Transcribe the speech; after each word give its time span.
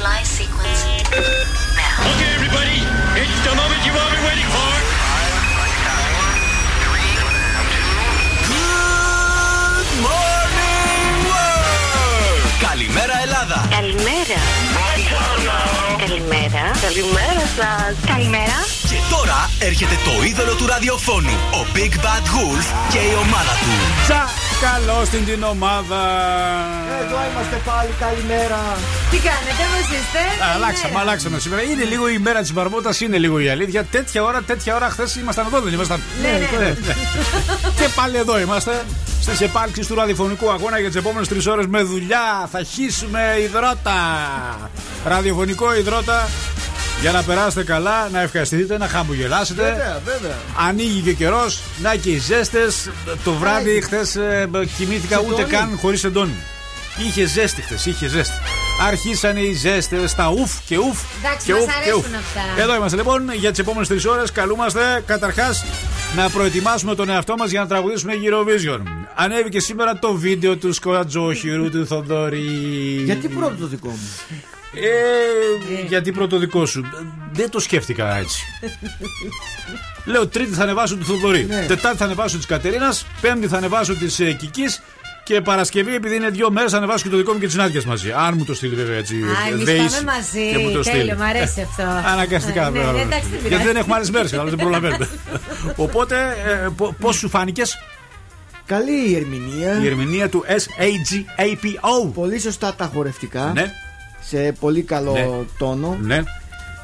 Initialize 0.00 0.32
sequence 0.40 0.80
now. 1.76 2.10
Okay, 2.10 2.30
everybody, 2.38 2.78
it's 3.20 3.40
the 3.44 3.54
moment 3.60 3.84
you've 3.84 4.00
all 4.00 4.10
been 4.14 4.24
waiting 4.24 4.48
for. 4.56 4.70
Good 8.48 9.88
morning, 10.06 11.12
world! 11.28 12.44
Καλημέρα 12.68 13.14
Ελλάδα! 13.24 13.68
Καλημέρα. 13.70 14.40
Καλημέρα. 15.98 16.64
Καλημέρα 16.80 17.44
σας. 17.58 17.92
Καλημέρα. 18.06 18.56
Και 18.88 18.98
τώρα 19.10 19.50
έρχεται 19.58 19.96
το 20.04 20.22
είδωλο 20.24 20.54
του 20.54 20.66
ραδιοφώνου, 20.66 21.36
ο 21.52 21.66
Big 21.74 21.94
Bad 22.04 22.24
Wolf 22.34 22.66
και 22.92 22.98
η 22.98 23.14
ομάδα 23.24 23.54
του. 23.62 23.74
Τσα! 24.06 24.49
Καλώ 24.60 25.02
την 25.10 25.24
την 25.24 25.42
ομάδα. 25.42 26.00
Εδώ 27.02 27.18
είμαστε 27.30 27.60
πάλι, 27.64 27.90
καλημέρα. 28.00 28.60
Τι 29.10 29.16
κάνετε, 29.16 29.62
πώς 29.72 29.86
είστε; 29.96 30.20
Αλλάξαμε, 30.54 30.98
αλλάξαμε 30.98 31.38
σήμερα. 31.38 31.62
Είναι 31.62 31.84
λίγο 31.84 32.08
η 32.08 32.18
μέρα 32.18 32.40
της 32.40 32.52
Μπαρμότα, 32.52 32.90
είναι 32.98 33.18
λίγο 33.18 33.38
η 33.40 33.48
αλήθεια. 33.48 33.84
Τέτοια 33.84 34.22
ώρα, 34.22 34.42
τέτοια 34.42 34.74
ώρα 34.74 34.90
χθες 34.90 35.16
ήμασταν 35.16 35.46
εδώ, 35.46 35.60
δεν 35.60 35.72
ήμασταν; 35.72 36.00
Ναι, 36.22 36.58
ναι. 36.58 36.74
και 37.76 37.88
πάλι 37.94 38.16
εδώ 38.16 38.40
είμαστε. 38.40 38.84
Στις 39.20 39.40
επάλξεις 39.40 39.86
του 39.86 39.94
ραδιοφωνικού 39.94 40.50
αγώνα 40.50 40.78
για 40.78 40.88
τις 40.88 40.96
επόμενες 40.96 41.28
τρεις 41.28 41.46
ώρες 41.46 41.66
με 41.66 41.82
δουλειά. 41.82 42.48
Θα 42.52 42.62
χύσουμε 42.62 43.36
υδρότα. 43.42 43.98
Ραδιοφωνικό 45.04 45.74
υδρότα. 45.76 46.28
Για 47.00 47.12
να 47.12 47.22
περάσετε 47.22 47.64
καλά, 47.64 48.08
να 48.12 48.20
ευχαριστηθείτε, 48.20 48.78
να 48.78 48.88
χαμογελάσετε. 48.88 49.62
Βέβαια, 49.62 50.00
βέβαια. 50.04 50.36
Ανοίγει 50.68 51.00
και 51.00 51.10
ο 51.10 51.12
καιρός, 51.12 51.60
να 51.82 51.94
και 51.96 52.10
οι 52.10 52.18
ζέστες. 52.18 52.90
Το 53.24 53.32
βράδυ 53.32 53.80
χθες 53.80 54.16
κοιμήθηκα 54.76 55.16
Σε 55.16 55.22
ούτε 55.26 55.42
εντόνι. 55.42 55.56
καν 55.56 55.78
χωρίς 55.80 56.04
εντόνι. 56.04 56.34
Είχε 57.06 57.26
ζέστη 57.26 57.62
χθες, 57.62 57.86
είχε 57.86 58.08
ζέστη. 58.08 58.34
Αρχίσανε 58.86 59.40
οι 59.40 59.52
ζέστες 59.52 60.10
στα 60.10 60.28
ουφ 60.30 60.52
και 60.66 60.78
ουφ. 60.78 60.98
Εντάξει, 61.22 61.46
και 61.46 61.52
μας 61.52 61.62
ουφ 61.62 61.66
και 61.68 61.72
αρέσουν 61.82 61.98
ουφ. 61.98 62.18
αυτά. 62.18 62.62
Εδώ 62.62 62.74
είμαστε 62.74 62.96
λοιπόν 62.96 63.32
για 63.32 63.50
τις 63.50 63.58
επόμενες 63.58 63.88
τρεις 63.88 64.04
ώρες. 64.06 64.32
Καλούμαστε 64.32 65.02
καταρχάς 65.06 65.64
να 66.16 66.30
προετοιμάσουμε 66.30 66.94
τον 66.94 67.08
εαυτό 67.08 67.34
μας 67.36 67.50
για 67.50 67.60
να 67.60 67.66
τραγουδήσουμε 67.66 68.12
Eurovision. 68.24 68.80
Ανέβηκε 69.14 69.60
σήμερα 69.60 69.98
το 69.98 70.12
βίντεο 70.14 70.56
του 70.56 70.72
Σκοατζόχυρου 70.72 71.70
του 71.70 71.86
Θοδωρή. 71.86 73.02
Γιατί 73.04 73.28
πρώτο 73.28 73.54
το 73.60 73.66
δικό 73.66 73.88
μου; 73.88 74.08
Ε, 74.74 75.86
γιατί 75.88 76.12
πρώτο 76.12 76.38
δικό 76.38 76.66
σου. 76.66 76.84
Δεν 77.32 77.50
το 77.50 77.58
σκέφτηκα 77.60 78.16
έτσι. 78.16 78.42
Λέω 80.04 80.26
Τρίτη 80.28 80.52
θα 80.54 80.62
ανεβάσω 80.62 80.96
του 80.96 81.04
Θοδωρή. 81.04 81.44
Ναι. 81.48 81.64
Τετάρτη 81.66 81.98
θα 81.98 82.04
ανεβάσω 82.04 82.36
της 82.36 82.46
Κατερίνας. 82.46 83.06
Πέμπτη 83.20 83.46
θα 83.46 83.56
ανεβάσω 83.56 83.94
της 83.94 84.20
ε, 84.20 84.32
Κικής. 84.32 84.82
Και 85.24 85.40
Παρασκευή, 85.40 85.94
επειδή 85.94 86.14
είναι 86.16 86.28
δύο 86.28 86.50
μέρες, 86.50 86.70
θα 86.70 86.76
ανεβάσω 86.76 87.04
και 87.04 87.10
το 87.10 87.16
δικό 87.16 87.32
μου 87.32 87.38
και 87.38 87.46
τη 87.46 87.56
Νάντια 87.56 87.82
μαζί. 87.86 88.12
Αν 88.12 88.34
μου 88.36 88.44
το 88.44 88.54
στείλει 88.54 88.74
βέβαια 88.74 88.96
έτσι. 88.96 89.14
Α, 89.14 89.48
ε, 89.48 89.52
εμείς 89.52 89.64
δεήσει 89.64 89.88
πάμε 89.96 90.12
μαζί. 90.12 90.50
Και 90.52 90.58
μου 90.58 90.70
το 90.70 90.82
στείλει. 90.82 90.98
Τέλειο, 90.98 91.14
μου 91.16 91.22
αρέσει 91.24 91.60
αυτό. 91.60 91.82
Αναγκαστικά 92.12 92.66
Ε, 92.66 92.70
ναι, 92.70 92.78
βέβαια. 92.78 92.92
ναι, 92.92 93.00
εντάξει, 93.00 93.28
δεν 93.28 93.30
Γιατί 93.30 93.48
πειράζει. 93.48 93.66
δεν 93.66 93.76
έχουμε 93.76 93.94
άλλες 93.94 94.10
μέρες, 94.10 94.32
αλλά 94.32 94.44
δεν 94.44 94.56
προλαβαίνουμε. 94.58 95.08
Οπότε, 95.84 96.16
πώς 97.00 97.16
σου 97.16 97.28
φάνηκες; 97.28 97.78
Καλή 98.66 99.08
η 99.10 99.16
ερμηνεία. 99.16 99.80
η 99.82 99.86
ερμηνεία 99.86 100.28
του 100.28 100.44
SAGAPO. 100.48 102.10
Πολύ 102.14 102.38
σωστά 102.40 102.74
τα 102.74 102.90
χορευτικά. 102.94 103.50
Ναι, 103.54 103.70
Σε 104.20 104.54
πολύ 104.60 104.82
καλό 104.82 105.12
Ναι. 105.12 105.28
τόνο. 105.58 105.98
ναι, 106.02 106.22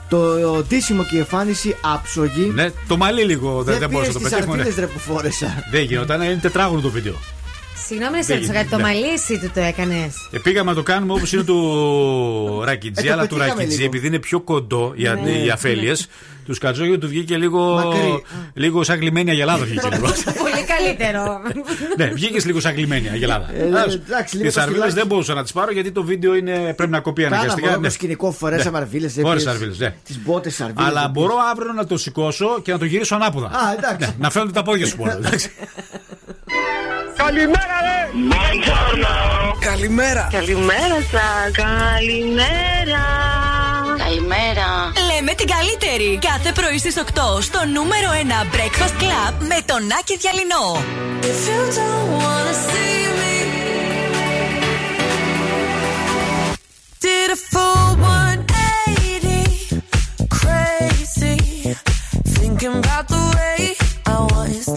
Το 0.09 0.63
ντύσιμο 0.69 1.03
και 1.05 1.17
η 1.17 1.19
εμφάνιση 1.19 1.77
άψογη. 1.83 2.51
ναι. 2.55 2.69
Το 2.89 2.97
μαλλί 2.97 3.23
λίγο 3.25 3.63
δεν, 3.63 3.65
δεν 3.65 3.79
Δεν 3.79 3.91
μπορούσα 3.91 4.13
πήρε 4.13 4.13
να 4.13 4.13
το 4.13 4.29
τις 4.29 4.31
πετύχουμε. 4.37 4.57
ναι. 4.57 4.63
σαρτίνες 4.63 4.89
ρε 4.91 4.93
που 4.95 4.99
φόρεσα. 4.99 5.65
Δεν 5.71 5.83
γινόταν, 5.83 6.23
είναι 6.23 6.39
τετράγωνο 6.43 6.81
το 6.81 6.91
βίντεο. 6.91 7.15
Συγγνώμη, 7.87 8.17
να 8.17 8.23
σε 8.23 8.27
Δεν 8.27 8.37
ρωτήσω 8.37 8.53
κάτι. 8.53 8.69
Το 8.69 8.77
ναι. 8.77 8.83
μαλλί 8.83 9.07
εσύ 9.13 9.39
του 9.39 9.51
το 9.55 9.61
έκανες. 9.61 10.29
Ε, 10.31 10.39
πήγαμε 10.39 10.71
να 10.71 10.77
το 10.77 10.83
κάνουμε 10.83 11.13
όπως 11.13 11.33
είναι 11.33 11.43
του 11.45 12.63
Ρακιτζή, 12.65 13.05
Ε, 13.07 13.09
το 13.09 13.13
αλλά 13.13 13.27
του 13.27 13.35
πετύχαμε 13.37 13.55
Ρακιτζή, 13.61 13.77
λίγο. 13.81 13.89
επειδή 13.91 14.07
είναι 14.07 14.19
πιο 14.19 14.41
κοντό 14.41 14.93
οι, 14.97 15.03
Ναι. 15.03 15.31
οι 15.31 15.51
αφέλειες, 15.51 16.09
τους 16.47 16.57
Σκατζόγιου 16.57 16.99
του 16.99 17.09
βγήκε 17.09 17.37
λίγο. 17.37 17.75
Μακρύ. 17.75 18.23
λίγο 18.55 18.83
σαν 18.85 18.99
κλειμένη 18.99 19.31
αγελάδα 19.31 19.65
βγήκε 19.65 19.89
λίγο. 19.95 20.07
Πολύ 20.39 20.65
καλύτερο. 20.79 21.41
ναι, 21.99 22.07
βγήκες 22.07 22.45
λίγο 22.45 22.61
σαν 22.61 22.75
κλειμένη 22.75 23.09
αγελάδα. 23.09 23.51
Ε, 23.55 23.63
εντάξει, 23.63 24.37
λίγο 24.37 24.47
Τις 24.47 24.55
το 24.55 24.61
αρβίλες 24.61 24.65
στυλάκι. 24.81 24.93
δεν 24.95 25.07
μπορούσα 25.07 25.35
να 25.35 25.43
τις 25.43 25.53
πάρω 25.53 25.73
γιατί 25.73 25.91
το 25.93 26.05
βίντεο 26.05 26.35
είναι, 26.35 26.73
πρέπει 26.77 26.91
να 26.93 27.01
κοπεί 27.01 27.23
Κάναμε 27.23 27.37
αναγκαστικά. 27.41 27.69
όλο 27.71 27.81
Ναι. 27.81 27.87
το 27.87 27.93
σκηνικό, 27.93 28.33
φορέσαμε 28.33 28.79
Ναι. 28.79 28.85
αρβίλες. 28.85 29.17
Φόρεσα 29.21 29.51
αρβίλες, 29.51 29.79
ναι. 29.79 29.95
Τις 30.05 30.19
μπότες 30.25 30.61
αρβίλες. 30.61 30.89
Αλλά 30.89 31.09
μπορώ 31.09 31.35
αύριο 31.53 31.73
να 31.73 31.87
το 31.87 31.97
σηκώσω 31.99 32.61
και 32.63 32.73
να 32.73 32.79
το 32.79 32.85
γυρίσω 32.85 33.15
ανάποδα. 33.15 33.47
Α, 33.47 33.75
εντάξει. 33.79 34.07
Ναι, 34.09 34.15
να 34.19 34.31
φαίνονται 34.31 34.53
τα 34.53 34.63
πόδια 34.63 34.87
σου 34.87 34.97
μόνο. 34.99 35.13
εντάξει. 35.13 35.51
Καλημέρα, 37.17 37.77
ρε! 37.87 37.97
Καλημέρα! 39.61 40.29
Καλημέρα 40.31 40.99
σας. 41.11 41.51
Καλημέρα. 41.53 43.05
Καλημέρα. 43.99 44.93
Λέμε 45.13 45.33
την 45.33 45.49
καλύτερη. 45.49 46.19
Κάθε 46.21 46.53
πρωί 46.53 46.79
στις 46.79 46.97
8 46.97 47.41
στο 47.41 47.65
νούμερο 47.73 48.09
1 48.11 48.55
Breakfast 48.55 49.03
Club 49.03 49.35
με 49.39 49.59
τον 49.65 49.83
Άκη 49.99 50.17
Διαλυνό. 50.17 50.83
Did 57.03 57.31
a 57.31 57.39
full 57.53 57.91
180, 57.97 59.83
crazy. 60.39 61.39
Thinking 62.37 62.75
about 62.83 63.07
the 63.15 63.23
way 63.37 63.61
I 64.15 64.17
was. 64.33 64.76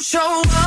Show 0.00 0.40
up, 0.40 0.59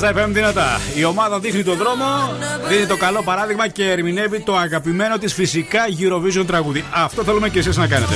στα 0.00 0.12
FM 0.12 0.28
δυνατά. 0.28 0.80
Η 0.94 1.04
ομάδα 1.04 1.38
δείχνει 1.38 1.62
τον 1.62 1.76
δρόμο, 1.76 2.04
δίνει 2.68 2.86
το 2.86 2.96
καλό 2.96 3.22
παράδειγμα 3.22 3.68
και 3.68 3.90
ερμηνεύει 3.90 4.40
το 4.40 4.56
αγαπημένο 4.56 5.18
της 5.18 5.34
φυσικά 5.34 5.80
Eurovision 6.00 6.44
τραγούδι. 6.46 6.84
Αυτό 6.90 7.24
θέλουμε 7.24 7.48
και 7.48 7.58
εσείς 7.58 7.76
να 7.76 7.86
κάνετε. 7.86 8.14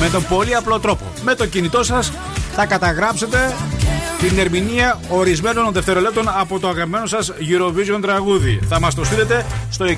Με 0.00 0.08
τον 0.08 0.24
πολύ 0.28 0.54
απλό 0.54 0.80
τρόπο. 0.80 1.04
Με 1.24 1.34
το 1.34 1.46
κινητό 1.46 1.82
σας 1.84 2.12
θα 2.54 2.66
καταγράψετε 2.66 3.54
την 4.18 4.38
ερμηνεία 4.38 5.00
ορισμένων 5.08 5.72
δευτερολέπτων 5.72 6.28
από 6.28 6.58
το 6.58 6.68
αγαπημένο 6.68 7.06
σας 7.06 7.32
Eurovision 7.32 7.98
τραγούδι. 8.02 8.60
Θα 8.68 8.80
μας 8.80 8.94
το 8.94 9.04
στείλετε 9.04 9.46
στο 9.70 9.84
6946-699510 9.86 9.90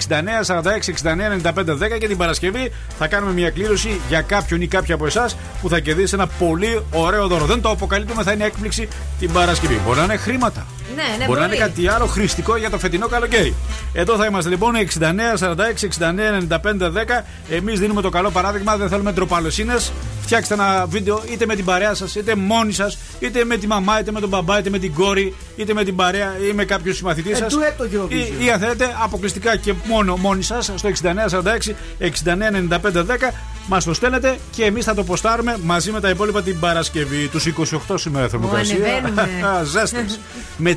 και 1.99 2.09
την 2.09 2.17
Παρασκευή 2.17 2.73
θα 2.99 3.07
κάνουμε 3.07 3.33
μια 3.33 3.51
κλήρωση 3.51 4.01
για 4.09 4.21
κάποιον 4.21 4.61
ή 4.61 4.67
κάποια 4.67 4.95
από 4.95 5.07
εσάς 5.07 5.37
που 5.63 5.69
θα 5.69 5.81
κερδίσει 5.81 6.15
ένα 6.15 6.27
πολύ 6.27 6.83
ωραίο 6.93 7.27
δώρο. 7.27 7.45
Δεν 7.45 7.61
το 7.61 7.71
αποκαλύπτουμε, 7.71 8.23
θα 8.23 8.33
είναι 8.33 8.45
έκπληξη 8.45 8.89
την 9.19 9.33
Παρασκευή. 9.33 9.81
Μπορεί 9.87 9.99
να 9.99 10.05
είναι 10.05 10.17
χρήματα. 10.17 10.67
Ναι, 10.97 11.03
ναι, 11.19 11.25
Μπορεί 11.27 11.41
να 11.41 11.47
μπορεί. 11.47 11.57
είναι 11.57 11.65
κάτι 11.67 11.89
άλλο 11.89 12.07
χρηστικό 12.07 12.57
για 12.57 12.71
το 12.71 12.79
φετινό 12.79 13.07
καλοκαίρι. 13.09 13.55
Εδώ 13.93 14.17
θα 14.17 14.27
είμαστε 14.27 14.51
λοιπόν 14.51 14.73
69, 14.77 15.03
46, 15.39 15.55
69, 15.99 16.39
95, 16.49 16.93
10. 16.93 17.25
Εμείς 17.51 17.79
δίνουμε 17.81 18.01
το 18.03 18.09
καλό 18.09 18.31
παράδειγμα, 18.31 18.77
δεν 18.77 18.89
θέλουμε 18.89 19.13
ντροπαλοσύνες. 19.13 19.93
Φτιάξτε 20.23 20.55
ένα 20.55 20.87
βίντεο 20.89 21.23
είτε 21.31 21.47
με 21.47 21.55
την 21.55 21.65
παρέα 21.65 21.95
σας, 21.95 22.15
είτε 22.15 22.35
μόνοι 22.35 22.73
σας, 22.73 22.99
είτε 23.21 23.45
με 23.45 23.57
τη 23.57 23.67
μαμά, 23.67 24.01
είτε 24.01 24.11
με 24.13 24.21
τον 24.21 24.29
μπαμπά, 24.29 24.59
είτε 24.59 24.71
με 24.71 24.79
την 24.79 24.95
κόρη, 24.95 25.35
είτε 25.57 25.73
με 25.75 25.85
την 25.85 25.97
παρέα 25.97 26.33
ή 26.51 26.53
με 26.53 26.65
κάποιον 26.65 26.95
συμμαθητή 26.95 27.31
Ε, 27.31 27.35
σας. 27.35 27.55
ντουέτο 27.55 27.85
Eurovision. 27.85 28.11
Ή, 28.41 28.45
ή 28.45 28.51
αν 28.51 28.59
θέλετε 28.61 28.95
αποκλειστικά 29.03 29.57
και 29.57 29.75
μόνο 29.87 30.17
μόνοι 30.17 30.43
σας 30.43 30.73
στο 30.75 30.89
69, 30.89 31.29
46, 31.29 31.75
69, 31.99 32.51
95, 32.53 33.05
10. 33.05 33.35
Μας 33.71 33.85
το 33.85 33.95
στέλνετε 33.95 34.39
και 34.51 34.65
εμείς 34.65 34.85
θα 34.85 34.95
το 34.95 35.05
ποστάρουμε 35.05 35.57
μαζί 35.65 35.91
με 35.91 36.01
τα 36.01 36.09
υπόλοιπα 36.09 36.43
την 36.43 36.59
Παρασκευή. 36.61 37.29
Τους 37.29 37.47
28 37.89 37.95
σήμερα 37.99 38.29
θερμοκρασία. 38.29 38.77
ανεβαίνουμε. 38.77 39.29
Ζέστες. 39.73 40.19
με 40.57 40.75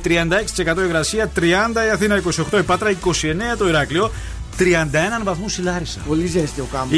36% 0.75 0.85
υγρασία, 0.85 1.31
30 1.35 1.41
η 1.87 1.89
Αθήνα, 1.93 2.21
28 2.51 2.57
η 2.59 2.63
Πάτρα, 2.63 2.91
29 2.91 2.95
το 3.57 3.67
Ηράκλειο, 3.67 4.11
31 4.61 5.23
βαθμούς 5.23 5.57
η 5.57 5.61
Λάρισα. 5.61 5.99
Πολύ 6.07 6.27
ζέστη 6.27 6.61
ο 6.61 6.67
κάμπο. 6.71 6.95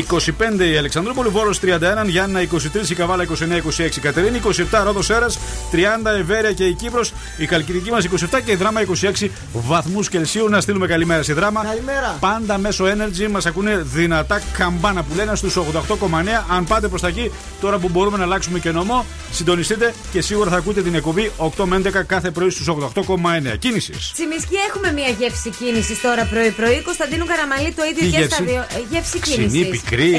25 0.60 0.72
η 0.74 0.78
Αλεξανδρούπολη, 0.78 1.30
Βόρος 1.30 1.60
31, 1.60 2.08
Γιάννα 2.08 2.42
23, 2.42 2.90
η 2.90 2.96
Καβάλα 2.96 3.24
29-26, 3.24 3.96
η 3.96 4.00
Κατερίνη 4.00 4.42
27, 4.72 4.84
Ρόδος 4.84 5.10
Έρα 5.10 5.28
30, 5.72 6.12
Ευέρεια 6.20 6.52
και 6.52 6.64
η 6.64 6.74
Κύπρος, 6.74 7.14
η 7.38 7.46
Καλκιδική 7.46 7.92
μας 7.92 8.06
27 8.06 8.42
και 8.46 8.52
η 8.52 8.56
Δράμα 8.56 8.82
26 8.82 9.30
βαθμούς 9.54 10.10
Κελσίου. 10.10 10.50
Να 10.50 10.62
στείλουμε 10.62 10.88
καλημέρα 10.88 11.24
στη 11.24 11.34
Δράμα. 11.34 11.64
Καλημέρα. 11.64 12.18
Πάντα 12.20 12.58
μέσω 12.58 12.86
Energy 12.86 13.28
μας 13.32 13.46
ακούνε 13.46 13.82
δυνατά 13.84 14.42
καμπάνα 14.58 15.04
που 15.04 15.16
λένε 15.16 15.36
στους 15.36 15.56
88,9. 15.56 16.46
Αν 16.50 16.66
πάτε 16.66 16.88
προς 16.88 17.02
τα 17.02 17.08
εκεί, 17.08 17.32
τώρα 17.62 17.78
που 17.78 17.90
μπορούμε 17.90 18.18
να 18.18 18.24
αλλάξουμε 18.24 18.60
και 18.60 18.72
νομό, 18.72 19.06
συντονιστείτε 19.32 19.94
και 20.12 20.22
σίγουρα 20.22 20.50
θα 20.50 20.58
ακούτε 20.58 20.82
την 20.82 20.96
εκπομπή 20.96 21.32
8 21.38 21.64
με 21.66 21.76
11 21.76 22.04
κάθε 22.06 22.32
πρωί 22.32 22.50
στους 22.50 22.68
88,9. 22.68 23.58
Κίνησης. 23.60 24.12
Τσιμισκή 24.14 24.56
έχουμε 24.70 24.92
μια 24.92 25.08
γεύση 25.08 25.50
κίνησης 25.50 26.02
τώρα 26.02 26.26
πρωί-πρωί. 26.26 26.82
Κωνσταντίνου 26.82 27.26
Καραμαλή 27.54 27.72
το 27.80 27.84
ίδιο 27.92 28.04
Τι 28.06 28.10
και 28.14 28.18
γεύση; 28.18 28.36
στα 28.36 28.44
δύο. 28.52 28.62
Ε, 28.78 28.80
Γεύση 28.92 29.18
Ξινή, 29.26 29.48
κίνησης. 29.48 29.70
πικρή. 29.76 30.12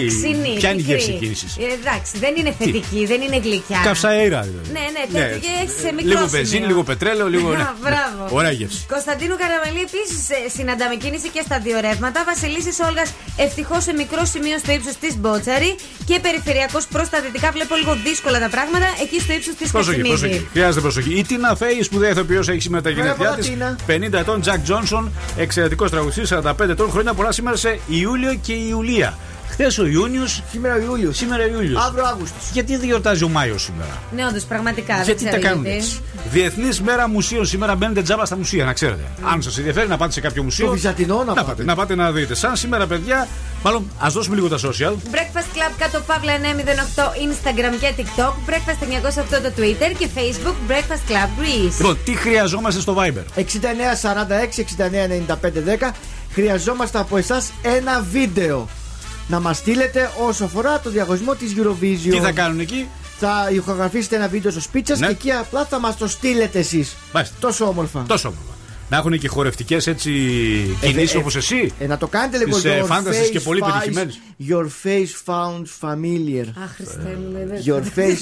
Ποια 0.60 0.68
είναι 0.70 0.80
η 0.84 0.88
γεύση 0.90 1.12
κίνησης. 1.20 1.50
κίνησης; 1.56 1.76
εντάξει, 1.78 2.12
δεν 2.24 2.32
είναι 2.38 2.52
θετική, 2.60 3.00
δεν 3.12 3.20
είναι 3.24 3.38
γλυκιά. 3.46 3.80
Καυσαέρα 3.88 4.40
δηλαδή. 4.48 4.68
Ναι, 4.76 4.84
ναι, 4.94 5.02
τέτοιο 5.12 5.38
και 5.44 5.52
έχεις 5.62 5.76
σε 5.84 5.90
μικρός 5.98 6.04
Λίγο 6.10 6.22
σημείο. 6.26 6.34
βενζίνη, 6.36 6.66
λίγο 6.72 6.82
πετρέλαιο, 6.90 7.28
λίγο. 7.34 7.48
ναι. 7.50 7.62
Α, 7.68 7.74
Μπράβο. 7.84 8.22
Ωραία 8.38 8.52
γεύση. 8.58 8.80
Κωνσταντίνου 8.94 9.34
Καραμαλή 9.42 9.80
επίσης 9.88 10.20
συναντάμε 10.56 10.94
κίνηση 11.02 11.28
και 11.34 11.42
στα 11.48 11.56
δύο 11.66 11.76
ρεύματα. 11.86 12.18
Βασιλίση 12.32 12.72
Όλγας 12.88 13.08
ευτυχώς 13.46 13.82
σε 13.88 13.92
μικρό 14.02 14.22
σημείο 14.32 14.56
στο 14.62 14.70
ύψος 14.78 14.96
της 15.02 15.12
Μπότσαρη 15.20 15.70
και 16.08 16.16
περιφερειακός 16.26 16.84
προς 16.94 17.06
τα 17.12 17.18
δυτικά. 17.24 17.48
Βλέπω 17.56 17.74
λίγο 17.80 17.92
δύσκολα 18.08 18.38
τα 18.44 18.48
πράγματα 18.54 18.88
εκεί 19.04 19.18
στο 19.24 19.32
ύψος 19.38 19.54
της 19.60 19.68
Προσοχή, 19.76 20.00
προσοχή. 20.00 20.22
Κασιμίδη. 20.22 20.48
Χρειάζεται 20.54 20.80
προσοχή. 20.86 21.12
Η 21.20 21.22
Τίνα 21.28 21.50
Φέη, 21.60 21.82
σπουδαία 21.88 22.10
ηθοποιός, 22.14 22.46
έχει 22.48 22.60
σήμερα 22.66 22.82
τα 22.82 22.90
γενέθλιά 22.90 23.14
Μπράβο, 23.18 23.36
της. 23.36 23.46
Τίνα. 23.48 23.68
50 23.86 24.18
ετών, 24.18 24.40
Τζακ 24.40 24.60
Τζόνσον, 24.66 25.12
εξαιρετικός 25.36 25.90
τραγουδιστής, 25.90 26.28
45 26.28 26.72
ετών. 26.72 26.90
Χρόνια 26.90 27.13
πολλά 27.14 27.32
σήμερα 27.32 27.56
σε 27.56 27.78
Ιούλιο 27.86 28.34
και 28.34 28.52
Ιουλία. 28.52 29.18
Χθες 29.48 29.78
ο 29.78 29.86
Ιούνιος, 29.86 30.42
Σήμερα 30.50 30.82
Ιούλιος. 30.82 31.16
σήμερα 31.16 31.48
Ιούλιος. 31.50 31.84
Αύριο 31.84 32.04
Αύγουστος. 32.04 32.50
Γιατί 32.52 32.76
δεν 32.76 32.86
γιορτάζει 32.86 33.24
ο 33.24 33.28
Μάιος 33.28 33.62
σήμερα; 33.62 34.02
Ναι, 34.16 34.26
όντως, 34.26 34.44
πραγματικά. 34.44 34.94
δεν 34.96 35.04
γιατί 35.04 35.24
τα 35.24 35.30
ξέρω 35.30 35.42
κάνουν 35.42 35.64
γιατί. 35.64 35.78
έτσι. 35.78 36.00
Διεθνής 36.32 36.80
μέρα 36.80 37.08
μουσείων. 37.08 37.46
Σήμερα 37.46 37.74
μπαίνετε 37.74 38.02
τζάμπα 38.02 38.24
στα 38.24 38.36
μουσεία, 38.36 38.64
να 38.64 38.72
ξέρετε. 38.72 39.02
Αν 39.32 39.42
σας 39.42 39.58
ενδιαφέρει 39.58 39.88
να 39.88 39.96
πάτε 39.96 40.12
σε 40.12 40.20
κάποιο 40.20 40.42
μουσείο. 40.42 40.64
Στο 40.64 40.74
Βυζαντινό 40.74 41.16
να 41.18 41.24
να 41.24 41.32
πάτε. 41.34 41.46
πάτε. 41.46 41.64
Να 41.64 41.74
πάτε 41.74 41.94
να 41.94 42.12
δείτε. 42.12 42.34
Σαν 42.34 42.56
σήμερα, 42.56 42.86
παιδιά, 42.86 43.28
μάλλον 43.62 43.90
ας 43.98 44.12
δώσουμε 44.12 44.34
λίγο 44.34 44.48
τα 44.48 44.58
social. 44.58 44.92
Breakfast 44.92 45.56
Club 45.56 45.72
κάτω 45.78 46.00
παύλα 46.06 46.32
908 46.38 47.02
Instagram 47.02 47.74
και 47.80 47.92
TikTok. 47.96 48.32
Breakfast 48.50 48.82
908 48.82 49.40
το 49.42 49.52
Twitter 49.56 49.92
και 49.98 50.08
Facebook 50.14 50.56
Breakfast 50.70 51.10
Club 51.10 51.28
Greece. 51.40 51.76
Λοιπόν, 51.78 51.98
τι 52.04 52.14
χρειαζόμαστε 52.14 52.80
στο 52.80 52.96
Viber; 52.98 53.22
6946-699510 53.36 55.90
Χρειαζόμαστε 56.34 56.98
από 56.98 57.16
εσάς 57.16 57.52
ένα 57.62 58.00
βίντεο 58.10 58.68
να 59.28 59.40
μας 59.40 59.56
στείλετε 59.56 60.10
όσο 60.26 60.44
αφορά 60.44 60.80
το 60.80 60.90
διαγωνισμό 60.90 61.34
της 61.34 61.54
Eurovision. 61.56 62.10
Τι 62.10 62.20
θα 62.20 62.32
κάνουν 62.32 62.60
εκεί; 62.60 62.88
Θα 63.18 63.48
ηχογραφήσετε 63.52 64.16
ένα 64.16 64.28
βίντεο 64.28 64.50
στο 64.50 64.60
σπίτι 64.60 64.88
σας 64.88 64.98
Ναι. 64.98 65.06
και 65.06 65.12
εκεί 65.12 65.30
απλά 65.30 65.64
θα 65.64 65.78
μας 65.78 65.96
το 65.96 66.08
στείλετε 66.08 66.58
εσείς. 66.58 66.96
Μάλιστα. 67.12 67.36
Τόσο 67.40 67.64
όμορφα. 67.66 68.02
Τόσο 68.08 68.28
όμορφα. 68.28 68.53
Να 68.94 69.00
έχουν 69.00 69.18
και 69.18 69.28
χορευτικές 69.28 69.86
έτσι 69.86 70.10
κινήσεις 70.80 71.14
ε, 71.14 71.18
όπως 71.18 71.36
εσύ. 71.36 71.72
Ε, 71.78 71.86
να 71.86 71.98
το 71.98 72.06
κάνετε 72.06 72.38
λίγο 72.38 72.50
Τις, 72.50 72.64
ε, 72.64 72.80
your 72.82 72.86
φάντασες 72.86 73.26
face 73.26 73.30
και 73.30 73.40
πολύ 73.40 73.60
finds- 73.64 73.72
πετυχημένες. 73.72 74.20
Your 74.48 74.66
face 74.84 75.32
found 75.34 75.62
familiar. 75.80 76.46
Αχ, 76.64 76.74
Χριστέ 76.74 77.18
μου, 77.22 77.30
λέει, 77.32 77.44
δεν- 77.44 77.62
Your 77.66 77.98
face 77.98 78.18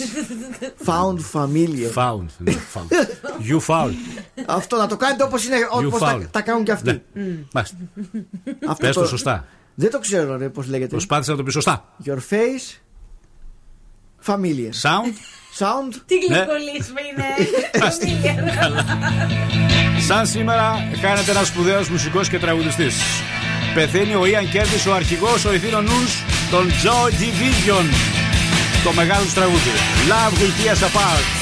found 0.86 1.18
familiar. 1.32 1.92
Found. 1.94 2.24
ναι, 2.38 2.52
found. 2.74 2.92
You 3.50 3.60
found. 3.66 3.92
Αυτό 4.46 4.76
να 4.76 4.86
το 4.86 4.96
κάνετε 4.96 5.22
όπως 5.22 5.44
είναι, 5.44 5.56
όπως 5.86 6.00
τα, 6.00 6.16
found. 6.18 6.26
τα 6.30 6.40
κάνουν 6.40 6.64
και 6.64 6.72
αυτοί. 6.72 7.02
Ναι. 7.12 7.22
Μάλιστα. 7.52 7.76
Αυτό 8.68 8.86
Πες 8.86 8.94
το 8.94 9.06
σωστά. 9.06 9.46
Δεν 9.74 9.90
το 9.90 9.98
ξέρω, 9.98 10.36
ρε, 10.36 10.48
πώς 10.48 10.66
λέγεται. 10.68 10.90
Προσπάθησα 10.90 11.30
να 11.30 11.36
το 11.36 11.42
πεις 11.42 11.52
σωστά. 11.52 11.94
Your 12.04 12.18
face 12.30 12.78
familiar. 14.26 14.72
Sound. 14.82 15.14
Sound. 15.58 15.92
Τι 16.06 16.14
Ναι. 16.28 16.36
γλυκολίσμα 16.36 17.00
είναι. 17.10 17.26
Σαν 20.08 20.26
σήμερα 20.26 20.88
χάνεται 21.00 21.30
ένας 21.30 21.46
σπουδαίος 21.46 21.88
μουσικός 21.88 22.28
και 22.28 22.38
τραγουδιστής. 22.38 22.94
Πεθαίνει 23.74 24.14
ο 24.14 24.26
Ian 24.26 24.50
Curtis, 24.50 24.88
ο 24.88 24.94
αρχηγός, 24.94 25.44
ο 25.44 25.52
ιθύνων 25.52 25.80
νους 25.80 26.22
των 26.50 26.70
Joy 26.82 27.10
Division. 27.10 27.84
Το 28.84 28.92
μεγάλο 28.92 29.24
τους 29.24 29.34
τραγούδι. 29.34 29.70
Love 30.08 30.32
will 30.38 30.64
tear 30.66 30.74
us 30.74 30.82
apart. 30.82 31.41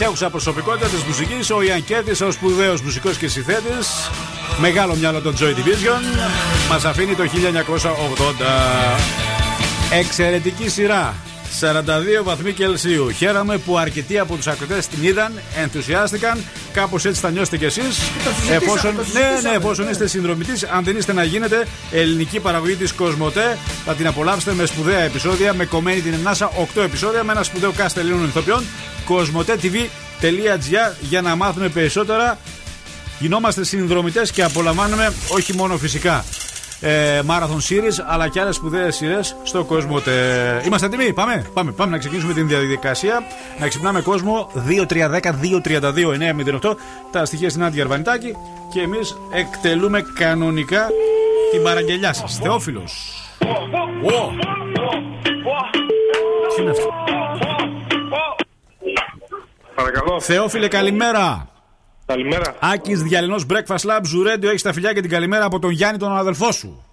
Εξέχουσα 0.00 0.30
προσωπικότητα 0.30 0.86
της 0.86 1.02
μουσικής, 1.02 1.50
ο 1.50 1.62
Ιαν 1.62 1.84
Κέρτης, 1.84 2.20
ο 2.20 2.30
σπουδαίος 2.30 2.80
μουσικός 2.80 3.16
και 3.16 3.28
συνθέτης. 3.28 4.10
Μεγάλο 4.60 4.94
μυαλό 4.94 5.20
των 5.20 5.34
Joy 5.38 5.42
Division. 5.42 6.28
Μας 6.70 6.84
αφήνει 6.84 7.14
το 7.14 7.24
1980. 7.26 8.98
Εξαιρετική 9.92 10.68
σειρά. 10.68 11.14
42 11.60 12.22
βαθμοί 12.22 12.52
Κελσίου. 12.52 13.10
Χαίρομαι 13.10 13.56
που 13.58 13.78
αρκετοί 13.78 14.18
από 14.18 14.36
τους 14.36 14.46
ακροτέ 14.46 14.82
την 14.90 15.04
είδαν, 15.04 15.32
ενθουσιάστηκαν. 15.62 16.44
Κάπως 16.72 17.04
έτσι 17.04 17.20
θα 17.20 17.30
νιώσετε 17.30 17.56
κι 17.56 17.64
εσείς. 17.64 17.98
Εφόσον, 18.50 18.96
το 18.96 18.98
ναι, 18.98 19.04
συζητήσαμε. 19.04 19.40
ναι, 19.40 19.56
εφόσον 19.56 19.88
είστε 19.90 20.06
συνδρομητής, 20.06 20.64
αν 20.64 20.84
δεν 20.84 20.96
είστε 20.96 21.12
να 21.12 21.24
γίνετε 21.24 21.66
ελληνική 21.92 22.40
παραγωγή 22.40 22.74
της 22.74 22.92
Κοσμοτέ, 22.92 23.58
θα 23.84 23.94
την 23.94 24.06
απολαύσετε 24.06 24.52
με 24.52 24.66
σπουδαία 24.66 25.00
επεισόδια, 25.00 25.54
με 25.54 25.64
κομμένη 25.64 26.00
την 26.00 26.12
ενάσα 26.12 26.50
8 26.76 26.82
επεισόδια, 26.82 27.24
με 27.24 27.32
ένα 27.32 27.42
σπουδαίο 27.42 27.72
cast 27.78 27.96
Ελλήνων 27.96 28.24
ηθοποιών. 28.24 28.64
κοσμοτέ.tv.gr 29.08 30.94
για 31.00 31.20
να 31.22 31.36
μάθουμε 31.36 31.68
περισσότερα. 31.68 32.38
Γινόμαστε 33.18 33.64
συνδρομητέ 33.64 34.22
και 34.32 34.42
απολαμβάνουμε 34.42 35.12
όχι 35.28 35.54
μόνο 35.54 35.76
φυσικά 35.76 36.24
ε, 36.80 37.20
Marathon 37.26 37.60
Series 37.68 38.04
αλλά 38.06 38.28
και 38.28 38.40
άλλε 38.40 38.52
σπουδαίε 38.52 38.90
σειρέ 38.90 39.20
στο 39.42 39.64
κόσμο. 39.64 40.00
Τε... 40.00 40.12
Είμαστε 40.66 40.86
έτοιμοι, 40.86 41.12
πάμε, 41.12 41.50
πάμε, 41.54 41.72
πάμε 41.72 41.90
να 41.90 41.98
ξεκινήσουμε 41.98 42.32
την 42.32 42.48
διαδικασία. 42.48 43.22
Να 43.58 43.68
ξυπνάμε 43.68 44.00
κόσμο 44.00 44.50
2-3-10-2-32-9-08. 44.88 46.74
Τα 47.10 47.24
στοιχεία 47.24 47.50
στην 47.50 47.64
Άντια 47.64 47.82
Αρβανιτάκη 47.82 48.36
και 48.72 48.80
εμεί 48.80 48.98
εκτελούμε 49.32 50.02
κανονικά 50.14 50.86
την 51.52 51.62
παραγγελιά 51.62 52.12
σα. 52.12 52.26
Θεόφιλο. 52.26 52.82
Τι 56.56 56.62
είναι 56.62 56.70
αυτό. 56.70 57.27
Παρακαλώ. 59.78 60.20
Θεόφιλε, 60.20 60.68
καλημέρα. 60.68 61.48
Καλημέρα. 62.06 62.56
Άκης 62.60 63.02
Διαλυνός 63.02 63.46
Breakfast 63.50 63.90
Lab, 63.90 64.00
Ζουρέντιο, 64.04 64.48
έχεις 64.48 64.62
τα 64.62 64.72
φιλιά 64.72 64.92
και 64.92 65.00
την 65.00 65.10
καλημέρα 65.10 65.44
από 65.44 65.58
τον 65.58 65.70
Γιάννη, 65.70 65.98
τον 65.98 66.16
αδελφό 66.16 66.52
σου. 66.52 66.84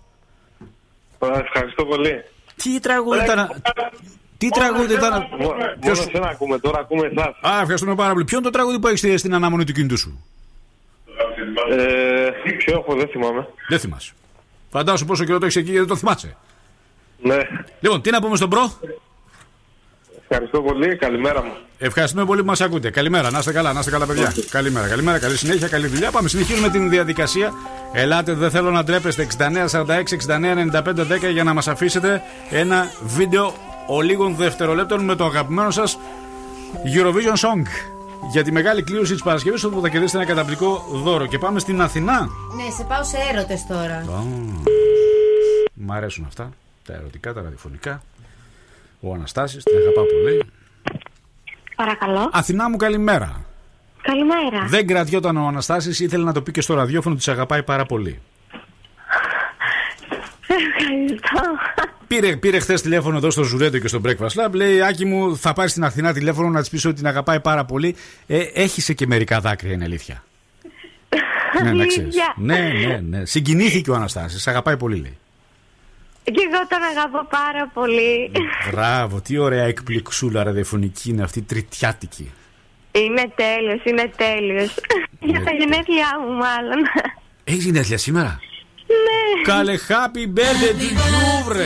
Ευχαριστώ 1.19 1.85
πολύ. 1.85 2.23
Τι 2.55 2.79
τραγούδι 2.79 3.23
ήταν. 3.23 3.61
Τι 4.37 4.49
τραγούδι 4.49 4.93
ήταν. 4.93 5.27
Μόνο 5.39 5.55
Ποιος- 5.79 5.99
εσένα 5.99 6.27
ακούμε, 6.27 6.59
τώρα 6.59 6.79
ακούμε 6.79 7.07
εσάς. 7.15 7.53
Α, 7.53 7.59
ευχαριστούμε 7.59 7.95
πάρα 7.95 8.13
πολύ. 8.13 8.25
Ποιο 8.25 8.37
είναι 8.37 8.45
το 8.45 8.51
τραγούδι 8.51 8.79
που 8.79 8.87
έχεις 8.87 9.19
στην 9.19 9.33
αναμονή 9.33 9.63
του 9.63 9.73
κινητού 9.73 9.97
σου; 9.97 10.25
Ε, 11.71 12.29
ποιο 12.57 12.77
έχω, 12.77 12.95
δεν 12.95 13.07
θυμάμαι. 13.07 13.47
Δεν 13.67 13.79
θυμάσαι. 13.79 14.13
Φαντάσου 14.71 15.05
πόσο 15.05 15.23
καιρό 15.23 15.39
το 15.39 15.45
έχεις 15.45 15.57
εκεί 15.57 15.71
και 15.71 15.77
δεν 15.77 15.87
το 15.87 15.95
θυμάσαι. 15.95 16.35
Ναι. 17.21 17.37
Λοιπόν, 17.79 18.01
τι 18.01 18.09
να 18.11 18.21
πούμε 18.21 18.35
στον 18.35 18.49
προ; 18.49 18.71
Ευχαριστώ 20.27 20.61
πολύ, 20.61 20.95
καλημέρα 20.95 21.43
μου. 21.43 21.51
Ευχαριστούμε 21.77 22.25
πολύ 22.25 22.39
που 22.41 22.45
μας 22.47 22.61
ακούτε. 22.61 22.89
Καλημέρα, 22.89 23.31
να 23.31 23.39
είστε 23.39 23.51
καλά, 23.51 23.73
να 23.73 23.79
είστε 23.79 23.91
καλά, 23.91 24.05
παιδιά. 24.05 24.33
Καλημέρα, 24.49 24.87
καλημέρα, 24.87 25.19
καλή 25.19 25.37
συνέχεια, 25.37 25.67
καλή 25.67 25.87
δουλειά. 25.87 26.11
Πάμε, 26.11 26.29
συνεχίζουμε 26.29 26.69
την 26.69 26.89
διαδικασία. 26.89 27.53
Ελάτε, 27.93 28.33
δεν 28.33 28.49
θέλω 28.49 28.71
να 28.71 28.83
ντρέπεστε. 28.83 29.27
6946-699510 29.37 31.31
για 31.31 31.43
να 31.43 31.53
μας 31.53 31.67
αφήσετε 31.67 32.21
ένα 32.49 32.91
βίντεο 33.03 33.53
ολίγων 33.87 34.35
δευτερολέπτων 34.35 35.03
με 35.03 35.15
το 35.15 35.25
αγαπημένο 35.25 35.71
σας 35.71 35.97
Eurovision 36.95 37.33
Song. 37.33 37.65
Για 38.31 38.43
τη 38.43 38.51
μεγάλη 38.51 38.83
κλήρωση 38.83 39.13
της 39.13 39.23
Παρασκευής, 39.23 39.63
όπου 39.63 39.81
θα 39.81 39.89
κερδίσετε 39.89 40.17
ένα 40.17 40.27
καταπληκτικό 40.27 40.85
δώρο. 40.91 41.25
Και 41.25 41.37
πάμε 41.37 41.59
στην 41.59 41.81
Αθηνά. 41.81 42.19
Ναι, 42.55 42.71
σε 42.77 42.83
πάω 42.83 43.03
σε 43.03 43.17
έρωτες 43.33 43.65
τώρα. 43.67 43.95
Α, 43.95 44.23
Μ' 45.73 45.91
αρέσουν 45.91 46.25
αυτά. 46.27 46.49
Τα 46.85 46.93
ερωτικά, 46.93 47.33
τα 47.33 47.41
ραδιοφωνικά. 47.41 48.01
Ο 49.07 49.13
Αναστάσης, 49.13 49.63
την 49.63 49.77
αγαπά 49.77 50.01
πολύ. 50.01 50.43
Παρακαλώ. 51.75 52.29
Αθηνά 52.31 52.69
μου, 52.69 52.77
καλημέρα. 52.77 53.45
Καλημέρα. 54.01 54.65
Δεν 54.67 54.87
κρατιόταν 54.87 55.37
ο 55.37 55.47
Αναστάσης, 55.47 55.99
ήθελε 55.99 56.23
να 56.23 56.33
το 56.33 56.41
πει 56.41 56.51
και 56.51 56.61
στο 56.61 56.73
ραδιόφωνο, 56.73 57.15
της 57.15 57.27
αγαπάει 57.27 57.63
πάρα 57.63 57.85
πολύ. 57.85 58.19
Ευχαριστώ. 60.47 61.41
Πήρε, 62.07 62.35
πήρε 62.35 62.59
χθες 62.59 62.81
τηλέφωνο 62.81 63.17
εδώ 63.17 63.29
στο 63.29 63.43
Ζουρέντο 63.43 63.77
και 63.77 63.87
στο 63.87 64.01
Breakfast 64.05 64.45
Lab. 64.45 64.51
Λέει: 64.51 64.81
Άκη 64.81 65.05
μου, 65.05 65.37
θα 65.37 65.53
πάρεις 65.53 65.71
στην 65.71 65.83
Αθηνά 65.83 66.13
τηλέφωνο 66.13 66.49
να 66.49 66.59
της 66.59 66.69
πεις 66.69 66.85
ότι 66.85 66.95
την 66.95 67.07
αγαπάει 67.07 67.39
πάρα 67.39 67.65
πολύ. 67.65 67.95
Ε, 68.27 68.39
έχεις 68.53 68.93
και 68.95 69.07
μερικά 69.07 69.39
δάκρυα, 69.39 69.73
είναι 69.73 69.83
αλήθεια. 69.83 70.23
ναι, 71.63 71.71
να 71.71 71.85
ξέρεις. 71.85 72.15
Αλήθεια. 72.15 72.33
Ναι, 72.37 72.87
ναι, 72.87 73.17
ναι. 73.17 73.25
Συγκινήθηκε 73.25 73.91
ο 73.91 73.95
Αναστάσης, 73.95 74.41
σε 74.41 74.49
αγαπάει 74.49 74.77
πολύ, 74.77 74.95
λέει. 74.95 75.17
Και 76.25 76.41
εγώ 76.51 76.67
τον 76.69 76.81
αγαπώ 76.91 77.27
πάρα 77.29 77.67
πολύ. 77.73 78.31
Μπράβο, 78.71 79.21
τι 79.21 79.37
ωραία 79.37 79.63
εκπληξούλα 79.63 80.43
ραδιοφωνική 80.43 81.09
είναι 81.09 81.23
αυτή, 81.23 81.41
τριτιάτικη. 81.41 82.31
Είναι 82.91 83.31
τέλειος, 83.35 83.83
είναι 83.83 84.11
τέλειος. 84.15 84.73
Για 85.19 85.43
τα 85.43 85.51
γενέθλιά 85.51 86.09
μου 86.21 86.33
μάλλον. 86.33 86.77
Έχεις 87.43 87.63
γενέθλια 87.65 87.97
σήμερα; 87.97 88.39
Ναι. 88.87 89.41
Καλέ 89.53 89.75
happy 89.87 90.37
birthday 90.39 90.75
to 90.79 90.83
you, 90.83 91.47
βρε. 91.47 91.63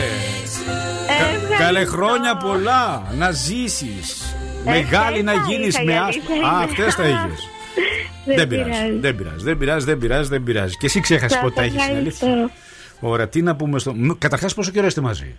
Κα- 1.06 1.14
Ευχαριστώ. 1.14 1.56
Καλέ 1.58 1.84
χρόνια 1.84 2.36
πολλά. 2.36 3.02
Να 3.16 3.30
ζήσεις. 3.30 4.34
Μεγάλη 4.64 5.22
να 5.22 5.32
τα 5.32 5.44
γίνεις 5.48 5.74
είχα, 5.74 5.84
με 5.84 5.92
η 5.92 5.96
άσπρο. 5.96 6.22
αλήθεια 6.34 6.48
Α, 6.48 6.52
είναι. 6.54 6.64
αυτές 6.64 6.94
τα 6.94 7.08
είχες. 7.08 7.48
Δεν 8.36 8.48
πειράζει. 8.48 8.98
Δεν 9.00 9.16
πειράζει. 9.16 9.44
Δεν 9.44 9.58
πειράζει, 9.58 9.84
δεν 9.84 9.98
πειράζει, 9.98 10.28
δεν 10.28 10.42
πειράζει. 10.42 10.76
Και 10.76 10.86
εσύ 10.86 11.00
ξέχασες 11.00 11.32
Σας 11.32 11.40
πότε 11.40 11.54
τα 11.54 11.62
έχεις, 11.62 11.86
είναι 11.86 11.96
αλήθεια. 11.98 12.50
Ευχαριστώ. 13.00 13.08
Ωραία, 13.08 13.28
τι 13.28 13.42
να 13.42 13.56
πούμε 13.56 13.78
στο. 13.78 13.94
Μ, 13.94 14.10
Καταρχάς 14.18 14.54
πόσο 14.54 14.70
καιρό 14.70 14.86
είστε 14.86 15.00
μαζί; 15.00 15.36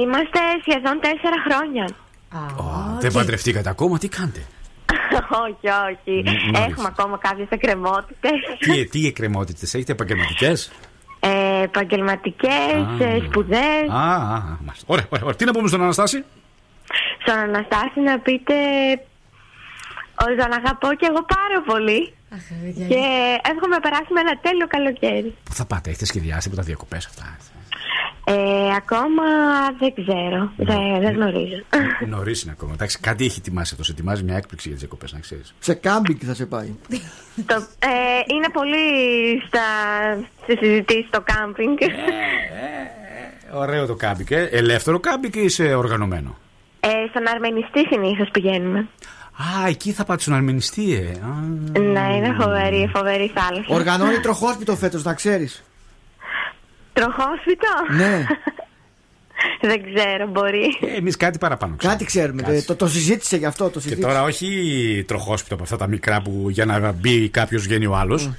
Είμαστε 0.00 0.38
σχεδόν 0.68 1.00
τέσσερα 1.00 1.36
χρόνια. 1.48 1.84
Α, 2.28 2.98
Δεν 3.00 3.12
παντρευτήκατε 3.12 3.68
ακόμα, 3.68 3.98
τι 3.98 4.08
κάνετε; 4.08 4.42
όχι, 5.44 5.68
όχι. 5.90 6.22
Μ, 6.22 6.26
μάλιστα. 6.26 6.64
Έχουμε 6.70 6.86
ακόμα 6.90 7.18
κάποιες 7.18 7.46
εκκρεμότητες. 7.50 8.32
τι, 8.58 8.84
τι 8.86 9.06
εκκρεμότητες 9.06 9.74
έχετε, 9.74 9.92
επαγγελματικές; 9.92 10.72
Ε, 11.20 11.62
Επαγγελματικές, 11.62 12.72
Α. 13.00 13.04
ε, 13.04 13.22
σπουδές. 13.26 13.88
Α, 13.88 14.14
α, 14.14 14.34
α, 14.34 14.58
μάλιστα. 14.64 14.86
Ωραία, 14.86 15.06
ωραία, 15.08 15.22
ωραία. 15.22 15.34
Τι 15.36 15.44
να 15.44 15.52
πούμε 15.52 15.68
στον 15.68 15.82
Αναστάση; 15.82 16.24
Στον 17.22 17.38
Αναστάση 17.38 18.00
να 18.00 18.18
πείτε 18.18 18.54
ότι 20.24 20.36
τον 20.36 20.52
αγαπώ 20.52 20.88
και 20.94 21.06
εγώ 21.10 21.22
πάρα 21.36 21.62
πολύ. 21.66 22.12
Και 22.88 23.02
εύχομαι 23.50 23.74
να 23.74 23.80
περάσουμε 23.80 24.20
ένα 24.20 24.38
τέλειο 24.42 24.66
καλοκαίρι. 24.66 25.34
Πού 25.44 25.52
θα 25.52 25.64
πάτε, 25.66 25.90
έχετε 25.90 26.04
σχεδιάσει 26.04 26.48
από 26.48 26.56
τα 26.56 26.62
διακοπές 26.62 27.06
αυτά. 27.06 27.36
Ε, 28.26 28.74
ακόμα 28.76 29.22
δεν 29.78 29.94
ξέρω. 29.94 30.52
Δεν, 30.56 31.00
δεν 31.00 31.14
γνωρίζω. 31.14 31.62
Νωρίς 32.08 32.42
είναι 32.42 32.52
ακόμα. 32.52 32.72
Εντάξει, 32.72 32.98
κάτι 32.98 33.24
έχει 33.24 33.38
ετοιμάσει 33.38 33.76
αυτό. 33.80 33.92
Ετοιμάζει 33.92 34.22
μια 34.22 34.36
έκπληξη 34.36 34.68
για 34.68 34.76
τις 34.76 34.86
διακοπές, 34.86 35.12
να 35.12 35.18
ξέρεις. 35.18 35.54
Σε 35.58 35.74
κάμπινγκ 35.74 36.18
θα 36.24 36.34
σε 36.34 36.46
πάει. 36.46 36.74
Το, 37.46 37.54
ε, 37.78 37.88
είναι 38.34 38.48
πολύ 38.52 38.86
στα, 39.46 39.60
στις 40.42 40.58
συζητήσεις 40.58 41.06
στο 41.06 41.22
κάμπινγκ. 41.24 41.78
Ωραίο 43.52 43.86
το 43.86 43.94
κάμπινγκ. 43.94 44.30
Ε. 44.30 44.42
Ελεύθερο 44.42 45.00
κάμπινγκ 45.00 45.34
ή 45.34 45.40
είσαι 45.44 45.74
οργανωμένο. 45.74 46.38
Ε, 46.80 46.88
στον 47.10 47.28
Αρμενιστή 47.28 47.86
συνήθως 47.90 48.28
πηγαίνουμε. 48.30 48.88
Α, 49.36 49.66
εκεί 49.68 49.92
θα 49.92 50.04
πάτε 50.04 50.20
στον 50.22 50.34
Αρμενιστή, 50.34 50.94
ε. 50.94 51.10
Α, 51.26 51.80
Ναι, 51.80 52.16
είναι 52.16 52.36
φοβερή, 52.40 52.90
φοβερή 52.94 53.32
θάλασσα. 53.34 53.66
Οργανώνει 53.74 54.20
τροχόσπιτο 54.20 54.76
φέτος, 54.76 55.02
να 55.04 55.14
ξέρεις. 55.14 55.64
Τροχόσπιτο; 56.92 57.68
Ναι. 57.96 58.24
δεν 59.68 59.82
ξέρω, 59.94 60.26
μπορεί. 60.28 60.78
Εμείς 60.96 61.16
κάτι 61.16 61.38
παραπάνω 61.38 61.74
ξέρουμε. 61.76 61.96
Κάτι 61.98 62.10
ξέρουμε. 62.10 62.42
Κάτσε. 62.42 62.64
Το, 62.66 62.74
το 62.76 62.88
συζήτησε 62.88 63.36
γι' 63.36 63.46
αυτό. 63.46 63.64
Το 63.64 63.70
Και 63.70 63.80
συζήτησε. 63.80 64.06
τώρα 64.06 64.22
όχι 64.22 65.04
τροχόσπιτο 65.08 65.54
από 65.54 65.62
αυτά 65.62 65.76
τα 65.76 65.86
μικρά 65.86 66.22
που 66.22 66.46
για 66.50 66.64
να 66.64 66.92
μπει 66.92 67.28
κάποιος 67.28 67.62
βγαίνει 67.62 67.86
ο 67.86 67.96
άλλος. 67.96 68.30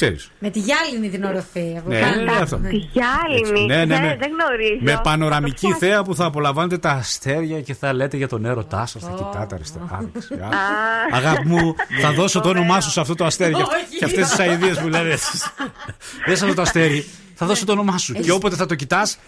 Ξέρεις. 0.00 0.30
Με 0.38 0.50
τη 0.50 0.58
γυάλινη 0.58 1.08
την 1.10 1.24
οροφή. 1.24 1.74
από 1.78 1.88
Ναι, 1.88 2.00
πάνω. 2.00 2.22
ναι, 2.22 2.32
αυτό. 2.42 2.56
Τη 2.56 2.76
γυάλινη. 2.76 3.66
Ναι, 3.66 3.76
ναι, 3.76 3.84
ναι. 3.84 4.06
Δεν, 4.08 4.18
δεν 4.18 4.30
γνωρίζω. 4.30 4.78
Με 4.80 4.90
Θα 4.92 5.00
πανοραμική 5.00 5.60
το 5.60 5.68
ψάξω. 5.68 5.86
θέα 5.86 6.02
που 6.02 6.14
θα 6.14 6.24
απολαμβάνετε 6.24 6.78
τα 6.78 6.90
αστέρια 6.90 7.60
και 7.60 7.74
θα 7.74 7.92
λέτε 7.92 8.16
για 8.16 8.28
τον 8.28 8.44
έρωτά 8.44 8.86
σας. 8.86 9.02
Θα 9.02 9.10
κοιτάτε 9.16 9.54
αριστερά. 9.54 10.04
δεξιά. 10.12 10.48
Αγάπη 11.12 11.46
μου, 11.48 11.74
θα 12.00 12.12
δώσω 12.12 12.40
το 12.40 12.48
όνομά 12.48 12.80
σου 12.80 12.90
σε 12.90 13.00
αυτό 13.00 13.14
το 13.14 13.24
αστέρι. 13.24 13.54
Όχι. 13.54 13.64
Και 13.98 14.04
αυτές 14.04 14.28
τις 14.28 14.38
αειδίες 14.38 14.78
που 14.80 14.88
λέτε. 14.88 15.18
Δεν 16.26 16.36
σε 16.36 16.42
αυτό 16.44 16.54
το 16.56 16.62
αστέρι. 16.62 17.04
Θα 17.34 17.46
δώσω 17.46 17.64
το 17.64 17.72
όνομά 17.72 17.98
σου. 17.98 18.12
Και 18.12 18.32
όποτε 18.32 18.56
θα 18.56 18.66
το 18.66 18.74
κοιτάς, 18.74 19.18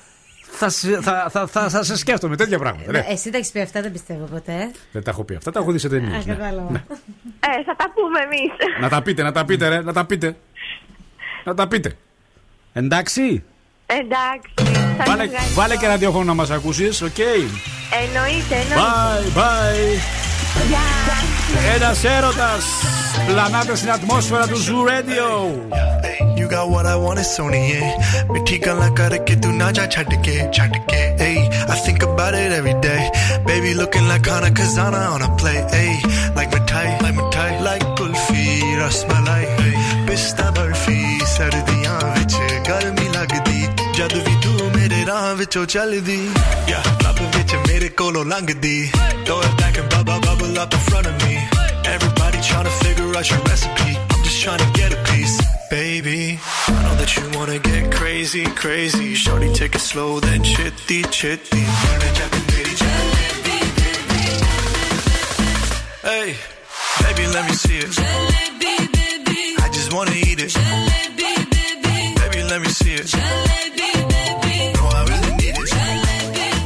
θα, 0.53 0.69
σε- 0.69 1.01
θα, 1.01 1.27
θα, 1.31 1.47
θα, 1.47 1.69
θα 1.69 1.83
σε 1.83 1.97
σκέφτομαι 1.97 2.37
τέτοια 2.37 2.59
πράγματα. 2.59 2.93
ναι. 2.93 3.05
Εσύ 3.09 3.31
τα 3.31 3.37
έχεις 3.39 3.51
πει 3.51 3.61
αυτά, 3.61 3.81
δεν 3.83 3.93
πιστεύω 3.93 4.25
ποτέ. 4.25 4.71
Δεν 4.93 5.03
τα 5.03 5.11
έχω 5.11 5.25
πει 5.25 5.35
αυτά, 5.35 5.51
τα 5.51 5.61
έχω 5.61 5.73
δει 5.73 5.79
σε 5.79 5.87
Α, 5.87 5.91
ταινίες. 5.91 6.23
κατάλαβα. 6.27 6.71
Ε, 7.41 7.63
θα 7.67 7.77
τα 7.77 7.87
πούμε 7.95 8.19
εμείς. 8.25 8.81
Να 8.81 8.89
τα 8.89 9.03
πείτε, 9.03 9.23
να 9.23 9.33
τα 9.33 9.45
πείτε, 9.45 9.69
ρε, 9.69 9.83
να 9.83 9.93
τα 9.93 10.05
πείτε. 10.05 10.37
Να 11.44 11.54
τα 11.54 11.68
πείτε. 11.68 11.98
Εντάξει. 12.74 13.44
Εντάξει. 13.86 14.54
Σας 14.98 15.08
Βάλε, 15.08 15.24
ευχαριστώ. 15.24 15.54
βάλε 15.54 15.76
και 15.76 15.88
ραδιόφωνο 15.88 16.24
να 16.24 16.34
μας 16.34 16.50
ακούσεις, 16.50 17.02
οκ. 17.02 17.18
Εννοείται, 17.18 18.56
εννοείται. 18.56 19.32
Bye, 19.36 19.38
bye. 19.38 20.00
Γεια. 20.68 21.74
Ένας 21.76 22.04
έρωτας 22.04 22.66
πλανάται 23.28 23.76
στην 23.76 23.92
ατμόσφαιρα 23.92 24.48
του 24.48 24.58
Zoo 24.66 24.90
Radio. 24.90 25.28
You 26.40 26.48
got 26.56 26.70
what 26.70 26.86
I 26.86 26.96
want, 27.04 27.18
it's 27.24 27.32
Sony, 27.38 27.64
yeah. 27.72 28.32
मिठी 28.34 28.58
गल्ला 28.66 28.90
करके 29.00 29.36
तू 29.42 29.50
ना 29.62 29.68
जा 29.78 29.86
छड़ 29.94 30.14
के 30.26 30.36
छड़ 30.56 30.76
के 30.90 31.02
hey 31.22 31.38
I 31.74 31.76
think 31.86 32.00
about 32.10 32.34
it 32.42 32.52
every 32.60 32.76
day 32.88 33.04
baby 33.48 33.56
baby 33.66 33.72
looking 33.82 34.06
like 34.12 34.26
Hana 34.32 34.50
Kazana 34.58 35.02
on 35.16 35.22
a 35.28 35.30
plate. 35.40 35.68
Ayy, 35.80 35.96
like 36.38 36.52
mithai, 36.56 36.88
like 37.04 37.16
mithai, 37.20 37.52
like 37.68 37.86
kulfi, 37.98 38.46
rasmalai. 38.82 39.44
Pista 40.08 40.46
barfi, 40.56 41.02
ਸਰਦੀਆਂ 41.40 42.00
ਵਿੱਚ 42.16 42.36
ਗਰਮੀ 42.68 43.08
ਲੱਗਦੀ 43.16 43.68
ਜਦ 43.98 44.14
ਵੀ 44.28 44.36
ਤੂੰ 44.44 44.72
ਮੇਰੇ 44.76 45.06
ਰਾਹ 45.06 45.34
ਵਿੱਚੋਂ 45.36 45.66
ਚੱਲਦੀ 45.74 46.20
ਯਾ 46.70 46.82
ਲੱਭ 47.04 47.22
ਵਿੱਚ 47.36 47.56
ਮੇਰੇ 47.68 47.90
ਕੋਲੋਂ 48.02 48.26
ਲੰਘਦੀ 48.26 48.78
throw 49.28 49.38
it 49.46 49.54
back 49.60 49.78
and 49.82 49.88
bubble 49.94 50.20
bubble 50.26 50.58
up 50.64 50.76
in 50.78 50.82
front 50.88 51.08
of 51.12 51.16
me 51.22 51.38
everybody 51.94 52.42
trying 52.50 52.68
to 52.70 52.74
figure 52.82 53.08
out 53.20 53.32
your 53.32 53.40
recipe 53.48 53.96
I'm 54.16 54.24
just 54.28 54.42
trying 54.44 54.62
to 54.64 54.70
get 54.80 54.96
a 54.98 55.00
piece 55.10 55.36
baby 55.72 56.20
I 56.74 56.76
know 56.84 56.96
that 57.02 57.16
you 57.18 57.24
wanna 57.38 57.58
get 57.70 57.92
crazy 57.98 58.44
crazy 58.64 59.10
shorty 59.24 59.50
take 59.62 59.80
it 59.80 59.86
slow 59.90 60.10
then 60.28 60.44
chitty 60.54 61.02
chitty 61.20 61.64
Hey, 66.10 66.36
baby, 67.04 67.24
let 67.36 67.44
me 67.50 67.56
see 67.62 67.78
it. 67.86 67.98
I 69.66 69.70
just 69.78 69.92
wanna 69.98 70.12
eat 70.28 70.40
it. 70.48 70.89
Baby, 72.51 72.63
let 72.63 72.67
me 72.67 72.73
see 72.73 72.95
it. 72.95 73.15
No, 73.15 73.21
I 74.83 75.05
really 75.09 75.37
need 75.37 75.55
it. 75.57 75.71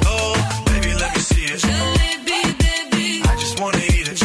Oh, 0.06 0.64
baby, 0.64 0.94
let 0.94 1.14
me 1.14 1.20
see 1.20 1.44
it. 1.44 1.62
I 3.26 3.36
just 3.38 3.60
wanna 3.60 3.78
eat 3.78 4.08
it. 4.08 4.22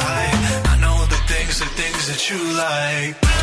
I, 0.00 0.32
I 0.64 0.80
know 0.80 1.04
the 1.04 1.20
things, 1.28 1.58
the 1.58 1.66
things 1.66 2.06
that 2.08 2.30
you 2.30 2.38
like. 2.56 3.37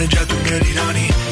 running 0.00 0.10
jet 0.10 0.28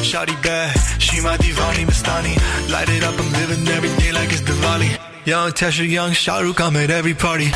Shawty 0.09 0.41
bad, 0.43 1.01
she 1.01 1.21
my 1.21 1.37
divani 1.37 1.85
Mastani. 1.85 2.33
Light 2.71 2.89
it 2.89 3.03
up, 3.03 3.19
I'm 3.19 3.31
living 3.33 3.67
every 3.67 3.89
day 3.97 4.11
like 4.11 4.31
it's 4.31 4.41
Diwali. 4.41 4.99
Young 5.25 5.51
Tesha, 5.51 5.87
young 5.87 6.11
Shahrukh, 6.11 6.55
come 6.55 6.75
at 6.77 6.89
every 6.89 7.13
party. 7.13 7.51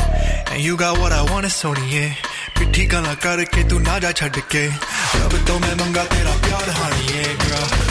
And 0.50 0.62
you 0.62 0.76
got 0.76 0.98
what 0.98 1.12
I 1.12 1.22
want, 1.30 1.46
it's 1.46 1.62
Sony, 1.62 1.92
yeah. 1.92 2.14
ਪਿੱਠੀ 2.58 2.84
ਗਾਲਾਂ 2.86 3.14
ਕਰਕੇ 3.22 3.62
ਤੂੰ 3.70 3.80
ਨਾ 3.82 3.98
ਜਾ 4.00 4.12
ਛੱਡ 4.12 4.38
ਕੇ 4.50 4.66
ਰੱਬ 4.66 5.34
ਤੋਂ 5.46 5.58
ਮੈਂ 5.60 5.74
girl. 5.74 6.06
ਤੇਰਾ 6.10 6.36
ਪਿਆਰ 6.44 6.70
ਹਾਣੀ 6.70 7.18
ਏ 7.18 7.24
girl 7.24 7.84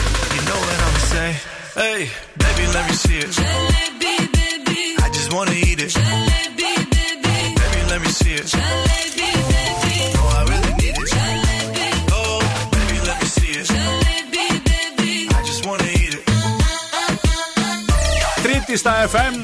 Τρίτη 18.74 18.88
στα 18.88 19.10
FM, 19.12 19.34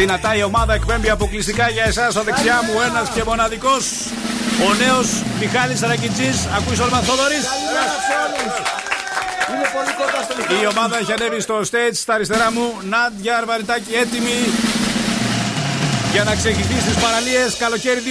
δυνατά 0.00 0.34
η 0.34 0.42
ομάδα 0.42 0.74
εκπέμπει 0.74 1.10
αποκλειστικά 1.10 1.68
για 1.68 1.84
εσάς. 1.84 2.12
Στα 2.12 2.22
δεξιά 2.22 2.60
μου 2.66 2.80
ένας 2.88 3.08
και 3.14 3.22
μοναδικός. 3.24 3.84
Ο 4.66 4.74
νέος 4.82 5.08
Μιχάλης 5.40 5.80
Ρακιτζή. 5.80 6.30
Ακούεις 6.56 6.80
όλμα 6.80 6.98
Θόδωρη. 7.00 7.38
Είναι 9.50 9.66
πολύ 9.76 9.92
κοντά 10.00 10.20
στο 10.26 10.34
μικρό. 10.36 10.54
Η 10.62 10.66
ομάδα 10.66 10.98
έχει 10.98 11.12
ανέβει 11.12 11.40
στο 11.40 11.56
stage 11.70 11.96
στα 12.04 12.14
αριστερά 12.14 12.52
μου. 12.52 12.64
Νάντια 12.92 13.36
Αρβαριτάκη 13.36 13.92
έτοιμη 14.02 14.36
για 16.12 16.24
να 16.24 16.34
ξεχυθεί 16.34 16.80
στις 16.80 16.96
παραλίες 17.02 17.56
καλοκαίρι 17.64 18.00
2021. 18.00 18.08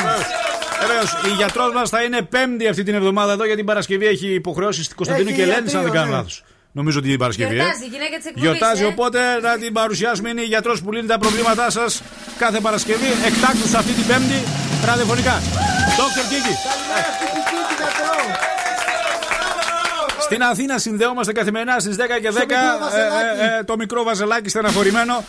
Βεβαίως. 0.00 0.24
Βεβαίως. 0.80 1.08
Η 1.30 1.34
γιατρός 1.36 1.72
μας 1.72 1.88
θα 1.90 2.02
είναι 2.02 2.22
πέμπτη 2.22 2.68
αυτή 2.68 2.82
την 2.82 2.94
εβδομάδα 2.94 3.32
εδώ 3.32 3.44
για 3.46 3.56
την 3.56 3.64
Παρασκευή. 3.64 4.06
Έχει 4.06 4.28
υποχρεώσεις 4.34 4.84
στην 4.84 4.96
Κωνσταντίνου 4.96 5.28
Έχει 5.28 5.36
και 5.36 5.42
Ελένης, 5.42 5.74
αν 5.74 5.82
ιατρείο, 5.82 5.82
δεν 5.82 5.92
κάνω 5.92 6.10
ναι. 6.10 6.16
λάθος. 6.16 6.42
Νομίζω 6.78 6.98
ότι 6.98 7.08
την 7.08 7.18
Παρασκευή. 7.18 7.54
ε. 7.54 7.56
Γιορτάζει 7.58 7.84
η 7.84 7.88
γυναίκα 7.94 8.16
της 8.16 8.26
εκπομπής. 8.26 8.42
Γιορτάζει, 8.42 8.84
οπότε 8.84 9.18
να 9.46 9.52
την 9.58 9.72
παρουσιάσουμε. 9.72 10.28
Είναι 10.30 10.40
η 10.40 10.50
γιατρός 10.54 10.82
που 10.82 10.92
λύνει 10.92 11.06
τα 11.06 11.18
προβλήματά 11.18 11.70
σας 11.70 12.02
κάθε 12.38 12.60
Παρασκευή. 12.60 13.10
Εκτάκτους 13.26 13.74
αυτή 13.74 13.92
την 13.92 14.06
Πέμπτη 14.06 14.38
ραδιοφωνικά. 14.84 15.34
Dr. 15.98 16.22
Kiki. 16.30 16.54
Στην 20.20 20.42
Αθήνα 20.42 20.78
συνδεόμαστε 20.78 21.32
καθημερινά 21.32 21.78
στις 21.78 21.96
10 21.96 22.00
και 22.22 22.30
10. 22.30 22.32
Στο 22.32 22.46
μικρό 22.46 22.78
βαζελάκι. 22.80 23.40
ε, 23.40 23.58
ε, 23.58 23.64
το 23.64 23.76
μικρό 23.76 24.02
βαζελάκι 24.02 24.48
στεναχωρημένο. 24.48 25.24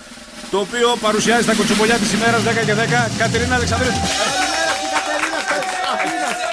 Το 0.52 0.58
οποίο 0.60 0.98
παρουσιάζει 1.02 1.46
τα 1.46 1.54
κοτσομπολιά 1.54 1.96
της 1.96 2.14
ημέρας 2.14 2.42
10 2.44 2.64
και 2.66 2.74
10. 2.74 3.10
Κατερίνα 3.18 3.56
Αλεξανδρίου. 3.56 3.92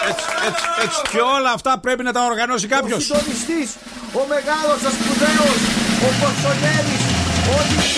Έτσι, 0.09 0.24
έτσι, 0.48 0.64
έτσι. 0.85 1.00
Και 1.11 1.18
όλα 1.37 1.50
αυτά 1.52 1.78
πρέπει 1.78 2.02
να 2.02 2.12
τα 2.12 2.24
οργανώσει 2.24 2.66
κάποιος. 2.66 3.11
Ο 3.11 3.14
συντονιστής, 3.14 3.70
ο 4.20 4.22
μεγάλος, 4.35 4.81
ο 4.88 4.90
σπουδαίος, 4.96 5.61
ο 6.07 6.09
Πορσολέρης, 6.20 7.03
ο 7.55 7.57
DJ, 7.70 7.96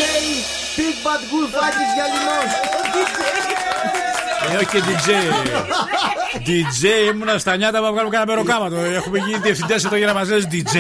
Big 0.77 0.97
Bad 1.05 1.23
Gulfάκης 1.31 1.91
Γιαλινός. 1.97 2.51
Ε, 4.53 4.57
όχι 4.57 4.67
και 4.67 4.83
DJ. 4.89 5.09
DJ 6.47 7.13
ήμουνα 7.13 7.39
στα 7.39 7.57
νιάτα 7.57 7.79
που 7.79 7.93
βγάλουμε 7.93 8.11
κάνα 8.17 8.27
μεροκάματο. 8.27 8.77
Έχουμε 8.77 9.19
γίνει 9.19 9.39
διευθυντές 9.39 9.85
εδώ 9.85 9.97
για 9.97 10.07
να 10.07 10.15
μας 10.15 10.29
λες 10.29 10.47
DJ. 10.53 10.77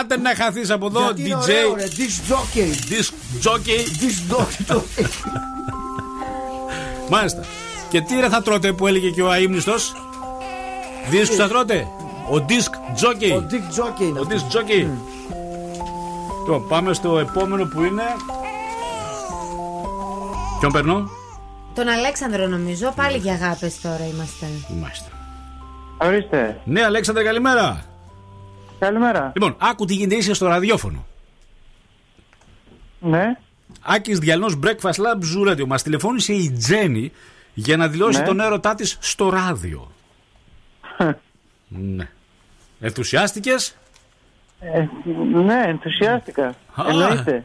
Άντε 0.00 0.16
να 0.16 0.34
χαθείς 0.34 0.70
από 0.70 0.86
εδώ, 0.86 1.00
Γιατί 1.00 1.22
είναι 1.22 1.38
DJ. 1.38 1.42
ωραίο, 1.42 1.74
ρε, 1.74 1.84
Disc 1.84 2.32
jockey. 2.32 2.68
Disc 2.92 3.10
jockey. 3.48 3.80
Disc 4.02 4.36
jockey. 4.36 5.04
Μάλιστα. 7.08 7.44
Και 7.90 8.00
τι 8.00 8.20
ρε 8.20 8.28
θα 8.28 8.42
τρώτε 8.42 8.72
που 8.72 8.86
έλεγε 8.86 9.08
και 9.10 9.22
ο 9.22 9.30
αείμνηστος; 9.30 9.92
Δίσκους 11.08 11.36
θα 11.36 11.48
τρώτε; 11.48 11.86
Ο 12.30 12.44
disc 12.48 12.72
jockey. 13.02 13.42
Ο 13.42 13.46
Disc 13.50 13.80
jockey 13.80 14.00
είναι 14.00 14.18
Ο 14.18 14.22
αυτός. 14.22 14.42
disc 14.42 14.56
jockey. 14.56 14.86
Λοιπόν, 16.44 16.68
πάμε 16.68 16.92
στο 16.92 17.18
επόμενο 17.18 17.64
που 17.64 17.82
είναι. 17.84 18.02
Ποιον 20.60 20.72
περνώ. 20.72 21.08
Τον 21.74 21.88
Αλέξανδρο 21.88 22.46
νομίζω. 22.46 22.92
Πάλι 22.96 23.16
για 23.18 23.32
αγάπες 23.32 23.80
τώρα 23.80 24.06
είμαστε. 24.06 24.46
Μάλιστα. 24.80 25.08
Ορίστε. 25.98 26.60
Ναι, 26.64 26.82
Αλέξανδρε, 26.84 27.24
καλημέρα. 27.24 27.84
Καλημέρα. 28.78 29.30
Λοιπόν, 29.34 29.54
άκου 29.58 29.84
τι 29.84 29.94
γίνεται, 29.94 30.14
είσαι 30.14 30.34
στο 30.34 30.46
ραδιόφωνο. 30.46 31.06
Ναι. 33.00 33.36
Άκης 33.82 34.18
Διαλνός 34.18 34.58
Breakfast 34.64 34.92
Lab 34.92 35.46
Zoo 35.46 35.50
Radio. 35.52 35.66
Μας 35.66 35.82
τηλεφώνησε 35.82 36.32
η 36.32 36.50
Τζέννη 36.52 37.12
για 37.54 37.76
να 37.76 37.88
δηλώσει 37.88 38.18
Ναι. 38.20 38.26
τον 38.26 38.40
έρωτά 38.40 38.74
της 38.74 38.96
στο 39.00 39.28
ράδιο. 39.28 39.90
ναι. 41.68 42.08
Ενθουσιάστηκες; 42.80 43.76
Ε, 44.60 44.86
ναι, 45.32 45.62
ενθουσιάστηκα. 45.66 46.54
Εννοείται. 46.88 47.44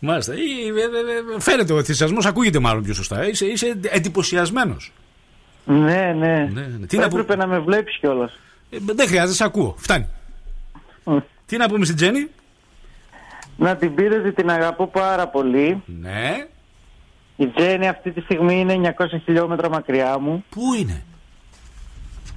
Μάλιστα. 0.00 0.34
Ή, 0.34 0.38
ε, 0.38 0.82
ε, 0.82 1.36
ε, 1.36 1.40
Φαίνεται 1.40 1.72
ο 1.72 1.76
ενθουσιασμό, 1.76 2.18
ακούγεται 2.24 2.58
μάλλον 2.58 2.82
πιο 2.82 2.94
σωστά. 2.94 3.28
Είσαι, 3.28 3.46
είσαι 3.46 3.80
εντυπωσιασμένος. 3.82 4.92
Ναι, 5.64 6.14
ναι. 6.18 6.48
Ναι, 6.52 6.66
ναι. 6.78 6.86
Τι 6.86 6.96
να 6.96 7.04
Έπρεπε 7.04 7.36
να 7.36 7.46
με 7.46 7.58
βλέπεις 7.58 7.96
κιόλας. 7.98 8.38
Ε, 8.70 8.76
δεν 8.80 9.08
χρειάζεται, 9.08 9.34
σε 9.34 9.44
ακούω. 9.44 9.74
Φτάνει. 9.78 10.06
Τι 11.46 11.56
να 11.56 11.68
πούμε 11.68 11.84
στην 11.84 11.96
Τζέννη. 11.96 12.28
Να 13.56 13.76
την 13.76 13.94
πείτε 13.94 14.16
ότι 14.16 14.32
την 14.32 14.50
αγαπώ 14.50 14.86
πάρα 14.86 15.28
πολύ. 15.28 15.82
Ναι. 15.86 16.46
Η 17.36 17.46
Τζέννη 17.46 17.88
αυτή 17.88 18.10
τη 18.10 18.20
στιγμή 18.20 18.60
είναι 18.60 18.94
900 18.98 19.04
χιλιόμετρα 19.24 19.68
μακριά 19.68 20.18
μου. 20.18 20.44
Πού 20.50 20.74
είναι; 20.80 21.04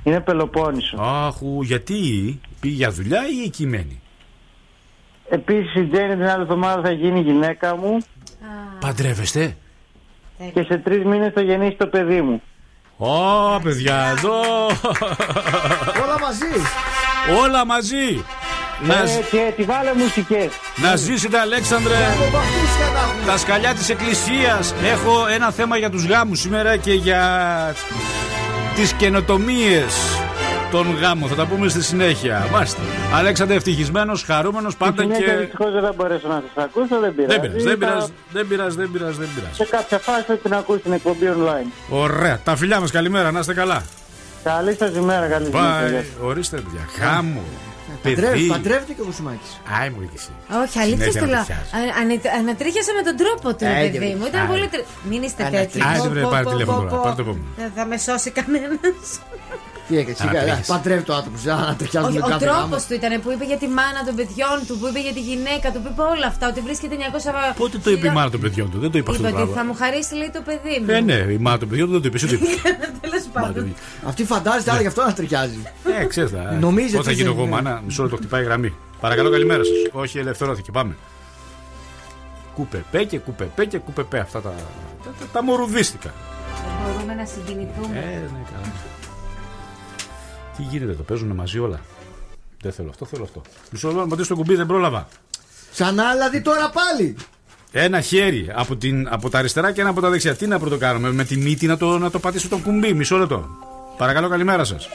Είναι 0.04 0.20
Πελοπόννησο. 0.20 1.02
Αχου, 1.02 1.62
γιατί; 1.64 2.40
Πήγε 2.60 2.76
για 2.76 2.92
δουλειά 2.92 3.20
ή 3.42 3.44
εκεί 3.46 3.66
μένει; 3.66 4.02
Επίσης 5.30 5.76
η 5.76 5.84
Τζέννη 5.86 6.16
την 6.16 6.28
άλλη 6.28 6.42
εβδομάδα 6.42 6.82
θα 6.82 6.92
γίνει 6.92 7.20
γυναίκα 7.22 7.76
μου 7.76 7.98
Παντρεύεστε; 8.80 9.58
και 10.54 10.64
σε 10.64 10.78
τρεις 10.78 11.04
μήνες 11.04 11.34
θα 11.34 11.42
γεννήσει 11.42 11.76
το 11.76 11.88
παιδί 11.88 12.22
μου. 12.22 12.42
Ω, 12.98 13.60
παιδιά, 13.64 13.96
εδώ. 14.18 14.42
Όλα 16.04 16.20
μαζί. 16.22 16.62
Όλα 17.44 17.66
μαζί. 17.66 18.24
Να, 18.88 18.94
Ε, 18.94 19.08
και 19.32 19.54
τη 19.56 19.64
βάλε 19.64 19.94
μουσικές. 19.94 20.50
να 20.76 20.96
ζήσετε, 20.96 21.40
Αλέξανδρε. 21.40 21.96
Τα 23.26 23.38
σκαλιά 23.38 23.74
της 23.74 23.90
εκκλησίας 23.90 24.74
Έχω 24.84 25.28
ένα 25.28 25.52
θέμα 25.52 25.78
για 25.78 25.90
τους 25.90 26.06
γάμους 26.06 26.40
σήμερα 26.40 26.78
Και 26.78 26.94
για 26.94 27.22
τις 28.76 28.94
καινοτομίες 28.94 29.94
τον 30.72 30.96
γάμο. 31.02 31.28
Θα 31.28 31.36
τα 31.36 31.46
πούμε 31.46 31.68
στη 31.70 31.84
συνέχεια. 31.84 32.48
Μάλιστα. 32.52 32.82
Αλέξανδρε, 33.14 33.56
ευτυχισμένος, 33.56 34.24
χαρούμενος 34.24 34.76
πάντα 34.78 35.02
Συνέχεια 35.02 35.26
και. 35.26 35.40
δυστυχώς 35.40 35.72
δεν 35.72 35.94
μπορέσω 35.96 36.28
να 36.28 36.44
σας 36.54 36.64
ακούσω, 36.64 37.00
δεν 37.00 37.16
πειράζει. 37.16 37.40
Δεν 37.40 37.42
πειράζει, 37.50 37.64
δεν 37.64 37.78
Θα- 37.80 37.86
πειράζει, 37.88 38.12
δεν 38.32 38.48
πειράζει, 38.48 38.76
δεν 38.78 38.92
πειράζει, 38.92 39.18
δεν 39.18 39.30
πειράζει. 39.36 39.54
Σε 39.56 39.66
κάποια 39.66 39.98
φάση 40.00 40.24
θα 40.28 40.34
την 40.34 40.54
ακούσει 40.54 40.80
την 40.80 40.92
εκπομπή 40.94 41.26
online. 41.38 41.72
Ωραία. 41.90 42.40
Τα 42.44 42.56
φιλιά 42.56 42.80
μας, 42.80 42.92
καλημέρα, 42.92 43.32
να 43.32 43.40
είστε 43.40 43.54
καλά. 43.54 43.84
Καλή 44.44 44.76
σας 44.76 44.96
ημέρα, 44.96 45.28
καλή 45.28 45.46
συνέχεια. 45.46 45.70
γεια 45.70 45.80
Πάει. 45.80 46.04
σας. 46.04 46.06
Ορίστε, 46.22 46.56
παιδιά. 46.58 46.88
Χάμο. 47.00 47.42
Παντρεύει- 48.04 48.32
Παιδί. 48.38 48.48
Παντρεύεται 48.56 48.94
και 48.96 49.02
ο 49.02 49.06
Κουσουμάκη. 49.10 49.50
Άι 49.80 49.90
μου 49.90 50.00
και 50.12 50.18
εσύ. 50.22 50.32
Όχι, 50.64 50.80
αλήθεια 50.80 51.12
Συνέχεια 51.12 51.12
στο 51.22 51.26
να 51.26 51.32
λέω. 51.36 51.44
πιάσεις. 51.50 51.74
Α- 51.74 51.96
ανε- 52.02 52.30
Ανατρίχιασα 52.40 52.92
με 52.98 53.02
τον 53.08 53.16
τρόπο 53.22 53.48
του, 53.58 53.64
ρε 53.66 53.78
Άντε, 53.78 53.90
παιδί 54.00 54.14
μου. 54.18 54.26
Ήταν 54.32 54.42
άντε. 54.42 54.52
πολύ. 54.52 54.68
τρε- 54.74 54.86
Μην 55.10 55.22
είστε 55.28 55.44
τέτοιοι. 55.44 55.56
Ανατρίχιασα. 55.58 55.90
Άντε, 55.90 56.08
Πω, 56.08 56.14
βρε, 56.14 56.22
πω, 56.26 56.30
πάρε 56.34 56.44
πω, 56.44 56.50
τηλέφωνο 56.54 56.78
πω, 56.78 56.84
τώρα, 56.84 56.96
πω. 56.98 57.04
πάρε 57.08 57.16
το 57.16 57.22
επόμενο. 57.26 57.46
Δεν 57.62 57.72
θα 57.78 57.84
με 57.92 57.98
σώσει 58.08 58.30
κανένας. 58.40 59.06
Τι 59.88 59.98
έκανες, 59.98 60.18
σιγά. 60.18 60.30
Ανατρίχιασε. 60.32 60.72
Παντρεύει 60.74 61.04
το 61.04 61.14
άτομο. 61.14 61.38
Δεν 61.44 61.54
ανατριχιάζουν 61.54 62.18
Ο 62.18 62.28
κάθε 62.28 62.46
τρόπος 62.46 62.62
γάμο. 62.62 62.76
του 62.88 62.94
ήταν 63.00 63.22
που 63.22 63.32
είπε 63.32 63.46
για 63.46 63.58
τη 63.58 63.68
μάνα 63.68 64.02
των 64.08 64.16
παιδιών 64.16 64.58
του, 64.68 64.78
που 64.80 64.88
είπε 64.88 65.00
για 65.00 65.14
τη 65.14 65.20
γυναίκα 65.30 65.72
του, 65.72 65.80
που 65.84 65.90
είπε 65.92 66.02
όλα 66.02 66.28
αυτά. 66.28 66.48
Ότι 66.48 66.60
βρίσκεται 66.68 66.96
900. 67.54 67.54
Πότε 67.58 67.78
το 67.78 67.90
είπε 67.92 68.08
η 68.08 68.12
μάνα 68.18 68.30
των 68.30 68.40
παιδιών 68.40 68.68
του, 68.72 68.80
δεν 68.80 68.92
το 68.92 68.98
είπε 68.98 69.12
αυτό 69.12 69.22
Είπε 69.28 69.32
το 69.32 69.38
ότι 69.38 69.48
θα 69.48 69.54
πράγμα. 69.54 69.72
μου 69.72 69.78
χαρίσει, 69.82 70.14
λέει 70.16 70.32
το 70.38 70.42
παιδί 70.48 70.76
μου. 70.80 70.92
Ε, 70.92 71.00
ναι, 71.00 71.14
η 71.34 71.38
μάνα 71.46 71.58
των 71.58 71.68
παιδιών 71.70 71.88
του 71.88 71.94
δεν 72.00 72.02
το 72.02 72.08
είπε. 72.08 72.18
Εσύ 72.18 72.28
το 72.28 72.34
είπε. 72.34 72.46
Τέλος 73.06 73.24
πάντων. 73.34 73.76
Αυτή 74.10 74.22
φαντάζεται, 74.34 74.72
άρα 74.72 74.82
γι' 74.82 74.88
αυτό 74.88 75.02
ανατριχιάζει. 75.02 75.60
Ε, 76.02 76.06
ξέρεις 76.06 76.32
τα. 76.32 76.58
Νομίζετε 76.68 76.98
Πώς 76.98 77.06
θα 77.06 77.12
γίνω 77.12 77.30
δεν 77.34 77.38
εγώ 77.40 77.48
είναι. 77.48 77.62
μάνα, 77.62 77.82
μισό 77.86 78.02
λεπτό 78.04 78.16
χτυπάει 78.18 78.44
γραμμή. 78.44 78.74
Παρακαλώ, 79.00 79.30
καλημέρα 79.32 79.64
σας. 79.64 79.76
Όχι, 79.92 80.18
ελευθερώθηκε. 80.20 80.72
Πάμε. 80.72 80.96
Κουπεπέ 82.54 83.04
και 83.04 83.20
κουπεπέ 83.20 83.66
και 83.66 83.78
κουπεπέ. 83.78 84.20
Αυτά 84.20 84.42
τα. 84.42 84.50
τα, 85.04 85.10
τα, 85.20 85.26
τα 85.34 85.44
μορουδίστικα. 85.44 86.14
Δεν 86.64 86.94
μπορούμε 86.94 87.14
να 87.14 87.26
συγκινηθούμε. 87.26 87.96
Ε, 87.98 88.16
ναι, 88.20 88.44
καλά. 88.52 88.72
Τι 90.58 90.62
γίνεται, 90.64 90.92
το 90.94 91.04
παίζουν 91.04 91.28
μαζί 91.32 91.60
όλα; 91.60 91.80
Δεν 92.62 92.72
θέλω 92.72 92.90
αυτό, 92.90 93.06
θέλω 93.06 93.24
αυτό. 93.24 93.42
Μισό 93.72 93.88
λεπτό 93.88 94.02
να 94.02 94.08
πατήσω 94.08 94.28
το 94.28 94.36
κουμπί, 94.36 94.56
δεν 94.56 94.66
πρόλαβα. 94.66 95.08
Σαν 95.72 95.90
δηλαδή 96.12 96.42
τώρα 96.42 96.70
πάλι. 96.70 97.16
Ένα 97.72 98.02
χέρι 98.02 98.52
από, 98.56 98.76
την, 98.76 99.08
από 99.12 99.30
τα 99.30 99.38
αριστερά 99.40 99.72
και 99.72 99.82
ένα 99.82 99.90
από 99.90 100.02
τα 100.02 100.10
δεξιά. 100.10 100.36
Τι 100.36 100.48
να 100.48 100.60
πρωτοκάνουμε, 100.60 101.12
με 101.12 101.24
τη 101.24 101.38
μύτη 101.38 101.66
να 101.68 101.78
το, 101.78 101.98
να 101.98 102.10
το 102.12 102.20
πατήσω 102.20 102.48
το 102.50 102.58
κουμπί. 102.58 102.94
Μισό 102.94 103.18
λεπτό. 103.18 103.50
Παρακαλώ, 103.98 104.30
καλημέρα 104.30 104.64
σας. 104.64 104.90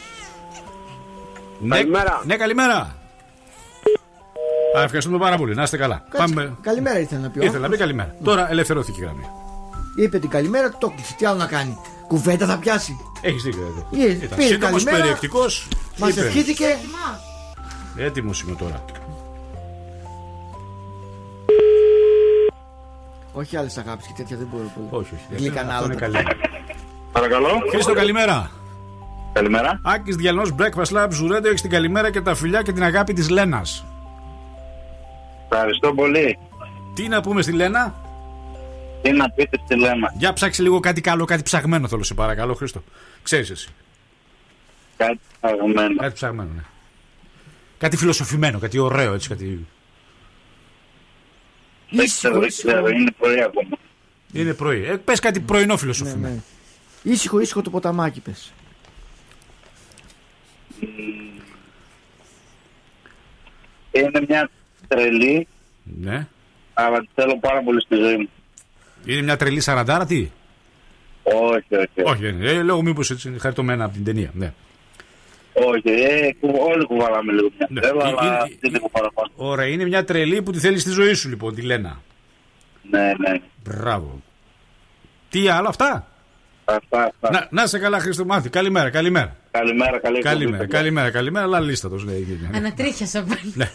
Καλημέρα. 1.69 2.21
Ναι, 2.25 2.33
ναι, 2.35 2.37
καλημέρα. 2.37 2.77
Α, 4.79 4.83
ευχαριστούμε 4.83 5.19
πάρα 5.19 5.37
πολύ. 5.37 5.55
Να 5.55 5.63
είστε 5.63 5.77
καλά. 5.77 6.03
Κάτσε, 6.11 6.35
Πάμε. 6.35 6.57
Καλημέρα 6.61 6.99
ήθελα 7.01 7.21
να 7.21 7.31
πει. 7.31 7.39
ο 7.39 7.43
Ήθελα 7.43 7.69
να 7.69 7.69
πει 7.69 7.83
άνθρωπος. 7.83 7.99
καλημέρα. 7.99 8.15
Τώρα 8.25 8.51
ελευθερώθηκε 8.51 9.01
η 9.01 9.05
γραμμή. 9.05 9.25
Είπε 9.97 10.19
την 10.19 10.31
καλημέρα, 10.31 10.71
το 10.79 10.89
κλείσε. 10.97 11.15
Τι 11.19 11.27
άλλο 11.27 11.39
να 11.39 11.47
κάνει. 11.47 11.79
Κουβέντα 12.09 12.47
θα 12.47 12.59
πιάσει. 12.59 13.01
Έχεις 13.21 13.43
δίκιο. 13.43 13.87
Ε, 13.99 14.11
Ήταν 14.13 14.29
πήρε 14.39 14.49
σύντομος, 14.49 14.85
καλημέρα. 14.85 14.97
περιεκτικός. 14.99 15.69
Μας 15.99 16.17
ευχήθηκε. 16.17 16.65
Έτοιμος 17.97 18.41
είμαι 18.41 18.55
τώρα. 18.57 18.85
Όχι 23.33 23.57
άλλες 23.57 23.79
αγάπης 23.79 24.07
και 24.07 24.13
τέτοια 24.17 24.37
δεν 24.37 24.49
μπορώ 24.53 24.65
πολύ. 24.75 25.03
Όχι, 25.03 25.15
όχι. 25.15 25.37
Γλυκά 25.43 25.61
Αυτό 25.61 25.73
άλλα. 25.75 25.85
είναι 25.85 25.95
καλή. 25.95 26.17
Παρακαλώ. 27.13 27.49
Χρήστο, 27.71 27.93
καλημέρα. 27.95 28.51
Καλημέρα. 29.33 29.81
Άκης 29.85 30.17
Διαλνός 30.17 30.55
Breakfast 30.59 30.97
Lab 30.97 31.09
Ζουρέντο 31.11 31.49
έχεις 31.49 31.61
την 31.61 31.71
καλημέρα 31.71 32.11
και 32.11 32.21
τα 32.21 32.35
φιλιά 32.35 32.63
και 32.63 32.73
την 32.73 32.83
αγάπη 32.83 33.13
της 33.13 33.29
Λένας. 33.29 33.85
Ευχαριστώ 35.51 35.93
πολύ. 35.95 36.39
Τι 36.95 37.09
να 37.09 37.21
πούμε 37.21 37.43
στη 37.43 37.53
Λένα; 37.53 37.95
Τι 39.03 39.11
να 39.13 39.31
πείτε 39.31 39.59
στη 39.65 39.77
Λένα. 39.77 40.15
Για 40.19 40.33
ψάξει 40.33 40.63
λίγο 40.63 40.81
κάτι 40.81 41.01
καλό, 41.01 41.25
κάτι 41.25 41.43
ψαγμένο 41.43 41.89
θέλω 41.89 42.03
σε 42.03 42.15
παρακαλώ, 42.15 42.55
Χρήστο. 42.55 42.83
Ξέρεις 43.23 43.51
εσύ. 43.51 43.69
Κάτι 44.97 45.19
αγωμένο. 45.41 45.97
Κάτι 45.97 46.15
ψαγμένο, 46.15 46.49
ναι. 46.55 46.63
Κάτι 47.79 47.97
φιλοσοφημένο, 47.97 48.59
κάτι 48.59 48.79
ωραίο 48.79 49.13
έτσι. 49.15 49.29
Κάτι... 49.29 49.67
Δεν 51.91 52.07
ξέρω, 52.07 52.39
δεν 52.41 52.49
ξέρω. 52.49 52.89
Είναι 52.89 53.11
πρωί 53.19 53.43
ακόμα. 53.43 53.77
Είναι 54.33 54.55
πρωί. 54.55 54.85
Ε, 54.85 54.97
πες 54.97 55.19
κάτι 55.21 55.41
πρωινό 55.41 55.73
Ναι, 55.73 55.79
φιλοσοφημένο. 55.79 56.29
ναι. 56.35 56.41
Ήσυχο, 57.13 57.41
ήσυχο 57.41 57.63
το 57.63 57.71
ποταμάκι 57.71 58.21
πες. 58.21 58.53
Είναι 63.91 64.21
μια 64.29 64.51
τρελή, 64.89 65.47
Ναι. 66.01 66.27
αλλά 66.75 67.01
τη 67.01 67.09
θέλω 67.15 67.39
πάρα 67.39 67.63
πολύ 67.63 67.81
στη 67.81 67.95
ζωή 67.97 68.17
μου. 68.17 68.29
Είναι 69.05 69.23
μια 69.23 69.37
τρελή 69.37 69.61
σαραντάρα, 69.61 70.07
τι; 70.07 70.31
Όχι, 71.23 71.75
όχι. 71.77 72.11
Όχι, 72.11 72.23
δεν 72.23 72.35
είναι. 72.35 72.51
Ε, 72.51 72.63
λόγω 72.63 72.83
μήπως 72.83 73.11
έτσι 73.11 73.29
είναι 73.29 73.39
χαριτωμένα 73.39 73.85
από 73.85 73.95
την 73.95 74.05
ταινία. 74.05 74.31
Ναι. 74.35 74.53
Όχι, 75.53 75.89
ε, 76.03 76.33
κου- 76.41 76.61
όλοι 76.61 76.85
κουβαλάμε 76.87 77.33
λίγο 77.33 77.49
μια 77.59 77.67
Ναι. 77.71 77.81
τρέλα, 77.81 78.05
Ε, 78.05 78.09
αλλά 78.09 78.35
ε, 78.35 78.43
αυτή 78.43 78.69
δεν 78.71 78.81
κουβαλάμε. 78.81 79.13
Ωραία, 79.37 79.67
είναι 79.67 79.85
μια 79.85 80.05
τρελή 80.05 80.43
που 80.43 80.51
τη 80.53 80.59
θέλεις 80.59 80.81
στη 80.83 80.91
ζωή 80.91 81.15
σου 81.15 81.29
λοιπόν, 81.29 81.55
τη 81.55 81.63
Λένα. 81.63 82.01
Ναι, 82.91 83.01
ναι. 83.19 83.41
Μπράβο. 83.65 84.23
Τι 85.31 85.49
άλλο, 85.49 85.69
αυτά; 85.69 86.09
Αυτά, 86.65 87.05
αυτά. 87.05 87.31
Να, 87.31 87.47
να 87.51 87.67
σε 87.67 87.79
καλά, 87.79 87.99
Χρήστο 88.01 88.25
Μάθη. 88.25 88.49
Καλημέρα, 88.51 88.91
καλημέρα. 88.91 89.37
Καλημέρα, 89.59 89.99
καλή 90.01 90.21
Καλημέρα, 90.23 90.57
εκπομπή. 90.57 90.73
καλημέρα, 90.73 91.11
καλημέρα. 91.11 91.45
Αλλά 91.45 91.61
λίστα 91.61 91.89
το 91.89 91.97
λέει. 92.05 92.39
Ναι. 92.51 92.57
Ανατρίχιασα 92.59 93.23
πάλι. 93.23 93.53
Ναι. 93.55 93.71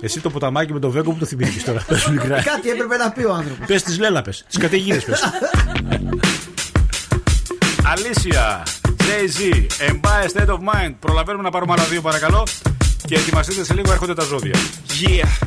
Εσύ 0.00 0.20
το 0.20 0.30
ποταμάκι 0.30 0.72
με 0.72 0.78
το 0.78 0.90
βέγκο 0.90 1.12
που 1.12 1.18
το 1.18 1.26
θυμήθηκες 1.26 1.64
τώρα. 1.64 1.84
Πες 1.88 2.04
μου 2.06 2.12
ειλικρινά. 2.12 2.42
Κάτι 2.42 2.70
έπρεπε 2.70 2.96
να 2.96 3.10
πει 3.10 3.24
ο 3.24 3.32
άνθρωπος. 3.34 3.66
Πες 3.66 3.82
τις 3.82 3.98
λέλαπες, 3.98 4.44
τις 4.48 4.58
καταιγίδες 4.58 5.04
πες. 5.04 5.20
Αλήσια, 7.84 8.62
Jay-Z, 8.84 9.66
Empire 9.90 10.28
State 10.40 10.48
of 10.48 10.58
Mind. 10.58 10.94
Προλαβαίνουμε 10.98 11.42
να 11.44 11.50
πάρουμε 11.50 11.72
άλλα 11.72 11.84
δύο 11.84 12.00
παρακαλώ. 12.00 12.46
Και 13.06 13.14
ετοιμαστείτε 13.14 13.64
σε 13.64 13.74
λίγο, 13.74 13.92
έρχονται 13.92 14.14
τα 14.14 14.22
ζώδια. 14.24 14.54
Yeah, 15.02 15.46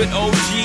With 0.00 0.14
OG 0.14 0.59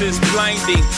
is 0.00 0.20
blinding. 0.30 0.97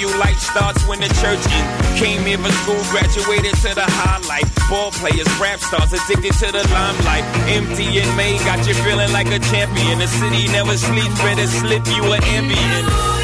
Life 0.07 0.39
starts 0.39 0.87
when 0.87 0.99
the 0.99 1.09
church 1.21 1.43
in. 1.53 1.65
Came 1.97 2.21
here 2.25 2.37
for 2.37 2.51
school. 2.63 2.81
Graduated 2.89 3.55
to 3.61 3.75
the 3.75 3.85
high 3.85 4.17
highlight. 4.21 4.47
Ball 4.69 4.91
players, 4.91 5.27
rap 5.39 5.59
stars. 5.59 5.93
Addicted 5.93 6.33
to 6.41 6.51
the 6.51 6.63
limelight. 6.73 7.23
Empty 7.47 7.99
and 7.99 8.17
May 8.17 8.37
got 8.39 8.65
you 8.67 8.73
feeling 8.73 9.11
like 9.13 9.27
a 9.27 9.39
champion. 9.39 9.99
The 9.99 10.07
city 10.07 10.47
never 10.47 10.77
sleeps. 10.77 11.17
Better 11.21 11.47
slip 11.47 11.85
you 11.87 12.03
an 12.13 12.23
ambient. 12.23 13.20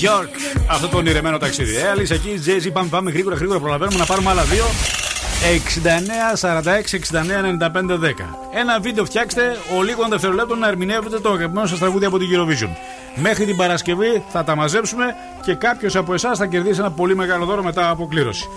York, 0.00 0.04
New 0.04 0.10
York. 0.10 0.24
New 0.24 0.58
York. 0.58 0.64
Αυτό 0.70 0.88
το 0.88 0.96
ονειρεμένο 0.96 1.38
ταξίδι. 1.38 1.76
Ε, 1.76 1.88
Αλήθεια, 1.88 2.16
εκεί, 2.16 2.42
Jay-Z, 2.46 2.70
πάμε, 2.72 2.88
πάμε 2.88 3.10
γρήγορα, 3.10 3.36
γρήγορα. 3.36 3.58
Προλαβαίνουμε 3.58 3.98
να 3.98 4.04
πάρουμε 4.04 4.30
άλλα 4.30 4.42
δύο. 4.44 4.64
69, 5.42 6.36
46, 6.40 6.94
69, 6.94 7.42
95, 7.42 7.98
10. 7.98 8.36
Ένα 8.54 8.80
βίντεο 8.80 9.04
φτιάξτε 9.04 9.56
ο 9.78 9.82
λίγων 9.82 10.08
δευτερολέπτων 10.08 10.58
να 10.58 10.68
ερμηνεύετε 10.68 11.18
το 11.20 11.30
αγαπημένο 11.30 11.66
σας 11.66 11.78
τραγούδι 11.78 12.04
από 12.04 12.18
την 12.18 12.28
Eurovision. 12.32 12.68
Μέχρι 13.14 13.44
την 13.44 13.56
Παρασκευή 13.56 14.22
θα 14.28 14.44
τα 14.44 14.56
μαζέψουμε 14.56 15.04
και 15.44 15.54
κάποιος 15.54 15.96
από 15.96 16.14
εσάς 16.14 16.38
θα 16.38 16.46
κερδίσει 16.46 16.80
ένα 16.80 16.90
πολύ 16.90 17.16
μεγάλο 17.16 17.44
δώρο 17.44 17.62
μετά 17.62 17.90
από 17.90 18.06
κλήρωση. 18.06 18.48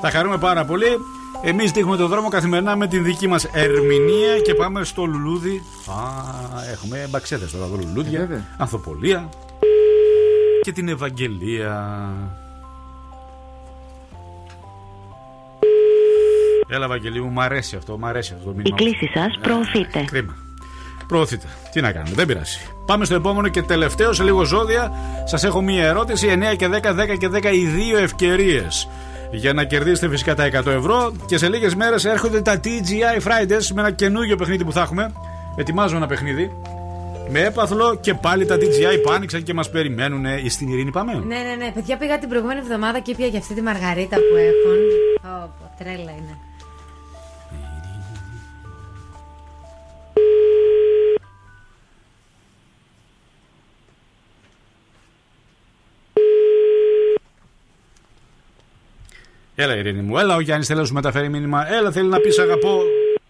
Θα 0.00 0.10
χαρούμε 0.10 0.38
πάρα 0.38 0.64
πολύ. 0.64 0.98
Εμείς 1.44 1.70
δείχνουμε 1.70 1.96
τον 1.96 2.08
δρόμο 2.08 2.28
καθημερινά 2.28 2.76
με 2.76 2.86
την 2.86 3.04
δική 3.04 3.28
μας 3.28 3.44
ερμηνεία 3.44 4.38
και 4.44 4.54
πάμε 4.54 4.84
στο 4.84 5.04
λουλούδι. 5.04 5.62
Α, 5.86 5.92
έχουμε 6.72 7.06
μπαξέτε 7.10 7.44
τώρα 7.52 7.64
εδώ, 7.64 7.76
λουλούδια, 7.76 8.44
ανθοπολία 8.56 9.28
και 10.62 10.72
την 10.72 10.88
Ευαγγελία. 10.88 12.08
Έλα, 16.68 16.84
Ευαγγελία 16.84 17.22
μου, 17.22 17.30
μ' 17.30 17.40
αρέσει 17.40 17.76
αυτό, 17.76 17.98
μ' 17.98 18.04
αρέσει 18.04 18.32
αυτό 18.32 18.44
το 18.44 18.54
μήνυμα. 18.54 18.76
Η 18.80 18.84
κλίση 18.84 19.10
σας 19.14 19.38
προωθείται. 19.42 20.04
Κρίμα. 20.04 20.36
Προωθείτε. 21.06 21.46
Τι 21.72 21.80
να 21.80 21.92
κάνουμε, 21.92 22.14
δεν 22.14 22.26
πειράζει. 22.26 22.58
Πάμε 22.86 23.04
στο 23.04 23.14
επόμενο 23.14 23.48
και 23.48 23.62
τελευταίο 23.62 24.12
σε 24.12 24.22
λίγο 24.22 24.44
ζώδια. 24.44 24.92
Σας 25.24 25.44
έχω 25.44 25.62
μία 25.62 25.84
ερώτηση. 25.84 26.28
9 26.28 26.56
και 26.56 26.68
10, 26.68 26.94
10 26.94 27.16
και 27.18 27.28
10 27.28 27.52
οι 27.52 27.66
δύο 27.66 27.98
ευκαιρίες 27.98 28.88
για 29.30 29.52
να 29.52 29.64
κερδίσετε 29.64 30.08
φυσικά 30.08 30.34
τα 30.34 30.44
100 30.44 30.66
ευρώ. 30.66 31.12
Και 31.26 31.38
σε 31.38 31.48
λίγες 31.48 31.74
μέρες 31.74 32.04
έρχονται 32.04 32.40
τα 32.40 32.60
TGI 32.64 33.22
Fridays 33.22 33.66
με 33.74 33.80
ένα 33.80 33.90
καινούργιο 33.90 34.36
παιχνίδι 34.36 34.64
που 34.64 34.72
θα 34.72 34.80
έχουμε. 34.80 35.12
Ετοιμάζουμε 35.56 35.98
ένα 35.98 36.06
παιχνίδι. 36.06 36.50
Με 37.32 37.40
έπαθλο 37.40 37.98
και 38.00 38.14
πάλι 38.14 38.46
τα 38.46 38.56
DJI 38.56 39.00
που 39.02 39.10
άνοιξαν 39.10 39.42
και 39.42 39.54
μας 39.54 39.70
περιμένουν. 39.70 40.24
Ε, 40.24 40.48
Στην 40.48 40.68
ειρήνη 40.68 40.90
πάμε; 40.90 41.12
Ναι, 41.14 41.36
ναι, 41.36 41.54
ναι. 41.64 41.72
Παιδιά 41.74 41.96
πήγα 41.96 42.18
την 42.18 42.28
προηγούμενη 42.28 42.60
εβδομάδα 42.60 42.98
και 42.98 43.14
πια 43.14 43.26
για 43.26 43.38
αυτή 43.38 43.54
τη 43.54 43.62
μαργαρίτα 43.62 44.16
που 44.16 44.36
έχουν. 44.36 44.78
Ω, 45.32 45.50
τρέλα 45.78 46.10
είναι. 46.10 46.38
Έλα, 59.54 59.76
Ειρήνη 59.76 60.00
μου, 60.02 60.18
έλα. 60.18 60.34
Ο 60.36 60.40
Γιάννης 60.40 60.66
θέλει 60.66 60.78
να 60.80 60.84
σου 60.86 60.94
μεταφέρει 60.94 61.28
μήνυμα. 61.28 61.72
Έλα, 61.72 61.90
θέλει 61.92 62.08
να 62.08 62.18
πεις 62.20 62.38
αγαπώ 62.38 62.82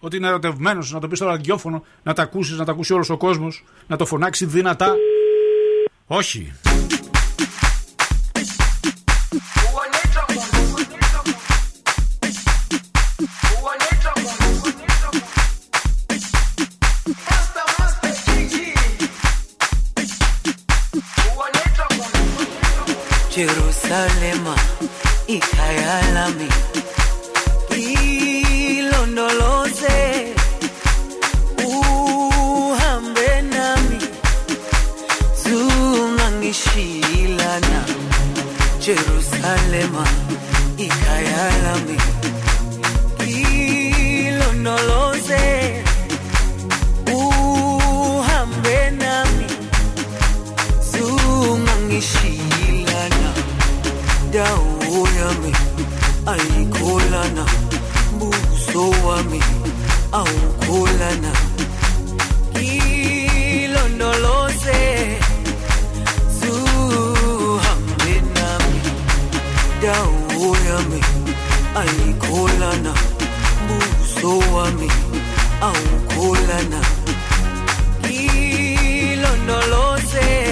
ότι 0.05 0.17
είναι 0.17 0.27
ερωτευμένος, 0.27 0.93
να 0.93 1.01
το 1.01 1.09
πεις 1.09 1.19
στο 1.19 1.27
ραδιόφωνο, 1.27 1.85
να 2.03 2.13
τα 2.13 2.23
ακούσεις, 2.23 2.59
να 2.59 2.65
τα 2.65 2.73
ακούσει 2.73 2.93
όλος 2.93 3.11
ο 3.11 3.17
κόσμος, 3.17 3.65
να 3.87 3.97
το 3.97 4.07
φωνάξει 4.07 4.47
δυνατά. 4.47 4.95
Όχι. 6.07 6.53
Jerusalema 23.35 24.55
ikhaya 25.37 25.95
lami 26.15 26.72
Ipanema 39.73 40.05
y 40.77 40.87
Cayalami. 40.87 41.97
Hilo 43.27 44.53
no 44.59 44.77
lo 44.83 45.15
sé, 45.15 45.83
uhambe 47.11 48.91
nami, 49.01 49.47
sungangishilana, 50.93 53.33
dawo 54.31 55.09
yami, 55.19 55.53
ayikolana, 56.27 57.47
buso 58.19 58.91
aukolana 58.93 59.41
awukolana. 60.13 61.33
No 63.99 64.11
lo 64.19 64.49
sé. 64.49 65.22
dau 69.83 70.13
yami 70.67 71.01
aikolana 71.81 72.93
buso 73.67 74.39
wami 74.55 74.89
aukolana 75.69 76.81
hilo 78.09 79.33
nolose 79.47 80.52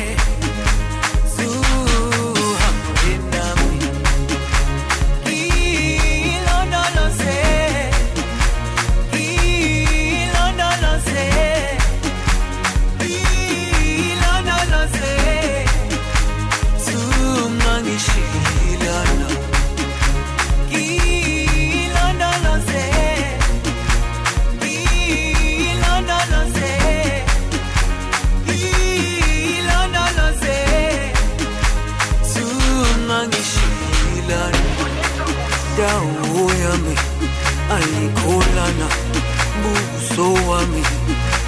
wami 40.61 40.83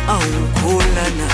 awukholana 0.08 1.28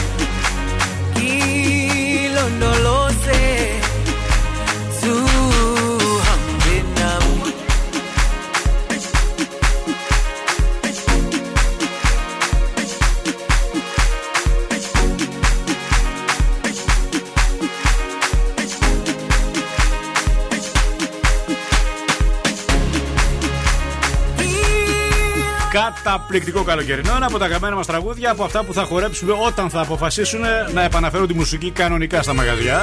Καταπληκτικό 26.03 26.63
καλοκαιρινό. 26.63 27.13
Ένα 27.17 27.27
από 27.27 27.39
τα 27.39 27.45
αγαπημένα 27.45 27.77
μας 27.77 27.87
τραγούδια 27.87 28.31
από 28.31 28.45
αυτά 28.45 28.65
που 28.65 28.73
θα 28.73 28.85
χορέψουμε 28.85 29.33
όταν 29.47 29.71
θα 29.71 29.81
αποφασίσουν 29.81 30.41
να 30.73 30.83
επαναφέρουν 30.83 31.27
τη 31.27 31.35
μουσική 31.35 31.71
κανονικά 31.71 32.23
στα 32.23 32.35
μαγαζιά. 32.35 32.83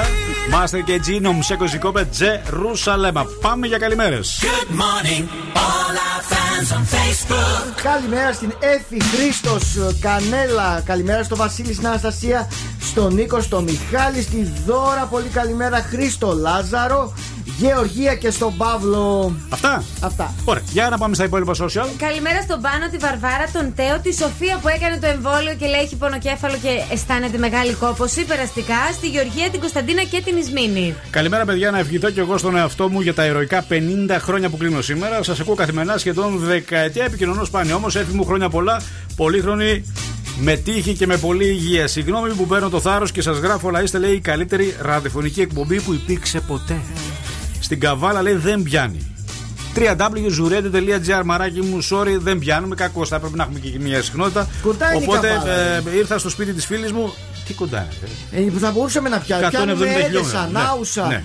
Μάστερ 0.50 0.82
και 0.82 0.98
Τζίνο 1.00 1.32
Μουσέκο 1.32 1.66
Ζικόπε 1.66 2.04
Τζε 2.04 2.42
Ρουσαλέμα. 2.46 3.26
Πάμε 3.40 3.66
για 3.66 3.78
καλημέρες. 3.78 4.42
Good 4.42 4.72
morning, 4.72 5.22
all 5.54 5.96
our 6.08 6.22
fans 6.32 6.76
on 6.76 6.84
Facebook. 6.94 7.82
Καλημέρα 7.82 8.32
στην 8.32 8.52
Έφη 8.58 9.02
Χρήστος 9.16 9.62
Κανέλα. 10.00 10.82
Καλημέρα 10.84 11.22
στο 11.22 11.36
Βασίλη 11.36 11.74
στην 11.74 11.86
Αναστασία. 11.86 12.50
Στον 12.80 13.14
Νίκο, 13.14 13.40
στο 13.40 13.60
Μιχάλη, 13.60 14.22
στη 14.22 14.52
Δώρα. 14.66 15.06
Πολύ 15.10 15.28
καλημέρα. 15.28 15.86
Χρήστο 15.90 16.32
Λάζαρο. 16.32 17.12
Γεωργία 17.58 18.14
και 18.14 18.30
στον 18.30 18.56
Παύλο. 18.56 19.36
Αυτά. 19.48 19.84
Αυτά. 20.00 20.34
Ωραία, 20.44 20.62
για 20.72 20.88
να 20.88 20.98
πάμε 20.98 21.14
στα 21.14 21.24
υπόλοιπα 21.24 21.52
social. 21.52 21.88
Καλημέρα 21.98 22.42
στον 22.42 22.60
Πάνο, 22.60 22.88
τη 22.90 22.96
Βαρβάρα, 22.96 23.46
τον 23.52 23.74
Τέο, 23.74 24.00
τη 24.02 24.14
Σοφία 24.14 24.58
που 24.62 24.68
έκανε 24.68 24.98
το 24.98 25.06
εμβόλιο 25.06 25.54
και 25.58 25.66
λέει 25.66 25.80
έχει 25.80 25.96
πονοκέφαλο 25.96 26.56
και 26.62 26.68
αισθάνεται 26.92 27.38
μεγάλη 27.38 27.72
κόποση. 27.72 28.24
Περαστικά 28.24 28.74
στη 28.92 29.08
Γεωργία, 29.08 29.50
την 29.50 29.60
Κωνσταντίνα 29.60 30.02
και 30.02 30.22
την 30.24 30.36
Ισμήνη. 30.36 30.94
Καλημέρα, 31.10 31.44
παιδιά, 31.44 31.70
να 31.70 31.78
ευχηθώ 31.78 32.10
και 32.10 32.20
εγώ 32.20 32.38
στον 32.38 32.56
εαυτό 32.56 32.88
μου 32.88 33.00
για 33.00 33.14
τα 33.14 33.26
ηρωικά 33.26 33.64
50 33.68 33.72
χρόνια 34.18 34.48
που 34.48 34.56
κλείνω 34.56 34.80
σήμερα. 34.80 35.22
Σας 35.22 35.40
ακούω 35.40 35.54
καθημερινά 35.54 35.98
σχεδόν 35.98 36.38
δεκαετία 36.38 37.04
επικοινωνώ 37.04 37.44
σπάνια. 37.44 37.74
Όμως 37.74 37.96
έφη 37.96 38.14
μου 38.14 38.24
χρόνια 38.24 38.48
πολλά, 38.48 38.82
πολύχρονη, 39.16 39.92
με 40.40 40.56
τύχη 40.56 40.94
και 40.94 41.06
με 41.06 41.16
πολλή 41.16 41.46
υγεία. 41.46 41.86
Συγγνώμη 41.86 42.32
που 42.32 42.46
παίρνω 42.46 42.68
το 42.68 42.80
θάρρος 42.80 43.12
και 43.12 43.22
σας 43.22 43.38
γράφω, 43.38 43.68
αλλά 43.68 43.82
είστε 43.82 43.98
λέει 43.98 44.12
η 44.12 44.20
καλύτερη 44.20 44.76
ραδιοφωνική 44.80 45.40
εκπομπή 45.40 45.80
που 45.80 45.92
υπήρξε 45.92 46.40
ποτέ. 46.40 46.80
Στην 47.60 47.80
Καβάλα 47.80 48.22
λέει 48.22 48.34
δεν 48.34 48.62
πιάνει. 48.62 49.06
www.zurete.gr 49.76 51.22
Μαράκι 51.24 51.60
μου, 51.62 51.78
sorry, 51.90 52.16
δεν 52.18 52.38
πιάνουμε. 52.38 52.74
Κακό, 52.74 53.06
θα 53.06 53.18
πρέπει 53.20 53.36
να 53.36 53.42
έχουμε 53.42 53.58
και 53.58 53.78
μια 53.80 54.02
συχνότητα. 54.02 54.48
Κοντά 54.62 54.94
είναι 54.94 55.04
η 55.04 55.06
Οπότε 55.08 55.28
Καβάλα, 55.28 55.52
ε, 55.52 55.82
ήρθα 55.96 56.18
στο 56.18 56.28
σπίτι 56.28 56.52
της 56.52 56.66
φίλης 56.66 56.92
μου. 56.92 57.14
Τι 57.46 57.52
κοντά 57.54 57.86
είναι, 58.36 58.46
Ε, 58.46 58.50
που 58.50 58.58
θα 58.58 58.70
μπορούσαμε 58.70 59.08
να 59.08 59.18
πιάνουμε. 59.18 59.48
170 59.48 59.50
Πιάνουμε 59.50 59.86
χιλιόμετρα. 59.86 60.18
Έδεσα, 60.18 60.48
Ναι, 60.52 60.58
Νάουσα. 60.58 61.06
ναι. 61.06 61.22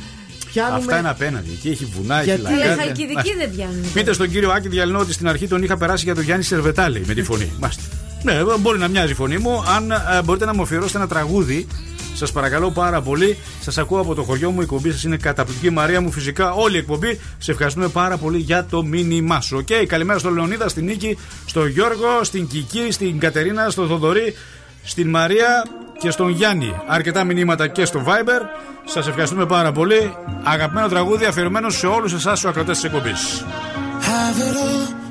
Πιάνουμε... 0.52 0.78
Αυτά 0.78 0.98
είναι 1.00 1.10
απέναντι. 1.10 1.50
Εκεί 1.52 1.70
έχει 1.70 1.86
βουνά, 1.96 2.16
έχει 2.16 2.26
Γιατί, 2.26 2.42
λακκάδια. 2.42 2.66
Λέει 2.66 2.86
Χαλκιδική 2.86 3.36
δεν 3.38 3.52
πιάνουν. 3.56 3.92
Πείτε 3.94 4.14
στον 4.14 4.30
κύριο 4.30 4.52
Άκη 4.52 4.68
Διαλυνό 4.68 5.00
ότι 5.00 5.14
στην 5.14 5.28
αρχή 5.28 5.48
τον 5.48 5.64
είχα 5.64 5.78
περάσει 5.78 6.04
για 6.04 6.16
τον 6.16 6.24
Γιάννη 6.24 6.44
Σερβετάλη 6.44 7.04
με 7.08 7.14
τη 7.14 7.24
φωνή. 7.24 7.52
Μάστε. 7.62 7.82
Ναι, 8.24 8.34
μπορεί 8.60 8.80
να 8.80 8.88
μοιάζει 8.88 9.12
η 9.12 9.16
φωνή 9.16 9.38
μου. 9.38 9.64
Αν 9.76 9.92
ε, 9.92 10.22
μπορείτε 10.26 10.46
να 10.46 10.54
μου 10.54 10.62
αφιερώσετε 10.62 10.98
ένα 10.98 11.08
τραγούδι, 11.08 11.68
σας 12.14 12.32
παρακαλώ 12.32 12.72
πάρα 12.72 13.02
πολύ. 13.02 13.38
Σας 13.62 13.78
ακούω 13.78 14.00
από 14.00 14.16
το 14.16 14.24
χωριό 14.24 14.52
μου. 14.52 14.60
Η 14.60 14.64
εκπομπή 14.64 14.92
σας 14.92 15.04
είναι 15.04 15.18
καταπληκτική. 15.18 15.70
Μαρία 15.70 16.02
μου, 16.02 16.12
φυσικά, 16.12 16.52
όλη 16.52 16.76
η 16.76 16.78
εκπομπή. 16.78 17.20
Σε 17.38 17.52
ευχαριστούμε 17.52 17.88
πάρα 17.88 18.18
πολύ 18.18 18.38
για 18.38 18.66
το 18.66 18.84
μήνυμά 18.84 19.42
σου. 19.42 19.58
Οκ, 19.58 19.88
καλημέρα 19.88 20.20
στον 20.20 20.34
Λεωνίδα, 20.34 20.70
στην 20.70 20.86
Νίκη, 20.86 21.18
στον 21.46 21.68
Γιώργο, 21.68 22.24
στην 22.24 22.48
Κική, 22.48 22.88
στην 22.92 23.20
Κατερίνα, 23.20 23.70
στον 23.70 23.88
Θοδωρή, 23.88 24.36
στην 24.84 25.10
Μαρία 25.10 25.66
και 26.00 26.12
στον 26.12 26.30
Γιάννη. 26.30 26.76
Αρκετά 26.88 27.24
μηνύματα 27.24 27.68
και 27.68 27.86
στο 27.86 28.04
Viber. 28.06 28.42
Σας 28.86 29.08
ευχαριστούμε 29.08 29.46
πάρα 29.46 29.72
πολύ. 29.72 30.14
Αγαπημένο 30.44 30.88
τραγούδι 30.88 31.26
αφιερωμένο 31.26 31.70
σε 31.70 31.88
όλους 31.88 32.14
εσάς 32.14 32.40
τους 32.40 32.50
ακροατές 32.50 32.72
της 32.72 32.84
εκπομπής. 32.84 33.44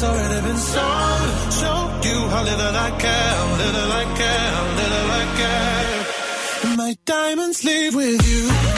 My 0.00 0.06
heart's 0.06 0.20
already 0.20 0.46
been 0.46 0.56
sold. 0.56 1.52
Show 1.52 2.08
you 2.08 2.28
how 2.28 2.42
little 2.44 2.76
I 2.76 2.90
care, 3.00 3.38
little 3.58 3.92
I 3.92 4.04
care, 4.20 4.52
little 4.78 5.10
I 5.10 5.24
care. 5.38 6.76
My 6.76 6.96
diamonds 7.04 7.64
leave 7.64 7.94
with 7.96 8.28
you. 8.28 8.77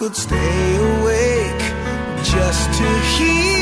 could 0.00 0.16
stay 0.16 0.76
awake 0.76 1.62
just 2.24 2.72
to 2.72 2.88
hear 3.18 3.59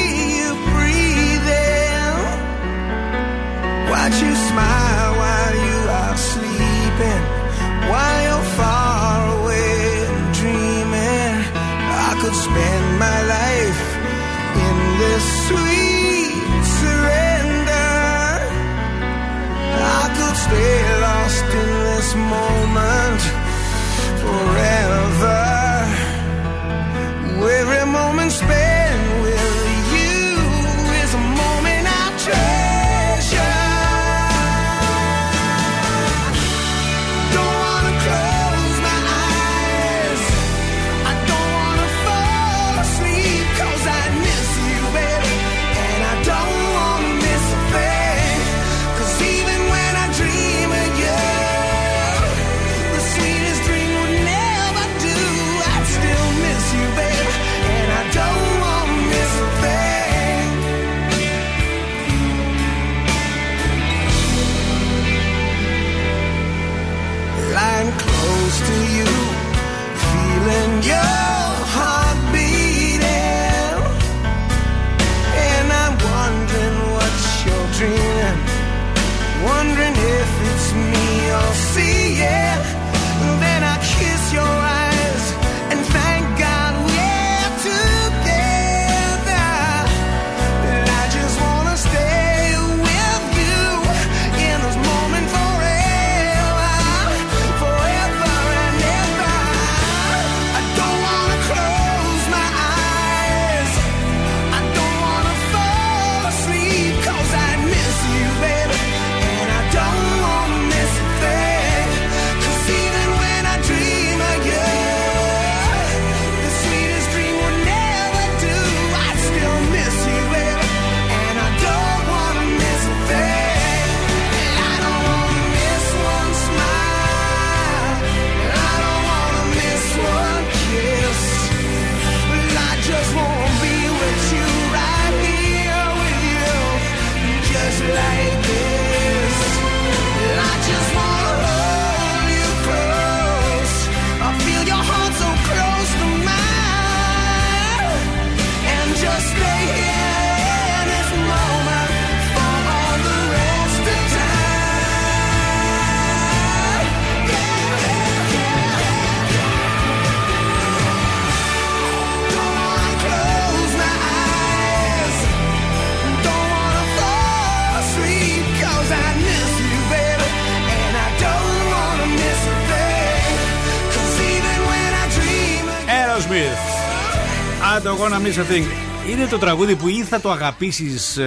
miss 178.29 178.39
a 178.39 178.53
thing. 178.53 178.65
Είναι 179.11 179.27
το 179.27 179.39
τραγούδι 179.39 179.75
που 179.77 179.89
ή 179.89 180.03
θα 180.03 180.21
το 180.21 180.31
αγαπήσεις 180.31 181.19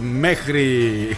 μέχρι. 0.00 1.16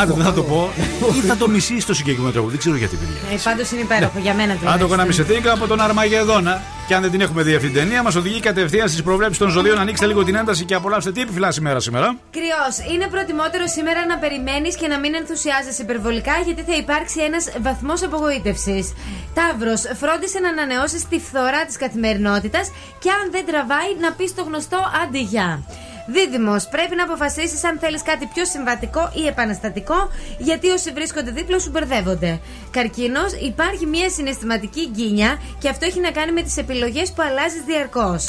Άντε, 0.00 0.12
δεν 0.12 0.24
θα 0.24 0.32
το 0.32 0.42
πω. 0.42 0.70
ή 1.16 1.20
θα 1.26 1.36
το 1.36 1.48
μισήσει 1.48 1.86
το 1.86 1.94
συγκεκριμένο 1.94 2.32
τραγούδι. 2.32 2.52
Δεν 2.52 2.60
ξέρω 2.60 2.76
γιατί, 2.76 2.96
παιδιά. 2.96 3.16
Ε, 3.32 3.38
Πάντως 3.44 3.70
είναι 3.70 3.80
υπέροχο 3.80 4.18
για 4.18 4.34
μένα 4.34 4.52
Αν 4.52 4.58
το 4.78 4.86
τουλάχιστον. 4.86 5.26
gonna 5.26 5.30
miss 5.30 5.44
a 5.44 5.46
thing 5.46 5.46
από 5.54 5.66
τον 5.66 5.80
Αρμαγεδόνα. 5.80 6.62
Και 6.86 6.94
αν 6.94 7.02
δεν 7.02 7.10
την 7.10 7.20
έχουμε 7.20 7.42
δει 7.42 7.54
αυτή 7.54 7.66
την 7.66 7.76
ταινία, 7.76 8.02
μας 8.02 8.14
οδηγεί 8.14 8.40
κατευθείαν 8.40 8.88
στις 8.88 9.02
προβλέψεις 9.02 9.38
των 9.38 9.48
ζωδίων. 9.50 9.78
Ανοίξτε 9.78 10.06
λίγο 10.06 10.24
την 10.24 10.34
ένταση 10.34 10.64
και 10.64 10.74
απολαύστε 10.74 11.12
τι 11.12 11.20
επιφυλάσσει 11.20 11.52
σήμερα 11.58 11.80
σήμερα. 11.80 12.16
Κρυός, 12.30 12.92
είναι 12.94 13.06
προτιμότερο 13.06 13.66
σήμερα 13.66 14.06
να 14.06 14.18
περιμένεις 14.18 14.76
και 14.76 14.86
να 14.88 14.98
μην 14.98 15.14
ενθουσιάζεσαι 15.14 15.82
υπερβολικά 15.82 16.32
γιατί 16.44 16.62
θα 16.62 16.76
υπάρξει 16.76 17.20
ένας 17.20 17.44
βαθμός 17.62 18.02
απογοήτευσης. 18.02 18.92
Ταύρο, 19.34 19.76
φρόντισε 20.00 20.38
να 20.38 20.48
ανανεώσει 20.48 21.06
τη 21.10 21.18
φθορά 21.18 21.64
της 21.64 21.76
καθημερινότητας 21.76 22.70
και 22.98 23.10
αν 23.10 23.30
δεν 23.30 23.46
τραβάει, 23.46 23.96
να 24.00 24.12
πει 24.12 24.32
το 24.36 24.42
γνωστό 24.42 24.78
αντιγιά. 25.02 25.62
Δίδυμος, 26.06 26.68
πρέπει 26.68 26.94
να 26.96 27.04
αποφασίσεις 27.04 27.64
αν 27.64 27.78
θέλεις 27.78 28.02
κάτι 28.02 28.26
πιο 28.34 28.44
συμβατικό 28.44 29.10
ή 29.14 29.26
επαναστατικό, 29.26 30.10
γιατί 30.38 30.68
όσοι 30.68 30.90
βρίσκονται 30.92 31.30
δίπλα 31.30 31.58
σου 31.58 31.70
μπερδεύονται. 31.70 32.40
Καρκίνος, 32.70 33.32
υπάρχει 33.32 33.86
μια 33.86 34.10
συναισθηματική 34.10 34.88
γκίνια 34.90 35.40
και 35.58 35.68
αυτό 35.68 35.86
έχει 35.86 36.00
να 36.00 36.10
κάνει 36.10 36.32
με 36.32 36.42
τις 36.42 36.56
επιλογές 36.56 37.12
που 37.12 37.22
αλλάζεις 37.22 37.62
διαρκώς. 37.66 38.24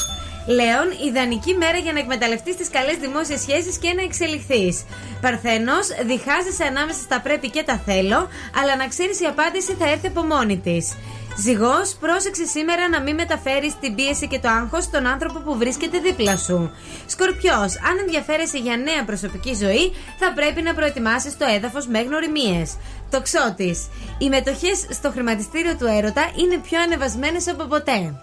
Λέων, 0.46 0.88
ιδανική 1.08 1.54
μέρα 1.54 1.78
για 1.78 1.92
να 1.92 1.98
εκμεταλλευτείς 1.98 2.56
τις 2.56 2.70
καλές 2.70 2.96
δημόσιες 2.96 3.40
σχέσεις 3.40 3.78
και 3.78 3.92
να 3.92 4.02
εξελιχθείς. 4.02 4.84
Παρθένος, 5.20 5.86
διχάζεσαι 6.06 6.64
ανάμεσα 6.64 7.00
στα 7.00 7.20
πρέπει 7.20 7.50
και 7.50 7.62
τα 7.62 7.76
θέλω, 7.86 8.28
αλλά 8.60 8.76
να 8.76 8.86
ξέρεις 8.88 9.20
η 9.20 9.24
απάντηση 9.24 9.72
θα 9.78 9.88
έρθει 9.90 10.06
από 10.06 10.22
μόνη 10.22 10.58
της. 10.58 10.94
Ζυγός, 11.36 11.96
πρόσεξε 12.00 12.44
σήμερα 12.44 12.88
να 12.88 13.00
μην 13.00 13.14
μεταφέρεις 13.14 13.78
την 13.80 13.94
πίεση 13.94 14.28
και 14.28 14.38
το 14.38 14.48
άγχος 14.48 14.84
στον 14.84 15.06
άνθρωπο 15.06 15.38
που 15.40 15.56
βρίσκεται 15.56 15.98
δίπλα 15.98 16.36
σου. 16.36 16.70
Σκορπιός, 17.06 17.72
αν 17.88 17.98
ενδιαφέρεσαι 18.00 18.58
για 18.58 18.76
νέα 18.76 19.04
προσωπική 19.04 19.54
ζωή, 19.54 19.92
θα 20.18 20.32
πρέπει 20.32 20.62
να 20.62 20.74
προετοιμάσεις 20.74 21.36
το 21.36 21.46
έδαφος 21.56 21.86
με 21.86 22.00
γνωριμίες. 22.00 22.76
Τοξότης, 23.10 23.88
οι 24.18 24.28
μετοχές 24.28 24.86
στο 24.90 25.10
χρηματιστήριο 25.10 25.76
του 25.76 25.86
έρωτα 25.86 26.30
είναι 26.36 26.56
πιο 26.58 26.80
ανεβασμένες 26.80 27.48
από 27.48 27.64
ποτέ. 27.64 28.14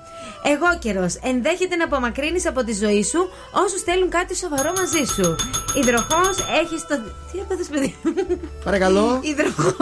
Εγώ 0.43 0.77
καιρός, 0.79 1.19
ενδέχεται 1.23 1.75
να 1.75 1.83
απομακρύνεις 1.83 2.47
από 2.47 2.63
τη 2.63 2.73
ζωή 2.73 3.03
σου 3.03 3.29
όσους 3.51 3.81
θέλουν 3.81 4.09
κάτι 4.09 4.35
σοβαρό 4.35 4.73
μαζί 4.75 5.03
σου. 5.15 5.35
Υδροχός, 5.79 6.35
έχεις 6.61 6.81
το. 6.87 6.95
Τι 7.31 7.39
έπαθε, 7.39 7.63
παιδί. 7.71 7.95
Παρακαλώ. 8.63 9.19
Υδροχός. 9.21 9.75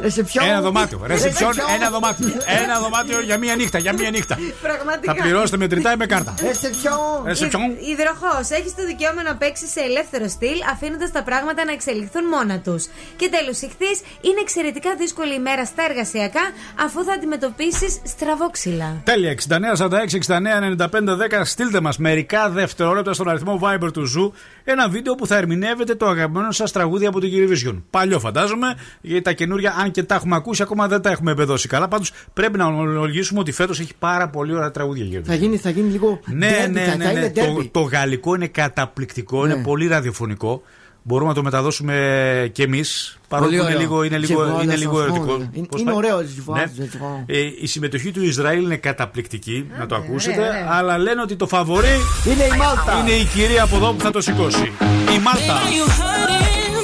Ρεσεψιόν. 0.00 0.46
Ένα 0.48 0.60
δωμάτιο. 0.60 1.00
Ρεσεψιόν, 1.06 1.52
ένα 1.74 1.90
δωμάτιο. 1.90 2.28
Ένα 2.62 2.80
δωμάτιο 2.80 3.20
για 3.20 3.38
μία 3.38 3.56
νύχτα. 3.56 3.78
Για 3.78 3.92
μία 3.92 4.10
νύχτα. 4.10 4.38
Πραγματικά. 4.62 5.14
Θα 5.14 5.22
πληρώσετε 5.22 5.56
μετρητά 5.56 5.92
ή 5.92 5.96
με 5.96 6.06
κάρτα. 6.06 6.34
Ρεσεψιόν. 6.40 7.22
Ρεσεψιόν. 7.24 7.62
Υδροχός, 7.92 8.50
έχεις 8.50 8.74
το 8.74 8.84
δικαίωμα 8.86 9.22
να 9.22 9.36
παίξεις 9.36 9.70
σε 9.70 9.80
ελεύθερο 9.80 10.28
στυλ, 10.28 10.58
αφήνοντας 10.72 11.12
τα 11.12 11.22
πράγματα 11.22 11.64
να 11.64 11.72
εξελιχθούν 11.72 12.24
μόνα 12.24 12.58
τους. 12.58 12.86
Και 13.16 13.28
τέλος, 13.28 13.60
ηχθείς, 13.60 13.98
είναι 14.20 14.40
εξαιρετικά 14.40 14.94
δύσκολη 14.94 15.34
ημέρα 15.34 15.64
στα 15.64 15.82
εργασιακά, 15.88 16.44
αφού 16.84 17.04
θα 17.04 17.12
αντιμετωπίσεις 17.12 18.00
στραβόξυλα. 18.04 19.00
Τέλεια. 19.04 19.30
69, 19.30 19.55
46, 19.76 19.88
69, 20.26 20.38
95, 20.78 21.16
10. 21.16 21.40
Στείλτε 21.44 21.80
μα 21.80 21.92
μερικά 21.98 22.50
δευτερόλεπτα 22.50 23.12
στον 23.12 23.28
αριθμό 23.28 23.60
Viber 23.62 23.92
του 23.92 24.04
Ζου 24.04 24.32
ένα 24.64 24.88
βίντεο 24.88 25.14
που 25.14 25.26
θα 25.26 25.36
ερμηνεύετε 25.36 25.94
το 25.94 26.06
αγαπημένο 26.06 26.52
σα 26.52 26.64
τραγούδι 26.64 27.06
από 27.06 27.20
την 27.20 27.30
Eurovision. 27.32 27.82
Παλιό 27.90 28.18
φαντάζομαι, 28.20 28.74
γιατί 29.00 29.22
τα 29.22 29.32
καινούρια, 29.32 29.74
αν 29.78 29.90
και 29.90 30.02
τα 30.02 30.14
έχουμε 30.14 30.36
ακούσει, 30.36 30.62
ακόμα 30.62 30.88
δεν 30.88 31.00
τα 31.00 31.10
έχουμε 31.10 31.30
εμπεδώσει 31.30 31.68
καλά. 31.68 31.88
Πάντω 31.88 32.04
πρέπει 32.32 32.58
να 32.58 32.64
ομολογήσουμε 32.66 33.40
ότι 33.40 33.52
φέτο 33.52 33.72
έχει 33.72 33.92
πάρα 33.98 34.28
πολύ 34.28 34.54
ωραία 34.54 34.70
τραγούδια 34.70 35.04
γύρω. 35.04 35.22
Θα 35.24 35.34
γίνει, 35.34 35.56
θα 35.56 35.70
γίνει 35.70 35.90
λίγο. 35.90 36.20
Ναι, 36.26 36.48
derby, 36.64 36.70
ναι, 36.70 36.80
θα- 36.84 36.96
ναι. 36.96 37.04
θα 37.04 37.12
ναι. 37.12 37.18
είναι 37.18 37.30
Το, 37.30 37.56
derby. 37.60 37.68
το 37.70 37.80
γαλλικό 37.80 38.34
είναι 38.34 38.46
καταπληκτικό, 38.46 39.46
Ναι. 39.46 39.52
είναι 39.52 39.62
πολύ 39.62 39.86
ραδιοφωνικό. 39.86 40.62
Μπορούμε 41.08 41.28
να 41.28 41.34
το 41.34 41.42
μεταδώσουμε 41.42 42.50
κι 42.52 42.62
εμείς. 42.62 43.18
Παρόλο 43.28 43.48
Πολύ 43.48 43.60
που 43.60 43.66
είναι 43.66 43.74
ωραίο. 43.74 43.88
λίγο, 43.88 44.02
είναι 44.02 44.18
λίγο, 44.18 44.44
Και 44.44 44.62
είναι 44.62 44.74
voilà, 44.74 44.78
λίγο 44.78 44.98
ça 44.98 45.02
ερωτικό. 45.02 45.36
change. 45.36 45.48
Είναι- 45.56 45.66
Πώς 45.66 45.80
είναι 45.80 45.90
πάει; 45.90 45.98
ωραίο, 45.98 46.20
Ναι. 46.20 46.26
je 46.36 46.50
vois. 46.52 47.22
Ε, 47.26 47.38
η 47.60 47.66
συμμετοχή 47.66 48.10
του 48.10 48.22
Ισραήλ 48.24 48.64
είναι 48.64 48.76
καταπληκτική, 48.76 49.66
να 49.78 49.86
το 49.86 49.94
ακούσετε. 49.94 50.40
ωραία, 50.40 50.50
ωραία. 50.50 50.68
Αλλά 50.72 50.98
λένε 50.98 51.20
ότι 51.22 51.36
το 51.36 51.46
φαβορή 51.46 51.96
είναι 52.26 52.44
η 52.44 52.56
Μάλτα. 52.58 52.98
Είναι 53.00 53.10
η 53.10 53.24
κυρία 53.24 53.62
από 53.62 53.76
εδώ 53.76 53.92
που 53.92 54.00
θα 54.02 54.10
το 54.10 54.20
σηκώσει. 54.20 54.72
Η 55.16 55.18
Μάλτα. 55.18 55.60
Are 55.60 55.72
you 55.76 55.86
hurting? 56.00 56.74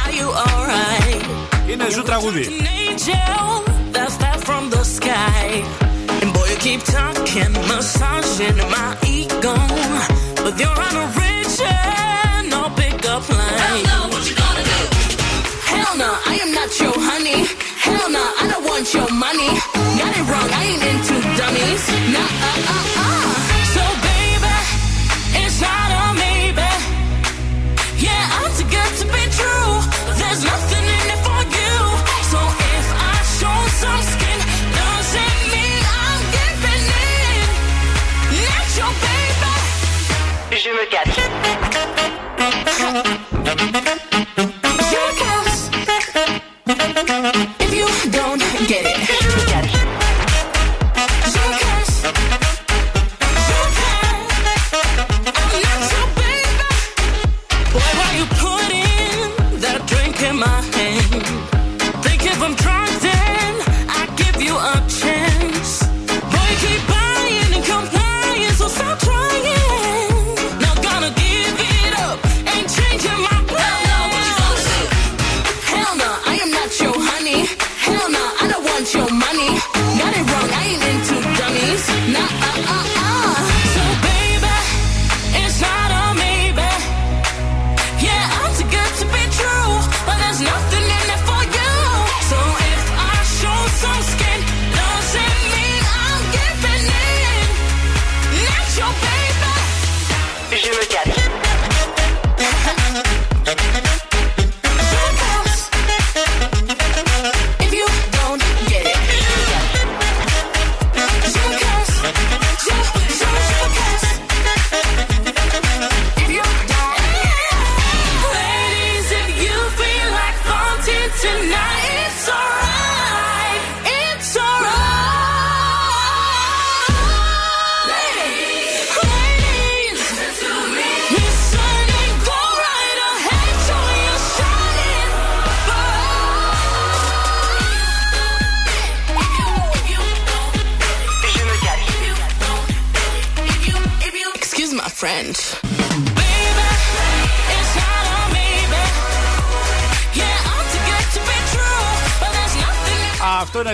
Are 0.00 0.12
you 0.20 0.28
alright? 0.46 1.70
Είναι 1.70 1.90
ζου 1.90 2.02
τραγούδι. 2.02 2.40
An 2.42 2.66
angel 2.88 3.72
that 3.94 4.10
fell 4.20 4.38
from 4.48 4.62
the 4.76 4.82
sky. 4.96 5.44
And 6.22 6.32
boy, 6.34 6.46
you 6.52 6.58
keep 6.66 6.82
talking, 6.96 7.52
massaging 7.70 8.58
my 8.74 8.88
ego. 9.18 9.54
But 10.44 10.54
you're 10.60 10.80
on 10.88 10.94
a 11.04 11.06
rich 11.20 11.56
and 13.00 13.12
no 13.12 13.20
pickup. 13.20 13.60
Hell 13.60 13.82
no, 13.82 14.08
what 14.08 14.28
you 14.28 14.36
gonna 14.36 14.64
do? 14.64 14.80
Hell 15.64 15.96
no, 15.96 16.10
I 16.26 16.38
am 16.42 16.52
not 16.52 16.70
your 16.80 16.92
honey. 16.96 17.46
Hell 17.78 18.10
no, 18.10 18.24
I 18.40 18.48
don't 18.48 18.64
want 18.64 18.92
your 18.92 19.10
money. 19.12 19.50
Got 19.98 20.16
it 20.16 20.24
wrong, 20.28 20.50
I 20.52 20.64
ain't 20.64 20.82
into 20.82 21.14
dummies. 21.36 21.88
Nah, 22.12 22.20
uh, 22.20 22.72
uh, 22.72 23.04
uh. 23.04 23.09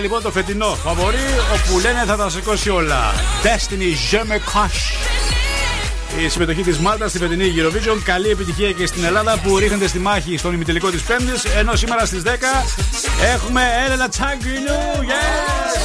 Λοιπόν 0.07 0.23
το 0.23 0.31
φετινό 0.31 0.65
φαβορή 0.65 1.17
όπου 1.53 1.79
λένε 1.79 2.03
θα 2.05 2.15
τα 2.15 2.29
σηκώσει 2.29 2.69
όλα. 2.69 3.13
Destiny 3.43 4.11
Je 4.11 4.19
me 4.19 4.35
cache. 4.35 4.95
Η 6.25 6.29
συμμετοχή 6.29 6.61
της 6.61 6.77
Μάλτας 6.77 7.09
στη 7.09 7.19
φετινή 7.19 7.53
Eurovision. 7.57 8.01
Καλή 8.03 8.29
επιτυχία 8.29 8.71
και 8.71 8.85
στην 8.85 9.03
Ελλάδα 9.03 9.39
που 9.43 9.57
ρίχνεται 9.57 9.87
στη 9.87 9.99
μάχη 9.99 10.37
στον 10.37 10.53
ημιτελικό 10.53 10.89
της 10.89 11.01
Πέμπτης. 11.01 11.45
Ενώ 11.57 11.75
σήμερα 11.75 12.05
στις 12.05 12.21
10 12.21 12.29
έχουμε 13.33 13.61
Έλενα 13.85 14.09
Τσάγκρινου. 14.09 14.79
Yes! 15.01 15.77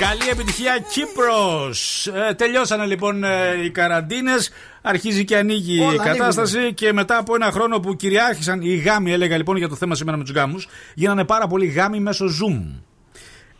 Καλή 0.00 0.28
επιτυχία 0.30 0.78
Κύπρος 0.90 2.06
ε, 2.06 2.34
Τελειώσανε 2.34 2.86
λοιπόν 2.86 3.24
ε, 3.24 3.64
οι 3.64 3.70
καραντίνες 3.70 4.50
Αρχίζει 4.82 5.24
και 5.24 5.36
ανοίγει 5.36 5.80
Όλα 5.80 5.94
η 5.94 5.96
κατάσταση 5.96 6.74
Και 6.74 6.92
μετά 6.92 7.16
από 7.16 7.34
ένα 7.34 7.50
χρόνο 7.50 7.80
που 7.80 7.96
κυριάρχησαν 7.96 8.60
Οι 8.60 8.74
γάμοι 8.76 9.12
έλεγα 9.12 9.36
λοιπόν 9.36 9.56
για 9.56 9.68
το 9.68 9.74
θέμα 9.74 9.94
σήμερα 9.94 10.16
με 10.16 10.24
τους 10.24 10.32
γάμους 10.32 10.68
Γίνανε 10.94 11.24
πάρα 11.24 11.46
πολλοί 11.46 11.66
γάμοι 11.66 12.00
μέσω 12.00 12.24
Zoom 12.26 12.85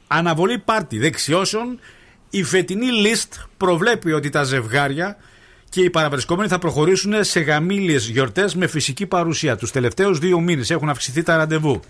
Αναβολή 0.06 0.58
πάρτι 0.58 0.98
δεξιώσεων 0.98 1.78
Η 2.30 2.42
φετινή 2.42 2.86
list 3.04 3.44
προβλέπει 3.56 4.12
ότι 4.12 4.28
τα 4.28 4.42
ζευγάρια 4.42 5.16
και 5.68 5.80
οι 5.82 5.90
παραβρισκόμενοι 5.90 6.48
θα 6.48 6.58
προχωρήσουν 6.58 7.24
σε 7.24 7.40
γαμήλιες 7.40 8.08
γιορτές 8.08 8.54
με 8.54 8.66
φυσική 8.66 9.06
παρουσία. 9.06 9.56
Τους 9.56 9.70
τελευταίους 9.70 10.18
δύο 10.18 10.40
μήνες 10.40 10.70
έχουν 10.70 10.88
αυξηθεί 10.88 11.22
τα 11.22 11.36
ραντεβού. 11.36 11.80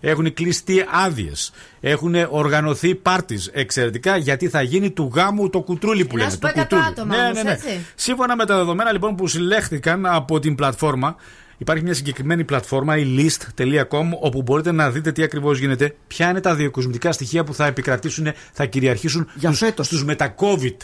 Έχουν 0.00 0.34
κλειστεί 0.34 0.84
άδειες. 1.04 1.52
Έχουν 1.80 2.14
οργανωθεί 2.30 2.94
πάρτις 2.94 3.50
εξαιρετικά 3.52 4.16
γιατί 4.16 4.48
θα 4.48 4.62
γίνει 4.62 4.90
του 4.90 5.10
γάμου 5.14 5.50
το 5.50 5.60
κουτρούλι 5.60 6.04
που 6.04 6.16
Να 6.16 6.22
λένε. 6.22 6.30
σου 6.32 6.38
το 6.38 6.48
πω 6.54 6.60
100 6.60 6.62
κουτρούλι. 6.62 6.84
άτομα 6.86 7.16
ναι, 7.16 7.22
όμως, 7.22 7.34
ναι, 7.36 7.42
ναι. 7.42 7.50
έτσι. 7.50 7.86
Σύμφωνα 7.94 8.36
με 8.36 8.46
τα 8.46 8.56
δεδομένα 8.56 8.92
λοιπόν 8.92 9.16
που 9.16 9.26
συλλέχθηκαν 9.26 10.06
από 10.06 10.38
την 10.38 10.54
πλατφόρμα, 10.54 11.16
υπάρχει 11.58 11.82
μια 11.84 11.94
συγκεκριμένη 11.94 12.44
πλατφόρμα, 12.44 12.96
η 12.96 13.16
list.com, 13.18 14.08
όπου 14.20 14.42
μπορείτε 14.42 14.72
να 14.72 14.90
δείτε 14.90 15.12
τι 15.12 15.22
ακριβώς 15.22 15.58
γίνεται, 15.58 15.94
ποια 16.06 16.28
είναι 16.30 16.40
τα 16.40 16.54
διακοσμητικά 16.54 17.12
στοιχεία 17.12 17.44
που 17.44 17.54
θα 17.54 17.66
επικρατήσουν, 17.66 18.26
θα 18.52 18.64
κυριαρχήσουν 18.66 19.28
στους, 19.52 19.86
στους 19.86 20.04
μετα-COVID 20.04 20.76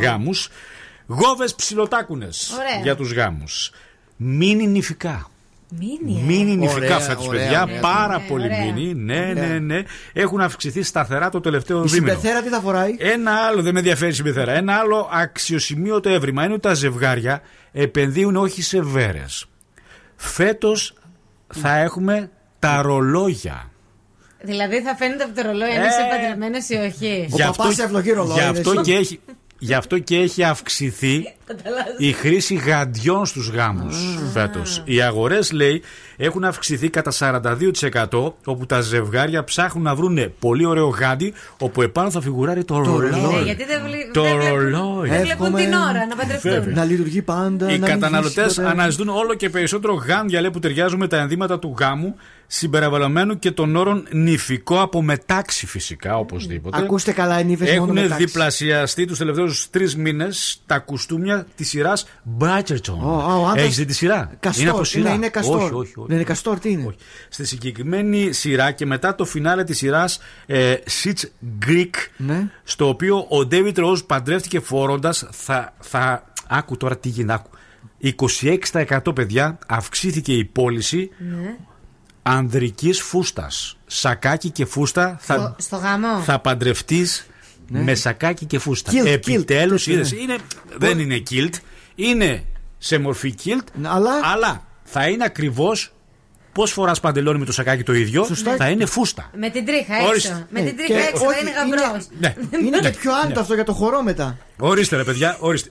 γάμους. 0.00 0.48
Γόβες 1.06 1.54
ψιλοτάκουνες 1.54 2.50
Ωραία. 2.52 2.82
για 2.82 2.96
τους 2.96 3.12
γάμους. 3.12 3.70
Μίνι 4.16 4.66
νηφικά. 4.66 5.30
Μίνι, 5.78 6.20
ε; 6.20 6.24
Μίνι 6.26 6.56
νηφικά 6.56 6.76
Ωραία, 6.76 6.98
φέτο, 7.00 7.22
ωραία, 7.26 7.42
παιδιά. 7.42 7.62
ωραία. 7.62 7.80
πάρα 7.80 8.18
Ναι, 8.18 8.24
πολύ 8.28 8.44
ωραία. 8.44 8.72
μίνι. 8.72 8.94
Ναι, 8.94 9.26
Ωραία. 9.30 9.46
ναι, 9.48 9.58
ναι. 9.58 9.82
Έχουν 10.12 10.40
αυξηθεί 10.40 10.82
σταθερά 10.82 11.28
το 11.28 11.40
τελευταίο 11.40 11.84
Η 11.84 11.86
δίμηνο. 11.88 12.06
συμπεθέρα 12.06 12.42
τι 12.42 12.48
θα 12.48 12.60
φοράει; 12.60 12.94
Ένα 12.98 13.30
άλλο, 13.32 13.62
δεν 13.62 13.72
με 13.72 13.78
ενδιαφέρει 13.78 14.10
η 14.10 14.14
συμπεθέρα. 14.14 14.52
Ένα 14.52 14.74
άλλο 14.74 15.08
αξιοσημείωτο 15.12 16.08
έβριμα 16.08 16.44
είναι 16.44 16.52
ότι 16.52 16.62
τα 16.62 16.74
ζευγάρια 16.74 17.40
επενδύουν 17.72 18.36
όχι 18.36 18.62
σε 18.62 18.80
βέρες. 18.80 19.46
Φέτος 20.20 20.94
θα 21.54 21.76
έχουμε 21.76 22.30
τα 22.58 22.82
ρολόγια. 22.82 23.70
Δηλαδή 24.40 24.82
θα 24.82 24.94
φαίνεται 24.96 25.24
από 25.24 25.34
το 25.34 25.42
ρολόι 25.42 25.70
αν 25.70 25.82
Ε. 25.82 25.86
είσαι 25.86 26.06
παντρεμένος 26.10 26.68
ή 26.68 26.74
όχι. 26.74 27.28
Ο 27.32 27.36
παπάς 27.36 27.74
σε 27.74 27.82
ευλογεί 27.82 28.10
ρολόι, 28.12 28.32
γι' 28.34 28.40
είναι 28.40 28.58
αυτό 28.58 28.70
εσύ. 28.70 28.80
και 28.82 28.94
έχει, 28.94 29.20
γι' 29.58 29.74
αυτό 29.74 29.98
και 29.98 30.16
έχει 30.16 30.42
αυξηθεί 30.44 31.34
η 31.98 32.12
χρήση 32.12 32.54
γαντιών 32.54 33.26
στους 33.26 33.48
γάμους 33.48 33.96
φέτος. 34.32 34.82
Οι 34.84 35.00
αγορές, 35.02 35.52
λέει, 35.52 35.82
έχουν 36.16 36.44
αυξηθεί 36.44 36.88
κατά 36.88 37.10
42% 37.10 38.34
όπου 38.44 38.66
τα 38.66 38.80
ζευγάρια 38.80 39.44
ψάχνουν 39.44 39.84
να 39.84 39.94
βρουν 39.94 40.32
πολύ 40.38 40.64
ωραίο 40.66 40.88
γάντι 40.88 41.32
όπου 41.58 41.82
επάνω 41.82 42.10
θα 42.10 42.20
φιγουράρει 42.20 42.64
το, 42.64 42.78
ρολόι. 42.82 43.10
Ναι, 43.10 43.42
γιατί 43.44 43.64
δεν, 43.64 43.80
βλέ- 43.86 44.12
Το 44.12 44.22
δεν 44.22 44.36
βλέπουν- 44.36 44.58
ρολόι. 44.60 45.08
δεν 45.08 45.20
βλέπουν 45.20 45.44
Εύχομαι- 45.46 45.62
την 45.64 45.72
ώρα 45.72 46.06
να 46.08 46.16
παντρευτούν. 46.16 46.50
Βέβαια. 46.50 46.74
Να 46.74 46.84
λειτουργεί 46.84 47.22
πάντα. 47.22 47.64
Οι 47.72 47.78
να 47.78 47.86
μην 47.86 47.94
καταναλωτές 48.00 48.34
βρίσκει 48.42 48.60
ποτέ. 48.60 48.70
αναζητούν 48.72 49.08
όλο 49.08 49.34
και 49.34 49.50
περισσότερο 49.50 49.94
γάντια 49.94 50.40
λέει, 50.40 50.50
που 50.50 50.58
ταιριάζουν 50.58 50.98
με 50.98 51.06
τα 51.08 51.16
ενδύματα 51.16 51.58
του 51.58 51.74
γάμου 51.78 52.16
συμπεριλαμβανομένου 52.50 53.38
και 53.38 53.50
των 53.50 53.76
όρων 53.76 54.06
νηφικό 54.12 54.80
από 54.80 55.02
μετάξι 55.02 55.66
φυσικά, 55.66 56.16
οπωσδήποτε. 56.18 56.78
Ακούστε 56.78 57.12
καλά, 57.12 57.40
οι 57.40 57.44
νύφες 57.44 57.68
μόνο 57.70 57.82
Έχουν 57.82 57.94
μετάξι. 58.02 58.24
διπλασιαστεί 58.24 59.04
τους 59.04 59.18
τελευταίους 59.18 59.70
τρεις 59.70 59.96
μήνες 59.96 60.62
τα 60.66 60.78
κουστούμια 60.78 61.46
της 61.56 61.68
σειράς 61.68 62.06
Bridgerton. 62.38 62.96
Ω, 63.02 63.08
ω, 63.08 63.40
ο 63.40 63.46
άντρας- 63.46 63.64
Έχεις 63.64 63.76
δει 63.76 63.84
τη 63.84 63.94
σειρά; 63.94 64.30
Καστόρ, 64.40 64.62
είναι 64.62 64.70
από 64.70 64.84
σειρά; 64.84 65.06
είναι- 65.06 65.16
είναι 65.16 65.28
καστόρ. 65.28 65.56
Όχι, 65.62 65.72
όχι, 65.74 65.92
όχι. 65.96 66.06
Δεν 66.06 66.16
είναι 66.16 66.24
καστόρ, 66.24 66.58
τι 66.58 66.70
είναι; 66.70 66.94
Στη 67.28 67.46
συγκεκριμένη 67.46 68.32
σειρά 68.32 68.70
και 68.70 68.86
μετά 68.86 69.14
το 69.14 69.24
φινάλε 69.24 69.64
της 69.64 69.76
σειράς 69.78 70.20
ε, 70.46 70.74
Sitch 71.02 71.22
Greek, 71.66 71.90
Ναι. 72.16 72.48
στο 72.64 72.88
οποίο 72.88 73.16
ο 73.18 73.48
David 73.50 73.74
Rose 73.74 74.06
παντρεύτηκε 74.06 74.60
φορώντας. 74.60 75.28
Θα, 75.30 75.74
θα. 75.80 76.26
Άκου 76.48 76.76
τώρα 76.76 76.96
τι 76.98 77.08
γίνεται. 77.08 77.32
Άκου. 77.32 77.50
26% 78.00 79.14
παιδιά 79.14 79.58
αυξήθηκε 79.66 80.32
η 80.32 80.44
πώληση 80.44 81.10
Ναι. 81.18 81.56
Ανδρικής 82.30 83.00
φούστας. 83.02 83.76
Σακάκι 83.86 84.50
και 84.50 84.64
φούστα 84.64 85.16
θα, 85.20 85.34
Στο, 85.34 85.54
στο 85.58 85.76
γαμό. 85.76 86.20
θα 86.20 86.38
παντρευτείς 86.38 87.26
με 87.68 87.94
σακάκι 87.94 88.44
και 88.44 88.58
φούστα. 88.58 88.92
Kilt, 88.92 89.06
Επιτέλους 89.06 89.82
kilt, 89.82 89.84
τέτοιο, 89.86 89.94
είδες. 89.94 90.12
ναι. 90.12 90.18
Είναι, 90.20 90.36
δεν 90.76 90.98
είναι 90.98 91.22
kilt, 91.30 91.54
είναι 91.94 92.44
σε 92.78 92.98
μορφή 92.98 93.34
kilt, 93.44 93.66
αλλά, 94.32 94.64
θα 94.84 95.08
είναι 95.08 95.24
ακριβώς 95.24 95.92
πώς 96.52 96.72
φοράς 96.72 97.00
παντελόνι 97.00 97.38
με 97.38 97.44
το 97.44 97.52
σακάκι 97.52 97.82
το 97.82 97.92
ίδιο. 97.92 98.24
Θα 98.56 98.68
είναι 98.70 98.86
φούστα. 98.86 99.30
Με 99.36 99.50
την 99.50 99.66
τρίχα 99.66 99.94
έξω. 99.94 100.06
Ορίστε. 100.08 100.46
Με 100.50 100.60
Ε, 100.60 100.62
την 100.64 100.76
τρίχα 100.76 100.92
και 101.00 101.06
έξω, 101.08 101.16
θα 101.24 101.26
όχι, 101.26 101.40
είναι 101.40 101.50
γαμπρός. 101.50 102.06
Ναι. 102.20 102.34
Είναι 102.66 102.80
Ναι. 102.80 102.90
και 102.90 102.96
πιο 102.98 103.10
άνετο 103.24 103.40
αυτό 103.40 103.54
για 103.54 103.64
το 103.64 103.72
χορό 103.72 104.02
μετά. 104.02 104.38
Ορίστε 104.58 104.96
ρε 104.96 105.04
παιδιά, 105.04 105.36
ορίστε. 105.40 105.70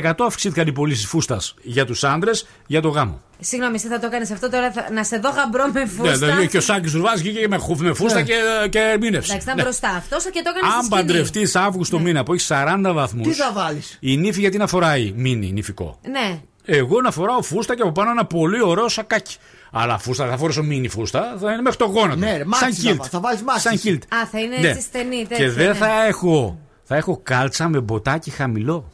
26% 0.00 0.12
αυξήθηκαν 0.26 0.66
οι 0.66 0.72
πωλήσεις 0.72 1.06
φούστας 1.06 1.54
για 1.62 1.84
τους 1.86 2.04
άντρες 2.04 2.46
για 2.66 2.80
το 2.80 2.88
γάμο. 2.88 3.20
Συγγνώμη, 3.40 3.74
εσύ 3.74 3.86
θα 3.88 3.98
το 3.98 4.10
κάνει 4.10 4.26
αυτό 4.32 4.50
τώρα. 4.50 4.72
Θα... 4.72 4.86
Να 4.92 5.04
σε 5.04 5.16
δω 5.18 5.28
γαμπρό 5.30 5.66
με 5.72 5.80
Ναι, 5.80 5.86
φούστα. 5.86 6.16
δηλαδή 6.16 6.48
και 6.48 6.56
ο 6.56 6.60
Σάκης 6.60 6.92
Ρουβάς 6.92 7.20
βγήκε 7.22 7.48
με, 7.48 7.56
χου- 7.56 7.80
με 7.80 7.94
φούστα 7.94 8.18
Ναι. 8.18 8.24
και, 8.24 8.34
και 8.70 8.96
μήνευσε. 9.00 9.30
Εντάξει, 9.30 9.36
ήταν 9.46 9.56
Ναι. 9.56 9.62
μπροστά 9.62 9.88
αυτός 9.88 10.24
και 10.24 10.42
το 10.44 10.52
έκανες 10.56 10.76
Αν 10.76 10.88
παντρευτεί 10.88 11.48
Αύγουστο 11.54 11.98
μήνα 11.98 12.22
που 12.22 12.32
έχεις 12.32 12.46
40 12.52 12.92
βαθμούς. 12.92 13.26
Τι 13.26 13.32
θα 13.32 13.52
βάλεις; 13.52 13.96
Η 14.00 14.16
νύφη 14.16 14.40
γιατί 14.40 14.58
να 14.58 14.66
φοράει 14.66 15.12
μίνι 15.16 15.52
νηφικό. 15.52 15.98
Ναι. 16.10 16.40
Εγώ 16.64 17.00
να 17.00 17.10
φοράω 17.10 17.42
φούστα 17.42 17.74
και 17.76 17.82
από 17.82 17.92
πάνω 17.92 18.10
ένα 18.10 18.24
πολύ 18.26 18.62
ωραίο 18.62 18.88
σακάκι. 18.88 19.36
Αλλά 19.72 19.98
φούστα, 19.98 20.28
θα 20.28 20.36
φορέσω 20.36 20.62
μίνι 20.62 20.88
φούστα, 20.88 21.36
θα 21.40 21.52
είναι 21.52 21.62
μέχρι 21.62 21.78
το 21.78 21.84
γόνατο. 21.84 22.16
Ναι, 22.16 22.30
ρε, 22.32 22.38
Σαν 22.38 22.46
μάξι 22.48 22.80
θα 22.82 22.90
kilt. 22.92 22.96
βά- 22.96 23.08
θα 23.10 23.20
βάλεις 23.20 23.42
μάξι. 23.42 23.60
Σαν 23.62 23.80
kilt. 23.84 24.02
Α, 24.16 24.26
θα 24.30 24.40
είναι 24.40 24.56
Ναι. 24.56 24.68
έτσι 24.68 24.80
στενή. 24.82 25.26
Τέτοια, 25.28 25.44
Και 25.46 25.50
δεν 25.52 25.66
ναι. 25.68 25.74
θα 25.74 26.04
έχω. 26.06 26.58
Θα 26.84 26.96
έχω 26.96 27.20
κάλτσα 27.22 27.68
με 27.68 27.80
μποτάκι 27.80 28.30
χαμηλό. 28.30 28.92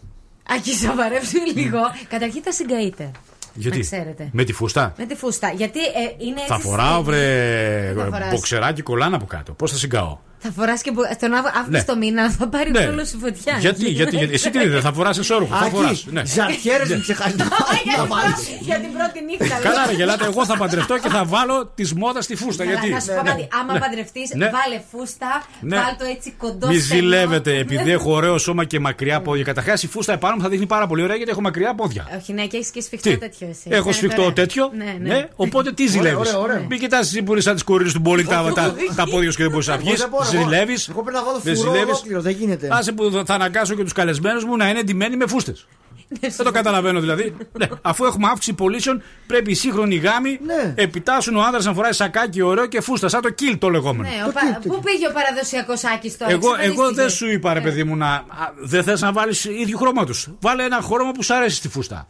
Α, 0.53 0.55
και 0.63 0.73
σοβαρεύσου 0.87 1.37
λίγο. 1.55 1.79
Καταρχήν 2.09 2.43
θα 2.43 2.53
συγκαείτε. 2.53 3.11
Γιατί; 3.55 3.77
Να 3.77 3.83
ξέρετε. 3.83 4.29
Με 4.33 4.45
τη 4.45 4.53
φούστα; 4.53 4.93
Με 4.99 5.07
τη 5.07 5.15
φούστα. 5.15 5.51
Γιατί 5.51 5.81
ε, 5.81 5.91
είναι 6.19 6.41
έτσι. 6.41 6.47
Θα 6.47 6.59
φοράω, 6.59 7.03
στενή. 7.03 7.05
βρε. 7.05 7.93
Τι 7.95 8.01
θα 8.01 8.07
φοράς; 8.07 8.31
Μποξεράκι 8.31 8.83
κολλάνα 8.83 9.17
από 9.17 9.27
κάτω. 9.27 9.53
Πώς 9.53 9.71
θα 9.71 9.77
συγκάω; 9.77 10.19
Θα 10.47 10.53
φοράς 10.57 10.83
και 10.83 10.91
μπο- 10.93 11.03
στον 11.17 11.33
Αύ- 11.35 11.57
Αύγουστο 11.61 11.93
Ναι. 11.95 11.99
μήνα 12.05 12.31
θα 12.31 12.49
πάρει 12.49 12.71
Ναι. 12.71 12.87
όλο 12.87 13.05
σου 13.05 13.19
φωτιά. 13.19 13.57
Γιατί, 13.61 13.85
γιατί, 13.91 14.17
γιατί. 14.17 14.33
Εσύ 14.35 14.51
τι 14.51 14.59
είδες, 14.59 14.83
θα 14.83 14.93
φοράς 14.93 15.19
εσόρουχο. 15.19 15.55
Θα 15.57 15.65
φοράς. 15.65 16.05
Ναι. 16.11 16.23
Ζαρτιέρες 16.25 16.89
μην 16.89 17.01
ξεχάσεις 17.01 17.37
να 17.37 17.45
να 17.45 18.05
βάλει. 18.07 18.33
Για 18.61 18.77
την 18.81 18.91
πρώτη 18.97 19.19
νύχτα. 19.29 19.57
Καλά, 19.63 19.75
λέω. 19.75 19.87
ρε 19.91 19.93
γελάτε, 19.97 20.25
εγώ 20.25 20.45
θα 20.47 20.57
παντρευτώ 20.57 20.99
και 20.99 21.09
θα 21.09 21.25
βάλω 21.25 21.67
τη 21.75 21.97
μόδας 21.97 22.25
στη 22.25 22.37
φούστα. 22.37 22.65
Καλά, 22.65 22.75
Γιατί; 22.79 22.93
Να 22.95 23.01
σου 23.01 23.07
πω 23.07 23.23
κάτι. 23.31 23.49
Άμα 23.61 23.73
Ναι. 23.73 23.79
παντρευτείς, 23.79 24.31
Ναι. 24.35 24.45
βάλε 24.57 24.81
φούστα, 24.91 25.43
Ναι. 25.61 25.77
βάλ 25.77 25.97
το 25.99 26.05
έτσι 26.15 26.35
κοντό 26.39 26.67
Μη 26.67 26.79
στενό. 26.79 27.01
ζηλεύετε, 27.01 27.57
επειδή 27.57 27.91
έχω 27.91 28.13
ωραίο 28.13 28.39
σώμα 28.39 28.65
και 28.65 28.81
μακριά 28.81 29.21
πόδια. 29.21 29.45
Καταρχάς 29.45 29.83
η 29.83 29.87
φούστα 29.89 30.13
επάνω 30.13 30.35
μου 30.37 30.43
θα 30.43 30.49
δείχνει 30.49 30.67
πάρα 30.67 30.87
πολύ 30.87 31.03
ωραία 31.03 31.17
γιατί 31.17 31.31
έχω 31.31 31.41
μακριά 31.41 31.75
πόδια. 31.75 32.09
Όχι, 32.19 32.33
ναι, 32.33 32.47
και 32.47 32.57
έχεις 32.57 32.71
και 32.71 32.81
σφιχτό 32.81 33.11
Τι, 33.11 33.17
τέτοιο 33.19 33.47
εσύ. 33.51 33.61
έχω 33.65 33.73
Θα 33.75 33.79
είναι 33.85 33.93
σφιχτό 33.93 34.21
ωραία. 34.23 34.33
τέτοιο; 34.33 34.71
Ναι, 34.77 34.85
Ναι, 35.01 35.15
ναι. 35.15 35.29
οπότε 35.37 35.73
τι 35.73 35.87
ζηλεύεις; 35.87 36.29
Ωραία, 36.29 36.39
ωραία. 36.39 36.63
Μην 36.69 36.79
κοιτάς 36.79 37.01
εσύ 37.07 37.23
που 37.23 37.33
είσαι 37.33 37.43
σαν 37.43 37.55
τις 37.55 37.63
κορίνε 37.63 37.93
του 37.93 38.01
μπόλικ 38.01 38.27
τα, 38.29 38.53
τα, 38.55 38.75
τα 38.97 39.05
πόδια 39.09 39.31
σου 39.31 39.37
και 39.37 39.43
δεν 39.43 39.53
μπορείς 39.53 39.67
να 39.67 39.75
Εγώ 39.75 39.83
βγεις. 39.85 40.01
Δεν 40.35 40.43
μπορώ, 40.45 40.55
εγώ- 40.55 40.61
Ζηλεύεις. 40.65 40.89
Εγώ 40.89 41.03
πρέπει 41.03 41.17
να 41.17 41.25
βάλω 41.25 41.39
φουρό 41.39 41.81
ολόκληρο, 41.81 42.21
δεν 42.21 42.33
γίνεται. 42.33 42.69
Άσε 42.73 42.93
που 42.93 43.11
θα- 43.13 43.23
θα 43.27 43.35
αναγκάσω 43.35 43.75
και 43.75 43.83
τους 43.83 43.93
καλεσμένους 43.93 44.45
μου 44.45 44.57
να 44.57 44.69
είναι 44.69 44.79
εντυμένοι 44.79 45.17
με 45.17 45.27
φούστες. 45.27 45.67
Δεν 46.21 46.45
το 46.45 46.51
καταλαβαίνω 46.51 47.01
δηλαδή. 47.01 47.37
Ναι, 47.59 47.67
Αφού 47.83 48.05
έχουμε 48.05 48.27
αύξηση 48.27 48.53
πωλήσεων, 48.55 49.03
πρέπει 49.27 49.51
οι 49.51 49.55
σύγχρονοι 49.55 49.95
γάμοι 49.97 50.39
Ναι. 50.45 50.75
επιτάσσουν 50.77 51.37
ο 51.37 51.43
άνδρας 51.43 51.65
να 51.65 51.75
φοράει 51.75 51.93
σακάκι 51.93 52.43
ωραίο 52.43 52.67
και 52.67 52.81
φούστα, 52.81 53.09
σαν 53.09 53.21
το 53.21 53.31
κιλ 53.31 53.59
το 53.59 53.69
λεγόμενο. 53.69 54.09
Ναι, 54.09 54.25
ο 54.29 54.33
πα- 54.33 54.59
Πού 54.75 54.81
πήγε 54.81 55.07
ο 55.09 55.13
παραδοσιακός 55.13 55.85
Άκης 55.85 56.17
τώρα, 56.17 56.31
Εγώ, 56.33 56.47
εγώ 56.47 56.55
εξαφανίστηκε. 56.55 57.01
δεν 57.01 57.11
σου 57.11 57.31
είπα, 57.31 57.53
ρε 57.53 57.61
παιδί 57.61 57.85
μου, 57.85 57.97
να. 57.97 58.07
α, 58.07 58.23
Δεν 58.61 58.83
θες 58.83 59.01
να 59.01 59.13
βάλεις 59.13 59.45
ίδιο 59.45 59.79
χρώμα 59.79 60.05
τους. 60.07 60.29
Βάλε 60.41 60.63
ένα 60.65 60.81
χρώμα 60.83 61.13
που 61.13 61.23
σου 61.23 61.35
αρέσει 61.35 61.57
στη 61.57 61.69
φούστα. 61.69 62.09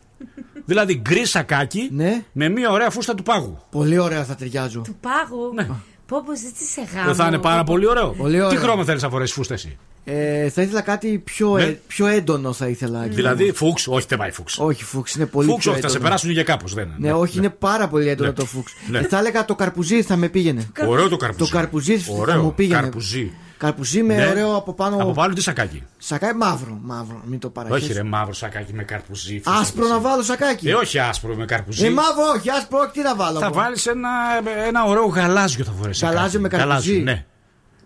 δηλαδή 0.64 0.94
γκρι 0.94 1.24
σακάκι 1.26 1.88
Ναι. 1.92 2.24
με 2.32 2.48
μια 2.48 2.70
ωραία 2.70 2.90
φούστα 2.90 3.14
του 3.14 3.22
πάγου. 3.22 3.58
Πολύ 3.70 3.98
ωραία 3.98 4.24
θα 4.24 4.34
ταιριάζω. 4.34 4.80
Του 4.80 4.96
πάγου; 5.00 5.54
Πω 6.06 6.22
πω 6.26 6.32
έτσι 6.32 6.64
σε 6.64 6.80
γάμο. 6.94 7.06
Δεν 7.06 7.14
θα 7.14 7.26
είναι 7.26 7.38
πάρα 7.38 7.64
πολύ 7.64 7.86
ωραίο. 7.88 8.08
Πολύ 8.08 8.36
ωραίο. 8.36 8.48
Τι 8.48 8.56
χρώμα 8.56 8.84
θέλεις 8.84 9.02
να 9.02 9.08
φορέσεις 9.08 9.34
φούστα 9.34 9.54
εσύ; 9.54 9.76
Ε, 10.04 10.48
θα 10.48 10.62
ήθελα 10.62 10.80
κάτι 10.80 11.18
πιο, 11.24 11.56
Ναι. 11.56 11.62
ε, 11.62 11.80
πιο 11.86 12.06
έντονο 12.06 12.52
θα 12.52 12.68
ήθελα. 12.68 13.00
Δηλαδή 13.08 13.52
φούξ, 13.52 13.86
όχι 13.88 14.06
δεν 14.08 14.18
πάει 14.18 14.30
φούξ. 14.30 14.58
Όχι, 14.58 14.84
φούξ 14.84 15.14
είναι 15.14 15.26
πολύ 15.26 15.48
Φούξ, 15.48 15.62
πιο 15.62 15.72
όχι, 15.72 15.80
θα 15.80 15.86
σε 15.88 15.92
έντονο. 15.94 16.08
περάσουν 16.08 16.30
για 16.30 16.42
κάπως. 16.42 16.74
Δεν 16.74 16.88
Ναι, 16.98 17.12
όχι, 17.12 17.38
είναι 17.38 17.50
πάρα 17.50 17.88
πολύ 17.88 18.08
έντονο 18.08 18.28
Ναι. 18.28 18.34
το 18.34 18.44
φούξ. 18.44 18.72
Ναι. 18.90 18.98
Ε, 18.98 19.02
θα 19.02 19.18
έλεγα 19.18 19.44
το 19.44 19.54
καρπουζί 19.54 20.02
θα 20.02 20.16
με 20.16 20.28
πήγαινε. 20.28 20.66
Ωραίο 20.88 21.08
το 21.08 21.16
καρπουζί. 21.16 21.50
Το 21.50 21.56
καρπουζί 21.56 21.98
θα 21.98 22.12
Ωραίο, 22.12 22.42
μου 22.42 22.54
πήγαινε. 22.54 22.80
καρπουζί. 22.80 23.32
Καρπουζί 23.58 24.02
με 24.02 24.14
Ναι. 24.16 24.26
ωραίο 24.26 24.56
από 24.56 24.72
πάνω. 24.72 24.96
Από 24.96 25.12
πάνω 25.12 25.34
τι 25.34 25.40
σακάκι; 25.42 25.82
Σακάκι 25.98 26.36
μαύρο, 26.36 26.78
μαύρο, 26.82 27.20
μην 27.24 27.38
το 27.38 27.48
παραχέσεις. 27.50 27.84
Όχι 27.84 27.92
ρε 27.92 28.02
μαύρο 28.02 28.32
σακάκι 28.34 28.72
με 28.72 28.82
καρπουζί. 28.82 29.40
φούστα 29.44 29.60
Άσπρο 29.60 29.84
εσύ. 29.84 29.92
να 29.92 30.00
βάλω 30.00 30.22
σακάκι. 30.22 30.68
Ε, 30.68 30.74
όχι 30.74 30.98
άσπρο 30.98 31.34
με 31.34 31.44
καρπουζί. 31.44 31.86
Ε, 31.86 31.90
μαύρο, 31.90 32.22
όχι, 32.36 32.50
άσπρο, 32.50 32.78
όχι, 32.78 32.90
τι 32.92 33.00
να 33.02 33.14
βάλω. 33.16 33.38
Θα 33.38 33.44
εγώ. 33.46 33.54
βάλεις 33.54 33.86
ένα, 33.86 34.08
ένα 34.66 34.84
ωραίο 34.84 35.04
γαλάζιο 35.06 35.64
θα 35.64 35.72
φορέσεις. 35.80 36.02
Γαλάζιο 36.02 36.40
με 36.40 36.48
καρπουζί. 36.48 36.98
ναι. 36.98 37.24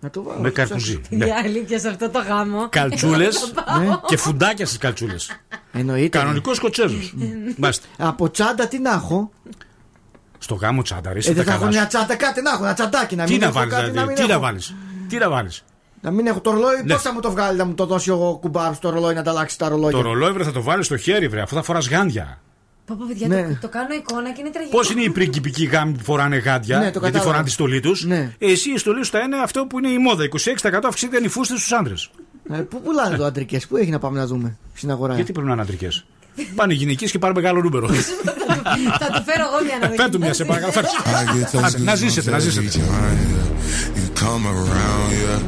Να 0.00 0.10
το 0.10 0.22
βάλω. 0.22 0.40
Με 0.40 0.50
καρπουζί. 0.50 1.00
Η 1.08 1.16
ναι. 1.16 1.26
αλήθεια 1.44 1.78
σε 1.78 1.88
αυτό 1.88 2.10
το 2.10 2.18
γάμο. 2.18 2.68
Καλτσούλες 2.68 3.52
Ναι. 3.78 3.88
και 4.06 4.16
φουντάκια 4.16 4.66
στις 4.66 4.78
καλτσούλες. 4.78 5.30
Εννοείται. 5.72 6.18
Κανονικός 6.18 6.56
Σκοτσέζο. 6.56 6.96
Μάλιστα. 7.56 7.86
Από 7.98 8.30
τσάντα 8.30 8.68
τι 8.68 8.78
να 8.78 8.90
έχω; 8.92 9.30
Στο 10.38 10.54
γάμο 10.54 10.82
τσάντα, 10.82 11.08
ρε. 11.12 11.14
Ε, 11.14 11.18
εσύ 11.18 11.32
δεν 11.32 11.44
τα 11.44 11.50
θα 11.50 11.50
έχω 11.50 11.58
καλά 11.60 11.72
μια 11.72 11.82
σου. 11.82 11.88
τσάντα, 11.88 12.16
κάτι 12.16 12.42
να 12.42 12.50
έχω, 12.50 12.64
ένα 12.64 12.74
τσαντάκι 12.74 13.16
να 13.16 13.24
Τι 13.24 13.30
μην 13.32 13.40
να 13.40 13.46
έχω 13.46 13.54
βάλεις, 13.58 13.72
κάτι, 13.72 13.84
να 13.84 13.90
δηλαδή. 13.90 14.08
μην 14.08 14.16
Τι 14.16 14.26
να 14.26 14.32
έχω. 14.32 14.42
βάλεις; 14.42 14.74
Τι 15.08 15.16
να 15.18 15.30
βάλεις; 15.30 15.64
Να 16.00 16.10
μην 16.10 16.26
έχω 16.26 16.40
το 16.40 16.50
ρολόι, 16.50 16.82
Ναι. 16.84 16.92
πώς 16.92 17.02
θα 17.02 17.12
μου 17.12 17.20
το 17.20 17.30
βγάλει, 17.30 17.58
να 17.58 17.64
μου 17.64 17.74
το 17.74 17.86
δώσει 17.86 18.10
ο 18.10 18.38
κουμπάρος 18.40 18.78
το 18.78 18.90
ρολόι 18.90 19.14
να 19.14 19.20
ανταλλάξει 19.20 19.58
τα 19.58 19.68
ρολόγια. 19.68 19.90
Το 19.96 20.00
ρολόι 20.02 20.32
βρε 20.32 20.44
θα 20.44 20.52
το 20.52 20.62
βάλεις 20.62 20.86
στο 20.86 20.96
χέρι, 20.96 21.28
βρε, 21.28 21.40
αφού 21.40 21.54
θα 21.54 21.62
φοράς 21.62 21.88
γάντια. 21.88 22.40
Πω, 22.86 22.94
πω, 22.98 23.04
παιδιά, 23.08 23.28
Ναι. 23.28 23.42
το, 23.42 23.58
το 23.60 23.68
κάνω 23.68 23.94
εικόνα 23.94 24.32
και 24.32 24.40
είναι 24.40 24.50
τραγικό. 24.50 24.76
Πώς 24.76 24.90
είναι 24.90 25.02
οι 25.02 25.10
πριγκυπικοί 25.10 25.64
γάμοι 25.64 25.92
που 25.92 26.04
φοράνε 26.04 26.36
γάντια, 26.36 26.76
Ναι, 26.76 26.82
το 26.82 26.88
γιατί 26.88 26.98
κατάλαβα. 27.00 27.24
φοράνε 27.24 27.44
τη 27.44 27.50
στολή 27.50 27.80
τους; 27.80 28.04
Ναι. 28.04 28.34
Εσύ 28.38 28.70
η 28.72 28.78
στολή 28.78 29.04
σου 29.04 29.10
θα 29.10 29.18
είναι 29.18 29.36
αυτό 29.36 29.66
που 29.66 29.78
είναι 29.78 29.88
η 29.88 29.98
μόδα. 29.98 30.24
26% 30.24 30.80
αυξήθηκαν 30.84 31.24
οι 31.24 31.28
φούστε 31.28 31.56
στους 31.56 31.72
άντρες. 31.72 32.10
Ε, 32.52 32.56
πού 32.56 32.80
πουλάνε 32.80 33.16
το 33.16 33.24
αντρικές, 33.24 33.66
πού 33.66 33.76
έχει 33.76 33.90
να 33.90 33.98
πάμε 33.98 34.18
να 34.18 34.26
δούμε 34.26 34.56
στην 34.74 34.90
αγορά; 34.90 35.14
Γιατί 35.14 35.32
πρέπει 35.32 35.46
να 35.46 35.52
είναι 35.52 35.62
αντρικές; 35.62 36.04
Πάνε 36.54 36.74
γυναικέ 36.74 37.06
και 37.06 37.18
πάρουν 37.18 37.36
μεγάλο 37.36 37.60
νούμερο. 37.62 37.86
Θα 38.98 39.06
του 39.12 39.22
φέρω 39.26 39.44
εγώ 39.52 39.64
μια 39.64 39.78
να 39.88 39.94
Φέρ 39.96 40.10
του 40.10 40.18
μια, 40.18 40.34
σε 40.34 40.44
παρακαλώ. 40.44 40.72
φέρ. 40.72 40.84
I 40.84 40.86
get 40.86 41.56
those 41.56 41.64
Άντε, 41.64 41.78
Να 41.78 41.92
goosebumps 41.92 41.96
ζήσετε, 41.96 42.30
να 42.30 42.36
every 42.36 42.40
ζήσετε. 42.40 42.68
time, 42.78 42.82
yeah. 43.34 43.98
You 43.98 44.06
come 44.24 44.44
around, 44.56 45.08
yeah. 45.24 45.40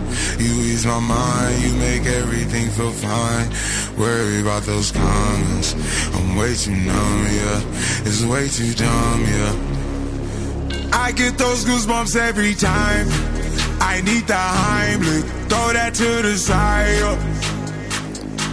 You 0.45 0.53
ease 0.71 0.85
my 0.95 1.01
mind, 1.19 1.57
you 1.65 1.73
make 1.89 2.05
everything 2.23 2.67
feel 2.77 2.95
fine. 3.09 3.49
Worry 4.05 4.39
about 4.47 4.63
those 4.73 4.89
comments. 5.03 5.69
I'm 6.17 6.29
way 6.41 6.53
too 6.65 6.77
numb, 6.91 7.23
yeah. 7.41 8.07
It's 8.09 8.23
way 8.33 8.45
too 8.59 8.73
dumb, 8.85 9.21
yeah. 9.37 9.53
I 11.07 11.09
get 11.23 11.33
those 11.45 11.61
goosebumps 11.69 12.15
every 12.31 12.55
time. 12.73 13.07
I 13.93 13.95
need 14.09 14.25
the 14.35 14.43
Heimlich, 14.63 15.27
throw 15.51 15.69
that 15.79 15.93
to 16.01 16.09
the 16.29 16.37
side. 16.49 16.99
yeah. 17.03 17.60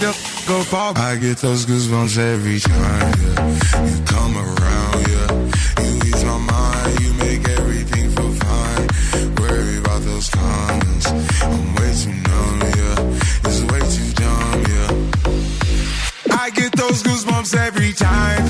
back 0.00 0.50
up 0.50 0.72
off. 0.72 0.98
I 0.98 1.16
get 1.16 1.38
those 1.38 1.66
goosebumps 1.66 2.18
every 2.18 2.58
time, 2.60 3.14
yeah. 3.20 3.86
You 3.86 4.04
come 4.04 4.36
around, 4.36 5.08
yeah. 5.08 5.30
You 5.84 5.96
ease 6.08 6.24
my 6.24 6.38
mind, 6.38 7.00
you 7.00 7.12
make 7.14 7.48
everything 7.48 8.10
feel 8.10 8.32
fine. 8.32 8.88
Worry 9.36 9.78
about 9.78 10.02
those 10.02 10.28
comments. 10.30 11.06
I'm 11.42 11.74
way 11.74 11.92
too 12.02 12.14
numb, 12.28 12.60
yeah. 12.80 13.48
It's 13.48 13.62
way 13.70 13.80
too 13.96 14.10
dumb, 14.22 14.64
yeah. 14.72 16.36
I 16.38 16.50
get 16.50 16.72
those 16.72 17.02
goosebumps 17.02 17.56
every 17.56 17.92
time. 17.92 18.42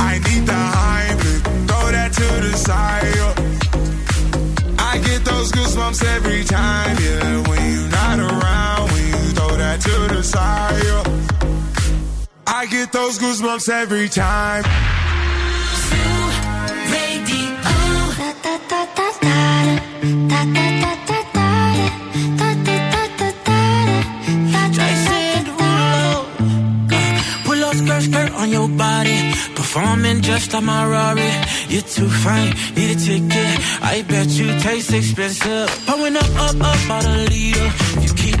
I 0.00 0.18
need 0.26 0.46
the 0.46 0.60
Heimlich, 0.76 1.42
throw 1.68 1.90
that 1.92 2.12
to 2.12 2.28
the 2.46 2.56
side. 2.56 3.14
yeah. 3.16 3.34
I 4.78 4.98
get 4.98 5.24
those 5.24 5.52
goosebumps 5.52 6.04
every 6.16 6.44
time, 6.44 6.96
yeah. 7.00 7.48
When 7.48 7.60
you're 7.74 7.79
to 9.80 10.14
the 10.14 10.22
side. 10.22 11.06
I 12.46 12.66
get 12.66 12.92
those 12.92 13.18
goosebumps 13.18 13.68
every 13.68 14.08
time. 14.08 14.64
Skirt, 27.70 28.02
skirt 28.02 28.32
on 28.34 28.50
your 28.50 28.68
body. 28.68 29.32
Performing 29.54 30.22
just 30.22 30.52
like 30.52 30.64
my 30.64 30.84
Rari. 30.84 31.30
You're 31.68 31.82
too 31.82 32.08
fine, 32.08 32.52
need 32.74 32.96
a 32.96 32.98
ticket. 32.98 33.56
I 33.80 34.02
bet 34.08 34.26
you 34.26 34.48
taste 34.58 34.92
expensive. 34.92 35.68
Pouring 35.86 36.16
up, 36.16 36.30
up, 36.36 36.56
up, 36.60 36.90
out 36.90 37.06
a. 37.06 37.26
If 38.04 38.26
you 38.26 38.39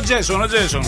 Ο 0.00 0.02
Jason, 0.02 0.42
ο 0.42 0.46
Jason. 0.46 0.82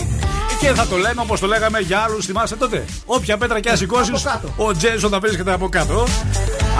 Και 0.59 0.67
θα 0.67 0.87
το 0.87 0.97
λέμε 0.97 1.21
όπως 1.21 1.39
το 1.39 1.47
λέγαμε 1.47 1.79
για 1.79 1.99
άλλους, 1.99 2.25
θυμάστε 2.25 2.55
τότε. 2.55 2.85
Όποια 3.05 3.37
πέτρα 3.37 3.59
και 3.59 3.69
αν 3.69 3.77
σηκώσεις, 3.77 4.25
ο 4.55 4.71
Jason 4.77 5.09
θα 5.09 5.19
βρίσκεται 5.19 5.53
από 5.53 5.69
κάτω. 5.69 6.07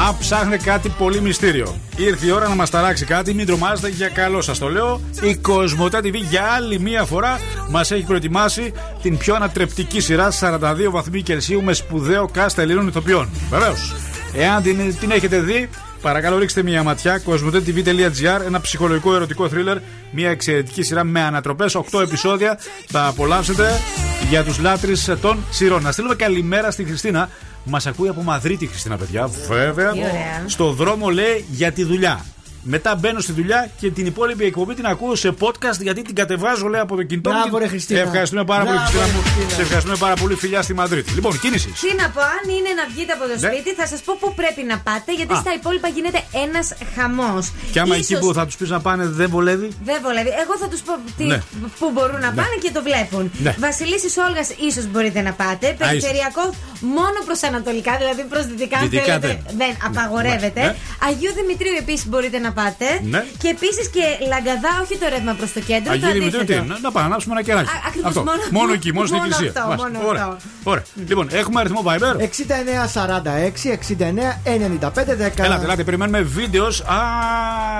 Αν 0.07 0.17
ψάχνετε 0.19 0.63
κάτι 0.63 0.89
πολύ 0.89 1.21
μυστήριο. 1.21 1.75
Ήρθε 1.95 2.25
η 2.25 2.31
ώρα 2.31 2.47
να 2.47 2.55
μας 2.55 2.69
ταράξει 2.69 3.05
κάτι, 3.05 3.33
μην 3.33 3.45
τρομάζετε 3.45 3.89
για 3.89 4.09
καλό 4.09 4.41
σας 4.41 4.57
το 4.57 4.69
λέω. 4.69 5.01
Η 5.21 5.35
Cosmote 5.35 5.97
TV 5.97 6.13
για 6.29 6.43
άλλη 6.43 6.79
μία 6.79 7.05
φορά 7.05 7.39
μας 7.69 7.91
έχει 7.91 8.03
προετοιμάσει 8.03 8.73
την 9.01 9.17
πιο 9.17 9.35
ανατρεπτική 9.35 9.99
σειρά 9.99 10.31
42 10.39 10.59
βαθμοί 10.89 11.21
Κελσίου 11.21 11.63
με 11.63 11.73
σπουδαίο 11.73 12.27
καστ 12.27 12.61
Ελλήνων 12.61 12.87
ηθοποιών. 12.87 13.29
Βεβαίως. 13.49 13.93
Εάν 14.35 14.63
την, 14.63 14.97
την 14.99 15.11
έχετε 15.11 15.39
δει, 15.39 15.69
παρακαλώ 16.03 16.37
ρίξτε 16.37 16.63
μια 16.63 16.83
ματιά. 16.83 17.17
Cosmote.tv.gr, 17.17 18.45
ένα 18.45 18.61
ψυχολογικό 18.61 19.15
ερωτικό 19.15 19.49
θρίλερ. 19.49 19.77
Μια 20.11 20.29
εξαιρετική 20.29 20.83
σειρά 20.83 21.03
με 21.03 21.21
ανατροπές. 21.21 21.75
8 21.91 22.01
επεισόδια. 22.01 22.59
Θα 22.87 23.07
απολαύσετε 23.07 23.79
για 24.29 24.43
τους 24.43 24.59
λάτρε 24.59 24.91
των 25.21 25.43
σειρών. 25.49 25.81
Να 25.81 25.91
στείλουμε 25.91 26.15
καλημέρα 26.15 26.71
στη 26.71 26.83
Χριστίνα. 26.83 27.29
Μας 27.63 27.87
ακούει 27.87 28.07
από 28.07 28.21
Μαδρίτη, 28.21 28.67
Χριστίνα, 28.67 28.97
παιδιά. 28.97 29.29
Βέβαια. 29.47 29.91
Τι 29.91 29.99
ωραία. 29.99 30.43
Στο 30.45 30.71
δρόμο 30.71 31.09
λέει 31.09 31.45
για 31.49 31.71
τη 31.71 31.83
δουλειά. 31.83 32.25
Μετά 32.65 32.95
μπαίνω 32.95 33.19
στη 33.19 33.31
δουλειά 33.31 33.69
και 33.79 33.91
την 33.91 34.05
υπόλοιπη 34.05 34.45
εκπομπή 34.45 34.73
την 34.73 34.85
ακούω 34.85 35.15
σε 35.15 35.33
podcast 35.39 35.79
γιατί 35.79 36.01
την 36.01 36.15
κατεβάζω 36.15 36.67
λέει 36.67 36.81
από 36.81 36.95
το 36.95 37.03
κινητό 37.03 37.29
μου. 37.29 37.35
Μπράβο, 37.39 37.57
και- 37.57 37.63
ρε, 37.63 37.69
Χριστίνα. 37.69 37.99
Ευχαριστούμε 37.99 38.43
πάρα 38.43 38.63
πολύ, 38.63 38.77
Μπράβο, 38.77 38.91
Χριστίνα 38.91 39.13
μου. 39.13 39.21
ρε, 39.23 39.29
Χριστίνα. 39.31 39.55
Σε 39.55 39.61
ευχαριστούμε 39.61 39.97
πάρα 40.05 40.15
πολύ, 40.21 40.35
φιλιά 40.35 40.61
στη 40.61 40.73
Μαδρίτη. 40.73 41.11
Λοιπόν, 41.13 41.39
κίνησης. 41.39 41.79
Τι 41.79 41.89
να 42.01 42.09
πω, 42.15 42.21
αν 42.37 42.43
είναι 42.57 42.71
να 42.79 42.83
βγείτε 42.93 43.11
από 43.17 43.23
το 43.31 43.35
Ναι. 43.39 43.47
σπίτι, 43.47 43.69
θα 43.79 43.85
σας 43.91 43.99
πω 44.05 44.11
πού 44.21 44.27
πρέπει 44.39 44.61
να 44.71 44.77
πάτε, 44.87 45.09
γιατί 45.19 45.33
Α. 45.33 45.37
στα 45.43 45.51
υπόλοιπα 45.59 45.87
γίνεται 45.95 46.19
ένας 46.45 46.67
χαμός. 46.95 47.45
Και 47.73 47.79
άμα 47.83 47.95
εκεί 48.01 48.13
που 48.21 48.33
θα 48.37 48.43
τους 48.47 48.55
πεις 48.59 48.69
να 48.75 48.79
πάνε 48.85 49.03
δεν 49.19 49.29
βολεύει; 49.35 49.67
Δεν 49.89 49.97
βολεύει. 50.05 50.31
Εγώ 50.43 50.53
θα 50.61 50.67
τους 50.71 50.81
πω 50.87 50.93
τι, 51.17 51.23
Ναι. 51.31 51.39
που 51.79 51.85
μπορούν 51.93 52.19
να 52.27 52.29
Ναι. 52.31 52.37
πάνε 52.39 52.55
και 52.63 52.71
το 52.77 52.81
βλέπουν. 52.87 53.23
Ναι. 53.45 53.51
Βασιλίσης 53.65 54.13
Όλγας, 54.27 54.47
ίσως 54.69 54.85
μπορείτε 54.91 55.19
να 55.27 55.31
πάτε. 55.41 55.65
Περιφερειακό 55.83 56.43
μόνο 56.97 57.17
προς 57.27 57.39
ανατολικά, 57.49 57.91
δηλαδή 58.01 58.21
προς 58.31 58.43
δυτικά. 58.51 58.77
αν 58.77 58.83
Δυτικά 58.83 59.03
θέλετε, 59.03 59.27
δεν. 59.27 59.57
δεν 59.61 59.71
απαγορεύεται. 59.87 60.61
Ναι. 60.61 60.75
Αγίου 61.07 61.33
Δημητρίου 61.39 61.75
επίσης 61.83 62.05
μπορείτε 62.07 62.37
να 62.39 62.51
πάτε. 62.59 62.85
Ναι. 63.13 63.21
Και 63.41 63.47
επίσης 63.55 63.85
και 63.95 64.03
Λαγκαδά, 64.33 64.71
όχι 64.83 64.95
το 65.01 65.05
ρεύμα 65.13 65.33
προς 65.39 65.51
το 65.55 65.59
κέντρο. 65.69 65.83
το 65.83 65.91
Αγίου 65.91 66.11
Δημητρίου 66.17 66.29
τι 66.31 66.37
αντίθετο. 66.37 66.63
είναι, 66.65 66.75
να 66.81 66.91
πάμε 66.91 67.05
να 67.05 67.09
ανάψουμε 67.11 67.33
ένα 67.37 67.43
κεράκι. 67.47 67.69
Α, 67.69 67.77
ακριβώς, 67.89 68.09
Αυτό. 68.09 68.23
μόνο- 68.23 68.41
μόνο 68.57 68.71
εκεί, 68.77 68.89
μόνο 68.93 69.05
στην 69.07 69.17
μόνο 69.19 69.29
εκκλησία. 69.31 69.51
αυτό, 69.61 69.67
Μάλιστα. 69.69 69.89
μόνο 69.91 70.07
Ωραία. 70.09 70.23
αυτό. 70.23 70.37
Ωραία. 70.71 70.83
Λοιπόν, 71.11 71.25
έχουμε 71.41 71.59
αριθμό 71.59 71.81
Viber. 71.87 72.13
6946 72.21 73.69
69 73.71 74.41
95 74.43 75.15
10. 75.15 75.43
Ελάτε, 75.45 75.63
ελάτε, 75.63 75.83
περιμένουμε 75.83 76.21
βίντεος. 76.21 76.81
Α, 76.81 76.95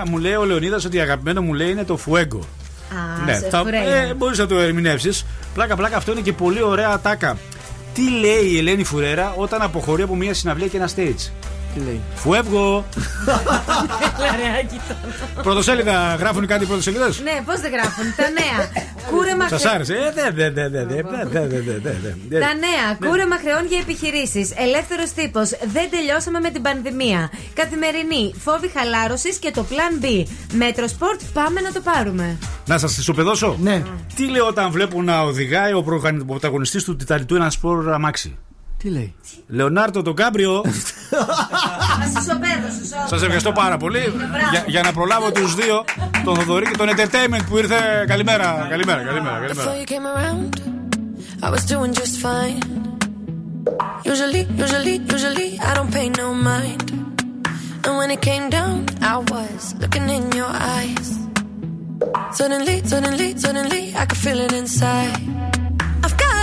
μου 0.10 0.18
λέει 0.18 0.34
ο 0.34 0.44
Λεωνίδας 0.46 0.86
ότι 0.86 1.00
αγαπημένο 1.00 1.42
μου 1.42 1.54
λέει 1.54 1.70
είναι 1.72 1.84
το 1.84 2.00
Fuego. 2.06 2.40
Α, 2.40 3.26
ναι, 3.26 3.34
σε 3.34 3.48
θα, 3.50 3.58
φουρέλια. 3.58 3.96
ε, 3.96 4.14
μπορείς 4.14 4.38
να 4.38 4.48
το 4.48 4.60
ερμηνεύσεις. 4.60 5.26
Πλάκα, 5.54 5.76
πλάκα, 5.76 5.98
αυτό 5.98 6.12
είναι 6.12 6.22
και 6.22 6.34
πολύ 6.34 6.62
ωραία 6.62 6.90
ατάκα. 6.90 7.38
Τι 7.94 8.10
λέει 8.10 8.44
η 8.52 8.58
Ελένη 8.58 8.84
Φουρέρα 8.84 9.34
όταν 9.38 9.62
αποχωρεί 9.62 10.02
από 10.02 10.16
μια 10.16 10.34
συναυλία 10.34 10.68
και 10.68 10.78
ένα 10.78 10.90
stage; 10.96 11.32
Τι 11.74 11.80
λέει; 11.80 12.02
Φουεύγω! 12.16 12.86
Πρωτοσέλιδα, 15.44 16.16
γράφουν 16.16 16.48
κάτι 16.48 16.66
πρωτοσέλιδες; 16.66 17.22
Ναι, 17.22 17.42
πώς 17.46 17.60
δεν 17.60 17.72
γράφουν, 17.72 18.06
τα 18.18 18.24
νέα. 18.30 18.70
Κούρεμα 19.12 19.48
Σας 19.48 19.66
άρεσε; 19.66 19.94
Τα 22.30 22.54
νέα. 22.54 22.98
Ναι. 23.00 23.08
Κούρεμα 23.08 23.38
χρεών 23.38 23.66
για 23.68 23.78
επιχειρήσεις. 23.80 24.54
Ελεύθερος 24.56 25.12
τύπος. 25.12 25.50
Δεν 25.50 25.90
τελειώσαμε 25.90 26.40
με 26.40 26.50
την 26.50 26.62
πανδημία. 26.62 27.30
Καθημερινή. 27.54 28.34
Φόβη 28.38 28.72
χαλάρωσης 28.78 29.38
και 29.38 29.52
το 29.52 29.66
plan 29.70 30.06
B. 30.06 30.24
Μέτρο 30.54 30.88
σπορτ, 30.88 31.22
πάμε 31.34 31.62
να 31.62 31.72
το 31.72 31.82
πάρουμε. 31.82 32.38
Να 32.66 32.78
σας 32.78 32.98
ισοπεδώσω. 32.98 33.58
Ναι. 33.62 33.84
Τι 34.16 34.28
λέω 34.28 34.48
όταν 34.48 34.72
βλέπουν 34.72 35.06
να 35.06 35.22
οδηγάει 35.22 35.74
ο 35.74 35.84
πρωταγωνιστής 36.28 36.84
του 36.84 36.96
Τιτανικού 36.96 37.36
ένα 37.36 37.50
σπορ 37.50 37.94
αμάξι; 37.94 38.38
Τι 38.84 38.90
λέει. 38.90 39.16
Λεονάρντο 39.48 40.02
Ντι 40.02 40.16
Κάμπριο. 40.16 40.64
Σας 42.14 42.20
ισοπέδωσα 42.20 43.08
Σας 43.08 43.16
ευχαριστώ 43.16 43.52
πάρα 43.52 43.78
πολύ. 43.78 44.14
για, 44.52 44.64
για 44.68 44.82
να 44.82 44.92
προλάβω 44.94 45.32
τους 45.32 45.48
δύο, 45.48 45.84
τον 46.24 46.36
Θοδωρή 46.36 46.66
και 46.66 46.78
τον 46.78 46.90
entertainment 46.90 47.42
που 47.50 47.58
ήρθε. 47.58 48.06
Καλημέρα, 48.08 48.68
καλημέρα, 48.70 49.04
καλημέρα. 49.04 49.40
Before 49.40 49.56
καλημέρα. 49.56 49.82
you 49.82 49.86
came 49.86 50.06
around, 50.16 50.50
I 51.46 51.50
was 51.50 51.64
doing 51.74 51.94
just 52.02 52.16
fine. 52.26 52.62
Usually, 54.12 54.44
usually, 54.64 54.96
usually, 55.16 55.50
I 55.70 55.74
don't 55.78 55.92
pay 55.98 56.08
no 56.22 56.28
mind. 56.52 56.86
And 57.86 57.94
when 58.00 58.10
it 58.16 58.22
came 58.30 58.46
down, 58.58 58.76
I 59.14 59.16
was 59.34 59.62
looking 59.82 60.08
in 60.18 60.24
your 60.40 60.54
eyes. 60.78 61.08
Suddenly, 62.40 62.76
suddenly, 62.92 63.30
suddenly, 63.44 63.84
I 64.02 64.04
could 64.10 64.22
feel 64.26 64.40
it 64.46 64.54
inside. 64.62 65.22
I've 66.06 66.18
got 66.26 66.43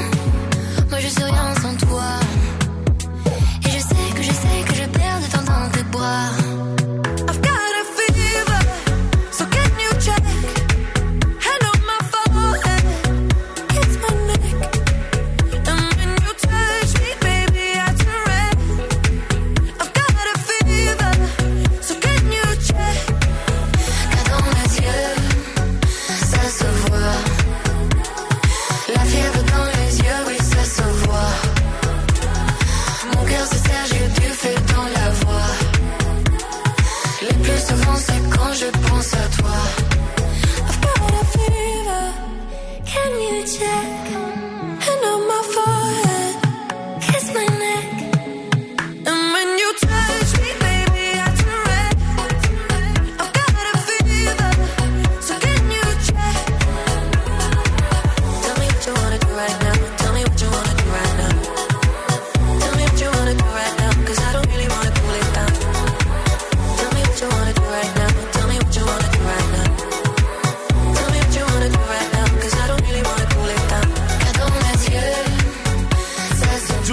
je 1.01 1.07
suis 1.07 1.23
rien 1.23 1.55
sans 1.61 1.75
toi. 1.85 2.09
Et 3.65 3.69
je 3.69 3.79
sais 3.79 4.09
que 4.15 4.23
je 4.23 4.33
sais 4.43 4.59
que 4.67 4.75
je 4.75 4.85
perds 4.97 5.19
de 5.21 5.31
temps 5.31 5.45
dans 5.51 5.69
tes 5.71 5.83
bras. 5.91 6.50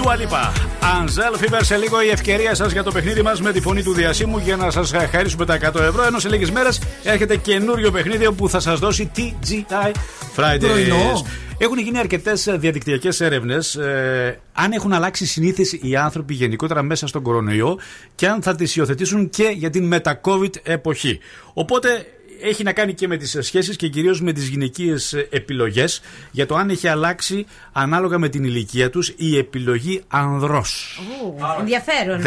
Ça 0.09 0.17
se 0.17 0.25
Τζουα 0.25 0.25
Λίπα. 0.25 0.53
Ανζέλ 0.99 1.37
Φίβερ, 1.37 1.63
σε 1.63 1.77
λίγο 1.77 2.01
η 2.01 2.09
ευκαιρία 2.09 2.55
σας 2.55 2.71
για 2.71 2.83
το 2.83 2.91
παιχνίδι 2.91 3.21
μας 3.21 3.41
με 3.41 3.51
τη 3.51 3.61
φωνή 3.61 3.83
του 3.83 3.93
διασύμου 3.93 4.37
για 4.37 4.55
να 4.55 4.71
σας 4.71 4.91
χαρίσουμε 5.11 5.45
τα 5.45 5.57
100 5.73 5.79
ευρώ. 5.79 6.03
Ενώ 6.03 6.19
σε 6.19 6.29
λίγες 6.29 6.51
μέρες 6.51 6.81
έρχεται 7.03 7.37
καινούριο 7.37 7.91
παιχνίδι 7.91 8.31
που 8.31 8.49
θα 8.49 8.59
σας 8.59 8.79
δώσει 8.79 9.11
TGI 9.15 9.91
Fridays. 10.35 10.59
Πρωινό. 10.59 11.25
Έχουν 11.57 11.77
γίνει 11.77 11.99
αρκετές 11.99 12.47
διαδικτυακές 12.57 13.21
έρευνες 13.21 13.75
ε, 13.75 14.39
αν 14.53 14.71
έχουν 14.71 14.93
αλλάξει 14.93 15.25
συνήθειε 15.25 15.65
οι 15.81 15.95
άνθρωποι 15.95 16.33
γενικότερα 16.33 16.81
μέσα 16.83 17.07
στον 17.07 17.21
κορονοϊό 17.21 17.79
και 18.15 18.27
αν 18.27 18.41
θα 18.41 18.55
τις 18.55 18.75
υιοθετήσουν 18.75 19.29
και 19.29 19.53
για 19.55 19.69
την 19.69 19.87
μετα-COVID 19.87 20.51
εποχή. 20.63 21.19
Οπότε 21.53 22.05
έχει 22.41 22.63
να 22.63 22.73
κάνει 22.73 22.93
και 22.93 23.07
με 23.07 23.17
τις 23.17 23.37
σχέσεις 23.39 23.75
και 23.75 23.87
κυρίως 23.87 24.21
με 24.21 24.33
τις 24.33 24.47
γυναικείες 24.47 25.13
επιλογές 25.13 26.01
για 26.31 26.45
το 26.45 26.55
αν 26.55 26.69
έχει 26.69 26.87
αλλάξει 26.87 27.45
ανάλογα 27.71 28.17
με 28.17 28.29
την 28.29 28.43
ηλικία 28.43 28.89
τους 28.89 29.13
η 29.17 29.37
επιλογή 29.37 30.03
ανδρός. 30.07 30.99
Ου, 31.23 31.35
Ενδιαφέρον. 31.59 32.21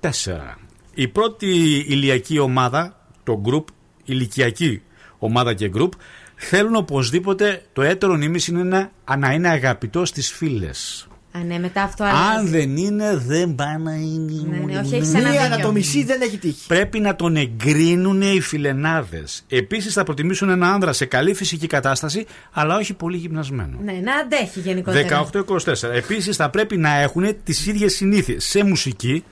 18-24. 0.00 0.58
Η 0.94 1.08
πρώτη 1.08 1.46
ηλιακή 1.88 2.38
ομάδα, 2.38 3.06
το 3.22 3.42
group, 3.46 3.64
ηλικιακή 4.04 4.82
ομάδα 5.18 5.54
και 5.54 5.70
group, 5.74 5.90
θέλουν 6.36 6.74
οπωσδήποτε 6.74 7.62
το 7.72 7.82
έτερο 7.82 8.16
νήμιση 8.16 8.50
είναι 8.50 8.62
να, 8.62 9.16
να 9.16 9.32
είναι 9.32 9.48
αγαπητό 9.48 10.04
στις 10.04 10.32
φίλες. 10.32 11.08
Α, 11.32 11.38
ναι, 11.46 11.58
μετά 11.58 11.82
αυτό 11.82 12.04
Αν 12.04 12.14
αλλάζει. 12.14 12.48
δεν 12.50 12.76
είναι, 12.76 13.16
δεν 13.26 13.54
πάει 13.54 13.76
να 13.78 13.92
είναι. 13.94 14.32
Ναι, 14.48 14.58
ναι, 14.72 14.78
όχι, 14.80 14.94
έχεις 14.94 15.14
ένα 15.14 15.30
Μία 15.30 15.40
δίκιο. 15.42 15.56
να 15.56 15.62
το 15.62 15.72
μισεί 15.72 16.04
δεν 16.04 16.20
έχει 16.20 16.38
τύχει. 16.38 16.66
Πρέπει 16.66 17.00
να 17.00 17.16
τον 17.16 17.36
εγκρίνουν 17.36 18.22
οι 18.22 18.40
φιλενάδες. 18.40 19.42
Επίσης 19.48 19.92
θα 19.92 20.02
προτιμήσουν 20.02 20.48
ένα 20.48 20.72
άνδρα 20.72 20.92
σε 20.92 21.04
καλή 21.04 21.34
φυσική 21.34 21.66
κατάσταση, 21.66 22.26
αλλά 22.52 22.76
όχι 22.76 22.94
πολύ 22.94 23.16
γυμνασμένο. 23.16 23.78
Ναι, 23.84 23.92
να 23.92 24.14
αντέχει 24.16 24.60
γενικότερα. 24.60 25.28
18-24. 25.32 25.90
Επίσης 25.94 26.36
θα 26.36 26.50
πρέπει 26.50 26.76
να 26.76 26.94
έχουν 27.00 27.24
τις 27.44 27.66
ίδιες 27.66 27.94
συνήθειες 27.94 28.44
σε 28.44 28.64
μουσική, 28.64 29.24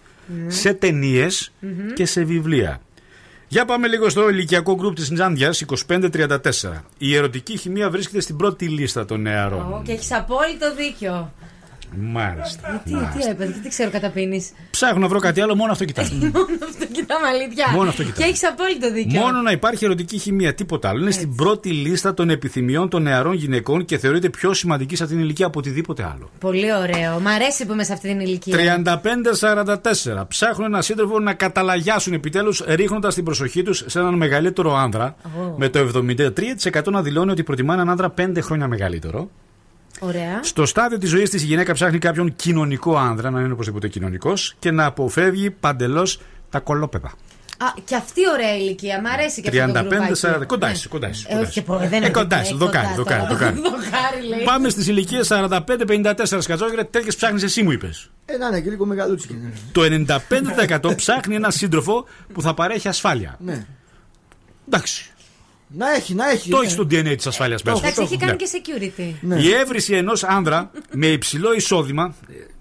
Ναι. 0.44 0.50
σε 0.50 0.72
ταινίες 0.74 1.52
Μμμ. 1.60 1.92
και 1.94 2.06
σε 2.06 2.24
βιβλία. 2.24 2.80
Για 3.48 3.64
πάμε 3.64 3.88
λίγο 3.88 4.08
στο 4.08 4.28
ηλικιακό 4.30 4.74
γκρουπ 4.74 4.94
της 4.94 5.10
Νζάντια, 5.10 5.52
25-34. 5.52 6.84
Η 6.98 7.14
ερωτική 7.16 7.56
χημεία 7.56 7.90
βρίσκεται 7.90 8.20
στην 8.20 8.36
πρώτη 8.36 8.68
λίστα 8.68 9.04
των 9.04 9.20
νεαρών. 9.20 9.60
Ω, 9.72 9.82
Και 9.84 9.92
έχεις 9.92 10.12
απόλυτο 10.12 10.74
δίκιο. 10.76 11.32
Μάλιστα. 11.96 12.82
Τι, 12.84 12.90
τι 12.90 13.28
έπαθε, 13.28 13.60
τι 13.62 13.68
ξέρω 13.68 13.90
κατά 13.90 14.10
πίνει. 14.10 14.46
Ψάχνω 14.70 14.98
να 14.98 15.08
βρω 15.08 15.18
κάτι 15.18 15.40
άλλο, 15.40 15.54
μόνο 15.54 15.72
αυτό 15.72 15.84
κοιτάζω. 15.84 16.14
Μόνο 16.20 16.58
αυτό 16.68 16.86
κοιτάμε 16.92 17.26
αλήθεια. 17.28 17.66
Μόνο 17.72 17.88
αυτό 17.88 18.02
κοιτάμε. 18.02 18.24
Και 18.24 18.30
έχεις 18.30 18.44
απόλυτο 18.44 18.92
δίκιο. 18.92 19.20
Μόνο 19.20 19.40
να 19.40 19.50
υπάρχει 19.50 19.84
ερωτική 19.84 20.18
χημεία, 20.18 20.54
τίποτα 20.54 20.88
άλλο. 20.88 21.00
Είναι 21.00 21.10
στην 21.10 21.34
πρώτη 21.34 21.70
λίστα 21.70 22.14
των 22.14 22.30
επιθυμιών 22.30 22.88
των 22.88 23.02
νεαρών 23.02 23.32
γυναικών 23.34 23.84
και 23.84 23.98
θεωρείται 23.98 24.28
πιο 24.30 24.52
σημαντική 24.52 24.96
σε 24.96 25.02
αυτήν 25.02 25.18
την 25.18 25.26
ηλικία 25.26 25.46
από 25.46 25.58
οτιδήποτε 25.58 26.02
άλλο. 26.02 26.30
Πολύ 26.38 26.72
ωραίο. 26.72 27.20
Μ' 27.20 27.26
αρέσει 27.26 27.66
που 27.66 27.72
είμαι 27.72 27.84
σε 27.84 27.92
αυτή 27.92 28.08
την 28.08 28.20
ηλικία. 28.20 28.82
35-44. 30.22 30.24
Ψάχνουν 30.28 30.66
έναν 30.66 30.82
σύντροφο 30.82 31.20
να 31.20 31.34
καταλαγιάσουν 31.34 32.12
επιτέλους, 32.12 32.62
ρίχνοντας 32.66 33.14
την 33.14 33.24
προσοχή 33.24 33.62
τους 33.62 33.84
σε 33.86 33.98
έναν 33.98 34.14
μεγαλύτερο 34.14 34.76
άνδρα. 34.76 35.16
Ω. 35.24 35.54
Με 35.56 35.68
το 35.68 35.78
73% 35.78 36.90
να 36.90 37.02
δηλώνει 37.02 37.30
ότι 37.30 37.42
προτιμά 37.42 37.74
έναν 37.74 37.90
άνδρα 37.90 38.14
5 38.18 38.38
χρόνια 38.40 38.68
μεγαλύτερο. 38.68 39.30
Ωραία. 40.00 40.40
Στο 40.42 40.66
στάδιο 40.66 40.98
της 40.98 41.10
ζωής 41.10 41.30
της, 41.30 41.42
η 41.42 41.46
γυναίκα 41.46 41.72
ψάχνει 41.72 41.98
κάποιον 41.98 42.36
κοινωνικό 42.36 42.96
άνδρα, 42.96 43.30
να 43.30 43.40
είναι 43.40 43.52
οπωσδήποτε 43.52 43.88
κοινωνικός 43.88 44.54
και 44.58 44.70
να 44.70 44.84
αποφεύγει 44.84 45.50
παντελώς 45.50 46.20
τα 46.50 46.60
κολόπεδα. 46.60 47.12
Α, 47.60 47.66
και 47.84 47.94
αυτή 47.94 48.20
η 48.20 48.24
ωραία 48.32 48.56
ηλικία. 48.56 49.00
Μ' 49.00 49.06
αρέσει 49.06 49.40
και 49.42 49.60
αυτό 49.60 49.72
το 49.72 49.88
35-40. 49.88 50.44
Κοντά 50.46 50.66
Ναι. 50.66 50.72
είσαι, 50.72 50.88
κοντά 50.88 51.08
είσαι. 51.08 51.26
Ε, 51.30 51.36
όχι, 51.38 51.62
πω, 51.62 51.76
δεν 51.78 51.92
Ε, 51.92 51.96
είναι 51.96 52.10
κοντά 52.10 52.38
ε, 52.38 52.40
είσαι, 52.42 52.54
δοκάρι, 52.54 52.86
κοντά 52.86 52.96
δοκάρι, 52.96 53.20
τώρα. 53.22 53.34
δοκάρι. 53.34 53.56
Δοκάρι, 53.56 54.26
λέει. 54.28 54.42
Πάμε 54.44 54.68
στις 54.68 54.86
ηλικίες 54.86 55.28
45-54 55.28 56.38
σκατζόγερε, 56.40 56.84
τέτοιες 56.84 57.16
ψάχνεις 57.16 57.42
εσύ, 57.42 57.62
μου 57.62 57.70
είπες. 57.70 58.10
Ε, 58.24 58.36
να 58.36 58.46
είναι 58.46 58.60
και 58.60 58.70
λίγο 58.70 58.86
μεγαλούτσικη. 58.86 59.34
ναι. 59.34 59.50
Το 59.72 59.82
95% 60.90 60.94
ψάχνει 60.96 61.34
έναν 61.34 61.52
σύντροφο 61.52 62.06
που 62.32 62.42
θα 62.42 62.54
παρέχει 62.54 62.88
ασφάλεια. 62.88 63.36
Ναι. 63.40 63.66
Εντάξει. 64.66 65.10
Να 65.70 65.94
έχει, 65.94 66.14
να 66.14 66.30
έχει. 66.30 66.50
Το 66.50 66.56
ναι. 66.58 66.62
έχει 66.64 66.72
στο 66.72 66.82
DNA 66.82 67.14
της 67.16 67.26
ασφάλειας 67.26 67.62
μέσα. 67.62 67.78
Εντάξει, 67.78 68.00
έχει 68.02 68.16
κάνει 68.16 68.30
Ναι. 68.32 68.36
και 68.36 68.48
security. 68.96 69.14
Ναι. 69.20 69.40
Η 69.40 69.52
έβριση 69.52 69.94
ενός 69.94 70.24
άνδρα 70.24 70.70
με 70.92 71.06
υψηλό 71.06 71.52
εισόδημα, 71.54 72.14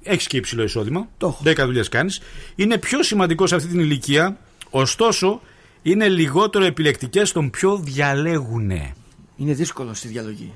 έχεις 0.03 0.27
και 0.27 0.37
υψηλό 0.37 0.63
εισόδημα, 0.63 1.07
10 1.43 1.65
δουλειές 1.65 1.89
κάνεις, 1.89 2.21
είναι 2.55 2.77
πιο 2.77 3.03
σημαντικός 3.03 3.49
σε 3.49 3.55
αυτή 3.55 3.67
την 3.67 3.79
ηλικία, 3.79 4.37
ωστόσο 4.69 5.41
είναι 5.81 6.07
λιγότερο 6.07 6.65
επιλεκτικές 6.65 7.29
στον 7.29 7.49
ποιο 7.49 7.77
διαλέγουνε. 7.77 8.93
Είναι 9.37 9.53
δύσκολο 9.53 9.93
στη 9.93 10.07
διαλογή. 10.07 10.53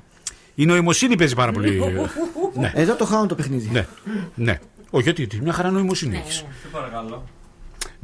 Η 0.54 0.66
νοημοσύνη 0.66 1.16
παίζει 1.16 1.34
πάρα 1.34 1.52
πολύ. 1.52 1.82
ναι. 2.54 2.72
Εδώ 2.74 2.94
το 2.94 3.04
χάνω 3.04 3.26
το 3.26 3.34
παιχνίδι. 3.34 3.68
ναι. 3.72 3.86
ναι. 4.34 4.58
Όχι, 4.90 5.02
γιατί 5.04 5.26
τι, 5.26 5.40
μια 5.42 5.52
χαρά 5.52 5.70
νοημοσύνη 5.70 6.16
έχεις. 6.16 6.44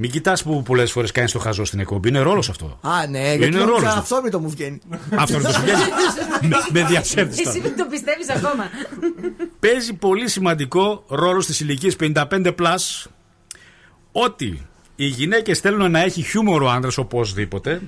Σε 0.00 0.04
παρακαλώ. 0.04 0.06
Μην 0.10 0.10
κοιτάς 0.10 0.42
που 0.42 0.62
πολλές 0.62 0.92
φορές 0.92 1.12
κάνεις 1.12 1.32
το 1.32 1.38
χαζό 1.38 1.64
στην 1.64 1.80
εκπομπή. 1.80 2.08
Είναι 2.08 2.18
ρόλος 2.20 2.48
αυτό. 2.48 2.78
Α, 2.82 3.06
ναι, 3.06 3.18
γιατί 3.18 3.34
Είναι 3.44 3.46
νόμιζα 3.46 3.66
ρόλος 3.66 3.92
του. 3.92 3.98
αυθόρμητο 3.98 4.40
μου 4.40 4.50
βγαίνει. 4.50 4.78
Αυτό 5.16 5.34
είναι 5.34 5.42
το 5.42 5.52
συγγένει. 5.52 5.78
με 6.72 6.84
διαψεύδει 6.84 7.32
Εσύ 7.32 7.42
τώρα. 7.42 7.60
δεν 7.60 7.76
το 7.76 7.84
πιστεύεις 7.90 8.28
ακόμα. 8.28 8.64
Παίζει 9.60 9.94
πολύ 9.94 10.28
σημαντικό 10.28 11.04
ρόλο 11.08 11.40
στις 11.40 11.60
ηλικίες 11.60 11.96
55 12.00 12.54
plus 12.58 13.06
ότι 14.12 14.66
οι 14.96 15.06
γυναίκες 15.06 15.58
θέλουν 15.58 15.90
να 15.90 16.00
έχει 16.00 16.22
χιούμορ 16.22 16.62
ο 16.62 16.70
άντρα 16.70 16.90
οπωσδήποτε. 16.96 17.80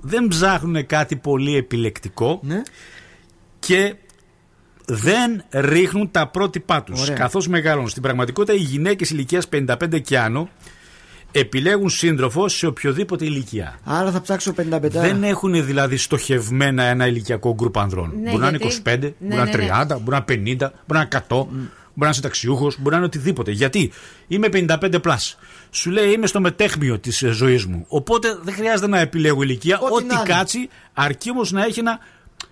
Δεν 0.00 0.28
ψάχνουν 0.28 0.86
κάτι 0.86 1.16
πολύ 1.16 1.56
επιλεκτικό 1.56 2.40
Ναι. 2.42 2.62
και 3.58 3.94
δεν 4.86 5.42
ρίχνουν 5.50 6.10
τα 6.10 6.28
πρότυπά 6.28 6.82
τους. 6.82 7.02
Ωραία. 7.02 7.14
Καθώς 7.16 7.48
μεγαλώνουν. 7.48 7.88
Στην 7.88 8.02
πραγματικότητα, 8.02 8.52
οι 8.58 8.62
γυναίκες 8.62 9.10
ηλικίας 9.10 9.48
55 9.52 10.00
και 10.02 10.18
άνω 10.18 10.48
επιλέγουν 11.32 11.90
σύντροφο 11.90 12.48
σε 12.48 12.66
οποιοδήποτε 12.66 13.24
ηλικία. 13.24 13.78
Άρα 13.84 14.10
θα 14.10 14.20
ψάξω 14.20 14.52
55. 14.52 14.80
Δεν 14.90 15.22
έχουν 15.24 15.64
δηλαδή 15.66 15.96
στοχευμένα 15.96 16.82
ένα 16.82 17.06
ηλικιακό 17.06 17.54
γκρουπ 17.54 17.78
ανδρών. 17.78 18.12
Ναι, 18.22 18.30
μπορεί 18.30 18.42
να 18.42 18.48
είναι 18.48 18.56
γιατί- 18.60 18.90
25, 18.90 18.98
Ναι, 19.00 19.34
μπορεί 19.34 19.36
να 19.36 19.42
είναι 19.50 19.56
ναι, 19.56 19.62
ναι. 19.64 19.94
30, 19.96 20.00
μπορεί 20.02 20.16
να 20.26 20.34
είναι 20.34 20.56
50, 20.56 20.56
μπορεί 20.58 20.72
να 20.86 20.98
είναι 21.00 21.08
100, 21.08 21.18
μπορεί 21.28 21.50
να 21.94 22.06
είναι 22.06 22.14
συνταξιούχος, 22.14 22.76
μπορεί 22.78 22.90
να 22.90 22.96
είναι 22.96 23.06
οτιδήποτε. 23.06 23.50
Γιατί 23.50 23.90
είμαι 24.28 24.48
55 24.52 25.00
plus. 25.04 25.34
Σου 25.70 25.90
λέει 25.90 26.12
είμαι 26.12 26.26
στο 26.26 26.40
μετέχμιο 26.40 26.98
της 26.98 27.24
ζωής 27.30 27.66
μου. 27.66 27.84
Οπότε 27.88 28.38
δεν 28.42 28.54
χρειάζεται 28.54 28.88
να 28.88 28.98
επιλέγω 28.98 29.42
ηλικία. 29.42 29.78
Ό,τι 29.78 29.94
Ό,τι 29.94 30.04
να 30.04 30.14
είναι. 30.14 30.22
κάτσει, 30.34 30.68
αρκεί 30.92 31.30
όμως 31.30 31.52
να 31.52 31.64
έχει 31.64 31.78
ένα 31.78 31.98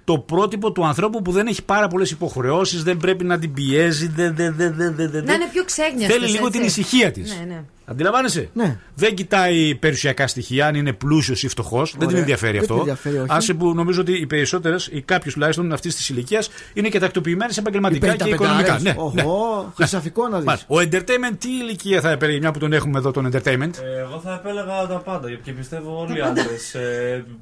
το 0.05 0.19
πρότυπο 0.19 0.73
του 0.73 0.87
ανθρώπου 0.87 1.23
που 1.23 1.33
δεν 1.33 1.47
έχει 1.47 1.63
πάρα 1.65 1.89
πολλές 1.89 2.11
υποχρεώσεις, 2.11 2.83
δεν 2.83 2.97
πρέπει 2.97 3.25
να 3.25 3.39
την 3.39 3.53
πιέζει, 3.53 4.07
δεν. 4.09 4.35
δεν, 4.37 4.55
δεν, 4.57 4.75
δεν, 4.77 4.95
δεν, 4.95 5.11
δεν. 5.11 5.25
Να 5.25 5.33
είναι 5.33 5.49
πιο 5.53 5.65
ξέγνιαστος, 5.65 6.19
Θέλει 6.19 6.31
λίγο 6.31 6.47
έτσι. 6.47 6.59
την 6.59 6.67
ησυχία 6.69 7.11
της. 7.11 7.37
Ναι, 7.39 7.45
ναι. 7.55 7.63
Αντιλαμβάνεσαι; 7.91 8.49
Ναι. 8.53 8.79
Δεν 8.95 9.15
κοιτάει 9.15 9.75
περιουσιακά 9.75 10.27
στοιχεία, 10.27 10.67
αν 10.67 10.75
είναι 10.75 10.93
πλούσιος 10.93 11.43
ή 11.43 11.49
φτωχός. 11.49 11.91
Δεν 11.91 11.99
την 11.99 12.09
Ωραία. 12.09 12.21
ενδιαφέρει 12.21 12.53
Δεν 12.53 12.61
αυτό. 12.61 12.73
την 12.73 12.81
ενδιαφέρει, 12.81 13.19
όχι. 13.19 13.27
Άσε 13.29 13.55
που 13.55 13.75
νομίζω 13.75 14.01
ότι 14.01 14.13
οι 14.13 14.27
περισσότερες, 14.27 14.89
ή 14.93 15.01
κάποιε 15.03 15.33
τουλάχιστον 15.33 15.73
αυτής 15.73 15.97
της 15.97 16.09
ηλικίας, 16.09 16.49
είναι 16.73 16.89
και 16.89 16.99
τακτοποιημένες 16.99 17.57
επαγγελματικά 17.57 18.17
και 18.17 18.29
οικονομικά. 18.29 18.79
Ναι, 18.81 18.91
ναι. 18.91 18.95
Οχο, 18.99 19.73
χρυσαφικό 19.77 20.29
να 20.29 20.37
δεις. 20.37 20.47
Μάλιστα. 20.47 20.67
Ο 20.75 20.79
entertainment 20.79 21.37
τι 21.39 21.49
ηλικία 21.49 22.01
θα 22.01 22.11
επέλεγε, 22.11 22.39
μια 22.39 22.51
που 22.51 22.59
τον 22.59 22.73
έχουμε 22.73 22.99
εδώ 22.99 23.11
τον 23.11 23.27
entertainment; 23.33 23.71
Ε, 23.83 23.99
εγώ 24.01 24.21
θα 24.25 24.41
επέλεγα 24.45 24.87
τα 24.87 24.99
πάντα 25.05 25.31
και 25.43 25.53
πιστεύω 25.53 26.01
όλοι 26.01 26.19
οι 26.19 26.21
άντρε 26.21 26.45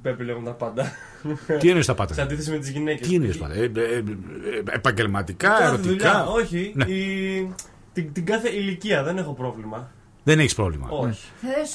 επιλέγουν 0.02 0.44
τα 0.44 0.52
πάντα. 0.52 0.92
Τι 1.58 1.68
εννοείς 1.68 1.86
τα 1.86 1.94
πάντα; 1.94 2.14
Σε 2.14 2.22
αντίθεση 2.22 2.50
με 2.50 2.58
τις 2.58 2.70
γυναίκες. 2.70 3.08
Τι 3.08 3.14
είναι 3.14 3.26
πάντα; 3.38 3.54
Ε, 3.54 3.60
ε, 3.62 3.96
ε, 3.96 4.02
επαγγελματικά, 4.70 5.48
Κάθε 5.48 5.64
ερωτικά; 5.64 5.88
δουλειά, 5.88 6.26
όχι. 6.26 6.72
Ναι. 6.74 6.84
Η... 6.84 7.52
Την, 7.92 8.12
την 8.12 8.26
κάθε 8.26 8.48
ηλικία 8.48 9.02
δεν 9.02 9.18
έχω 9.18 9.32
πρόβλημα. 9.32 9.90
Δεν 10.22 10.38
έχεις 10.38 10.54
πρόβλημα. 10.54 10.88
Όχι. 10.90 11.18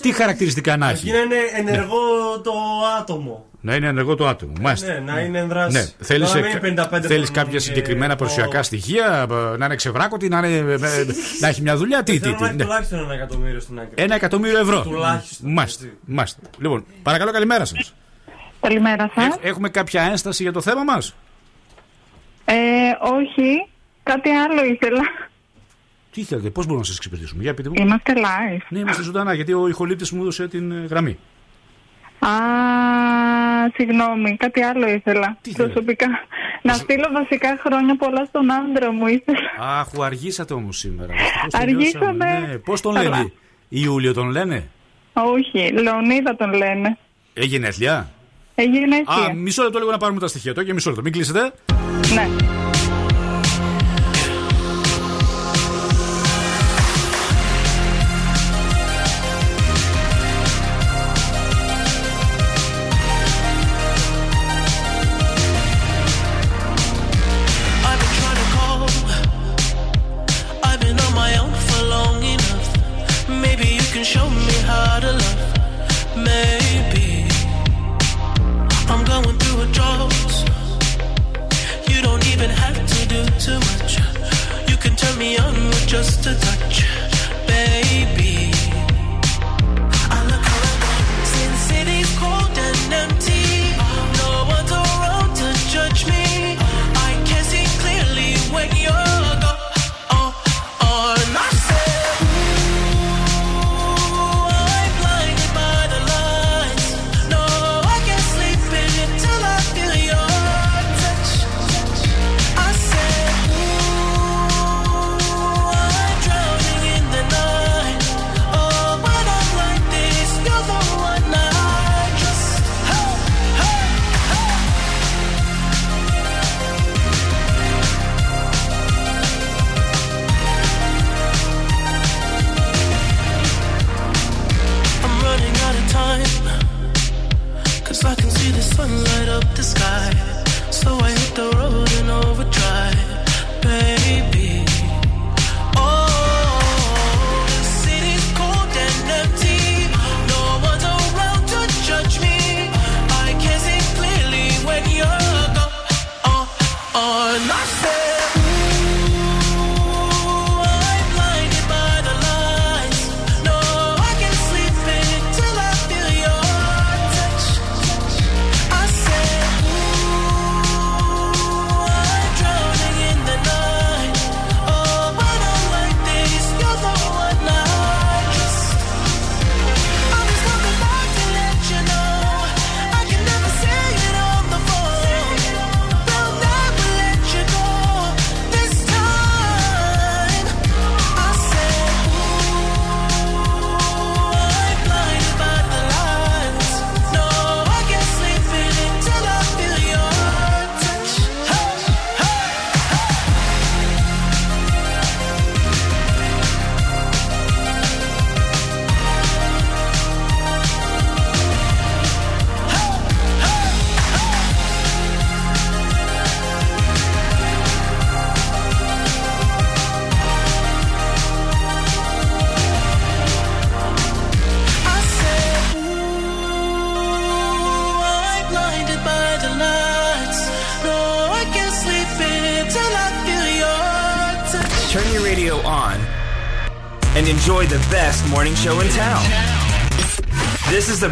Τι 0.02 0.12
χαρακτηριστικά 0.12 0.78
να 0.78 0.86
Αρκεί 0.88 1.10
έχει; 1.10 1.18
να 1.18 1.22
είναι 1.22 1.36
ενεργό 1.72 1.96
το 2.44 2.52
άτομο. 3.00 3.46
Να 3.62 3.76
είναι 3.76 3.88
ενεργό 3.88 4.16
το 4.16 4.28
άτομο. 4.28 4.54
Μάλιστα. 4.62 4.94
Ναι, 4.94 5.00
να 5.12 5.20
είναι 5.20 5.40
εν 5.40 5.48
δράση. 5.48 5.78
Ναι. 5.78 5.86
Θέλεις, 6.06 6.32
Τώρα 6.32 6.42
μην 6.42 6.50
είναι 6.68 6.84
55 6.84 6.88
θέλεις 6.90 7.08
χρονών 7.10 7.32
κάποια 7.34 7.52
και- 7.52 7.60
συγκεκριμένα 7.60 8.16
παρουσιακά 8.16 8.64
στοιχεία, 8.64 9.28
ε, 9.32 9.58
να 9.58 9.66
είναι 9.66 9.76
ξεβράκωτη, 9.76 10.28
να, 10.28 10.38
είναι, 10.38 10.72
ε, 10.72 10.74
ε, 10.74 11.06
να 11.40 11.48
έχει 11.48 11.62
μια 11.62 11.78
δουλειά. 11.78 12.04
Τι, 12.04 12.14
τι, 12.14 12.20
Θέλω 12.20 12.36
τι. 12.36 12.42
να 12.42 12.48
έχει 12.48 12.56
ναι. 12.56 12.64
τουλάχιστον 12.64 13.00
ένα 13.00 13.14
εκατομμύριο 13.14 13.60
στην 13.60 13.80
άκρη. 13.80 14.04
Ένα 14.04 14.16
εκατομμύριο 14.16 14.60
ευρώ. 14.60 14.82
Τουλάχιστον. 14.82 15.52
Μάλιστα. 15.52 15.86
Μάλιστα. 16.06 16.40
Λοιπόν, 16.60 16.86
παρακαλώ, 17.04 17.32
καλημέρα 17.32 17.66
σας. 17.66 17.94
Καλημέρα 18.62 19.12
σας. 19.16 19.36
Έχουμε 19.42 19.70
κάποια 19.70 20.02
ένσταση 20.02 20.44
για 20.44 20.52
το 20.52 20.62
θέμα 20.62 20.84
μας; 20.84 21.16
Ε, 22.46 22.54
όχι, 23.00 23.68
κάτι 24.04 24.30
άλλο 24.30 24.64
ήθελα. 24.66 25.02
Τι 26.14 26.24
θέλετε, 26.24 26.50
πώς 26.50 26.64
μπορούμε 26.66 26.80
να 26.82 26.86
σας 26.88 26.96
εξυπηρετήσουμε, 26.96 27.44
για 27.44 27.54
πείτε 27.54 27.70
μου. 27.70 27.76
Είμαστε 27.78 28.14
live. 28.16 28.62
Ναι, 28.70 28.80
είμαστε 28.80 29.04
ζωντανά, 29.04 29.34
γιατί 29.34 29.54
ο 29.54 29.68
ηχολήπτης 29.68 30.12
μου 30.12 30.22
έδωσε 30.22 30.48
την 30.48 30.72
ε, 30.72 30.86
γραμμή. 30.90 31.18
Α, 32.20 32.30
συγγνώμη, 33.76 34.38
κάτι 34.38 34.62
άλλο 34.62 34.88
ήθελα. 34.90 35.38
προσωπικά. 35.56 36.06
Να 36.62 36.74
στείλω 36.74 37.08
βασικά 37.14 37.60
χρόνια 37.66 37.96
πολλά 37.98 38.26
στον 38.26 38.52
άντρα 38.52 38.92
μου 38.92 39.08
ήθελα. 39.08 39.40
Αχ, 39.80 39.88
αργήσατε 40.02 40.54
όμως 40.54 40.78
σήμερα. 40.78 41.14
Δυστυχώς 41.14 41.54
Αργήσαμε. 41.54 42.06
τελειώσαμε. 42.18 42.48
Ναι, 42.48 42.58
πώς 42.58 42.82
τον 42.82 42.98
Αλλά- 42.98 43.10
λένε, 43.10 43.32
Ιούλιο 43.70 44.14
τον 44.14 44.30
λένε; 44.30 44.68
Όχι, 45.14 45.72
Λεωνίδα 45.82 46.36
τον 46.36 46.54
λένε. 46.54 46.98
Έγινε 47.34 47.68
έθλια. 47.68 48.10
Έγινε 48.56 48.96
Α, 48.96 49.00
έτσι. 49.00 49.34
μισό 49.36 49.64
λεπτό 49.64 49.80
λίγο 49.80 49.92
να 49.92 49.98
πάρουμε 49.98 50.20
τα 50.20 50.28
στοιχεία. 50.28 50.54
Το 50.54 50.64
και 50.64 50.74
μισό 50.74 50.90
λεπτό. 50.90 51.04
Μην 51.04 51.12
κλείσετε. 51.12 51.52
Ναι. 52.14 52.28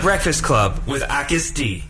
Breakfast 0.01 0.43
Club 0.43 0.79
with 0.87 1.03
Akis 1.03 1.53
D. 1.53 1.83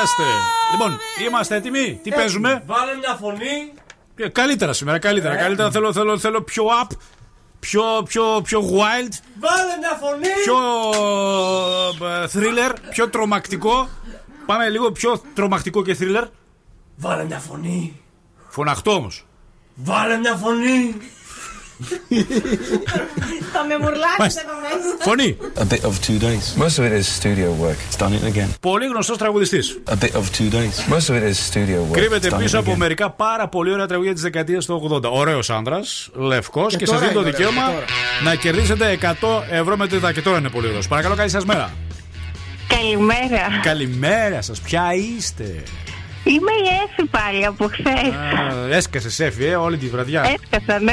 Celeste. 0.00 0.26
Λοιπόν, 0.72 0.98
είμαστε 1.26 1.56
έτοιμοι; 1.56 2.00
Τι 2.02 2.10
παίζουμε; 2.10 2.62
Βάλε 2.66 2.94
μια 2.94 3.14
φωνή. 3.20 3.72
Ε, 4.16 4.28
Καλύτερα 4.28 4.72
σήμερα, 4.72 4.98
καλύτερα. 4.98 5.34
Ε. 5.34 5.36
Καλύτερα 5.36 5.70
θέλω, 5.70 5.92
θέλω, 5.92 6.18
θέλω 6.18 6.42
πιο 6.42 6.64
up, 6.82 6.96
πιο, 7.60 7.82
πιο, 8.08 8.40
πιο 8.44 8.60
wild, 8.60 9.12
Βάλε 9.40 9.76
μια 9.78 9.98
φωνή. 10.00 10.28
πιο 10.44 10.56
ε, 12.06 12.26
thriller, 12.32 12.74
πιο 12.90 13.08
τρομακτικό. 13.08 13.88
Πάμε 14.46 14.68
λίγο 14.68 14.92
πιο 14.92 15.22
τρομακτικό 15.34 15.82
και 15.82 15.96
thriller. 16.00 16.24
Βάλε 16.96 17.24
μια 17.24 17.38
φωνή. 17.38 18.00
Φωναχτό 18.48 18.90
όμως. 18.94 19.26
Βάλε 19.74 20.16
μια 20.16 20.34
φωνή. 20.34 20.96
Θα 23.52 23.64
με 23.68 23.78
μουρλάξεις 23.80 24.42
εδώ 24.42 24.54
μέσα. 24.62 24.96
Φωνή. 25.00 25.36
A 25.58 25.72
bit 25.72 25.88
of 25.88 25.94
two 26.06 26.18
days. 26.24 26.62
Most 26.62 26.76
of 26.78 26.84
it 26.88 26.92
is 27.00 27.06
studio 27.20 27.48
work. 27.64 27.78
It's 27.90 27.98
done 28.02 28.12
it 28.12 28.36
again. 28.36 28.48
Πολύ 28.60 28.86
γνωστός 28.86 29.16
τραγουδιστής. 29.18 29.78
A 29.88 29.92
bit 30.04 30.12
of 30.12 30.22
two 30.38 30.50
days. 30.54 30.92
Most 30.94 31.08
of 31.10 31.14
it 31.18 31.22
is 31.30 31.36
studio 31.52 31.78
work. 31.90 31.92
Κρύβεται 31.92 32.28
It's 32.28 32.34
done 32.34 32.38
πίσω 32.38 32.56
it 32.58 32.60
από 32.60 32.72
again. 32.72 32.76
μερικά 32.76 33.10
πάρα 33.10 33.48
πολύ 33.48 33.72
ωραία 33.72 33.86
τραγούδια 33.86 34.12
της 34.12 34.22
δεκαετίας 34.22 34.64
του 34.66 34.90
80. 35.04 35.10
Ωραίος 35.10 35.50
άντρα, 35.50 35.80
λευκός 36.12 36.70
και, 36.72 36.76
Και 36.76 36.86
σας 36.86 36.94
τώρα 36.98 37.08
δίνει 37.08 37.22
το 37.22 37.28
είναι 37.28 37.36
ωραίος, 37.36 37.48
δικαίωμα 37.50 37.68
και 37.68 37.74
τώρα. 37.74 37.86
να 38.24 38.34
κερδίσετε 38.34 38.90
100 38.90 39.42
ευρώ 39.50 39.76
με 39.76 39.86
τρίτα. 39.86 40.12
Και 40.12 40.22
τώρα 40.22 40.38
είναι 40.38 40.48
πολύ 40.48 40.66
ωραίος. 40.66 40.88
Παρακαλώ, 40.88 41.14
καλή 41.14 41.30
σας 41.30 41.44
μέρα. 41.44 41.72
Καλημέρα. 42.68 43.46
Καλημέρα 43.62 44.42
σας, 44.42 44.60
ποια 44.60 44.82
είστε; 45.16 45.62
Είμαι 46.24 46.50
η 46.52 46.66
Έφη 46.84 47.08
πάλι 47.08 47.44
από 47.46 47.64
χθες. 47.72 48.14
Α, 48.14 48.76
Έσκασες 48.76 49.14
σέφι, 49.14 49.44
ε, 49.44 49.56
όλη 49.56 49.76
τη 49.76 49.86
βραδιά. 49.86 50.22
Έσκασα, 50.50 50.80
ναι. 50.80 50.92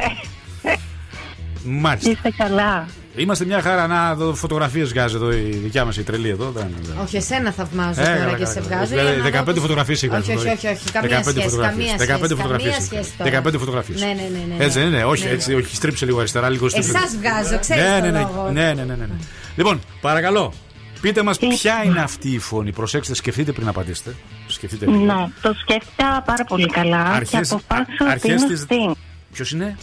Μάλιστα. 1.69 2.09
Είστε 2.09 2.31
καλά. 2.37 2.87
Είμαστε 3.15 3.45
μια 3.45 3.61
χαρά 3.61 3.87
να 3.87 4.15
δω 4.15 4.33
φωτογραφίες 4.35 4.89
βγάζει 4.89 5.15
εδώ 5.15 5.31
η 5.31 5.59
δικιά 5.63 5.85
μας 5.85 5.97
η 5.97 6.03
τρελή 6.03 6.29
εδώ. 6.29 6.51
Δεν, 6.51 6.67
δεν. 6.81 6.97
Όχι, 7.03 7.17
εσένα 7.17 7.51
θαυμάζω 7.51 8.01
Ε, 8.01 8.03
τώρα 8.05 8.17
καλά, 8.17 8.25
και 8.31 8.43
καλά, 8.43 8.45
σε 8.47 8.59
καλά. 8.59 8.67
βγάζω. 8.75 8.89
Δηλαδή, 8.89 9.13
για 9.13 9.23
να 9.23 9.29
15 9.29 9.45
δω 9.45 9.51
τους- 9.53 9.61
φωτογραφίες 9.61 10.01
είχα 10.01 10.17
Όχι, 10.17 10.29
όχι, 10.31 10.37
τώρα. 10.39 10.51
όχι, 10.51 10.67
όχι. 10.67 10.91
Καμία 10.91 11.09
15 11.09 11.21
σχέση. 11.31 11.49
φωτογραφίες. 11.49 11.89
Καμία 11.91 11.97
15 12.05 12.17
σχέση. 12.27 12.35
φωτογραφίες. 12.41 12.73
Καμία 12.73 12.85
σχέση 12.85 13.11
τώρα. 13.17 13.29
15 13.29 13.57
φωτογραφίες. 13.57 13.99
Ναι, 14.01 14.05
ναι, 14.07 14.13
ναι, 14.13 14.55
ναι. 14.57 14.63
Έτσι 14.63 14.79
δεν 14.79 14.87
είναι, 14.87 15.03
όχι, 15.03 15.23
Ναι, 15.25 15.29
έτσι, 15.29 15.49
ναι. 15.51 15.55
όχι, 15.55 15.75
στρίψε 15.75 16.05
λίγο 16.05 16.19
αριστερά, 16.19 16.49
λίγο 16.49 16.69
στρίψε. 16.69 16.89
Εσάς 16.95 17.15
βγάζω, 17.17 17.59
ξέρεις 17.59 17.83
ναι, 17.83 17.99
το 17.99 18.05
ναι, 18.05 18.11
ναι, 18.11 18.19
λόγο. 18.19 18.49
ναι, 18.51 18.61
ναι, 18.73 18.73
ναι, 18.73 18.83
ναι, 18.95 19.05
ναι. 19.05 19.15
Λοιπόν, 19.55 19.81
παρακαλώ, 20.01 20.53
πείτε 21.01 21.23
μας 21.23 21.37
ποια 21.37 21.81
είναι 21.85 21.99
αυτή 22.01 22.29
η 22.33 22.39
φωνή. 22.39 22.71
Προσέξτε, 22.71 23.15
σκεφτείτε 23.15 23.51
πριν 23.51 23.67
απαντήσετε. 23.67 24.15
Σκεφτείτε 24.47 24.85
λίγο. 24.85 25.03
Ναι, 25.03 25.27
το 25.41 25.53
σκέφτηκα 25.61 26.21
πάρα 26.25 26.43
πολύ 26.47 26.69
καλά 26.69 27.01
Αρχές- 27.03 27.29
και 27.29 27.37
αποφάσισα 27.37 28.03
α- 28.05 28.13
ότι 28.15 28.21
είναι 28.27 28.33
αρχές 28.33 28.43
ο 28.43 28.47
της- 28.47 28.65
Sting. 28.69 28.91
Ποιος 29.33 29.51
είναι; 29.51 29.77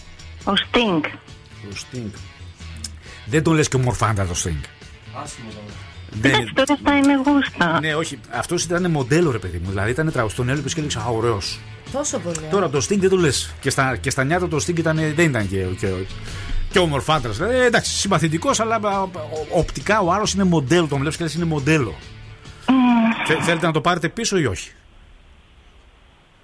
Ο 0.45 0.53
Sting. 0.57 1.05
Ο 1.73 1.77
Sting. 1.93 2.11
Δεν 3.27 3.43
τον 3.43 3.55
λες 3.55 3.69
και 3.69 3.77
μορφάντα 3.79 4.25
το 4.27 4.33
Sting. 4.33 4.61
Άσχημο 5.23 5.49
τώρα. 5.51 5.67
Δεν- 6.11 6.33
Εντάξει, 6.35 6.53
τώρα 6.55 6.73
αυτά 6.73 6.97
είναι 6.97 7.15
γούστα. 7.27 7.81
Ναι, 7.81 7.95
όχι. 7.95 8.19
Αυτός 8.31 8.65
ήταν 8.65 8.91
μοντέλο, 8.91 9.31
ρε 9.31 9.39
παιδί 9.39 9.59
μου. 9.65 9.69
Δηλαδή 9.69 9.91
ήταν 9.91 10.13
τραγουδιστή. 10.13 10.41
Τον 10.41 10.51
έλειπε 10.51 10.69
και 10.69 10.75
έλεγες 10.77 10.97
Α, 10.97 11.05
ωραίος. 11.07 11.59
Τόσο 11.93 12.19
πολύ. 12.19 12.37
Τώρα 12.51 12.69
το 12.71 12.79
Sting 12.79 12.99
δεν 12.99 13.09
το 13.11 13.17
λες. 13.17 13.55
Και 13.61 13.71
στα, 13.71 13.97
και 13.97 14.11
στα 14.11 14.25
νιάτα 14.25 14.49
το 14.49 14.57
Sting 14.57 14.79
ήταν, 14.79 14.97
δεν 14.97 15.29
ήταν 15.29 15.49
και, 15.49 15.57
και, 15.63 15.89
και 16.71 16.79
ομορφάντρας. 16.79 17.41
Ε, 17.41 17.65
εντάξει, 17.65 17.91
συμπαθητικός, 17.93 18.61
αλλά 18.61 18.75
α, 18.83 19.03
ο- 19.03 19.11
οπτικά 19.51 20.01
ο 20.01 20.13
άλλο 20.13 20.27
είναι 20.35 20.45
μοντέλο. 20.45 20.87
Τον 20.87 20.99
βλέπεις 20.99 21.17
και 21.17 21.23
λες 21.25 21.35
είναι 21.35 21.45
μοντέλο. 21.45 21.95
Θε- 23.27 23.43
θέλετε 23.43 23.67
να 23.67 23.73
το 23.73 23.81
πάρετε 23.81 24.09
πίσω 24.09 24.37
ή 24.39 24.47
όχι; 24.47 24.71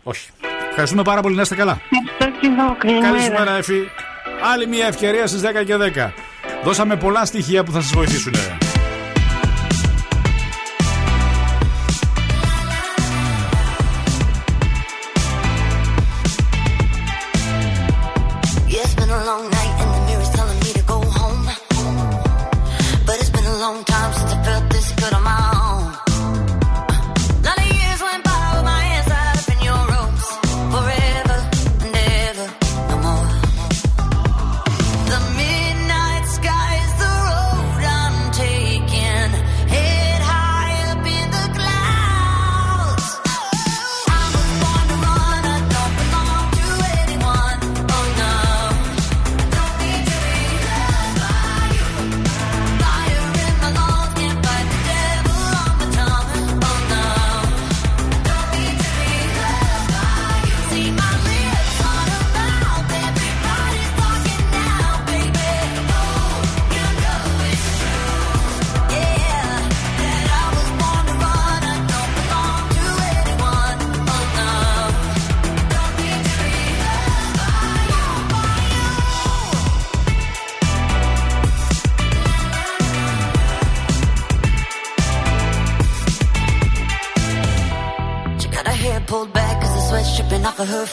Όχι. 0.02 0.30
Ευχαριστούμε 0.68 1.02
πάρα 1.02 1.20
πολύ. 1.20 1.34
Να 1.34 1.42
είστε 1.42 1.54
καλά. 1.54 1.80
Καλησπέρα, 3.02 3.56
Εφη. 3.56 3.74
Άλλη 4.42 4.66
μια 4.66 4.86
ευκαιρία 4.86 5.26
στις 5.26 5.40
10 5.40 5.64
και 5.64 5.76
10. 5.76 6.12
Δώσαμε 6.64 6.96
πολλά 6.96 7.24
στοιχεία 7.24 7.64
που 7.64 7.72
θα 7.72 7.80
σας 7.80 7.92
βοηθήσουν. 7.92 8.32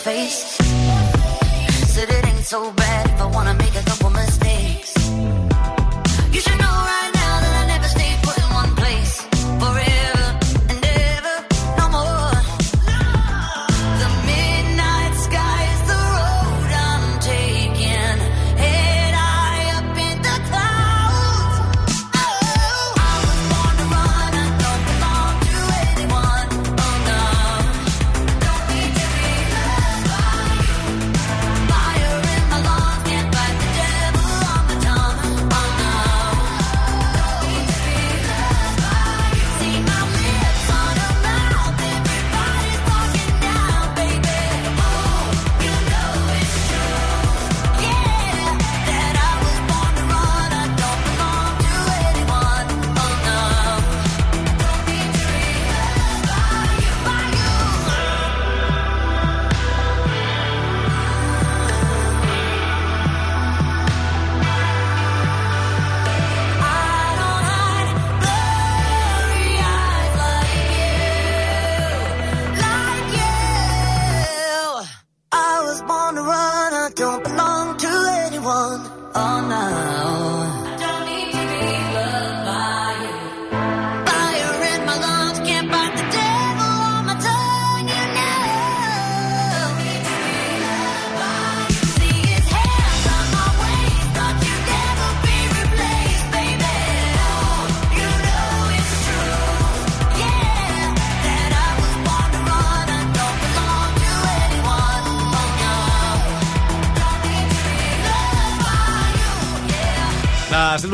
Face. 0.07 0.46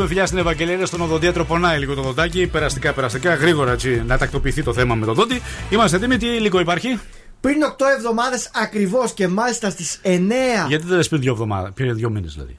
Να 0.04 0.10
στείλουμε 0.10 0.26
φιλιά 0.26 0.26
στην 0.26 0.38
Ευαγγελία 0.38 0.86
στον 0.86 1.00
οδοντίατρο. 1.00 1.44
Πονάει 1.44 1.78
λίγο 1.78 1.94
το 1.94 2.02
δοντάκι. 2.02 2.46
Περαστικά, 2.46 2.92
περαστικά. 2.92 3.34
Γρήγορα 3.34 3.72
έτσι 3.72 4.02
να 4.06 4.18
τακτοποιηθεί 4.18 4.62
το 4.62 4.72
θέμα 4.72 4.94
με 4.94 5.06
το 5.06 5.12
δόντι. 5.12 5.40
Είμαστε 5.70 5.96
έτοιμοι. 5.96 6.16
Τι 6.16 6.26
υλικό 6.26 6.60
υπάρχει; 6.60 6.98
Πριν 7.40 7.56
8 7.62 7.84
εβδομάδες 7.96 8.50
ακριβώς 8.54 9.12
και 9.12 9.28
μάλιστα 9.28 9.70
στις 9.70 10.00
9. 10.02 10.66
Γιατί 10.68 10.86
δεν 10.86 10.96
λες 10.96 11.08
πριν 11.08 11.20
δύο 11.20 11.32
εβδομάδε. 11.32 11.70
Πριν 11.74 11.94
δύο 11.94 12.10
μήνες 12.10 12.32
δηλαδή. 12.32 12.56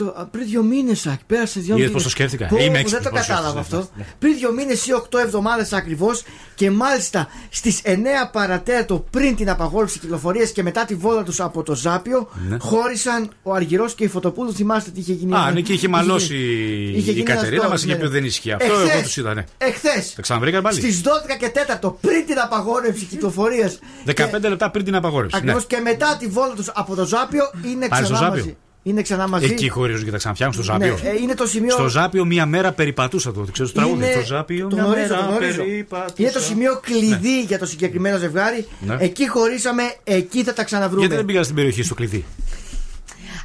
Οκτώ- 0.00 0.20
α, 0.20 0.26
πριν 0.26 0.46
δύο 0.46 0.62
μήνες, 0.62 1.06
Άκη. 1.06 1.22
Πέρασε 1.26 1.60
δύο 1.60 1.64
Είδες 1.76 1.76
μήνες. 1.78 1.92
πώς 1.92 2.02
το 2.02 2.08
σκέφτηκα. 2.08 2.48
Είμαι 2.52 2.60
έξυπνος, 2.78 2.90
Δεν 2.90 3.02
το 3.02 3.10
πώς 3.10 3.26
κατάλαβα 3.26 3.50
σκέφτεσαι, 3.62 3.76
αυτό. 3.82 3.90
ναι. 3.96 4.04
Πριν 4.18 4.36
δύο 4.36 4.52
μήνες 4.52 4.86
ή 4.86 4.92
οκτώ 4.94 5.18
εβδομάδες 5.18 5.72
ακριβώς 5.72 6.22
και 6.54 6.70
μάλιστα 6.70 7.28
στις 7.50 7.80
9 7.84 8.30
παρατέταρτο 8.32 9.04
πριν 9.10 9.36
την 9.36 9.50
απαγόρευση 9.50 9.98
κυκλοφορίας 9.98 10.50
και 10.50 10.62
μετά 10.62 10.84
τη 10.84 10.94
βόλτα 10.94 11.22
τους 11.22 11.40
από 11.40 11.62
το 11.62 11.74
Ζάπιο, 11.74 12.28
Ναι. 12.48 12.56
χώρισαν 12.60 13.30
ο 13.42 13.52
Αργυρός 13.54 13.94
και 13.94 14.04
η 14.04 14.08
Φωτοπούλου. 14.08 14.52
Θυμάστε 14.54 14.90
τι 14.90 15.00
είχε 15.00 15.12
γίνει. 15.12 15.34
Α, 15.34 15.50
ναι, 15.50 15.60
και 15.60 15.72
είχε 15.72 15.88
μαλώσει 15.88 16.34
είχε 16.96 17.10
η 17.10 17.14
γίνει 17.14 17.22
Κατερίνα. 17.22 17.56
αυτό, 17.56 17.70
Μας 17.72 17.82
είχε 17.82 17.92
ναι. 17.92 17.98
πει 17.98 18.04
ότι 18.04 18.14
δεν 18.14 18.24
ισχύει 18.24 18.52
αυτό. 18.52 18.72
Εχθές. 18.72 18.90
Εγώ 18.92 19.02
τους 19.02 19.16
είδα, 19.16 19.34
ναι. 19.34 19.44
Εχθές. 19.58 20.12
Τα 20.14 20.22
ξαναβρήκαν 20.22 20.62
πάλι. 20.62 20.76
Στις 20.76 21.00
12 21.00 21.36
και 21.38 21.48
4 21.48 21.96
πριν 22.00 22.26
την 22.26 22.38
απαγόρευση 22.38 23.04
κυκλοφορίας. 23.04 23.78
15 24.04 24.48
λεπτά 24.48 24.70
πριν 24.70 24.84
την 24.84 24.94
απαγόρευση. 24.94 25.36
Ακριβώς 25.36 25.66
Ναι. 25.70 25.76
και 25.76 25.82
μετά 25.82 26.16
τη 26.18 26.26
βόλτα 26.26 26.54
τους 26.54 26.68
από 26.74 26.94
το 26.94 27.06
Ζάπιο 27.06 27.50
είναι 27.64 27.88
Πάλι 27.88 28.04
στο 28.04 28.14
ξανά 28.14 28.28
Ζάπιο; 28.28 28.42
μαζί. 28.44 28.56
Είναι 28.88 29.02
ξανά 29.02 29.28
μαζί. 29.28 29.44
Εκεί 29.44 29.68
χωρίζουν 29.68 30.04
και 30.04 30.10
τα 30.10 30.16
ξαναφτιάχνουν 30.16 30.64
στο 30.64 30.76
Ναι, 30.76 30.86
Ζάπιο. 30.86 31.08
ε, 31.10 31.14
είναι 31.22 31.34
το 31.34 31.46
σημείο. 31.46 31.70
Στο 31.70 31.88
Ζάπιο 31.88 32.24
μία 32.24 32.46
μέρα 32.46 32.72
περιπατούσα 32.72 33.32
το. 33.32 33.46
Ξέρω 33.52 33.68
το 33.68 33.74
τραγούδι. 33.74 34.04
Είναι- 34.04 34.12
Στο 34.12 34.24
Ζάπιο 34.34 34.68
το 34.68 34.76
μία 34.76 34.84
γνωρίζω, 34.84 35.06
μέρα 35.08 35.20
το 35.24 35.30
γνωρίζω. 35.30 35.62
περιπατούσα. 35.62 36.12
Είναι 36.16 36.30
το 36.30 36.40
σημείο 36.40 36.80
κλειδί 36.82 37.42
για 37.42 37.58
το 37.58 37.66
συγκεκριμένο 37.66 38.18
ζευγάρι. 38.18 38.66
Ναι. 38.80 38.96
Εκεί 39.00 39.28
χωρίσαμε, 39.28 39.82
εκεί 40.04 40.42
θα 40.44 40.52
τα 40.52 40.64
ξαναβρούμε. 40.64 41.00
Γιατί 41.00 41.16
δεν 41.16 41.24
πήγα 41.24 41.42
στην 41.42 41.54
περιοχή 41.54 41.82
στο 41.82 41.94
κλειδί; 41.94 42.16
Είναι. 42.16 42.24
Δεν 42.24 42.24
δεν 42.24 42.24
μπορώ 42.24 42.86
πλέον 42.94 43.24
να 43.24 43.24
συνεχίσω. 43.24 43.37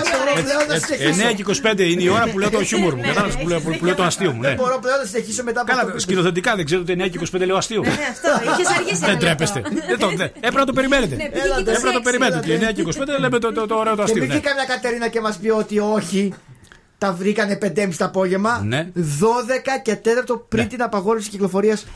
9 0.00 1.34
και 1.36 1.44
25 1.62 1.78
είναι 1.78 2.02
η 2.02 2.08
ώρα 2.08 2.28
που 2.30 2.38
λέω 2.38 2.50
το 2.50 2.62
χιούμορ 2.64 2.94
μου. 2.94 3.02
Κατάλαβε 3.02 3.34
που 3.42 3.48
λέω- 3.48 3.60
που 3.60 3.84
λέω 3.84 3.94
το 3.94 4.02
αστείο 4.02 4.32
μου. 4.32 4.40
ναι. 4.40 4.48
Δεν 4.48 4.56
μπορώ 4.56 4.78
πλέον 4.78 4.98
να 4.98 5.04
συνεχίσω 5.04 5.42
μετά 5.42 5.60
από 5.60 5.70
αυτό 5.70 5.82
Καλά, 5.82 5.94
που 5.94 6.00
σκηνοθετικά 6.00 6.56
δεν 6.56 6.64
ξέρετε 6.64 6.92
ότι 6.92 7.02
9 7.02 7.08
και 7.08 7.18
25 7.38 7.46
λέω 7.46 7.56
αστείο. 7.56 7.80
Ναι, 7.82 7.88
αυτό. 8.10 8.28
Είχες 8.60 8.76
αργήσει. 8.78 9.04
Δεν 9.04 9.18
τρέπεστε. 9.18 9.62
Δεν 9.88 9.98
το- 9.98 10.08
δεν- 10.16 10.30
Έπρεπε 10.36 10.58
να 10.58 10.64
το 10.64 10.72
περιμένετε. 10.72 11.14
Ναι, 11.14 11.22
πήγε 11.28 11.44
και 11.44 11.60
Έπρεπε 11.60 11.86
να 11.86 11.92
το 11.92 11.98
26. 11.98 12.02
περιμένετε. 12.02 12.46
Και 12.46 12.54
9 12.54 12.72
και 12.72 12.80
25 12.80 13.18
λέμε 13.18 13.38
το- 13.38 13.52
το 13.52 13.66
το 13.66 13.74
ωραίο 13.74 13.94
το 13.94 13.96
Και 13.96 14.02
αστείο. 14.02 14.20
μην 14.22 14.28
ναι. 14.28 14.34
βγει 14.34 14.44
καμιά 14.44 14.64
Κατερίνα 14.64 15.08
και 15.08 15.20
μας 15.20 15.36
πει 15.36 15.48
ότι 15.50 15.78
όχι. 15.78 16.32
Τα 16.98 17.12
βρήκανε 17.12 17.56
5.30 17.56 17.96
το 17.96 18.04
απόγευμα. 18.04 18.62
Ναι. 18.64 18.86
12 18.94 19.78
και 19.82 19.94
4 19.96 20.44
πριν 20.48 20.68
την 20.68 20.82
απαγόρευση 20.82 21.28
κυκλοφορίας. 21.28 21.86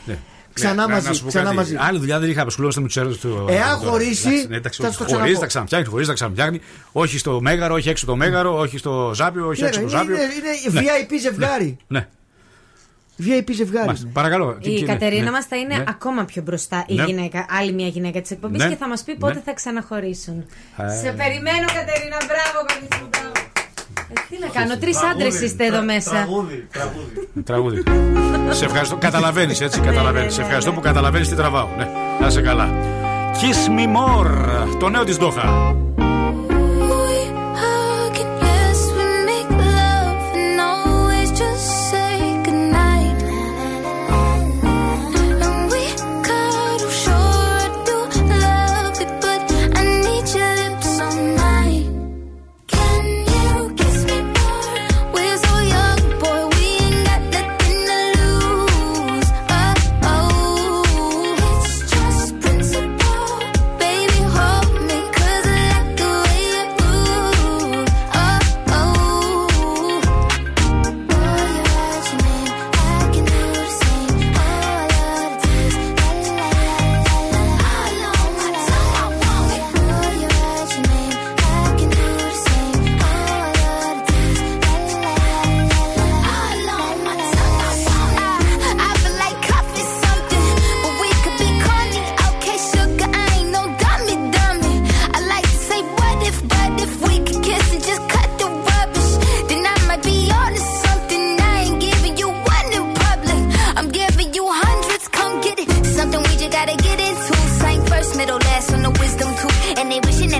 Ναι. 0.59 0.63
Ξανά 0.65 0.87
Ναι, 0.87 0.93
μαζί, 0.93 1.07
να 1.07 1.13
σου 1.13 1.21
πω 1.23 1.27
ξανά 1.27 1.43
κάτι. 1.45 1.55
μαζί. 1.55 1.75
Άλλη 1.79 1.99
δουλειά 1.99 2.19
δεν 2.19 2.29
είχα 2.29 2.41
απασχολούμαστε 2.41 2.81
με 2.81 2.87
τους 2.87 2.97
έρωτε 2.97 3.15
του. 3.21 3.45
Εάν 3.49 3.79
τώρα. 3.79 3.89
χωρίσει, 3.91 4.27
Εντάξει, 4.27 4.47
ναι, 4.47 4.55
εντάξει, 4.55 4.81
θα 4.81 4.87
όχι, 4.87 4.95
στο 4.95 5.03
χωρίζει, 5.03 5.17
ξαναπώ. 5.21 5.39
τα 5.39 5.45
ξαναφτιάχνει, 5.47 5.87
χωρίζει, 5.87 6.07
τα 6.07 6.13
ξαναφτιάχνει. 6.13 6.59
Όχι 6.91 7.17
στο 7.17 7.41
μέγαρο, 7.41 7.73
όχι 7.75 7.89
έξω 7.89 8.05
το 8.05 8.15
μέγαρο, 8.15 8.57
όχι 8.59 8.77
στο 8.77 9.11
ζάπιο, 9.15 9.47
όχι 9.47 9.61
Ναι, 9.61 9.67
έξω 9.67 9.79
ρε, 9.79 9.85
το 9.85 9.91
είναι, 9.91 9.99
ζάπιο. 9.99 10.15
είναι, 10.15 10.81
Ναι. 10.81 10.81
VIP 10.81 11.19
ζευγάρι. 11.21 11.77
Ναι, 11.87 12.07
VIP 13.19 13.49
ζευγάρι. 13.55 13.85
Μάλιστα. 13.85 14.05
είναι. 14.05 14.13
παρακαλώ. 14.13 14.57
τι- 14.61 14.69
Η 14.69 14.73
τι 14.73 14.79
είναι, 14.79 14.91
Κατερίνα 14.93 15.23
ναι. 15.23 15.31
μας 15.31 15.45
θα 15.45 15.55
είναι 15.57 15.75
Ναι. 15.77 15.83
ακόμα 15.87 16.25
πιο 16.25 16.41
μπροστά 16.41 16.85
η 16.87 16.95
Ναι. 16.95 17.03
γυναίκα, 17.03 17.45
άλλη 17.49 17.71
μια 17.73 17.87
γυναίκα 17.87 18.21
της 18.21 18.31
εκπομπής 18.31 18.63
Ναι. 18.63 18.69
και 18.69 18.75
θα 18.75 18.87
μας 18.87 19.03
πει 19.03 19.15
πότε 19.15 19.33
Ναι. 19.33 19.41
θα 19.45 19.53
ξαναχωρήσουν. 19.53 20.45
Ε. 20.77 20.89
Σε 21.01 21.11
περιμένω, 21.11 21.65
Κατερίνα, 21.77 22.17
μπράβο, 22.29 22.57
κορίτσι 22.67 22.99
μου, 23.01 23.09
μπράβο. 23.11 23.34
Ε, 24.09 24.13
τι 24.29 24.37
να 24.39 24.47
κάνω, 24.47 24.77
τρεις 24.77 24.97
άντρες 25.03 25.41
είστε 25.41 25.65
εδώ 25.65 25.81
μέσα. 25.81 26.11
Τραγούδι, 26.11 26.67
τραγούδι. 26.71 27.83
Τραγούδι. 27.83 27.83
σε 28.49 28.65
ευχαριστώ. 28.65 28.95
Καταλαβαίνεις 28.95 29.61
έτσι, 29.61 29.79
καταλαβαίνεις. 29.79 30.33
Σε 30.33 30.41
ευχαριστώ 30.41 30.71
που 30.71 30.79
καταλαβαίνεις 30.79 31.29
τι 31.29 31.35
τραβάω. 31.35 31.67
Ναι, 31.77 31.87
να 32.19 32.27
είσαι 32.27 32.41
καλά. 32.41 32.69
Kiss 33.33 33.69
me 33.69 33.85
more. 33.97 34.77
Το 34.79 34.89
νέο 34.89 35.03
της 35.03 35.17
Δόχα. 35.17 35.75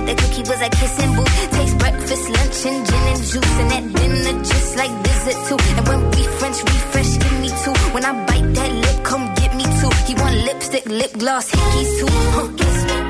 The 0.06 0.14
cookie 0.14 0.44
was 0.50 0.60
a 0.62 0.70
kissing 0.70 1.12
booth. 1.16 1.50
Taste 1.50 1.78
breakfast, 1.78 2.24
lunch, 2.36 2.58
and 2.66 2.80
gin 2.86 3.04
and 3.12 3.22
juice. 3.30 3.54
And 3.60 3.70
that 3.72 3.84
dinner 3.96 4.44
just 4.44 4.76
like 4.76 4.94
visit 5.06 5.36
too. 5.48 5.58
And 5.78 5.88
when 5.88 6.00
we 6.10 6.22
French 6.38 6.58
refresh, 6.62 7.12
give 7.18 7.36
me 7.40 7.48
two. 7.62 7.76
When 7.94 8.04
I 8.04 8.12
bite 8.26 8.54
that 8.54 8.72
lip, 8.72 9.04
come 9.04 9.34
get 9.34 9.54
me 9.54 9.64
two. 9.64 9.92
He 10.06 10.14
want 10.14 10.36
lipstick, 10.48 10.86
lip 10.86 11.12
gloss, 11.18 11.50
hickeys 11.50 11.90
too. 11.98 12.12
Huh. 12.36 13.05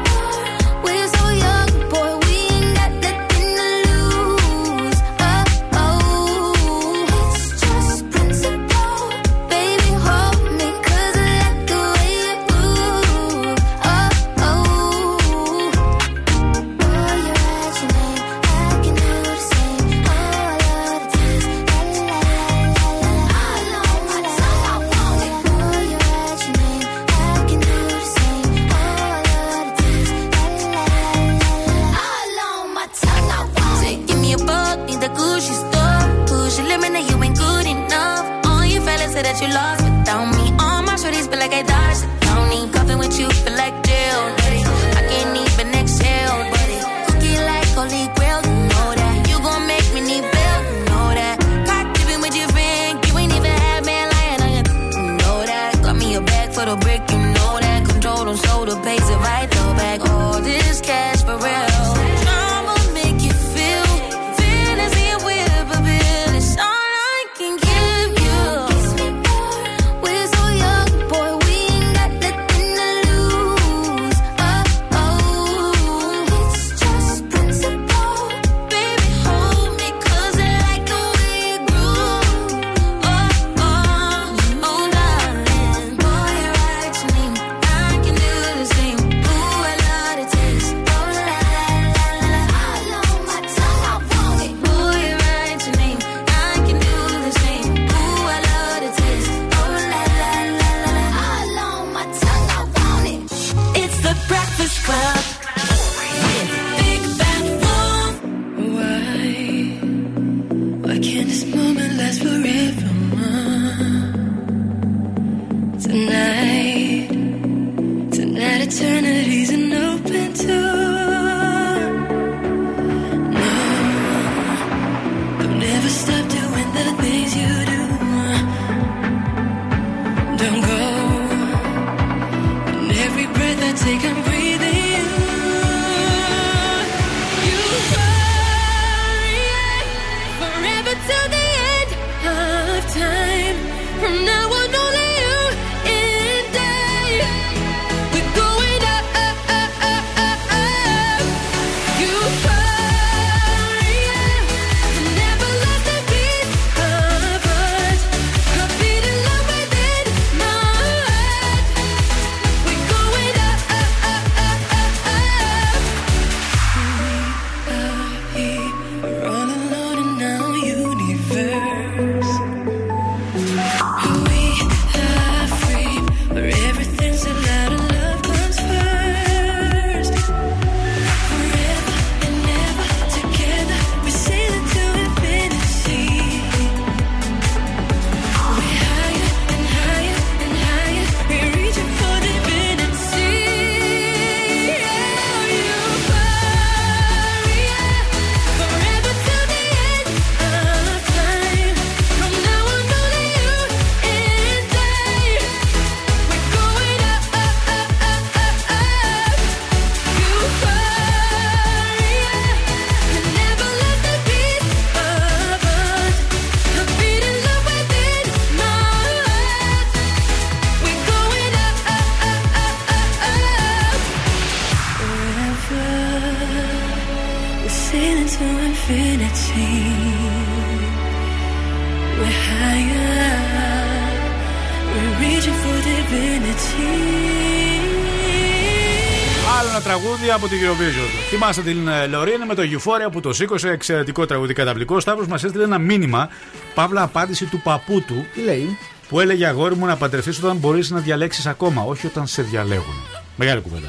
Από 240.47 240.55
την 240.55 240.67
Eurovision. 240.67 241.29
Θυμάστε 241.31 241.63
την 241.63 241.89
ε, 241.89 242.07
Λωρίν 242.07 242.43
με 242.47 242.55
το 242.55 242.63
Euphoria 242.63 243.13
που 243.13 243.21
το 243.21 243.33
σήκωσε. 243.33 243.69
Εξαιρετικό 243.69 244.27
τραγούδι 244.27 244.55
καταπληκτικό. 244.55 244.97
Ο 244.97 245.01
Σταύρος 245.01 245.27
μας 245.27 245.45
έστειλε 245.45 245.65
ένα 245.65 245.79
μήνυμα. 245.79 246.29
Παύλα 246.75 247.03
απάντηση 247.03 247.45
του 247.45 247.61
παππού 247.61 248.01
του. 248.01 248.27
Τι 248.35 248.41
λέει; 248.41 248.79
Που 249.09 249.21
έλεγε 249.21 249.47
αγόρι 249.47 249.75
μου 249.75 249.87
να 249.87 249.97
παντρευτεί 249.97 250.31
όταν 250.31 250.57
μπορείς 250.57 250.91
να 250.91 251.01
διαλέξεις 251.01 251.47
ακόμα, 251.47 251.83
όχι 251.83 252.07
όταν 252.07 252.27
σε 252.27 252.43
διαλέγουν. 252.43 252.95
Μεγάλη 253.37 253.61
κουβέντα. 253.61 253.89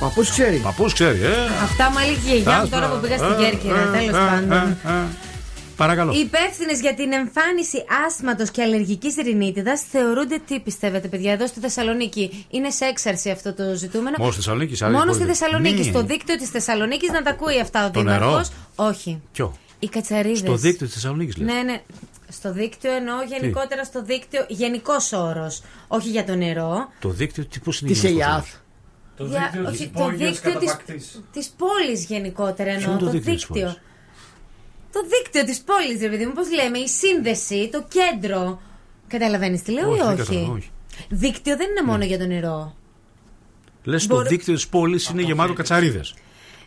Παππούς 0.00 0.30
ξέρει. 0.30 0.56
Παππούς 0.56 0.92
ξέρει, 0.92 1.20
ε. 1.22 1.28
Αυτά 1.62 1.90
μου 1.90 1.96
έλεγε 2.02 2.30
η 2.34 2.40
γιαγιά 2.40 2.60
μου 2.62 2.68
τώρα 2.68 2.88
που 2.88 3.00
πήγα 3.00 3.16
στην 3.16 3.36
Κέρκυρα. 3.38 3.90
Τέλος 3.92 4.10
πάντων. 4.10 4.76
Παρακαλώ. 5.78 6.12
Οι 6.12 6.18
υπεύθυνες 6.18 6.80
για 6.80 6.94
την 6.94 7.12
εμφάνιση 7.12 7.84
άσματος 8.06 8.50
και 8.50 8.62
αλλεργικής 8.62 9.14
ρινίτιδα 9.22 9.76
θεωρούνται 9.90 10.38
τι 10.46 10.60
πιστεύετε, 10.60 11.08
παιδιά, 11.08 11.32
εδώ 11.32 11.46
στη 11.46 11.60
Θεσσαλονίκη; 11.60 12.46
Είναι 12.50 12.70
σε 12.70 12.84
έξαρση 12.84 13.30
αυτό 13.30 13.52
το 13.54 13.74
ζητούμενο. 13.74 14.16
Μόνο 14.18 14.30
στη 14.32 14.40
Θεσσαλονίκη, 14.40 14.84
Μόνο 14.84 15.12
στη 15.12 15.24
Θεσσαλονίκη. 15.24 15.82
Στο 15.82 16.02
δίκτυο 16.02 16.36
της 16.36 16.48
Θεσσαλονίκης 16.50 17.10
να 17.10 17.22
τα 17.22 17.30
ακούει 17.30 17.60
αυτά 17.60 17.86
ο 17.86 17.90
Το 17.90 18.00
Δήμαρχος. 18.00 18.30
νερό; 18.30 18.88
Όχι. 18.88 19.20
Ποιο; 19.32 19.56
Οι 19.78 19.88
κατσαρίδες. 19.88 20.38
Στο 20.38 20.54
δίκτυο 20.56 20.86
της 20.86 20.94
Θεσσαλονίκης, 20.94 21.36
λέει. 21.36 21.54
Ναι, 21.54 21.62
ναι. 21.62 21.82
Στο 22.28 22.52
δίκτυο 22.52 22.92
εννοώ 22.92 23.16
γενικότερα 23.22 23.84
στο 23.84 24.02
δίκτυο. 24.02 24.44
Γενικός 24.48 25.12
όρος. 25.12 25.62
Όχι 25.88 26.08
για 26.08 26.24
το 26.24 26.34
νερό. 26.34 26.88
Το 27.00 27.08
δίκτυο, 27.08 27.44
τι 27.46 27.58
πώς 27.60 27.80
είναι 27.80 27.90
Της 27.90 28.02
γενικός 28.02 28.24
ΕΙΑΘ. 28.26 28.34
όρος; 28.36 28.56
Το 29.16 29.24
Για- 29.24 29.40
δίκτυο 29.52 29.70
της 29.70 29.80
όχι, 29.80 29.88
το 29.94 30.00
υπόγειας 30.04 30.30
δίκτυο 30.30 30.58
της, 30.58 30.68
καταπακτής. 30.70 31.22
της 31.32 31.48
πόλης 31.58 32.04
γενικότερα 32.04 32.70
εννοώ. 32.70 32.90
είναι 32.90 32.98
το 32.98 33.04
Το, 33.04 33.10
δίκτυο 33.10 33.34
της 33.34 33.42
δίκτυο. 33.46 33.62
πόλης; 33.64 33.80
Το 34.92 35.00
δίκτυο 35.08 35.44
της 35.44 35.60
πόλης, 35.60 36.00
ρε 36.00 36.08
παιδί 36.08 36.26
μου, 36.26 36.32
πώς 36.32 36.52
λέμε, 36.52 36.78
η 36.78 36.88
σύνδεση, 36.88 37.68
το 37.72 37.84
κέντρο. 37.88 38.60
Καταλαβαίνεις 39.08 39.62
τι 39.62 39.72
λέω 39.72 39.90
Όχι, 39.90 39.98
ή 39.98 40.02
δεν 40.02 40.08
όχι; 40.12 40.16
καταλαβαίνω, 40.18 40.52
όχι. 40.52 40.70
Δίκτυο 41.08 41.56
δεν 41.56 41.70
είναι 41.70 41.82
μόνο 41.86 42.04
για 42.04 42.18
το 42.18 42.26
νερό. 42.26 42.74
Λες 43.84 44.06
το 44.06 44.14
Μπορώ- 44.14 44.28
δίκτυο 44.28 44.54
της 44.54 44.68
πόλης 44.68 45.08
είναι 45.08 45.22
γεμάτο 45.22 45.52
κατσαρίδες. 45.52 46.14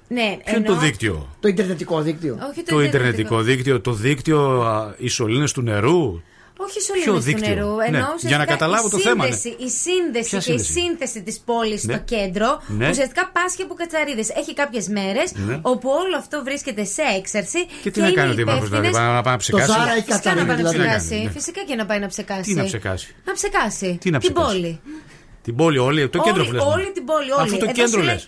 Ναι, 0.08 0.38
Ποιο 0.46 0.58
είναι 0.58 0.66
το 0.68 0.76
δίκτυο; 0.76 1.30
Το 1.40 1.48
Ιντερνετικό 1.48 2.02
δίκτυο. 2.02 2.38
Όχι 2.50 2.64
Το 2.64 2.82
Ιντερνετικό 2.82 3.42
δίκτυο, 3.42 3.82
το 3.82 3.94
δίκτυο 3.94 4.62
α, 4.62 4.94
οι 4.98 5.08
σωλήνες 5.08 5.52
του 5.52 5.62
νερού. 5.62 6.22
Όχι 6.66 6.80
Ποιο 6.80 6.82
σωλήνες 6.88 7.06
του 7.14 7.20
δίκτυο; 7.30 7.54
νερού. 7.56 7.76
Ναι, 7.76 7.86
Εννοώ 7.86 8.00
για 8.02 8.08
να 8.10 8.14
ουσιαστικά 8.16 8.46
καταλάβω 8.46 8.88
η 8.88 8.90
το 8.90 9.00
θέμα, 9.00 9.26
ναι. 9.28 9.32
σύνδεση, 9.36 9.50
Η 9.68 9.70
σύνδεση 9.86 10.30
Ποια 10.30 10.40
και 10.40 10.52
η 10.52 10.58
σύνδεση; 10.58 10.72
σύνθεση 10.80 11.20
της 11.28 11.38
πόλης 11.50 11.84
Ναι. 11.84 11.94
στο 11.94 12.02
κέντρο 12.16 12.50
Ναι. 12.68 12.90
ουσιαστικά 12.90 13.24
πάσχει 13.36 13.62
από 13.62 13.74
κατσαρίδες. 13.74 14.30
Έχει 14.30 14.54
κάποιες 14.54 14.88
μέρες 14.88 15.28
Ναι. 15.48 15.60
όπου 15.62 15.88
όλο 16.02 16.16
αυτό 16.18 16.36
βρίσκεται 16.48 16.84
σε 16.96 17.02
έξαρση. 17.20 17.62
Και 17.84 17.92
τι 17.92 18.00
να 18.00 18.06
είναι 18.08 18.16
κάνει 18.16 18.32
ο 18.32 18.36
Δήμαρχος, 18.40 18.70
δηλαδή, 18.70 18.88
υπεύθυνες- 18.88 19.10
να 19.10 19.16
να 19.20 19.22
πάει 19.26 19.34
να 19.34 19.40
ψεκάσει; 19.40 19.72
Ζάρα 19.72 19.92
έχει 20.00 20.06
Φυσικά 20.12 20.36
να 20.36 20.46
πάει 20.46 20.62
να 20.62 20.70
Τι 20.72 20.78
να 20.78 20.86
κάνει, 20.86 20.98
ψεκάσει. 20.98 21.16
ναι. 21.24 21.30
Φυσικά 21.38 21.62
και 21.68 21.76
να 21.76 21.86
πάει 21.90 22.00
να 22.00 22.08
ψεκάσει. 22.14 22.42
Τι 22.50 22.54
να 22.54 22.64
ψεκάσει; 22.70 23.16
Να 23.28 23.34
ψεκάσει. 23.34 23.98
Τι 24.02 24.10
να 24.10 24.20
Την 24.20 24.34
ψεκάσει; 24.34 24.54
πόλη. 24.56 24.80
Την 25.46 25.56
πόλη, 25.56 25.78
όλη, 25.78 26.10
το 26.10 26.20
κέντρο 26.20 26.42
όλη, 26.42 26.50
που 26.50 26.56
λες, 26.56 26.64
ναι. 26.66 26.72
όλη 26.74 26.92
την 26.92 27.06
πόλη. 27.06 27.32
Όλη. 27.32 27.42
Αφού 27.42 27.58
το 27.58 27.66
Εδώ 27.66 27.74
κέντρο 27.74 28.00
σου 28.00 28.06
λέει- 28.06 28.14
λες. 28.14 28.28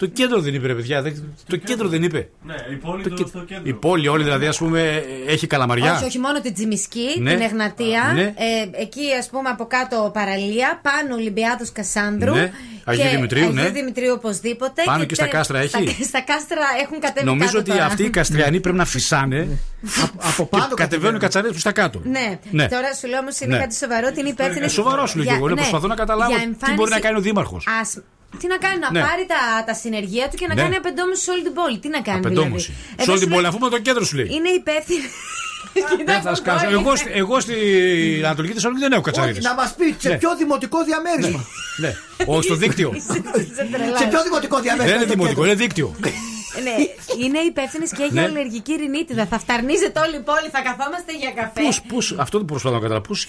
Το... 0.00 0.06
Το 0.06 0.12
κέντρο 0.12 0.40
δεν 0.40 0.54
είπε, 0.54 0.66
ρε 0.66 0.74
παιδιά. 0.74 1.02
δεν- 1.02 1.34
Το 1.48 1.56
κέντρο 1.56 1.88
δεν 1.88 2.02
είπε. 2.02 2.28
Ναι, 2.42 2.54
η 2.72 2.74
πόλη 2.76 3.02
Το 3.02 3.08
του 3.08 3.14
κέ- 3.14 3.26
στο 3.28 3.38
κέντρο. 3.44 3.62
Η 3.64 3.72
πόλη 3.72 4.08
όλη 4.08 4.22
δηλαδή, 4.22 4.46
ας 4.46 4.58
πούμε, 4.58 5.04
έχει 5.26 5.46
καλαμαριά. 5.46 5.94
Όχι, 5.94 6.04
όχι 6.04 6.18
μόνο 6.18 6.40
την 6.40 6.54
Τζιμισκή, 6.54 7.06
Ναι. 7.18 7.32
την 7.34 7.42
Εγνατία. 7.42 8.12
Ναι. 8.14 8.20
Ε, 8.22 8.82
εκεί, 8.82 9.00
ας 9.18 9.28
πούμε, 9.28 9.48
από 9.48 9.64
κάτω 9.66 10.10
παραλία. 10.14 10.80
Πάνω 10.82 11.14
Ολυμπιάδος 11.14 11.72
Κασάνδρου. 11.72 12.34
Ναι. 12.34 12.52
Αγίου 12.84 13.02
και 13.04 13.08
Δημητρίου, 13.16 13.42
Αγίου 13.44 13.54
ναι. 13.62 13.68
Δημητρίου 13.70 14.12
οπωσδήποτε. 14.16 14.82
Πάνω 14.84 15.04
και 15.04 15.14
στα 15.14 15.24
τε- 15.24 15.32
κάστρα 15.32 15.58
έχει. 15.58 15.68
Στα, 15.68 16.04
στα 16.04 16.20
κάστρα 16.20 16.62
έχουν 16.82 17.00
κατέβει 17.00 17.26
Νομίζω 17.26 17.46
κάτω 17.46 17.58
ότι 17.58 17.70
τώρα. 17.70 17.84
αυτοί 17.84 18.04
οι 18.04 18.10
καστριανοί 18.10 18.60
πρέπει 18.60 18.76
να 18.76 18.84
φυσάνε. 18.84 19.48
Από 20.16 20.48
και 20.50 20.74
κατεβαίνουν 20.74 21.16
οι 21.16 21.18
κατσαρίδε 21.18 21.52
προ 21.52 21.60
τα 21.62 21.72
κάτω. 21.72 22.00
Ναι. 22.04 22.38
Ναι. 22.50 22.68
τώρα 22.68 22.94
σου 22.94 23.06
λέω 23.08 23.18
όμως 23.18 23.40
είναι 23.40 23.54
Ναι. 23.54 23.60
κάτι 23.60 23.74
σοβαρό 23.74 24.06
ότι 24.10 24.20
είναι 24.20 24.28
υπεύθυνη. 24.28 24.64
Ε, 24.64 24.68
σοβαρός 24.68 25.10
σου 25.10 25.16
λέω 25.16 25.24
και 25.24 25.30
για- 25.30 25.38
εγώ. 25.38 25.48
ναι, 25.48 25.54
ναι, 25.54 25.60
Προσπαθώ 25.60 25.86
να 25.86 25.94
καταλάβω 25.94 26.30
για 26.30 26.38
τι 26.40 26.44
εμφάνιση 26.44 26.76
μπορεί 26.78 26.90
να 26.90 26.98
κάνει 27.00 27.16
ο 27.16 27.20
Δήμαρχος. 27.20 27.66
Ασ- 28.32 28.40
Τι 28.40 28.46
να 28.52 28.56
κάνει, 28.64 28.78
να 28.84 28.90
Ναι. 28.90 29.00
πάρει 29.06 29.24
τα, 29.32 29.40
τα 29.68 29.74
συνεργεία 29.82 30.28
του 30.30 30.36
και 30.40 30.46
να 30.46 30.54
Ναι. 30.54 30.62
κάνει 30.62 30.76
απεντόμωση 30.76 31.22
σε 31.22 31.30
όλη 31.30 31.42
την 31.42 31.54
πόλη. 31.58 31.78
Τι 31.78 31.88
να 31.96 32.00
κάνει, 32.08 32.18
Απεντόμωση. 32.18 32.66
δηλαδή. 32.70 32.88
Σε 32.96 33.02
Εδώ 33.02 33.10
όλη 33.12 33.20
σου 33.20 33.24
την 33.26 33.32
πόλη, 33.34 33.42
λέει- 33.42 33.50
αφού 33.52 33.58
με 33.64 33.68
το 33.74 33.78
κέντρο 33.86 34.04
σου 34.08 34.16
λέει. 34.16 34.28
Είναι 34.36 34.48
υπεύθυνη. 34.60 35.06
Δεν 36.10 36.20
θα 36.26 36.34
σκάσω. 36.34 36.66
Εγώ, 36.78 36.96
στη- 36.96 37.10
εγώ 37.22 37.40
στην 37.40 37.56
Ανατολική 38.24 38.54
Θεσσαλονίκη 38.54 38.84
δεν 38.86 38.92
έχω 38.96 39.02
κατσαρίδες. 39.08 39.44
Όχι, 39.44 39.46
να 39.46 39.54
μας 39.62 39.74
πει 39.78 39.94
σε 39.98 40.08
Ναι. 40.08 40.16
ποιο 40.18 40.36
δημοτικό 40.36 40.78
διαμέρισμα. 40.84 41.40
Ναι. 41.82 41.92
Όχι 42.26 42.42
στο 42.42 42.54
δίκτυο. 42.54 42.92
Σε 44.00 44.06
ποιο 44.10 44.22
δημοτικό 44.22 44.54
Δεν 44.56 44.62
διαμέρισμα. 44.64 44.96
είναι 44.96 45.04
το 45.04 45.10
δημοτικό, 45.14 45.40
κέντρο. 45.40 45.44
είναι 45.44 45.54
δίκτυο. 45.54 45.94
Ναι, 46.64 46.74
είναι 47.24 47.38
υπεύθυνη 47.38 47.86
και 47.88 48.06
για 48.12 48.22
Ναι. 48.22 48.28
αλλεργική 48.28 48.72
ρινίτιδα. 48.74 49.26
Θα 49.26 49.38
φταρνίζεται 49.38 50.00
όλη 50.00 50.16
η 50.16 50.20
πόλη, 50.20 50.48
θα 50.52 50.60
καθόμαστε 50.62 51.12
για 51.22 51.30
καφέ. 51.34 51.60
Πώς, 51.64 51.80
πώς, 51.88 52.14
αυτό 52.18 52.36
δεν 52.38 52.46
προσπαθώ 52.46 52.74
να 52.74 52.80
καταλάβω. 52.80 53.06
Πώς, 53.08 53.26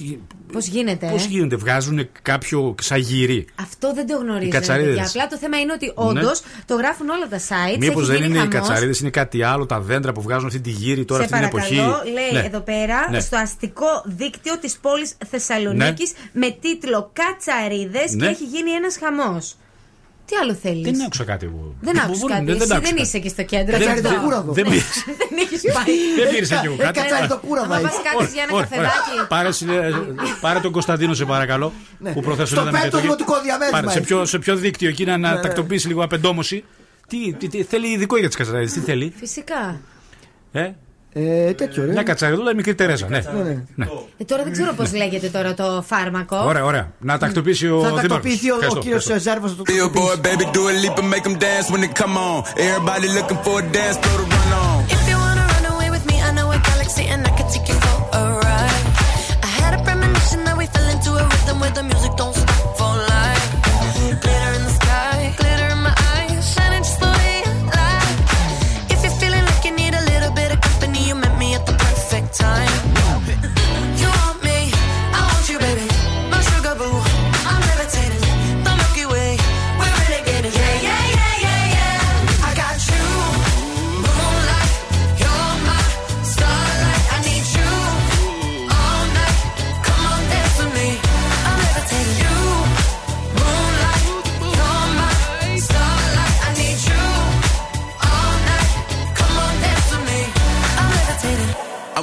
Πώς 0.52 0.66
γίνεται, 0.66 1.08
πώς 1.12 1.24
ε; 1.24 1.28
γίνεται, 1.30 1.56
βγάζουν 1.56 2.10
κάποιο 2.22 2.76
σαγύρι. 2.82 3.46
Αυτό 3.62 3.94
δεν 3.94 4.08
το 4.08 4.18
γνωρίζω. 4.18 4.46
Οι 4.48 4.50
ρε 4.50 4.58
κατσαρίδες. 4.58 4.88
παιδιά. 4.96 5.06
Απλά 5.08 5.28
το 5.28 5.38
θέμα 5.38 5.60
είναι 5.60 5.74
ότι 5.74 5.92
όντως 5.96 6.42
το 6.66 6.76
γράφουν 6.76 7.10
όλα 7.10 7.28
τα 7.28 7.40
sites. 7.40 7.78
Μήπως 7.80 8.02
έχει 8.02 8.12
δεν 8.12 8.22
γίνει 8.22 8.38
είναι 8.38 8.48
οι 8.48 8.52
χαμός. 8.52 8.68
κατσαρίδες, 8.68 9.00
είναι 9.00 9.10
κάτι 9.10 9.44
άλλο, 9.44 9.66
τα 9.66 9.80
δέντρα 9.80 10.12
που 10.12 10.22
βγάζουν 10.22 10.48
αυτή 10.48 10.60
τη 10.60 10.70
γύρι 10.70 11.06
τώρα 11.06 11.24
Σε 11.28 11.36
αυτή 11.36 11.48
την 11.50 11.60
παρακαλώ, 11.60 11.90
εποχή. 11.92 12.12
λέει 12.12 12.32
Ναι. 12.42 12.48
εδώ 12.48 12.60
πέρα 12.60 13.08
Ναι. 13.10 13.20
στο 13.20 13.38
αστικό 13.38 14.04
δίκτυο 14.06 14.58
της 14.60 14.78
πόλης 14.82 15.14
Θεσσαλονίκης 15.30 16.12
με 16.34 16.58
τίτλο 16.62 17.12
Κατσαρίδες 17.14 18.10
και 18.10 18.16
Ναι. 18.16 18.28
έχει 18.28 18.44
γίνει 18.44 18.72
ένας 18.72 18.98
χαμός. 19.04 19.56
Τι 20.32 20.38
άλλο 20.42 20.54
θέλεις; 20.54 20.84
Δεν 20.92 21.02
άκουσα 21.06 21.24
κάτι 21.24 21.46
εγώ. 21.46 21.76
Δεν 21.82 22.00
άκουσα 22.00 22.20
Μπορεί- 22.20 22.34
κάτι. 22.34 22.46
δεν- 22.46 22.58
δεν 22.58 22.68
Εσύ 22.68 22.74
άκουσα 22.76 22.88
δεν 22.90 22.96
κάτι. 22.96 23.02
είσαι 23.08 23.18
εκεί 23.18 23.30
στο 23.30 23.44
κέντρο. 23.44 23.72
Δεν- 23.78 23.80
Κατσαρίδο 23.80 24.10
δεν- 24.10 24.22
κούραβο. 24.24 24.52
δεν 24.54 24.64
πήρες. 24.64 24.98
Δεν 25.30 25.38
έχεις 25.44 25.62
πάει. 25.76 25.96
Δεν 26.20 26.28
πήρες 26.34 26.52
εκεί 26.52 26.66
εγώ 26.66 26.76
κάτι. 26.76 27.00
Άμα 27.00 27.80
πας 27.86 27.96
κάτσεις 28.08 28.34
για 28.34 28.44
ένα 28.46 28.54
Ωραία, 28.56 28.68
ωραία. 28.72 28.90
καφεδάκι. 28.90 29.28
Πάρε, 29.28 29.52
συ- 29.52 29.68
πάρε 30.42 30.60
τον 30.60 30.72
Κωνσταντίνο, 30.72 31.14
σε 31.14 31.26
παρακαλώ. 31.26 31.74
Που 32.14 32.22
προθέσω 32.22 32.56
Στο 32.56 32.70
πέμπτο 32.82 33.00
δημοτικό 33.00 33.42
διαμέρισμα 33.42 33.80
Πάρε, 33.80 33.92
σε, 33.92 33.98
έχει. 33.98 34.08
ποιο, 34.08 34.26
σε 34.26 34.40
ποιο 34.40 34.56
δίκτυο 34.56 34.90
εκεί 34.90 35.06
να, 35.06 35.18
να 35.18 35.30
Ναι, 35.30 35.36
ναι. 35.36 35.42
τακτοποιήσει 35.42 35.88
λίγο 35.88 36.04
απεντόμωση. 36.04 36.64
Τι, 37.08 37.34
τι, 37.34 37.48
τι, 37.48 37.64
θέλει 37.64 37.88
ειδικό 37.88 38.18
για 38.18 38.28
τις 38.28 38.38
κατσαρίδε, 38.38 38.72
τι 38.72 38.80
θέλει; 38.80 39.14
Φυσικά. 39.18 39.82
Ε; 40.52 40.72
Ε, 41.14 41.54
τέτοιο, 41.54 41.86
ρε. 41.86 41.92
Μια 41.92 42.04
κατσαριδούλα, 42.04 42.56
μικρή 42.56 42.76
Τερέζα. 42.76 43.08
Ναι. 43.10 43.22
Ναι. 43.44 43.64
Ναι. 43.76 43.86
Ε, 44.18 44.24
τώρα 44.24 44.44
δεν 44.44 44.52
ξέρω 44.52 44.74
πώς 44.74 44.94
λέγεται 44.94 45.28
τώρα 45.28 45.54
το 45.54 45.84
φάρμακο. 45.88 46.38
Ωραία, 46.38 46.64
ωραία. 46.66 46.92
Να 47.00 47.18
τακτοποιήσει 47.18 47.68
ο 47.68 47.82
Θα 47.82 47.92
τακτοποιηθεί 47.94 48.52
ο, 48.52 48.58
ο 48.70 48.78
κύριος 48.78 49.10
Ζάρβο. 49.18 49.56
The 61.74 61.84
music 61.84 62.41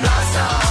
blossom 0.00 0.65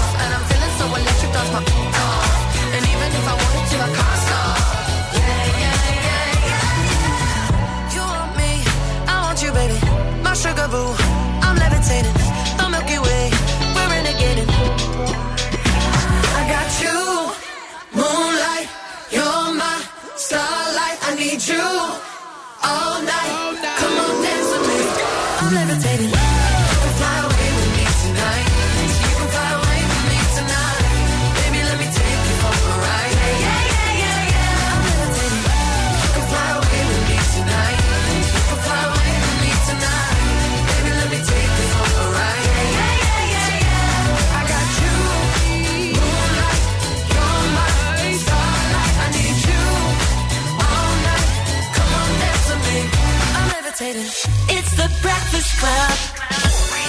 It's 53.87 54.71
the 54.77 54.89
Breakfast 55.03 55.59
Club 55.59 55.91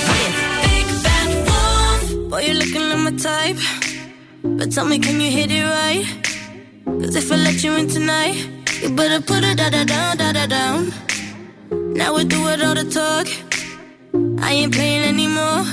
with 0.09 0.37
Big 0.65 0.87
Bad 1.05 1.29
Wolf. 1.47 2.31
Boy, 2.31 2.41
you're 2.41 2.55
looking 2.55 2.89
like 2.89 2.99
my 2.99 3.11
type. 3.19 3.59
But 4.43 4.73
tell 4.73 4.87
me, 4.87 4.99
can 4.99 5.21
you 5.21 5.31
hit 5.31 5.51
it 5.51 5.63
right? 5.63 6.07
Cause 6.87 7.15
if 7.17 7.31
I 7.31 7.37
let 7.37 7.63
you 7.63 7.75
in 7.77 7.89
tonight, 7.89 8.37
you 8.81 8.89
better 8.97 9.21
put 9.21 9.45
it 9.45 9.59
da 9.59 9.69
da 9.69 9.85
down, 9.85 10.17
da 10.17 10.33
da 10.33 10.47
down. 10.47 10.91
Now 11.71 12.15
we 12.15 12.25
do 12.25 12.49
it 12.49 12.63
all 12.63 12.75
the 12.75 12.89
talk. 12.89 13.27
I 14.43 14.53
ain't 14.55 14.73
playing 14.73 15.03
anymore. 15.03 15.67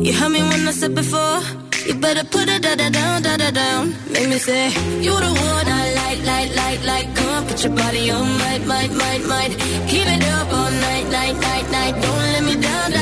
You 0.00 0.14
heard 0.14 0.30
me 0.32 0.40
when 0.40 0.66
I 0.66 0.70
said 0.70 0.94
before. 0.94 1.40
You 1.86 1.92
better 1.92 2.24
put 2.24 2.48
it 2.48 2.62
da 2.62 2.74
da 2.74 2.88
down, 2.88 3.22
da 3.22 3.36
da 3.36 3.50
down. 3.50 3.94
Make 4.10 4.30
me 4.30 4.38
say, 4.38 4.70
You 5.04 5.12
the 5.12 5.28
one 5.28 5.68
I 5.68 5.92
like, 5.94 6.01
like, 6.20 6.54
light, 6.54 6.82
light. 6.84 7.08
Come 7.14 7.28
on, 7.28 7.46
put 7.46 7.64
your 7.64 7.74
body 7.74 8.10
on, 8.10 8.38
might, 8.38 8.66
might, 8.66 8.92
might, 8.92 9.24
might. 9.26 9.52
Keep 9.88 10.06
it 10.06 10.24
up 10.28 10.52
all 10.52 10.70
night, 10.70 11.06
night, 11.10 11.36
night, 11.40 11.70
night. 11.70 11.94
Don't 12.02 12.32
let 12.32 12.44
me 12.44 12.60
down, 12.60 12.90
down. 12.90 13.01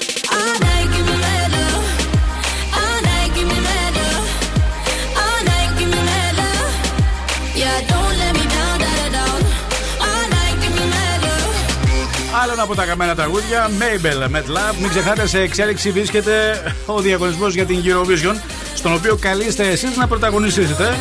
Ένα 12.61 12.69
από 12.69 12.81
τα 12.81 12.87
καμένα 12.87 13.15
τραγούδια, 13.15 13.69
Mabel 13.79 14.35
Met 14.35 14.37
Love. 14.37 14.75
Μην 14.79 14.89
ξεχάτε, 14.89 15.27
σε 15.27 15.39
εξέλιξη 15.39 15.91
βρίσκεται 15.91 16.63
ο 16.85 16.99
διαγωνισμός 16.99 17.53
για 17.53 17.65
την 17.65 17.83
Eurovision, 17.83 18.35
στον 18.73 18.93
οποίο 18.93 19.15
καλείστε 19.15 19.67
εσείς 19.67 19.97
να 19.97 20.07
πρωταγωνιστήσετε. 20.07 20.95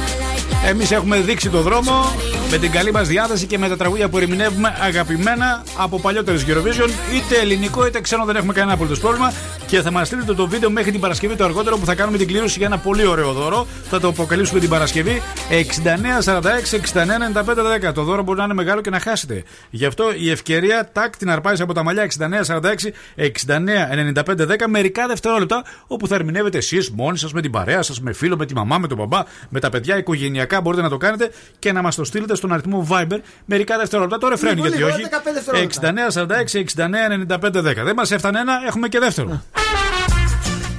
Εμείς 0.66 0.90
έχουμε 0.90 1.20
δείξει 1.20 1.48
το 1.48 1.60
δρόμο 1.60 2.14
με 2.50 2.58
την 2.58 2.70
καλή 2.70 2.92
μας 2.92 3.08
διάθεση 3.08 3.46
και 3.46 3.58
με 3.58 3.68
τα 3.68 3.76
τραγούδια 3.76 4.08
που 4.08 4.18
ερμηνεύουμε 4.18 4.76
αγαπημένα 4.80 5.62
από 5.76 6.00
παλιότερες 6.00 6.44
Eurovision, 6.48 6.90
είτε 7.14 7.40
ελληνικό 7.40 7.86
είτε 7.86 8.00
ξένο, 8.00 8.24
δεν 8.24 8.36
έχουμε 8.36 8.52
κανένα 8.52 8.72
απολύτως 8.72 8.98
πρόβλημα. 8.98 9.32
Και 9.66 9.80
θα 9.80 9.90
μας 9.90 10.06
στείλετε 10.06 10.34
το 10.34 10.48
βίντεο 10.48 10.70
μέχρι 10.70 10.90
την 10.90 11.00
Παρασκευή 11.00 11.34
το 11.36 11.44
αργότερο 11.44 11.76
που 11.76 11.86
θα 11.86 11.94
κάνουμε 11.94 12.18
την 12.18 12.26
κλήρωση 12.26 12.58
για 12.58 12.66
ένα 12.66 12.78
πολύ 12.78 13.06
ωραίο 13.06 13.32
δώρο. 13.32 13.66
Θα 13.90 14.00
το 14.00 14.08
αποκαλύψουμε 14.08 14.60
την 14.60 14.68
Παρασκευή 14.68 15.22
6946-699510. 17.88 17.92
Το 17.94 18.02
δώρο 18.02 18.22
μπορεί 18.22 18.38
να 18.38 18.44
είναι 18.44 18.54
μεγάλο 18.54 18.80
και 18.80 18.90
να 18.90 19.00
χάσετε. 19.00 19.42
Γι' 19.70 19.86
αυτό 19.86 20.04
η 20.18 20.30
ευκαιρία 20.30 20.88
τάκ 20.92 21.16
την 21.16 21.30
αρπάζει 21.30 21.49
από 21.58 21.74
τα 21.74 21.82
μαλλιά 21.82 22.06
6946-699510 23.16 24.66
μερικά 24.68 25.06
δευτερόλεπτα 25.06 25.64
όπου 25.86 26.06
θα 26.06 26.14
ερμηνεύετε 26.14 26.58
εσείς 26.58 26.90
μόνοι 26.90 27.18
σας 27.18 27.32
με 27.32 27.40
την 27.40 27.50
παρέα 27.50 27.82
σας, 27.82 28.00
με 28.00 28.12
φίλο, 28.12 28.36
με 28.36 28.46
τη 28.46 28.54
μαμά, 28.54 28.78
με 28.78 28.86
τον 28.86 28.96
μπαμπά, 28.96 29.22
με 29.48 29.60
τα 29.60 29.70
παιδιά 29.70 29.96
οικογενειακά. 29.96 30.60
Μπορείτε 30.60 30.82
να 30.82 30.88
το 30.88 30.96
κάνετε 30.96 31.30
και 31.58 31.72
να 31.72 31.82
μας 31.82 31.94
το 31.94 32.04
στείλετε 32.04 32.34
στον 32.34 32.52
αριθμό 32.52 32.86
Viber 32.90 33.18
μερικά 33.44 33.78
δευτερόλεπτα. 33.78 34.18
Το 34.18 34.28
ρεφρένι 34.28 34.60
γιατί 34.60 34.76
λίγο, 34.76 34.88
όχι. 34.88 35.02
15 35.02 35.60
6946-699510. 35.60 37.84
Δεν 37.84 37.94
μας 37.96 38.10
έφτανε 38.10 38.40
ένα, 38.40 38.62
έχουμε 38.66 38.88
και 38.88 38.98
δεύτερο. 38.98 39.42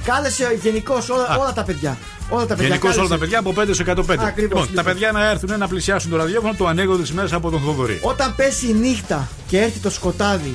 Κάλεσε 0.04 0.58
γενικώ 0.62 0.94
όλα, 1.10 1.38
όλα 1.38 1.52
τα 1.52 1.62
παιδιά. 1.62 1.98
Όλα 2.28 2.46
τα 2.46 2.54
παιδιά. 2.54 2.66
Γενικώ 2.66 2.86
όλα 2.86 2.96
κάλεσε. 2.96 3.12
τα 3.12 3.18
παιδιά 3.18 3.38
από 3.38 3.52
5 3.56 3.68
σε 3.70 3.82
105. 3.82 3.92
Ακριβώς, 3.92 4.36
λοιπόν, 4.36 4.60
τα 4.60 4.66
λοιπόν. 4.68 4.84
παιδιά 4.84 5.12
να 5.12 5.30
έρθουν 5.30 5.58
να 5.58 5.68
πλησιάσουν 5.68 6.10
το 6.10 6.16
ραδιόφωνο, 6.16 6.54
το 6.54 6.66
ανέγονται 6.66 7.12
μέσα 7.12 7.36
από 7.36 7.50
τον 7.50 7.60
Θοδωρή. 7.60 8.00
Όταν 8.02 8.34
πέσει 8.34 8.68
η 8.68 8.72
νύχτα 8.72 9.28
και 9.46 9.60
έρθει 9.60 9.78
το 9.78 9.90
σκοτάδι, 9.90 10.54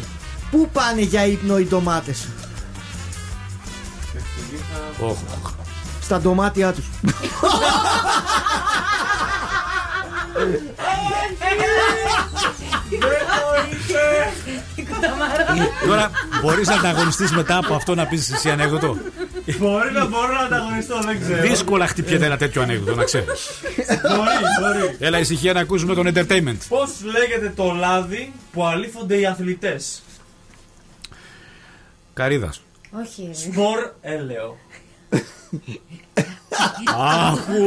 πού 0.51 0.69
πάνε 0.73 1.01
για 1.01 1.25
ύπνο 1.25 1.57
οι 1.57 1.65
ντομάτες; 1.65 2.27
Όχ. 4.99 5.17
Στα 6.01 6.19
ντομάτια 6.19 6.73
τους. 6.73 6.85
Τώρα 15.85 16.11
μπορείς 16.41 16.67
να 16.67 16.73
ανταγωνιστείς 16.73 17.31
μετά 17.31 17.57
από 17.57 17.73
αυτό 17.73 17.95
να 17.95 18.05
πεις 18.05 18.31
εσύ 18.31 18.49
ανέκδοτο; 18.49 18.97
Μπορεί 19.57 19.91
να 19.91 20.05
μπορώ 20.05 20.33
να 20.33 20.39
ανταγωνιστώ, 20.39 20.99
δεν 21.05 21.21
ξέρω. 21.21 21.41
Δύσκολα 21.41 21.87
χτυπιέται 21.87 22.25
ένα 22.25 22.37
τέτοιο 22.37 22.61
ανέκδοτο, 22.61 22.95
να 22.95 23.03
ξέρεις. 23.03 23.49
Μπορεί, 23.87 24.77
μπορεί. 24.81 24.95
Έλα 24.99 25.19
ησυχία 25.19 25.53
να 25.53 25.59
ακούσουμε 25.59 25.95
τον 25.95 26.07
entertainment. 26.13 26.57
Πώς 26.69 26.89
λέγεται 27.03 27.53
το 27.55 27.71
λάδι 27.71 28.33
που 28.51 28.65
αλήφονται 28.65 29.19
οι 29.19 29.25
αθλητές; 29.25 30.01
Καρίδας. 32.13 32.61
Όχι. 33.01 33.29
Σπορ 33.33 33.77
έλαιο. 34.01 34.57
Αχού! 36.97 37.63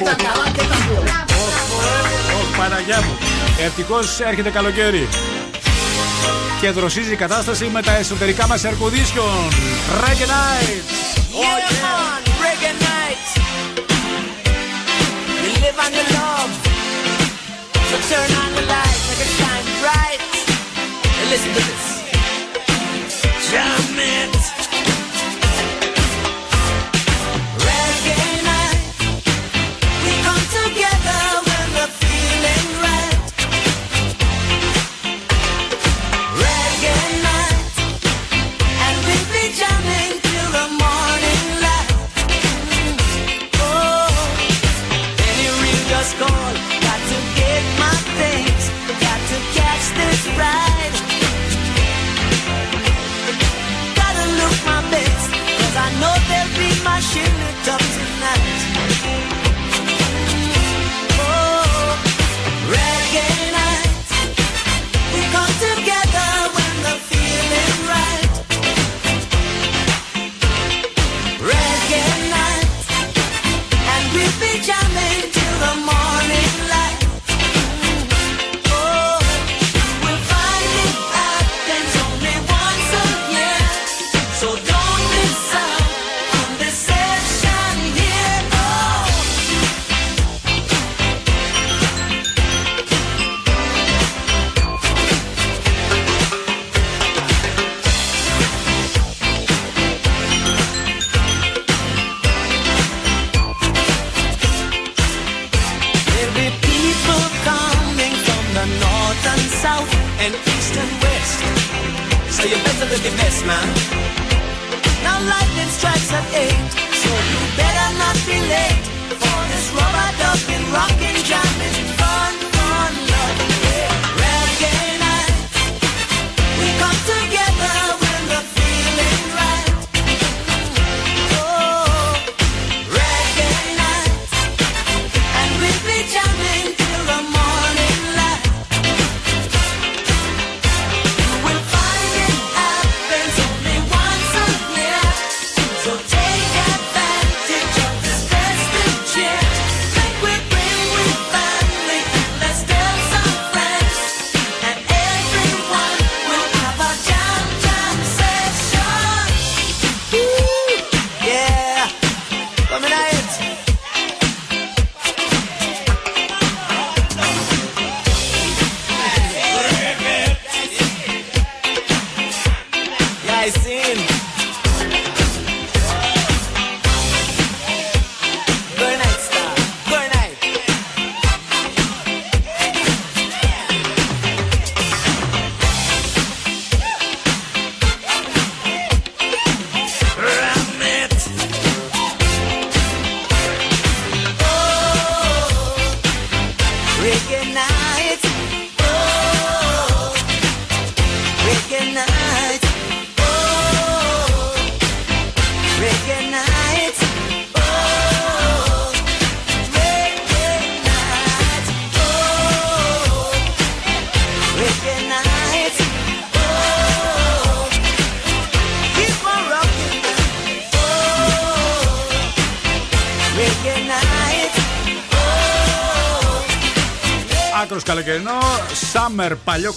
Ήταν 0.00 0.16
καλά 0.16 0.50
και 0.52 0.60
τα 0.60 0.76
δύο. 0.88 1.33
Ωχ, 2.40 2.56
Παναγιά 2.58 3.00
μου. 3.00 3.18
Ευτυχώ 3.64 3.98
έρχεται 4.28 4.50
καλοκαίρι. 4.50 5.08
Και 6.60 6.70
δροσίζει 6.70 7.12
η 7.12 7.16
κατάσταση 7.16 7.64
με 7.72 7.82
τα 7.82 7.96
εσωτερικά 7.96 8.46
μα 8.46 8.60
ερκουδίσιον. 8.64 9.48
Reggae 10.02 10.26
Night! 10.34 11.04
Yeah, 11.34 11.82
man, 11.82 12.22
reggae 12.42 12.72
night. 12.88 13.26
You 15.42 15.50
live 15.64 15.78
on 15.84 15.90
your 15.98 16.08
love. 16.18 16.52
So 17.88 17.96
turn 18.10 18.30
on 18.42 18.50
the 18.58 18.64
light, 18.74 19.00
make 19.08 19.22
it 19.26 19.30
shine 19.38 19.66
bright. 19.82 20.20
And 21.18 21.26
listen 21.32 21.50
to 21.56 21.62
this. 21.68 21.84
Jam 23.50 23.82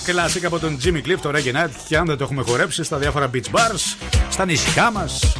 παλιό 0.08 0.22
κλασικ 0.22 0.46
από 0.46 0.60
τον 0.60 0.78
Jimmy 0.84 1.08
Cliff, 1.08 1.20
το 1.22 1.32
Reggae 1.34 1.56
Night. 1.56 1.70
Και 1.88 1.98
αν 1.98 2.06
δεν 2.06 2.18
το 2.18 2.24
έχουμε 2.24 2.44
χορέψει 2.44 2.84
στα 2.84 2.98
διάφορα 2.98 3.30
beach 3.34 3.52
bars, 3.52 4.08
στα 4.30 4.46
νησιά 4.46 4.92
μας. 4.92 5.38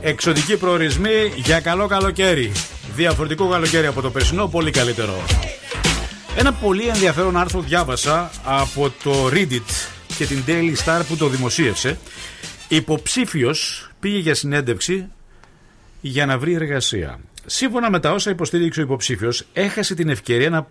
Εξωτικοί 0.00 0.56
προορισμοί 0.56 1.32
για 1.36 1.60
καλό 1.60 1.86
καλοκαίρι. 1.86 2.52
Διαφορετικό 2.94 3.48
καλοκαίρι 3.48 3.86
από 3.86 4.00
το 4.00 4.10
περσινό, 4.10 4.46
πολύ 4.46 4.70
καλύτερο. 4.70 5.24
Ένα 6.36 6.52
πολύ 6.52 6.86
ενδιαφέρον 6.86 7.36
άρθρο 7.36 7.60
διάβασα 7.60 8.30
από 8.44 8.92
το 9.02 9.26
Reddit 9.32 9.88
και 10.18 10.26
την 10.26 10.42
Daily 10.46 10.74
Star 10.84 11.02
που 11.08 11.16
το 11.16 11.28
δημοσίευσε. 11.28 11.98
Υποψήφιος 12.68 13.90
πήγε 14.00 14.18
για 14.18 14.34
συνέντευξη 14.34 15.08
για 16.00 16.26
να 16.26 16.38
βρει 16.38 16.54
εργασία. 16.54 17.18
Σύμφωνα 17.46 17.90
με 17.90 18.00
τα 18.00 18.12
όσα 18.12 18.30
υποστήριξε 18.30 18.80
ο 18.80 18.82
υποψήφιος, 18.82 19.46
έχασε 19.52 19.94
την 19.94 20.08
ευκαιρία 20.08 20.50
να 20.50 20.62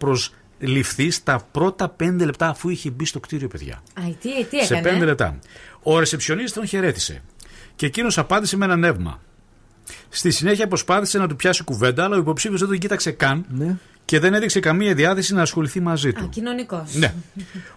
προσληφθεί 0.66 1.12
στα 1.12 1.48
πρώτα 1.52 1.90
πέντε 1.90 2.26
λεπτά 2.26 2.48
αφού 2.48 2.70
είχε 2.70 2.90
μπει 2.90 3.06
στο 3.06 3.20
κτίριο, 3.20 3.48
παιδιά. 3.48 3.84
Αϊ, 3.94 4.18
τι, 4.22 4.46
τι 4.46 4.66
Σε 4.66 4.74
έκανε; 4.74 4.90
πέντε 4.90 5.06
λεπτά. 5.06 5.40
Ο 5.84 6.00
ρεσεψιονίστ 6.00 6.54
τον 6.54 6.68
χαιρέτησε. 6.68 7.22
Και 7.76 7.86
εκείνος 7.86 8.18
απάντησε 8.18 8.58
με 8.58 8.66
ένα 8.66 8.76
νεύμα. 8.76 9.22
Στη 10.10 10.32
συνέχεια 10.32 10.68
προσπάθησε 10.68 11.18
να 11.18 11.28
του 11.28 11.36
πιάσει 11.36 11.64
κουβέντα, 11.64 12.04
αλλά 12.04 12.16
ο 12.16 12.20
υποψήφιος 12.20 12.60
δεν 12.60 12.70
τον 12.70 12.78
κοίταξε 12.78 13.12
καν 13.12 13.46
και 14.06 14.20
δεν 14.20 14.34
έδειξε 14.34 14.60
καμία 14.60 14.94
διάθεση 14.94 15.34
να 15.34 15.42
ασχοληθεί 15.42 15.80
μαζί 15.80 16.14
του. 16.14 16.24
Α, 16.24 16.28
κοινωνικός. 16.28 16.94
Ναι. 16.94 17.14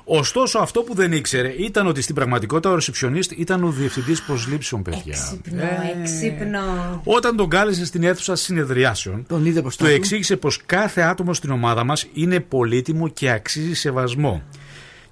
Ωστόσο, 0.05 0.59
αυτό 0.59 0.81
που 0.83 0.95
δεν 0.95 1.13
ήξερε 1.13 1.49
ήταν 1.59 1.87
ότι 1.87 2.03
στην 2.03 2.15
πραγματικότητα 2.15 2.71
ο 2.71 2.75
ρεσεψιονίστ 2.75 3.33
ήταν 3.33 3.65
ο 3.65 3.71
διευθυντής 3.71 4.23
προσλήψεων, 4.23 4.83
παιδιά. 4.83 5.03
Έξυπνο, 5.07 5.63
έξυπνο. 6.01 7.01
Όταν 7.05 7.37
τον 7.37 7.49
κάλεσε 7.49 7.85
στην 7.85 8.03
αίθουσα 8.03 8.37
συνεδριάσεων, 8.37 9.25
Τον 9.29 9.47
είδε 9.47 9.63
του 9.63 9.71
του. 9.77 9.87
εξήγησε 9.87 10.37
πως 10.37 10.61
κάθε 10.67 11.01
άτομο 11.01 11.35
στην 11.35 11.51
ομάδα 11.51 11.85
μας 11.85 12.07
είναι 12.13 12.41
πολύτιμο 12.41 13.09
και 13.09 13.31
αξίζει 13.31 13.75
σεβασμό. 13.75 14.43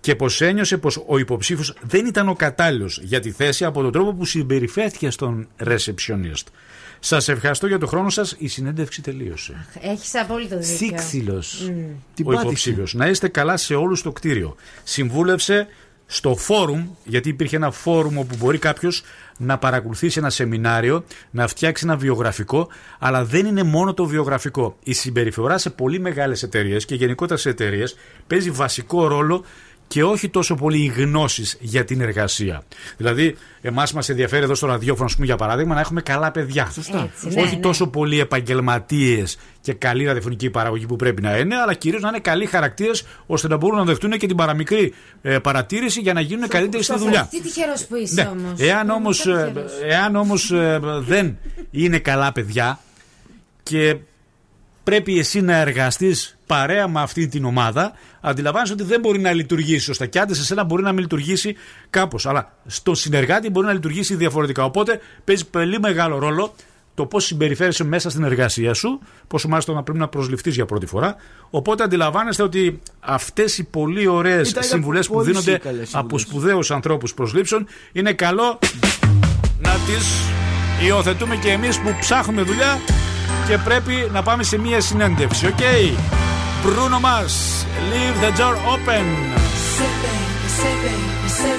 Και 0.00 0.14
πως 0.16 0.40
ένιωσε 0.40 0.76
πως 0.76 1.04
ο 1.06 1.18
υποψήφιος 1.18 1.74
δεν 1.82 2.06
ήταν 2.06 2.28
ο 2.28 2.34
κατάλληλος 2.34 3.00
για 3.02 3.20
τη 3.20 3.30
θέση 3.30 3.64
από 3.64 3.82
τον 3.82 3.92
τρόπο 3.92 4.14
που 4.14 4.24
συμπεριφέρθηκε 4.24 5.10
στον 5.10 5.48
receptionist. 5.64 6.44
Σας 6.98 7.28
ευχαριστώ 7.28 7.66
για 7.66 7.78
τον 7.78 7.88
χρόνο 7.88 8.10
σας. 8.10 8.34
Η 8.38 8.48
συνέντευξη 8.48 9.02
τελείωσε. 9.02 9.66
Έχεις 9.80 10.14
απόλυτο 10.14 10.58
δίκιο. 10.58 10.76
Σύξυλο. 10.76 11.42
Μμ. 11.70 12.26
Ο 12.26 12.32
υποψήφιος. 12.32 12.94
Να 12.94 13.06
είστε 13.06 13.28
καλά 13.28 13.56
σε 13.56 13.74
όλους 13.74 13.98
στο 13.98 14.12
κτίριο. 14.12 14.56
Συμβούλευσε 14.84 15.66
στο 16.06 16.36
φόρουμ, 16.36 16.88
γιατί 17.04 17.28
υπήρχε 17.28 17.56
ένα 17.56 17.70
φόρουμ 17.70 18.18
όπου 18.18 18.36
μπορεί 18.38 18.58
κάποιος 18.58 19.02
να 19.36 19.58
παρακολουθήσει 19.58 20.18
ένα 20.18 20.30
σεμινάριο, 20.30 21.04
να 21.30 21.46
φτιάξει 21.46 21.84
ένα 21.86 21.96
βιογραφικό, 21.96 22.68
αλλά 22.98 23.24
δεν 23.24 23.46
είναι 23.46 23.62
μόνο 23.62 23.94
το 23.94 24.04
βιογραφικό. 24.04 24.76
Η 24.82 24.92
συμπεριφορά 24.92 25.58
σε 25.58 25.70
πολύ 25.70 26.00
μεγάλες 26.00 26.42
εταιρείες 26.42 26.84
και 26.84 26.94
γενικότερα 26.94 27.38
σε 27.40 27.48
εταιρείες 27.48 27.96
παίζει 28.26 28.50
βασικό 28.50 29.06
ρόλο 29.06 29.44
και 29.88 30.04
όχι 30.04 30.28
τόσο 30.28 30.54
πολύ 30.54 30.78
οι 30.78 30.86
γνώσεις 30.86 31.56
για 31.60 31.84
την 31.84 32.00
εργασία. 32.00 32.62
Δηλαδή, 32.96 33.36
εμάς 33.60 33.92
μας 33.92 34.08
ενδιαφέρει 34.08 34.44
εδώ 34.44 34.54
στο 34.54 34.66
ραδιόφωνο, 34.66 35.04
ας 35.04 35.14
πούμε, 35.14 35.26
για 35.26 35.36
παράδειγμα, 35.36 35.74
να 35.74 35.80
έχουμε 35.80 36.00
καλά 36.00 36.30
παιδιά. 36.30 36.70
Σωστά. 36.72 37.02
Έτσι, 37.14 37.26
όχι 37.26 37.48
ναι, 37.48 37.54
ναι. 37.54 37.60
τόσο 37.60 37.86
πολλοί 37.86 38.20
επαγγελματίες 38.20 39.38
και 39.60 39.72
καλή 39.72 40.04
ραδιοφωνική 40.04 40.50
παραγωγή 40.50 40.86
που 40.86 40.96
πρέπει 40.96 41.22
να 41.22 41.36
είναι, 41.36 41.56
αλλά 41.56 41.74
κυρίως 41.74 42.02
να 42.02 42.08
είναι 42.08 42.18
καλοί 42.18 42.46
χαρακτήρες 42.46 43.04
ώστε 43.26 43.48
να 43.48 43.56
μπορούν 43.56 43.78
να 43.78 43.84
δεχτούν 43.84 44.10
και 44.10 44.26
την 44.26 44.36
παραμικρή 44.36 44.94
ε, 45.22 45.38
παρατήρηση 45.38 46.00
για 46.00 46.12
να 46.12 46.20
γίνουν 46.20 46.48
καλύτεροι 46.48 46.82
στη 46.82 46.98
δουλειά. 46.98 47.28
Τι 47.30 47.40
τυχερός 47.42 47.84
που 47.84 47.96
είσαι 47.96 48.22
Ναι. 48.22 48.28
όμως. 48.28 48.60
Εάν 48.60 48.90
όμως, 48.90 49.26
ε, 49.26 49.52
εάν 49.88 50.16
όμως 50.16 50.50
ε, 50.50 50.80
δεν 50.98 51.38
είναι 51.70 51.98
καλά 51.98 52.32
παιδιά 52.32 52.80
και 53.62 53.96
πρέπει 54.82 55.18
εσύ 55.18 55.40
να 55.40 55.56
εργαστείς 55.56 56.35
παρέα 56.46 56.88
με 56.88 57.00
αυτή 57.00 57.28
την 57.28 57.44
ομάδα, 57.44 57.92
αντιλαμβάνεσαι 58.20 58.72
ότι 58.72 58.82
δεν 58.82 59.00
μπορεί 59.00 59.18
να 59.18 59.32
λειτουργήσει 59.32 59.84
σωστά. 59.84 60.06
Και 60.06 60.18
άντε 60.18 60.34
σε 60.34 60.44
σένα 60.44 60.64
μπορεί 60.64 60.82
να 60.82 60.92
μην 60.92 61.00
λειτουργήσει 61.00 61.56
κάπως, 61.90 62.26
αλλά 62.26 62.52
στο 62.66 62.94
συνεργάτη 62.94 63.50
μπορεί 63.50 63.66
να 63.66 63.72
λειτουργήσει 63.72 64.14
διαφορετικά. 64.14 64.64
Οπότε 64.64 65.00
παίζει 65.24 65.46
πολύ 65.46 65.78
μεγάλο 65.80 66.18
ρόλο 66.18 66.54
το 66.94 67.06
πώς 67.06 67.24
συμπεριφέρεσαι 67.24 67.84
μέσα 67.84 68.10
στην 68.10 68.24
εργασία 68.24 68.74
σου, 68.74 69.00
πόσο 69.26 69.48
μάλιστα 69.48 69.72
να 69.72 69.82
πρέπει 69.82 69.98
να 69.98 70.08
προσληφθείς 70.08 70.54
για 70.54 70.66
πρώτη 70.66 70.86
φορά. 70.86 71.16
Οπότε 71.50 71.82
αντιλαμβάνεστε 71.82 72.42
ότι 72.42 72.80
αυτές 73.00 73.58
οι 73.58 73.64
πολύ 73.64 74.06
ωραίες 74.06 74.50
Ήταν 74.50 74.62
συμβουλές 74.62 75.06
που 75.06 75.12
πολύ 75.12 75.26
δίνονται 75.26 75.58
καλές 75.58 75.80
από 75.94 76.18
συμβουλές. 76.18 76.20
σπουδαίους 76.20 76.70
ανθρώπους 76.70 77.14
προσλήψεων 77.14 77.66
είναι 77.92 78.12
καλό 78.12 78.58
να 79.58 79.70
τις 79.70 80.06
υιοθετούμε 80.86 81.36
και 81.36 81.50
εμείς 81.50 81.78
που 81.78 81.96
ψάχνουμε 82.00 82.42
δουλειά 82.42 82.80
και 83.48 83.58
πρέπει 83.64 84.10
να 84.12 84.22
πάμε 84.22 84.42
σε 84.42 84.58
μία 84.58 84.80
συνέντευξη. 84.80 85.46
Οκ; 85.46 85.60
Bruno 86.66 86.98
Mars, 86.98 87.64
leave 87.92 88.20
the 88.20 88.32
door 88.36 88.56
open. 88.66 89.06
Say 89.78 89.86
baby, 90.02 91.28
say. 91.38 91.54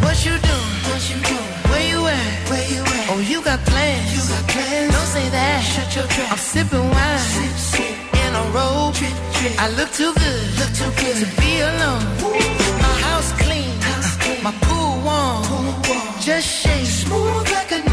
What 0.00 0.16
you 0.24 0.34
doing? 0.48 0.76
What 0.88 1.02
you 1.10 1.18
doing? 1.20 1.52
Where 1.70 1.86
you 1.92 2.00
at? 2.06 2.48
Where 2.48 2.66
you 2.72 2.80
at? 2.80 3.10
Oh, 3.12 3.20
you 3.20 3.42
got 3.42 3.60
plans. 3.66 4.08
You 4.16 4.22
got 4.32 4.44
plans. 4.48 4.92
Don't 4.94 5.10
say 5.16 5.28
that. 5.28 5.60
Shut 5.60 5.94
your 5.96 6.06
trap. 6.06 6.32
I'm 6.32 6.38
sipping 6.38 6.88
wine. 6.88 7.18
Sip, 7.18 7.56
sip. 7.72 7.94
In 8.24 8.30
a 8.40 8.44
robe. 8.56 8.94
Drip, 8.94 9.12
drip. 9.36 9.52
I 9.60 9.68
look 9.76 9.90
too 9.92 10.12
good. 10.16 10.44
Look 10.60 10.72
too 10.80 10.92
good 10.96 11.16
to 11.22 11.28
be 11.40 11.52
alone. 11.60 12.04
My 12.80 12.94
house 13.04 13.30
clean. 13.42 13.76
House 13.84 14.16
clean. 14.16 14.42
My 14.42 14.54
pool 14.64 14.92
warm. 15.04 15.44
Pool 15.44 15.76
warm. 15.92 16.20
Just 16.24 16.48
shake. 16.48 16.86
Smooth 16.86 17.52
like 17.52 17.70
a 17.72 17.87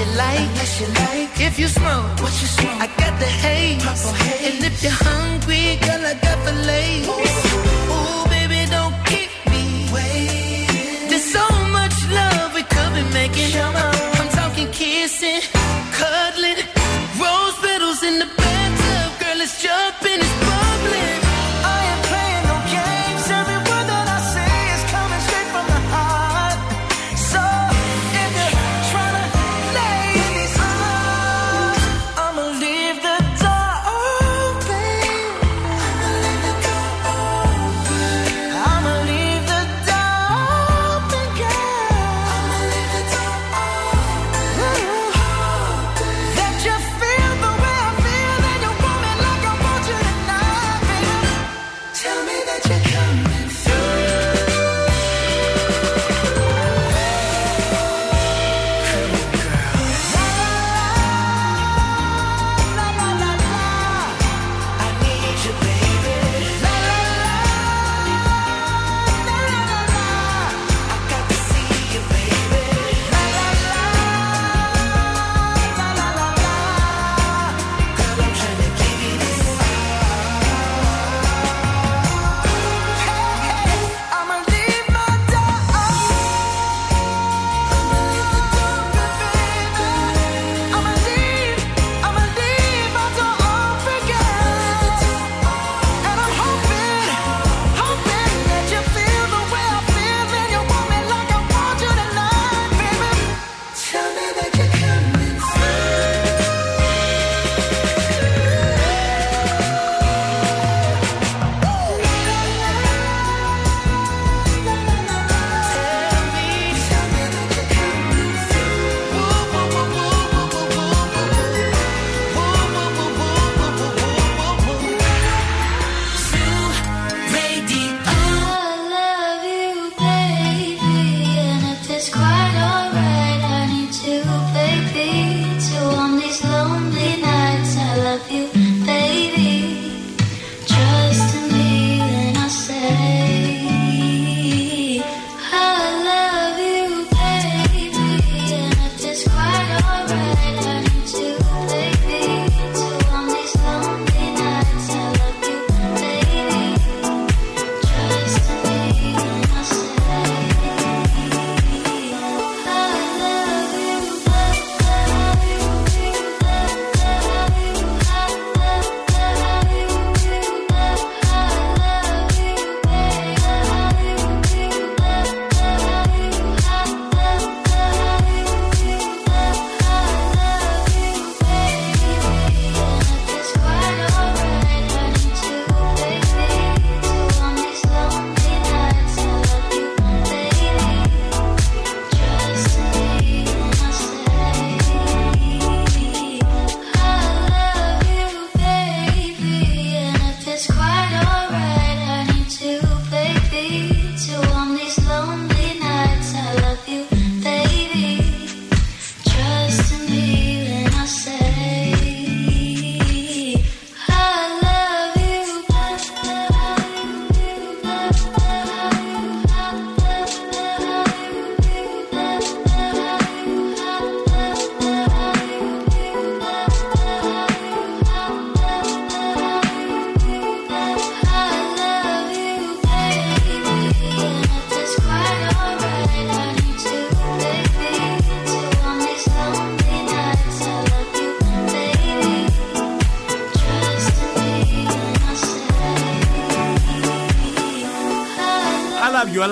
you 0.00 0.06
like. 0.16 0.40
Unless 0.40 0.80
you 0.80 0.88
like. 1.02 1.40
If 1.40 1.58
you 1.58 1.68
smoke, 1.68 2.10
what 2.22 2.34
you 2.40 2.48
smoke? 2.56 2.80
I 2.84 2.88
got 3.00 3.14
the 3.18 3.30
haze. 3.44 3.82
haze. 3.82 4.44
And 4.48 4.64
if 4.64 4.82
you're 4.82 4.92
hungry, 4.92 5.78
girl, 5.84 6.02
I 6.12 6.14
got 6.26 6.38
the 6.44 6.54
lace. 6.70 7.08
Ooh, 7.08 8.28
baby, 8.34 8.60
don't 8.76 8.96
keep 9.10 9.30
me 9.52 9.88
waiting. 9.94 11.08
There's 11.08 11.28
so 11.38 11.46
much 11.76 11.96
love 12.10 12.54
we 12.54 12.62
could 12.62 12.92
be 12.98 13.04
making. 13.12 13.50
I'm 14.20 14.28
talking 14.38 14.68
kissing, 14.70 15.40
cuddling, 15.98 16.60
rose 17.20 17.56
petals 17.64 18.02
in 18.02 18.18
the 18.18 18.28
bathtub. 18.36 19.08
Girl, 19.20 19.40
it's 19.40 19.62
jumping, 19.62 20.20
it's 20.20 20.45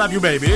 love 0.04 0.12
you, 0.12 0.18
I 0.18 0.32
love 0.32 0.42
you 0.42 0.46
baby. 0.46 0.52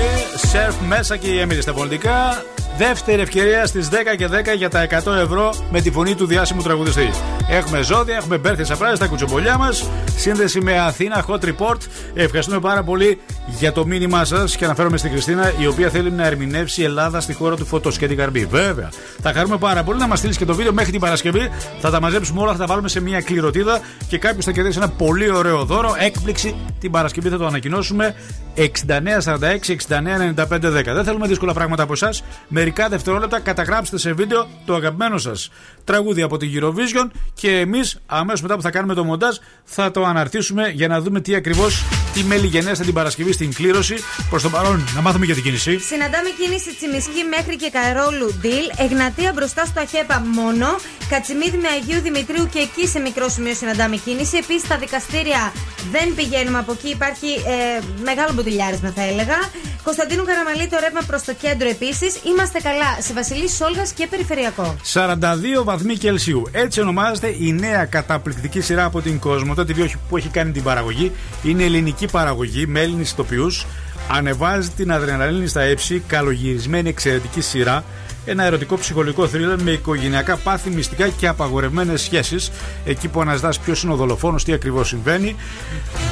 Σερφ 0.46 0.74
μέσα 0.88 1.16
και 1.16 1.26
η 1.26 1.38
Έμιλη 1.38 1.62
στα 1.62 1.72
πολιτικά. 1.72 2.44
Δεύτερη 2.78 3.22
ευκαιρία 3.22 3.66
στις 3.66 3.88
10 3.88 3.94
και 4.16 4.26
10 4.26 4.56
για 4.56 4.70
τα 4.70 4.86
100 5.04 5.12
ευρώ 5.22 5.54
με 5.70 5.80
τη 5.80 5.90
φωνή 5.90 6.14
του 6.14 6.26
διάσημου 6.26 6.62
τραγουδιστή. 6.62 7.10
Έχουμε 7.50 7.82
ζώδια, 7.82 8.16
έχουμε 8.16 8.38
μπέρθε 8.38 8.64
σαπράζε, 8.64 8.98
τα 8.98 9.06
κουτσομπολιά 9.06 9.58
μας. 9.58 9.88
Σύνδεση 10.16 10.60
με 10.60 10.78
Αθήνα, 10.78 11.24
hot 11.28 11.44
report. 11.44 11.76
Ευχαριστούμε 12.14 12.60
πάρα 12.60 12.82
πολύ 12.82 13.20
για 13.46 13.72
το 13.72 13.86
μήνυμά 13.86 14.24
σας 14.24 14.56
και 14.56 14.64
αναφέρομαι 14.64 14.96
στην 14.96 15.10
Κριστίνα, 15.10 15.52
η 15.58 15.66
οποία 15.66 15.88
θέλει 15.88 16.10
να 16.10 16.26
ερμηνεύσει 16.26 16.80
η 16.80 16.84
Ελλάδα 16.84 17.20
στη 17.20 17.32
χώρα 17.32 17.56
του 17.56 17.66
φωτός 17.66 17.98
και 17.98 18.06
την 18.06 18.16
καρμπή. 18.16 18.44
Βέβαια. 18.44 18.90
Θα 19.22 19.32
χαρούμε 19.32 19.56
πάρα 19.56 19.82
πολύ 19.82 19.98
να 19.98 20.06
μας 20.06 20.18
στείλεις 20.18 20.36
και 20.36 20.44
το 20.44 20.54
βίντεο 20.54 20.72
μέχρι 20.72 20.90
την 20.90 21.00
Παρασκευή. 21.00 21.50
Θα 21.80 21.90
τα 21.90 22.00
μαζέψουμε 22.00 22.40
όλα, 22.40 22.52
θα 22.52 22.58
τα 22.58 22.66
βάλουμε 22.66 22.88
σε 22.88 23.00
μια 23.00 23.20
κληρωτίδα 23.20 23.80
και 24.08 24.18
κάποιος 24.18 24.44
θα 24.44 24.52
κερδίσει 24.52 24.78
ένα 24.78 24.88
πολύ 24.88 25.30
ωραίο 25.30 25.64
δώρο. 25.64 25.94
Έκπληξη 25.98 26.54
την 26.80 26.90
Παρασκευή 26.90 27.28
θα 27.28 27.36
το 27.36 27.46
ανακοινώσουμε. 27.46 28.14
6946 28.58 29.76
699510. 29.88 30.84
Δεν 30.84 31.04
θέλουμε 31.04 31.26
δύσκολα 31.26 31.52
πράγματα 31.52 31.82
από 31.82 31.92
εσάς. 31.92 32.22
Μερικά 32.48 32.88
δευτερόλεπτα 32.88 33.40
καταγράψτε 33.40 33.98
σε 33.98 34.12
βίντεο 34.12 34.46
το 34.64 34.74
αγαπημένο 34.74 35.18
σας 35.18 35.50
τραγούδι 35.84 36.22
από 36.22 36.36
την 36.36 36.50
Eurovision 36.54 37.10
και 37.34 37.58
εμείς 37.58 37.98
αμέσως 38.06 38.42
μετά 38.42 38.54
που 38.56 38.62
θα 38.62 38.70
κάνουμε 38.70 38.94
το 38.94 39.04
μοντάζ 39.04 39.36
θα 39.64 39.90
το 39.90 40.04
αναρτήσουμε 40.04 40.68
για 40.68 40.88
να 40.88 41.00
δούμε 41.00 41.20
τι 41.20 41.34
ακριβώς 41.34 41.84
τι 42.14 42.24
μέλη 42.24 42.46
γενέστε 42.46 42.84
την 42.84 42.94
Παρασκευή 42.94 43.32
στην 43.32 43.54
κλήρωση. 43.54 43.94
Προς 44.30 44.42
το 44.42 44.50
παρόν, 44.50 44.84
να 44.94 45.00
μάθουμε 45.00 45.24
για 45.24 45.34
την 45.34 45.42
κίνηση. 45.42 45.78
Συναντάμε 45.78 46.28
κίνηση 46.38 46.74
Τσιμισκή 46.76 47.22
μέχρι 47.36 47.56
και 47.56 47.70
Καρόλου 47.72 48.34
Ντιλ. 48.40 48.66
Εγνατία 48.76 49.32
μπροστά 49.32 49.64
στο 49.64 49.80
Αχέπα 49.80 50.22
μόνο. 50.34 50.66
Κατσιμίδη 51.08 51.56
με 51.56 51.68
Αγίου 51.68 52.00
Δημητρίου 52.00 52.48
και 52.52 52.58
εκεί 52.58 52.88
σε 52.88 52.98
μικρό 52.98 53.28
σημείο 53.28 53.54
συναντάμε 53.54 53.96
κίνηση. 53.96 54.36
Επίσης 54.36 54.62
στα 54.62 54.76
δικαστήρια 54.78 55.52
δεν 55.92 56.14
πηγαίνουμε 56.14 56.58
από 56.58 56.72
εκεί. 56.72 56.88
Υπάρχει 56.88 57.26
ε, 57.26 57.82
μεγάλο 58.02 58.32
μποτιλιάρισμα 58.48 58.90
θα 58.90 59.02
έλεγα. 59.02 59.36
Κωνσταντίνου 59.82 60.24
Καραμαλή 60.24 60.68
το 60.68 60.76
ρεύμα 60.80 61.00
προς 61.06 61.22
το 61.22 61.32
κέντρο 61.34 61.68
επίσης. 61.68 62.20
Είμαστε 62.24 62.58
καλά 62.60 62.90
σε 63.00 63.12
Βασιλής 63.12 63.54
Σόλγας 63.56 63.92
και 63.92 64.06
Περιφερειακό. 64.06 64.76
42 64.92 65.64
βαθμοί 65.64 65.96
Κελσίου. 65.96 66.42
Έτσι 66.52 66.80
ονομάζεται 66.80 67.34
η 67.38 67.52
νέα 67.52 67.84
καταπληκτική 67.84 68.60
σειρά 68.60 68.84
από 68.84 69.00
την 69.00 69.18
Κόσμο, 69.18 69.54
το 69.54 69.62
TV 69.68 69.90
που 70.08 70.16
έχει 70.16 70.28
κάνει 70.28 70.50
την 70.52 70.62
παραγωγή. 70.62 71.12
Είναι 71.42 71.64
ελληνική 71.64 72.06
παραγωγή 72.06 72.66
με 72.66 72.80
Έλληνες 72.80 73.10
ηθοποιούς. 73.10 73.66
Ανεβάζει 74.10 74.68
την 74.68 74.92
αδρεναλίνη 74.92 75.46
στα 75.46 75.60
έψη, 75.60 76.02
καλογυρισμένη 76.06 76.88
εξαιρετική 76.88 77.40
σειρά. 77.40 77.84
Ένα 78.30 78.44
ερωτικό 78.44 78.76
ψυχολογικό 78.76 79.28
θρύλερ 79.28 79.62
με 79.62 79.70
οικογενειακά 79.70 80.36
πάθη, 80.36 80.70
μυστικά 80.70 81.08
και 81.08 81.28
απαγορευμένες 81.28 82.02
σχέσεις. 82.02 82.50
Εκεί 82.84 83.08
που 83.08 83.20
αναζητά 83.20 83.52
ποιος 83.64 83.82
είναι 83.82 83.92
ο 83.92 83.96
δολοφόνος, 83.96 84.44
τι 84.44 84.52
ακριβώς 84.52 84.88
συμβαίνει. 84.88 85.36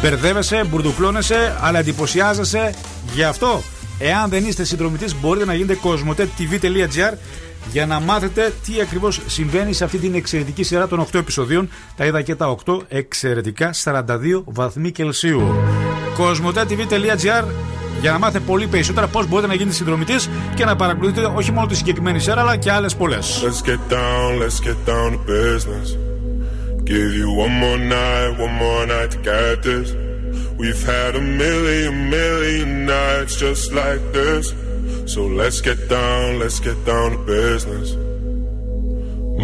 Μπερδεύεσαι, 0.03 0.65
μπουρδουκλώνεσαι, 0.65 1.57
αλλά 1.61 1.79
εντυπωσιάζεσαι. 1.79 2.75
Γι' 3.15 3.23
αυτό, 3.23 3.63
εάν 3.99 4.31
δεν 4.31 4.45
είστε 4.45 4.65
συνδρομητής, 4.65 5.21
μπορείτε 5.21 5.45
να 5.45 5.55
γίνετε 5.55 5.75
κοσμοτέ.tv.gr 5.75 7.15
για 7.73 7.87
να 7.87 8.01
μάθετε 8.01 8.53
τι 8.67 8.81
ακριβώς 8.81 9.21
συμβαίνει 9.27 9.73
σε 9.73 9.85
αυτή 9.85 9.99
την 9.99 10.15
εξαιρετική 10.15 10.63
σειρά 10.63 10.89
των 10.89 11.01
8 11.01 11.15
επεισοδίων. 11.15 11.69
Τα 11.97 12.05
είδα 12.07 12.23
και 12.23 12.35
τα 12.35 12.57
8 12.67 12.79
εξαιρετικά 12.89 13.75
42 13.85 14.03
βαθμοί 14.45 14.91
Κελσίου. 14.91 15.55
Κοσμοτέ.tv.gr 16.15 17.45
για 18.01 18.13
να 18.13 18.19
μάθετε 18.19 18.45
πολύ 18.45 18.67
περισσότερα 18.67 19.07
πώ 19.07 19.25
μπορείτε 19.25 19.49
να 19.49 19.55
γίνετε 19.55 19.77
συνδρομητή 19.77 20.15
και 20.55 20.65
να 20.65 20.77
παρακολουθείτε 20.77 21.33
όχι 21.35 21.53
μόνο 21.53 21.67
τη 21.67 21.77
συγκεκριμένη 21.77 22.19
σειρά 22.19 22.41
αλλά 22.41 22.57
και 22.57 22.71
άλλε 22.73 22.89
πολλέ. 22.99 23.19
Let's 23.19 23.69
get 23.71 23.81
down, 23.91 24.39
let's 24.43 24.61
get 24.69 24.79
down 24.91 25.11
to 25.13 25.19
business. 25.27 25.89
Give 26.93 27.13
you 27.21 27.29
one 27.45 27.55
more 27.63 27.79
night, 27.79 28.31
one 28.45 28.55
more 28.63 28.87
night 28.87 29.11
to 29.15 29.19
get 29.31 29.63
this. 29.63 29.89
We've 30.61 30.85
had 30.95 31.17
a 31.17 31.21
million, 31.21 32.11
million 32.11 32.87
nights 32.87 33.35
just 33.45 33.73
like 33.73 34.03
this. 34.13 34.55
So 35.13 35.21
let's 35.27 35.61
get 35.61 35.89
down, 35.89 36.39
let's 36.39 36.61
get 36.61 36.79
down 36.85 37.09
to 37.15 37.19
business. 37.19 37.89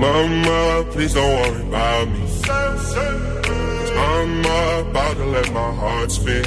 Mama, 0.03 0.85
please 0.93 1.15
don't 1.15 1.35
worry 1.41 1.63
about 1.69 2.09
me. 2.09 2.21
Cause 2.47 3.91
I'm 4.11 4.41
about 4.41 5.17
to 5.17 5.27
let 5.27 5.53
my 5.53 5.71
heart 5.81 6.11
speak. 6.11 6.47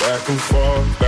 back 0.00 0.28
and 0.28 0.40
forth 0.40 1.07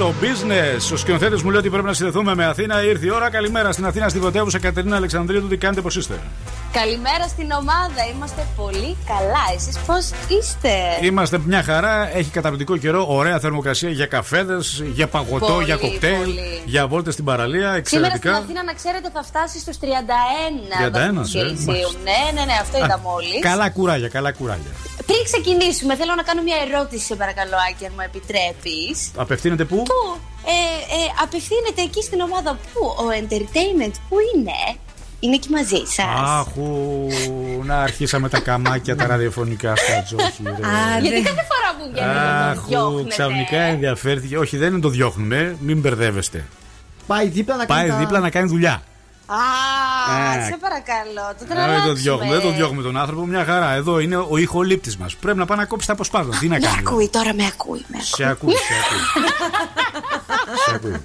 Και 0.00 0.06
στο 0.06 0.14
business, 0.20 0.92
ο 0.92 0.96
σκηνοθέτης 0.96 1.42
μου 1.42 1.50
λέει 1.50 1.58
ότι 1.60 1.70
πρέπει 1.70 1.86
να 1.86 1.92
συνδεθούμε 1.92 2.34
με 2.34 2.44
Αθήνα. 2.44 2.84
Ήρθε 2.84 3.06
η 3.06 3.10
ώρα. 3.10 3.30
Καλημέρα 3.30 3.72
στην 3.72 3.86
Αθήνα, 3.86 4.08
στη 4.08 4.18
πρωτεύουσα 4.18 4.58
Κατερίνα 4.58 4.96
Αλεξανδρίου. 4.96 5.48
Τι 5.48 5.56
κάνετε, 5.56 5.80
πώς 5.80 5.96
είστε; 5.96 6.18
Καλημέρα 6.72 7.28
στην 7.28 7.50
ομάδα. 7.50 8.06
Είμαστε 8.14 8.46
πολύ 8.56 8.96
καλά. 9.06 9.44
Εσείς 9.56 9.78
πώς 9.78 10.10
είστε; 10.38 10.70
Είμαστε 11.02 11.38
μια 11.44 11.62
χαρά. 11.62 12.16
Έχει 12.16 12.30
καταπληκτικό 12.30 12.76
καιρό. 12.76 13.06
Ωραία 13.08 13.38
θερμοκρασία 13.38 13.90
για 13.90 14.06
καφέδες, 14.06 14.82
για 14.92 15.06
παγωτό, 15.06 15.46
Πολύ, 15.46 15.64
για 15.64 15.76
κοκτέιλ, 15.76 16.16
πολύ. 16.18 16.62
για 16.64 16.86
βόλτες 16.86 17.12
στην 17.12 17.24
παραλία. 17.24 17.60
Σήμερα 17.60 17.84
στην 17.84 17.98
Εξαιρετικά. 17.98 18.36
Αθήνα, 18.36 18.62
να 18.64 18.72
ξέρετε, 18.72 19.10
θα 19.12 19.22
φτάσει 19.22 19.58
στους 19.58 19.76
31 19.78 19.84
31, 19.84 20.92
βαθμούς 20.92 21.34
ε, 21.34 21.38
Κελσίου. 21.38 21.66
μάλιστα. 21.66 21.98
Ναι, 22.04 22.40
ναι, 22.40 22.44
ναι, 22.44 22.56
αυτό 22.60 22.76
Α, 22.76 22.84
είδα 22.84 22.98
μόλις. 22.98 23.40
Καλά 23.40 23.70
κουράγια, 23.70 24.08
καλά 24.08 24.32
κουράγια. 24.32 24.70
Πριν 25.06 25.20
ξεκινήσουμε, 25.24 25.96
θέλω 25.96 26.14
να 26.14 26.22
κάνω 26.22 26.42
μια 26.42 26.56
ερώτηση, 26.66 27.04
σε 27.04 27.14
παρακαλώ, 27.16 27.56
Άκη, 27.70 27.84
αν 27.86 27.92
μου 27.96 28.04
επιτρέπεις. 28.10 29.10
Απευθύνεται 29.16 29.64
πού; 29.64 29.76
Πού; 29.82 30.02
Ε, 30.46 30.58
ε, 30.98 31.06
απευθύνεται 31.22 31.82
εκεί 31.82 32.02
στην 32.02 32.20
ομάδα 32.20 32.50
που 32.72 32.80
ο 33.04 33.06
entertainment 33.20 33.94
που 34.08 34.16
είναι; 34.34 34.58
Είναι 35.22 35.34
εκεί 35.34 35.50
μαζί 35.50 35.82
σας. 35.86 36.04
Άχου, 36.38 37.06
να 37.64 37.82
αρχίσαμε 37.82 38.28
τα 38.28 38.40
καμάκια 38.40 38.96
τα 38.96 39.06
ραδιοφωνικά 39.06 39.76
στα 39.76 40.02
τζόχι. 40.02 40.42
ρε. 40.42 41.00
Γιατί 41.02 41.22
κάθε 41.22 41.44
φορά 41.50 41.68
που 41.78 41.90
βγαίνετε 41.92 42.14
να 42.14 42.54
το 42.54 42.60
Άχου, 42.60 42.68
διώχνετε. 42.68 43.08
ξαφνικά 43.08 43.60
ενδιαφέρθηκε. 43.60 44.38
Όχι, 44.38 44.56
δεν 44.56 44.72
είναι 44.72 44.80
το 44.80 44.88
διώχνουμε, 44.88 45.56
μην 45.60 45.80
μπερδεύεστε. 45.80 46.44
Πάει 47.06 47.28
δίπλα 47.28 47.56
να 47.56 47.64
κάνει. 47.66 47.80
Πάει 47.80 47.90
τα- 47.90 47.96
δίπλα 47.96 48.18
να 48.20 48.30
κάνει 48.30 48.48
δουλειά. 48.48 48.82
Α, 49.32 50.38
Ε, 50.38 50.44
σε 50.50 50.56
παρακαλώ. 50.60 51.34
Το 51.38 51.44
Ε, 51.44 51.46
Δεν 51.46 51.48
το 51.48 51.54
τρελάξουμε. 51.54 51.92
διώχνουμε, 51.92 52.32
δεν 52.32 52.42
το 52.42 52.50
διώχνουμε 52.50 52.82
τον 52.82 52.96
άνθρωπο. 52.96 53.26
Μια 53.26 53.44
χαρά. 53.44 53.70
Εδώ 53.72 53.98
είναι 53.98 54.16
ο 54.16 54.36
ηχολήπτης 54.36 54.96
μας. 54.98 55.16
Πρέπει 55.16 55.38
να 55.38 55.44
πάει 55.44 55.58
να 55.58 55.64
κόψει 55.64 55.86
τα 55.86 55.92
αποσπάσματα. 55.92 56.38
Τι 56.38 56.48
να 56.48 56.54
Με 56.54 56.60
κάνει. 56.66 56.76
ακούει 56.86 57.08
τώρα, 57.08 57.34
με 57.34 57.46
ακούει. 57.46 57.84
Με 57.88 57.98
Σε 58.00 58.24
ακούει, 58.24 58.52
σε 58.54 58.74
ακούει. 58.84 59.26
Σε 60.66 60.74
ακούει. 60.74 61.00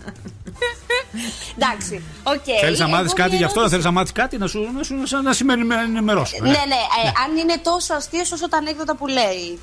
Εντάξει, 1.58 2.04
οκ. 2.24 2.44
Θέλεις 2.62 2.80
να 2.80 2.86
Εγώ 2.86 2.96
μάθεις 2.96 3.14
κάτι 3.14 3.30
μια 3.30 3.38
γι' 3.38 3.44
αυτό, 3.44 3.60
ερώτηση. 3.60 3.70
θέλεις 3.70 3.86
να 3.86 3.92
μάθεις 3.92 4.12
κάτι, 4.12 4.38
να 4.38 4.48
σου, 4.48 4.70
να 4.78 4.84
σου, 4.84 4.96
να, 4.96 5.06
σου- 5.06 5.22
να 5.22 5.34
σημαίνει 5.34 5.64
με 5.64 5.76
ενημερώσουμε. 5.76 6.48
Ναι, 6.48 6.52
ναι, 6.68 6.82
ε, 7.06 7.08
αν 7.26 7.38
είναι 7.38 7.58
τόσο 7.64 7.94
αστείος 7.94 8.32
όσο 8.32 8.50
τα 8.50 8.58
ανέκδοτα 8.58 8.96
που 8.96 9.08
λέει. 9.08 9.60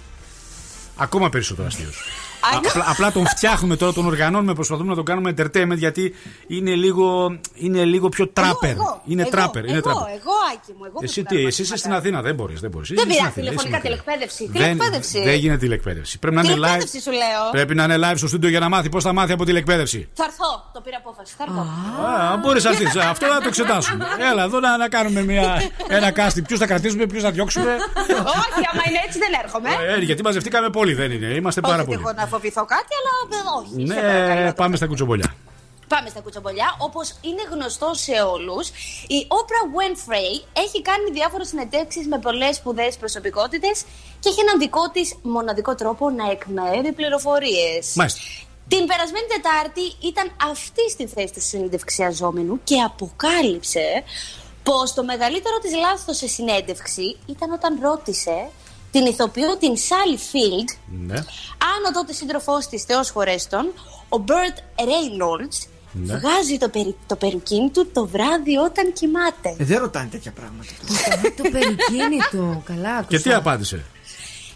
Ακόμα 0.96 1.28
περισσότερο 1.28 1.66
αστείος. 1.66 2.04
Απλά, 2.56 2.84
απλά 2.90 3.12
τον 3.12 3.26
φτιάχνουμε 3.26 3.76
τώρα, 3.76 3.92
τον 3.92 4.06
οργανώνουμε, 4.06 4.54
προσπαθούμε 4.54 4.88
να 4.88 4.94
τον 4.94 5.04
κάνουμε 5.04 5.34
entertainment 5.36 5.76
γιατί 5.76 6.14
είναι 6.46 6.74
λίγο, 6.74 7.38
είναι 7.54 7.84
λίγο 7.84 8.08
πιο 8.08 8.28
τράπερ. 8.28 8.70
Εγώ, 8.70 9.02
Είναι 9.06 9.22
εγώ, 9.22 9.30
τράπερ. 9.30 9.62
Είναι 9.64 9.72
εγώ, 9.72 9.80
τράπερ. 9.82 10.08
εγώ, 10.14 10.30
Άκη 10.54 10.72
μου, 10.78 10.84
εγώ 10.86 10.98
Εσύ 11.02 11.20
με 11.20 11.28
τι, 11.28 11.40
τα 11.42 11.46
εσύ 11.46 11.62
είσαι 11.62 11.76
στην 11.76 11.92
Αθήνα, 11.92 12.22
δεν 12.22 12.34
μπορείς. 12.34 12.60
Δεν, 12.60 12.70
μπορείς. 12.70 12.88
Δεν 12.88 12.96
Είσαι 12.96 13.06
στην 13.06 13.16
πειράζει, 13.16 13.30
Αθήνα, 13.30 13.46
τηλεφωνικά 13.46 13.76
είσαι 13.78 13.88
στην 13.88 14.04
Αθήνα. 14.04 14.04
τηλεκπαίδευση. 14.04 14.44
Δεν, 14.52 14.62
Τηλεκπαίδευση. 14.62 15.18
δεν 15.28 15.34
γίνεται 15.42 15.58
τηλεκπαίδευση. 15.58 16.18
Πρέπει 16.18 16.34
να 16.36 16.40
είναι 16.42 16.50
live. 16.52 16.56
Τηλεκπαίδευση 16.56 17.00
σου 17.00 17.10
λέω. 17.22 17.42
Πρέπει 17.56 17.74
να 17.74 17.84
είναι 17.84 17.96
live 18.04 18.16
στο 18.16 18.26
στούντιο 18.28 18.48
για 18.48 18.60
να 18.60 18.68
μάθει 18.68 18.88
πώς 18.88 19.02
θα 19.06 19.12
μάθει 19.12 19.32
από 19.32 19.44
τηλεκπαίδευση. 19.44 20.08
Θα 20.14 20.24
έρθω, 20.28 20.50
το 20.74 20.80
πήρα 20.80 20.96
απόφαση. 21.04 21.32
Θα 21.38 21.44
έρθω. 21.48 21.60
Α, 22.32 22.36
μπορείς 22.42 22.64
να 22.64 22.70
έρθεις. 22.70 22.96
Αυτό 22.96 23.26
θα 23.26 23.38
το 23.44 23.48
εξετάσουμε. 23.52 24.04
Έλα 24.30 24.42
εδώ 24.48 24.58
να, 24.60 24.76
να 24.76 24.88
κάνουμε 24.88 25.20
μια, 25.30 25.62
ένα 25.88 26.08
casting. 26.18 26.42
Ποιους 26.46 26.58
θα 26.58 26.66
κρατήσουμε, 26.66 27.06
ποιους 27.06 27.22
θα 27.22 27.30
διώξουμε. 27.30 27.72
Όχι, 28.40 28.62
άμα 28.72 28.82
είναι 28.88 29.00
έτσι 29.06 29.18
δεν 29.24 29.32
έρχομαι. 29.44 29.68
Ε, 29.96 29.98
γιατί 30.08 30.22
μαζευτήκαμε 30.22 30.68
πολύ, 30.70 30.94
δεν 30.94 31.10
είναι. 31.12 31.26
Είμαστε 31.26 31.60
πάρα 31.60 31.76
Όχι 31.76 31.84
πολλοί. 31.84 31.98
εγώ 32.04 32.12
να 32.16 32.26
φοβηθώ 32.32 32.64
κάτι, 32.74 32.92
αλλά 32.98 33.12
ε, 33.38 33.42
όχι. 33.58 33.86
σε 33.86 33.92
Ναι, 33.92 34.00
παρακαλώ. 34.00 34.52
πάμε 34.52 34.76
στα 34.76 34.86
κουτσομπολιά. 34.86 35.30
Πάμε 35.88 36.08
στα 36.08 36.20
κουτσομπολιά. 36.20 36.68
Όπως 36.78 37.06
είναι 37.28 37.42
γνωστό 37.52 37.90
σε 37.94 38.12
όλους, 38.34 38.68
η 39.16 39.18
Oprah 39.38 39.66
Winfrey 39.76 40.32
έχει 40.64 40.82
κάνει 40.82 41.10
διάφορες 41.10 41.48
συνεντεύξεις 41.48 42.06
με 42.06 42.18
πολλές 42.18 42.56
σπουδαίες 42.56 42.96
προσωπικότητες 42.96 43.84
και 44.20 44.28
έχει 44.28 44.40
έναν 44.40 44.58
δικό 44.58 44.90
της 44.90 45.14
μοναδικό 45.22 45.74
τρόπο 45.74 46.10
να 46.10 46.30
εκμέρει 46.30 46.92
πληροφορίες. 46.92 47.84
Μάλιστα. 47.94 48.20
Την 48.68 48.86
περασμένη 48.86 49.26
Τετάρτη 49.34 50.06
ήταν 50.10 50.26
αυτή 50.50 50.90
στη 50.90 51.06
θέση 51.06 51.32
της 51.32 51.44
συνεντευξιαζόμενου 51.46 52.60
και 52.64 52.80
αποκάλυψε 52.80 54.02
πως 54.62 54.94
το 54.94 55.04
μεγαλύτερο 55.04 55.58
της 55.58 55.74
λάθος 55.74 56.16
σε 56.16 56.28
συνέντευξη 56.28 57.16
ήταν 57.26 57.52
όταν 57.52 57.78
ρώτησε 57.82 58.48
την 58.92 59.06
ηθοποιό 59.06 59.56
την 59.56 59.72
Sally 59.76 60.16
Field 60.18 60.76
Ναι. 61.06 61.14
αν 61.72 61.80
ο 61.88 61.92
τότε 61.94 62.12
σύντροφός 62.12 62.66
της, 62.66 62.82
Θεός 62.84 63.10
χωρέστον, 63.10 63.72
ο 64.08 64.24
Burt 64.28 64.58
Reynolds, 64.80 65.66
Ναι. 65.92 66.16
βγάζει 66.16 66.58
το, 66.58 66.68
περι, 66.68 66.96
το 67.06 67.16
περουκίνι 67.16 67.70
του 67.70 67.90
το 67.92 68.06
βράδυ 68.06 68.56
όταν 68.56 68.92
κοιμάται. 68.92 69.54
Ε, 69.58 69.64
δεν 69.64 69.78
ρωτάνε 69.78 70.08
τέτοια 70.08 70.32
πράγματα. 70.32 70.72
το 71.36 71.42
περικίνητο. 71.50 72.62
Καλά, 72.64 73.02
Και 73.08 73.18
τι 73.20 73.32
απάντησε; 73.32 73.84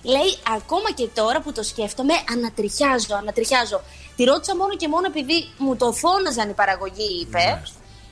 Λέει, 0.03 0.37
ακόμα 0.57 0.91
και 0.95 1.09
τώρα 1.15 1.41
που 1.41 1.53
το 1.53 1.63
σκέφτομαι, 1.63 2.13
ανατριχιάζω, 2.33 3.15
ανατριχιάζω. 3.15 3.81
Τη 4.17 4.25
ρώτησα 4.25 4.57
μόνο 4.57 4.77
και 4.77 4.89
μόνο 4.89 5.07
επειδή 5.07 5.49
μου 5.59 5.77
το 5.77 5.93
φώναζαν 5.93 6.49
η 6.51 6.53
παραγωγή, 6.53 7.21
είπε. 7.21 7.63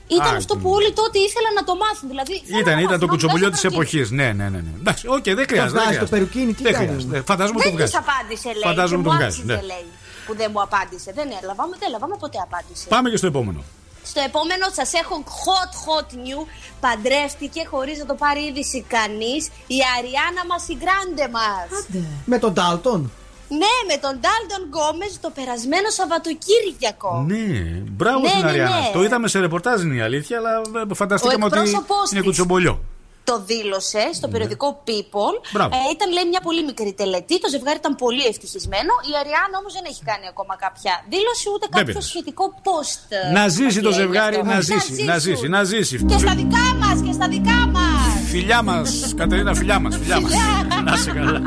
Ήταν 0.06 0.34
Α, 0.34 0.36
αυτό 0.36 0.56
που 0.56 0.70
όλοι 0.70 0.92
τότε 1.00 1.18
ήθελαν 1.28 1.52
να 1.60 1.64
το 1.68 1.74
μάθουν. 1.82 2.06
Δηλαδή, 2.12 2.34
θέλω 2.46 2.52
να 2.52 2.58
Ήταν, 2.58 2.74
μάθω, 2.74 2.86
ήταν 2.86 2.98
το 3.00 3.06
να 3.06 3.12
κουτσομπολιό 3.12 3.48
βγάζω 3.48 3.56
της 3.56 3.62
παρακεί. 3.62 3.76
εποχής. 3.96 4.06
Ναι, 4.18 4.28
ναι, 4.38 4.46
ναι. 4.54 4.60
ναι. 4.66 4.72
Εντάξει, 4.82 5.04
οκ, 5.16 5.26
δεν 5.40 5.46
χρειάζεται. 5.50 5.78
δεν 5.78 5.82
βγάζεις 5.82 5.98
το 6.04 6.06
χρειάζεται. 6.06 6.14
περουκίνι, 6.16 6.52
τι 6.56 6.62
δεν 6.66 6.72
κάνεις; 6.72 6.88
χρειάζεται. 6.88 7.18
Φαντάζομαι 7.30 7.58
το 7.60 7.64
Δεν 7.68 7.74
βγάζεις. 7.76 7.94
της 7.94 8.02
απάντησε, 8.04 8.48
λέει. 8.58 8.66
Φαντάζομαι 8.70 9.02
και 9.02 9.08
το 9.08 9.10
μου 9.10 9.16
βγάζεις. 9.18 9.38
άξιζε, 9.42 9.54
ναι. 9.60 9.66
λέει, 9.72 9.86
που 10.26 10.32
δεν 10.40 10.48
μου 10.52 10.60
απάντησε. 10.66 11.08
Δεν 11.18 11.26
έλαβα, 11.40 11.62
δεν 11.72 11.80
έλαβα 11.88 12.06
ποτέ 12.24 12.38
απάντηση. 12.48 12.82
Πάμε 12.94 13.06
και 13.12 13.18
στο 13.22 13.28
επόμενο. 13.32 13.60
Στο 14.12 14.20
επόμενο 14.28 14.64
σας 14.78 14.90
έχω 15.02 15.14
hot 15.44 15.72
hot 15.84 16.08
new. 16.24 16.40
Παντρεύτηκε 16.84 17.60
χωρίς 17.72 17.96
να 18.02 18.06
το 18.10 18.14
πάρει 18.22 18.40
είδηση 18.48 18.78
κανείς 18.96 19.42
η 19.76 19.78
Αριάννα 19.96 20.42
μας, 20.50 20.62
η 20.72 20.74
γκράντε 20.80 21.26
μας. 21.38 21.68
Με 22.32 22.36
τον 22.42 22.52
Ντάλτον. 22.52 23.00
Ναι, 23.60 23.74
με 23.90 23.96
τον 24.04 24.14
Ντάλτον 24.20 24.62
Γκόμε 24.70 25.06
το 25.24 25.30
περασμένο 25.38 25.88
Σαββατοκύριακο. 25.98 27.12
Ναι, 27.28 27.46
μπράβο 28.00 28.20
Ναι, 28.20 28.28
στην 28.28 28.42
ναι, 28.44 28.48
Αριάννα. 28.50 28.78
ναι. 28.80 28.90
Το 28.92 29.02
είδαμε 29.04 29.28
σε 29.28 29.38
ρεπορτάζ 29.40 29.82
είναι 29.82 29.94
η 29.94 30.00
αλήθεια, 30.08 30.36
αλλά 30.38 30.52
ε, 30.90 30.94
φανταστήκαμε 30.94 31.44
Ο 31.44 31.46
ότι 31.46 31.56
εκπρόσωπός 31.58 32.06
είναι 32.10 32.20
της. 32.20 32.28
κουτσομπολιό. 32.28 32.74
Το 33.30 33.36
δήλωσε 33.50 34.02
στο 34.18 34.28
περιοδικό 34.28 34.68
People. 34.88 35.32
Ναι. 35.40 35.50
Μπράβο. 35.54 35.70
Ε, 35.76 35.78
ήταν 35.94 36.08
λέει 36.16 36.26
μια 36.32 36.40
πολύ 36.48 36.62
μικρή 36.64 36.92
τελετή. 37.00 37.40
Το 37.40 37.48
ζευγάρι 37.54 37.78
ήταν 37.82 37.94
πολύ 38.04 38.24
ευτυχισμένο. 38.32 38.92
Η 39.10 39.12
Αριάννα 39.20 39.56
όμως 39.60 39.72
δεν 39.78 39.84
έχει 39.90 40.02
κάνει 40.10 40.26
ακόμα 40.32 40.54
κάποια 40.64 40.92
δήλωση 41.12 41.44
ούτε 41.54 41.66
Δεν 41.66 41.70
κάποιο 41.70 41.86
πειράζει. 41.86 42.08
σχετικό 42.08 42.44
post. 42.66 43.00
ε, 43.28 43.32
Να 43.38 43.48
ζήσει 43.56 43.80
το 43.80 43.90
λέει 43.90 43.98
ζευγάρι, 44.00 44.36
αυτό. 44.36 44.48
να 44.54 44.60
ζήσει, 44.68 44.92
να 45.10 45.16
ζήσει, 45.18 45.46
να 45.56 45.60
ζήσει. 45.70 45.96
Και 46.10 46.18
στα 46.24 46.34
δικά 46.40 46.64
μας, 46.82 46.96
και 47.06 47.12
στα 47.18 47.26
δικά 47.34 47.58
μας. 47.76 48.12
Φιλιά 48.32 48.62
μας, 48.62 48.88
Κατερίνα, 49.16 49.54
φιλιά 49.54 49.78
μας. 49.80 49.96
Φιλιά 49.96 50.20
μας. 50.20 50.32
Να 50.84 50.96
σε 50.96 51.10
καλά. 51.18 51.40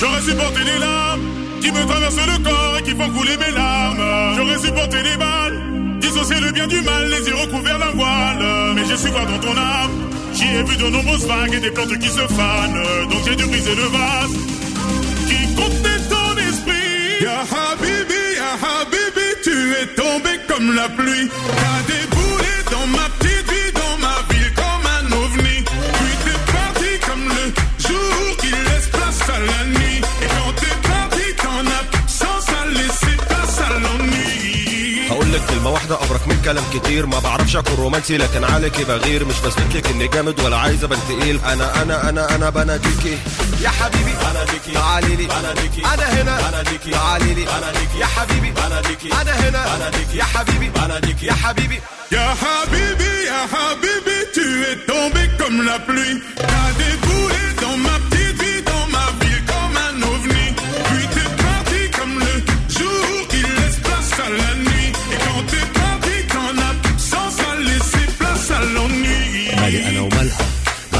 J'aurais 0.00 0.22
supporté 0.22 0.60
les 0.64 0.78
larmes 0.78 1.22
qui 1.60 1.70
me 1.70 1.86
traversent 1.86 2.26
le 2.26 2.42
corps 2.42 2.76
et 2.78 2.82
qui 2.82 2.90
font 2.90 3.10
couler 3.10 3.36
mes 3.36 3.52
larmes. 3.54 4.36
J'aurais 4.36 4.58
supporté 4.58 4.96
les 5.02 5.16
balles, 5.16 5.62
dissocier 6.00 6.40
le 6.40 6.52
bien 6.52 6.66
du 6.66 6.80
mal, 6.82 7.08
les 7.08 7.26
yeux 7.28 7.36
recouverts 7.36 7.78
d'un 7.78 7.92
voile. 7.94 8.74
Mais 8.74 8.84
j'ai 8.86 8.96
su 8.96 9.08
voir 9.08 9.26
dans 9.26 9.38
ton 9.38 9.56
âme, 9.56 10.10
j'y 10.34 10.44
ai 10.44 10.62
vu 10.62 10.76
de 10.76 10.88
nombreuses 10.90 11.26
vagues 11.26 11.54
et 11.54 11.60
des 11.60 11.70
plantes 11.70 11.98
qui 11.98 12.08
se 12.08 12.26
fanent. 12.36 13.08
Donc 13.10 13.20
j'ai 13.26 13.36
dû 13.36 13.46
briser 13.46 13.74
le 13.74 13.86
vase 13.96 14.34
qui 15.28 15.54
contenait 15.54 16.02
ton 16.10 16.36
esprit. 16.48 17.22
Ya 17.22 17.40
Habibi, 17.40 18.24
Ya 18.36 18.52
Habibi, 18.60 19.28
tu 19.42 19.56
es 19.80 19.86
tombé 19.94 20.30
comme 20.48 20.74
la 20.74 20.88
pluie. 20.88 21.30
Déboulé 21.86 22.23
كلمة 35.64 35.74
واحدة 35.74 36.04
أبرك 36.04 36.28
من 36.28 36.42
كلام 36.44 36.64
كتير. 36.74 37.06
ما 37.06 37.18
بعرفش 37.18 37.56
أكون 37.56 37.74
رومانسي 37.74 38.16
لكن 38.16 38.44
عليكي 38.44 38.84
بغير. 38.84 39.24
مش 39.24 39.34
بثبت 39.46 39.76
لك 39.76 39.86
إني 39.86 40.08
جامد 40.08 40.40
ولا 40.40 40.56
عايز 40.56 40.84
أبان 40.84 40.98
تقيل. 41.08 41.40
أنا 41.44 41.82
أنا 41.82 42.08
أنا 42.08 42.34
أنا 42.34 42.50
بناديكي 42.50 43.18
يا 43.60 43.68
حبيبي 43.68 44.12
بناديكي 44.12 44.72
تعالي 44.74 45.16
لي 45.16 45.26
بناديكي 45.26 45.82
أنا 45.94 46.22
هنا. 46.22 46.50
بناديكي 46.50 46.90
تعالي 46.90 47.34
لي 47.34 47.44
بناديكي 47.44 47.98
يا 47.98 48.06
حبيبي. 48.06 48.50
بناديكي 48.50 49.12
أنا 49.12 49.32
هنا. 49.32 49.76
بناديكي 49.76 50.18
يا 50.18 50.24
حبيبي. 50.24 50.68
بناديكي 50.68 51.26
يا 51.26 51.32
حبيبي. 51.32 51.80
Ya 52.12 52.28
Habibi, 52.42 53.12
Ya 53.30 53.40
Habibi, 53.52 54.18
tu 54.34 54.46
es 54.70 54.76
tombé 54.90 55.22
comme 55.38 55.58
la 55.70 55.78
pluie. 55.86 56.16
T'as 56.50 56.70
déboulé 56.80 57.42
dans 57.62 57.78
ma 57.86 57.96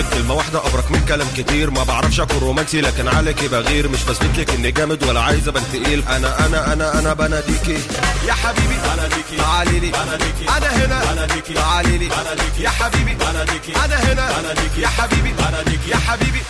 لك 0.00 0.14
كلمة 0.14 0.34
واحدة 0.34 0.66
أبرك 0.66 0.90
من 0.90 1.04
كلام 1.08 1.28
كتير. 1.36 1.70
ما 1.70 1.84
بعرفش 1.84 2.20
أكون 2.20 2.38
رومانسي 2.38 2.80
لكن 2.80 3.08
عليكي 3.08 3.48
بغير. 3.48 3.88
مش 3.88 4.02
بثبت 4.02 4.38
لك 4.38 4.50
إني 4.50 4.70
جامد 4.72 5.04
ولا 5.04 5.20
عايز 5.20 5.48
أبان 5.48 5.62
تقيل. 5.72 6.04
أنا 6.08 6.46
أنا 6.46 6.72
أنا 6.72 6.98
أنا 6.98 7.14
بناديكي 7.14 7.78
يا 8.26 8.32
حبيبي 8.32 8.76
بناديكي 8.84 9.36
تعالي 9.36 9.80
لي. 9.80 9.90
بناديكي 9.90 10.44
أنا 10.56 10.68
هنا. 10.78 11.12
بناديكي 11.12 11.54
تعالي 11.54 11.98
لي. 11.98 12.08
بناديكي 12.08 12.62
يا 12.62 12.70
حبيبي. 12.70 13.14
بناديكي 13.14 13.72
أنا 13.84 13.96
هنا. 13.96 14.40
بناديكي 14.40 14.80
يا 14.80 14.88
حبيبي. 14.88 15.32
بناديكي 15.32 15.90
يا 15.90 15.96
حبيبي. 15.96 16.42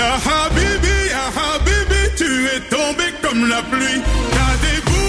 Ya 0.00 0.10
Habibi, 0.26 0.96
Ya 1.14 1.24
Habibi, 1.36 2.02
tu 2.20 2.30
es 2.54 2.62
tombé 2.74 3.06
comme 3.22 3.42
la 3.52 3.60
pluie. 3.70 4.00
T'as 4.34 4.54
déboulé 4.64 5.01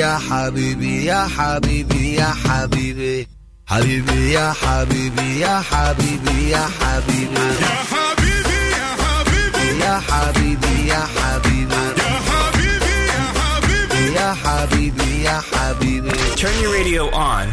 يا 0.00 0.18
حبيبي 0.30 1.04
يا 1.04 1.28
حبيبي 1.38 2.14
يا 2.14 2.34
حبيبي 2.44 3.28
حبيبي 3.66 4.32
يا 4.32 4.52
حبيبي 4.52 5.40
يا 5.40 5.62
حبيبي 5.70 6.50
يا 6.50 6.68
حبيبي 6.80 7.50
يا 7.50 7.70
حبيبي 7.78 8.60
يا 8.76 8.88
حبيبي 8.98 9.76
يا 9.80 10.00
حبيبي 10.06 10.86
يا 10.88 11.00
حبيبي 11.16 12.08
يا 12.08 12.20
حبيبي 12.36 12.96
يا 13.08 13.24
حبيبي 13.38 14.14
يا 14.14 14.34
حبيبي 14.44 15.22
يا 15.22 15.40
حبيبي 15.52 16.10
Turn 16.36 16.56
your 16.62 16.72
radio 16.72 17.04
on 17.14 17.48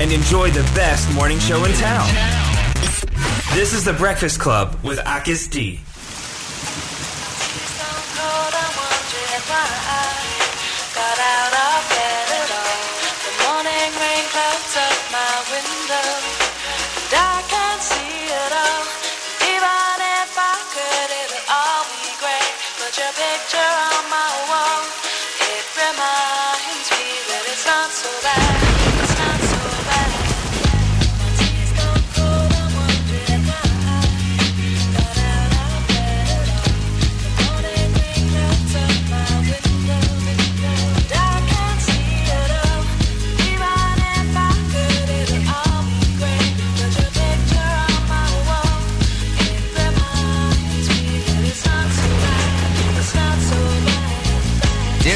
and 0.00 0.12
enjoy 0.12 0.50
the 0.50 0.62
best 0.74 1.12
morning 1.14 1.38
show 1.38 1.64
in 1.64 1.72
town. 1.74 2.08
This 3.54 3.72
is 3.74 3.84
the 3.84 3.92
Breakfast 3.92 4.40
Club 4.40 4.76
with 4.82 4.98
Akis 4.98 5.50
D. 5.50 5.80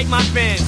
And 0.00 0.10
write 0.10 0.22
my 0.22 0.22
fans. 0.32 0.64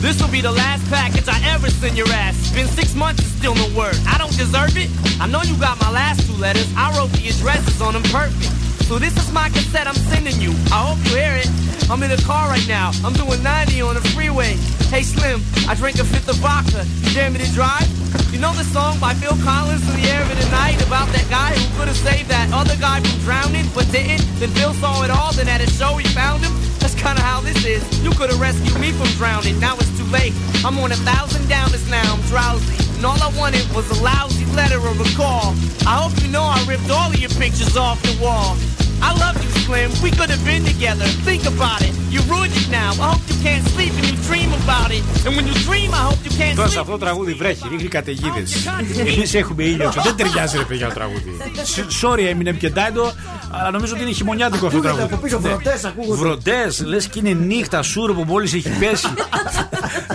This 0.00 0.20
will 0.20 0.30
be 0.30 0.40
the 0.40 0.52
last 0.52 0.88
package 0.90 1.28
I 1.28 1.40
ever 1.54 1.70
send 1.70 1.96
your 1.96 2.08
ass. 2.08 2.52
Been 2.52 2.66
six 2.66 2.94
months 2.94 3.22
and 3.22 3.30
still 3.30 3.54
no 3.54 3.66
word. 3.76 3.96
I 4.06 4.18
don't 4.18 4.36
deserve 4.36 4.76
it. 4.76 4.90
I 5.20 5.26
know 5.26 5.42
you 5.42 5.56
got 5.58 5.80
my 5.80 5.90
last 5.90 6.26
two 6.26 6.36
letters. 6.36 6.68
I 6.76 6.96
wrote 6.96 7.10
the 7.10 7.28
addresses 7.28 7.80
on 7.80 7.94
them 7.94 8.02
perfect. 8.04 8.52
So 8.86 8.98
this 8.98 9.16
is 9.16 9.32
my 9.32 9.48
cassette 9.48 9.86
I'm 9.86 9.98
sending 10.12 10.40
you. 10.40 10.50
I 10.70 10.86
hope 10.86 10.98
you 11.06 11.16
hear 11.16 11.34
it. 11.34 11.50
I'm 11.90 12.02
in 12.02 12.10
the 12.10 12.22
car 12.22 12.48
right 12.48 12.66
now. 12.68 12.92
I'm 13.04 13.14
doing 13.14 13.42
90 13.42 13.80
on 13.82 13.94
the 13.94 14.04
freeway. 14.14 14.54
Hey 14.94 15.02
Slim, 15.02 15.42
I 15.68 15.74
drank 15.74 15.98
a 15.98 16.04
fifth 16.04 16.28
of 16.28 16.36
vodka. 16.36 16.84
You 17.02 17.14
dare 17.14 17.30
me 17.30 17.38
to 17.40 17.50
drive? 17.52 17.86
You 18.32 18.38
know 18.38 18.52
the 18.52 18.64
song 18.64 18.98
by 19.00 19.14
Phil 19.14 19.36
Collins 19.42 19.82
in 19.88 20.00
the 20.00 20.05
the 20.24 20.48
night 20.50 20.80
about 20.86 21.08
that 21.12 21.26
guy 21.28 21.52
who 21.52 21.66
could 21.78 21.88
have 21.88 21.96
saved 21.96 22.28
that 22.30 22.48
other 22.52 22.76
guy 22.76 23.00
from 23.00 23.18
drowning 23.20 23.66
but 23.74 23.90
didn't? 23.92 24.24
Then 24.38 24.50
Phil 24.50 24.72
saw 24.74 25.02
it 25.04 25.10
all, 25.10 25.32
then 25.32 25.48
at 25.48 25.60
a 25.60 25.68
show 25.68 25.96
he 25.96 26.06
found 26.14 26.44
him? 26.44 26.52
That's 26.78 26.94
kinda 26.94 27.20
how 27.20 27.40
this 27.40 27.64
is. 27.64 27.82
You 28.02 28.10
could 28.12 28.30
have 28.30 28.40
rescued 28.40 28.78
me 28.80 28.92
from 28.92 29.08
drowning, 29.20 29.58
now 29.60 29.74
it's 29.76 29.92
too 29.98 30.06
late. 30.08 30.32
I'm 30.64 30.78
on 30.78 30.92
a 30.92 31.00
thousand 31.02 31.44
downers 31.46 31.88
now, 31.90 32.14
I'm 32.14 32.22
drowsy. 32.32 32.76
And 32.96 33.04
all 33.04 33.20
I 33.20 33.30
wanted 33.36 33.66
was 33.74 33.90
a 33.90 34.02
lousy 34.02 34.46
letter 34.56 34.80
or 34.80 34.94
a 34.94 35.10
call. 35.16 35.52
I 35.86 36.00
hope 36.00 36.16
you 36.22 36.28
know 36.28 36.44
I 36.44 36.62
ripped 36.64 36.88
all 36.90 37.10
of 37.10 37.18
your 37.18 37.34
pictures 37.36 37.76
off 37.76 38.00
the 38.02 38.16
wall. 38.22 38.56
I 39.02 39.12
love 39.20 39.36
you, 39.44 39.55
Slim. 39.66 39.90
We 40.06 40.10
could 40.18 40.30
have 40.34 40.44
been 40.50 40.64
together. 40.72 41.06
Think 41.28 41.42
about 41.54 41.80
it. 41.88 41.92
You 42.14 42.20
ruined 42.32 42.54
it 42.60 42.68
now. 42.80 42.90
I 43.04 43.06
hope 43.12 43.24
you 43.30 43.38
can't 43.46 43.64
sleep 43.74 43.92
and 43.98 44.06
you 44.10 44.16
dream 44.28 44.50
about 44.62 44.90
it. 44.96 45.02
And 45.26 45.32
when 45.36 45.44
you 45.50 45.56
dream, 45.68 45.90
I 46.00 46.02
hope 46.08 46.20
you 46.26 46.32
can't 46.40 46.56
Τώρα 46.56 46.68
σε 46.68 46.74
sleep. 46.76 46.80
αυτό 46.80 46.92
το 46.92 46.98
τραγούδι 46.98 47.32
βρέχει, 47.32 47.62
ρίχνει 47.70 47.88
καταιγίδες. 47.88 48.66
Εμείς 48.98 49.34
έχουμε 49.34 49.62
ήλιο. 49.62 49.92
Δεν 50.04 50.16
ταιριάζει 50.16 50.56
ρε 50.56 50.62
παιδιά 50.64 50.86
το 50.88 50.94
τραγούδι. 50.94 51.36
Σ- 51.62 52.04
Sorry, 52.04 52.20
Eminem 52.32 52.56
και 52.58 52.68
Ντάιντο, 52.70 53.12
αλλά 53.50 53.70
νομίζω 53.70 53.92
ότι 53.94 54.02
είναι 54.02 54.12
χειμωνιάτικο 54.12 54.66
αυτό 54.66 54.80
το 54.80 54.88
Ακούγεται 54.88 55.08
τραγούδι. 55.16 55.30
από 55.38 55.40
πίσω, 55.40 55.40
βροντές 55.62 55.84
ακούγονται. 55.84 56.20
Βροντέ, 56.20 56.84
λες 56.84 57.06
και 57.06 57.18
είναι 57.18 57.32
νύχτα, 57.32 57.82
σούρο 57.82 58.14
που 58.14 58.24
μόλις 58.26 58.54
έχει 58.54 58.68
πέσει. 58.68 59.06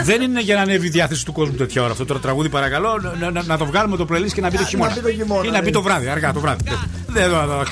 Δεν 0.03 0.22
είναι 0.22 0.41
για 0.41 0.56
να 0.56 0.61
ανέβει 0.61 0.88
η 0.88 0.90
διάθεση 0.90 1.26
του 1.26 1.32
κόσμου 1.32 1.56
τέτοια 1.56 1.82
ώρα 1.82 1.91
αυτό 1.91 2.06
το 2.06 2.19
τραγούδι, 2.19 2.49
παρακαλώ. 2.49 3.15
Να, 3.19 3.32
να- 3.32 3.44
να 3.44 3.57
το 3.57 3.65
βγάλουμε 3.65 3.98
το 3.98 4.06
playlist 4.11 4.32
και 4.34 4.41
να 4.41 4.49
μπει 4.49 4.57
το 4.57 4.65
χειμώνα. 4.65 4.94
μπει 4.94 4.99
το 4.99 5.11
χειμώνα, 5.11 5.48
Ή 5.48 5.49
να 5.52 5.60
μπει 5.60 5.65
ναι. 5.65 5.72
το 5.72 5.82
βράδυ, 5.82 6.07
αργά 6.07 6.34
το 6.34 6.40
βράδυ. 6.40 6.64
Δεν 7.11 7.29
το. 7.29 7.35
Άκου, 7.35 7.67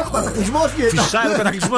άκου, 0.00 0.10
κατακλυσμός 0.10 0.72
γίνεται. 0.76 1.00
Φυσάει 1.00 1.32
ο 1.32 1.36
κατακλυσμό. 1.36 1.76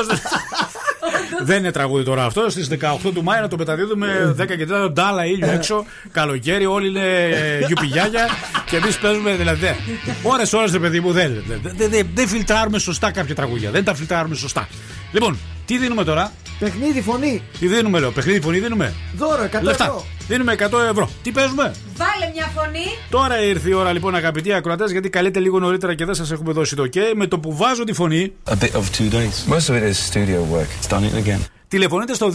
Δεν 1.42 1.58
είναι 1.58 1.72
τραγούδι 1.72 2.04
τώρα 2.04 2.24
αυτό. 2.24 2.50
Στις 2.50 2.68
18 2.70 3.10
του 3.14 3.22
Μάη 3.22 3.40
να 3.40 3.48
το 3.48 3.56
μεταδίδουμε 3.56 4.34
10 4.40 4.46
και 4.46 4.66
4 4.86 4.90
ντάλα 4.92 5.26
ήλιο 5.26 5.50
έξω. 5.50 5.84
Καλοκαίρι, 6.12 6.66
όλοι 6.66 6.88
είναι 6.88 7.28
ε, 7.28 7.58
γιουπιγιάγια 7.66 8.28
και 8.66 8.76
εμείς 8.76 8.98
παίζουμε 8.98 9.34
δηλαδή. 9.34 9.76
Ώρες, 10.22 10.52
ώρες, 10.52 10.72
ρε 10.72 10.78
παιδί 10.78 11.00
μου, 11.00 11.12
δεν, 11.12 11.42
δεν, 11.46 11.60
δεν, 11.76 11.90
δεν, 11.90 12.08
δεν 12.14 12.28
φιλτράρουμε 12.28 12.78
σωστά 12.78 13.10
κάποια 13.10 13.34
τραγούδια. 13.34 13.70
Δεν 13.70 13.84
τα 13.84 13.94
φιλτράρουμε 13.94 14.34
σωστά. 14.34 14.68
Λοιπόν, 15.12 15.38
τι 15.66 15.78
δίνουμε 15.78 16.04
τώρα; 16.04 16.32
Παιχνίδι 16.58 17.00
φωνή. 17.02 17.42
Τι 17.58 17.66
δίνουμε, 17.66 17.98
λέω. 17.98 18.10
Παιχνίδι 18.10 18.40
φωνή 18.40 18.58
δίνουμε; 18.58 18.94
Δώρο 19.16 19.44
100 19.44 19.62
Λεφτά. 19.62 19.84
ευρώ. 19.84 20.04
Δίνουμε 20.28 20.52
100 20.52 20.60
ευρώ. 20.90 21.08
Τι 21.22 21.30
παίζουμε; 21.32 21.74
Βάλε 21.96 22.32
μια 22.34 22.50
φωνή. 22.54 22.84
Τώρα 23.10 23.42
ήρθε 23.42 23.68
η 23.68 23.72
ώρα 23.72 23.92
λοιπόν 23.92 24.14
αγαπητοί 24.14 24.52
ακροατές, 24.52 24.90
γιατί 24.90 25.08
καλείτε 25.10 25.40
λίγο 25.40 25.58
νωρίτερα 25.58 25.94
και 25.94 26.04
δεν 26.04 26.14
σας 26.14 26.30
έχουμε 26.30 26.52
δώσει 26.52 26.76
το 26.76 26.82
OK. 26.82 26.98
Με 27.16 27.26
το 27.26 27.38
που 27.38 27.56
βάζω 27.56 27.84
τη 27.84 27.92
φωνή, 27.92 28.32
A 28.44 28.52
bit 28.52 28.54
of 28.54 28.82
two 28.98 29.10
days. 29.12 29.52
Most 29.54 29.68
of 29.68 29.74
it 29.74 29.82
is 29.92 29.96
studio 30.12 30.38
work. 30.54 30.68
It's 30.80 30.88
done 30.88 31.04
it 31.04 31.26
again. 31.26 31.40
Τηλεφωνείτε 31.74 32.14
στο 32.14 32.30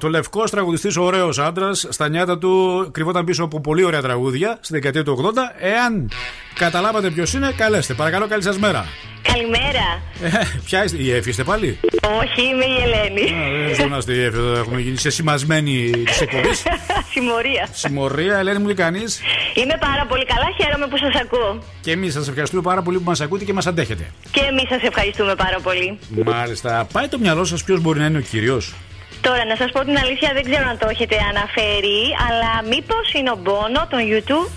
2310-232-908. 0.00 0.08
Λευκός 0.08 0.50
τραγουδιστής, 0.50 0.96
ωραίος 0.96 1.38
άντρας. 1.38 1.86
Στα 1.88 2.08
νιάτα 2.08 2.38
του 2.38 2.88
κρυβόταν 2.92 3.24
πίσω 3.24 3.44
από 3.44 3.60
πολύ 3.60 3.84
ωραία 3.84 4.00
τραγούδια 4.00 4.58
στη 4.60 4.72
δεκαετία 4.72 5.02
του 5.02 5.32
80. 5.34 5.38
Εάν 5.60 6.10
καταλάβατε 6.54 7.10
ποιος 7.10 7.32
είναι, 7.32 7.52
καλέστε. 7.56 7.94
Παρακαλώ, 7.94 8.26
καλή 8.26 8.42
σας 8.42 8.58
μέρα. 8.58 8.86
Καλημέρα. 9.22 10.02
Ε, 10.22 10.42
ποια 10.64 10.84
είστε, 10.84 10.96
η 11.02 11.12
Εφη 11.12 11.28
είστε 11.28 11.44
πάλι; 11.44 11.78
Όχι, 12.22 12.42
είμαι 12.48 12.64
η 12.64 12.76
Ελένη. 12.82 13.26
Ε, 13.70 13.74
Δεν 13.74 13.86
είμαστε 13.86 14.12
η 14.12 14.22
Εφη, 14.24 14.36
εδώ 14.36 14.52
έχουμε 14.52 14.80
γίνει 14.80 14.96
σε 14.96 15.10
σημασμένη 15.10 15.90
της 16.04 16.20
εκπομπής. 16.20 16.62
Συμμορία. 17.14 17.68
Συμμορία, 17.72 18.36
Ελένη 18.38 18.58
μου, 18.58 18.68
τι 18.68 18.74
κάνεις; 18.74 19.20
Είμαι 19.54 19.76
πάρα 19.80 20.06
πολύ 20.08 20.24
καλά, 20.24 20.46
χαίρομαι 20.60 20.86
που 20.86 20.96
σας 20.96 21.14
ακούω. 21.22 21.62
Και 21.80 21.90
εμείς 21.90 22.12
σας 22.12 22.28
ευχαριστούμε 22.28 22.62
πάρα 22.62 22.82
πολύ 22.82 22.96
που 22.98 23.04
μας 23.04 23.20
ακούτε 23.20 23.44
και 23.44 23.52
μας 23.52 23.66
αντέχετε. 23.66 24.10
Και 24.30 24.40
εμείς 24.50 24.66
σας 24.68 24.82
ευχαριστούμε 24.82 25.34
πάρα 25.34 25.58
πολύ. 25.62 25.98
Μάλιστα. 26.24 26.86
Πάει 26.92 27.08
το 27.08 27.18
μυαλό 27.18 27.44
σας 27.44 27.62
ποιος 27.64 27.80
μπορεί 27.80 27.98
να 27.98 28.06
είναι 28.06 28.18
ο 28.18 28.20
κύριος; 28.20 28.74
Τώρα, 29.20 29.44
να 29.44 29.56
σας 29.56 29.70
πω 29.72 29.80
την 29.84 29.96
αλήθεια, 29.98 30.30
δεν 30.34 30.42
ξέρω 30.50 30.64
αν 30.68 30.78
το 30.78 30.86
έχετε 30.90 31.16
αναφέρει, 31.30 32.00
αλλά 32.26 32.52
μήπως 32.76 33.12
είναι 33.12 33.30
ο 33.30 33.38
Μπόνο, 33.42 33.80
τον 33.92 34.00
YouTube; 34.10 34.50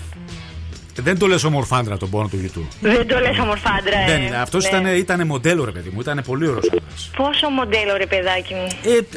Δεν 0.96 1.18
το 1.18 1.26
λες 1.26 1.44
ομορφάντρα 1.44 1.96
τον 1.96 2.10
πόνο 2.10 2.28
του 2.28 2.40
YouTube. 2.44 2.68
Δεν 2.80 3.06
το 3.06 3.18
λες 3.18 3.38
ομορφάντρα, 3.38 3.98
ε. 3.98 4.06
Δεν 4.06 4.22
είναι. 4.22 4.36
Αυτός 4.36 4.62
Ναι. 4.70 4.78
ήταν, 4.78 4.86
ήταν 4.96 5.26
μοντέλο, 5.26 5.64
ρε 5.64 5.70
παιδί 5.70 5.90
μου. 5.94 6.00
Ήταν 6.00 6.22
πολύ 6.26 6.46
ωραίος 6.46 6.64
άντρα. 6.66 6.80
Πόσο 7.16 7.48
μοντέλο, 7.48 7.96
ρε 7.96 8.06
παιδάκι 8.06 8.54
μου. 8.54 8.66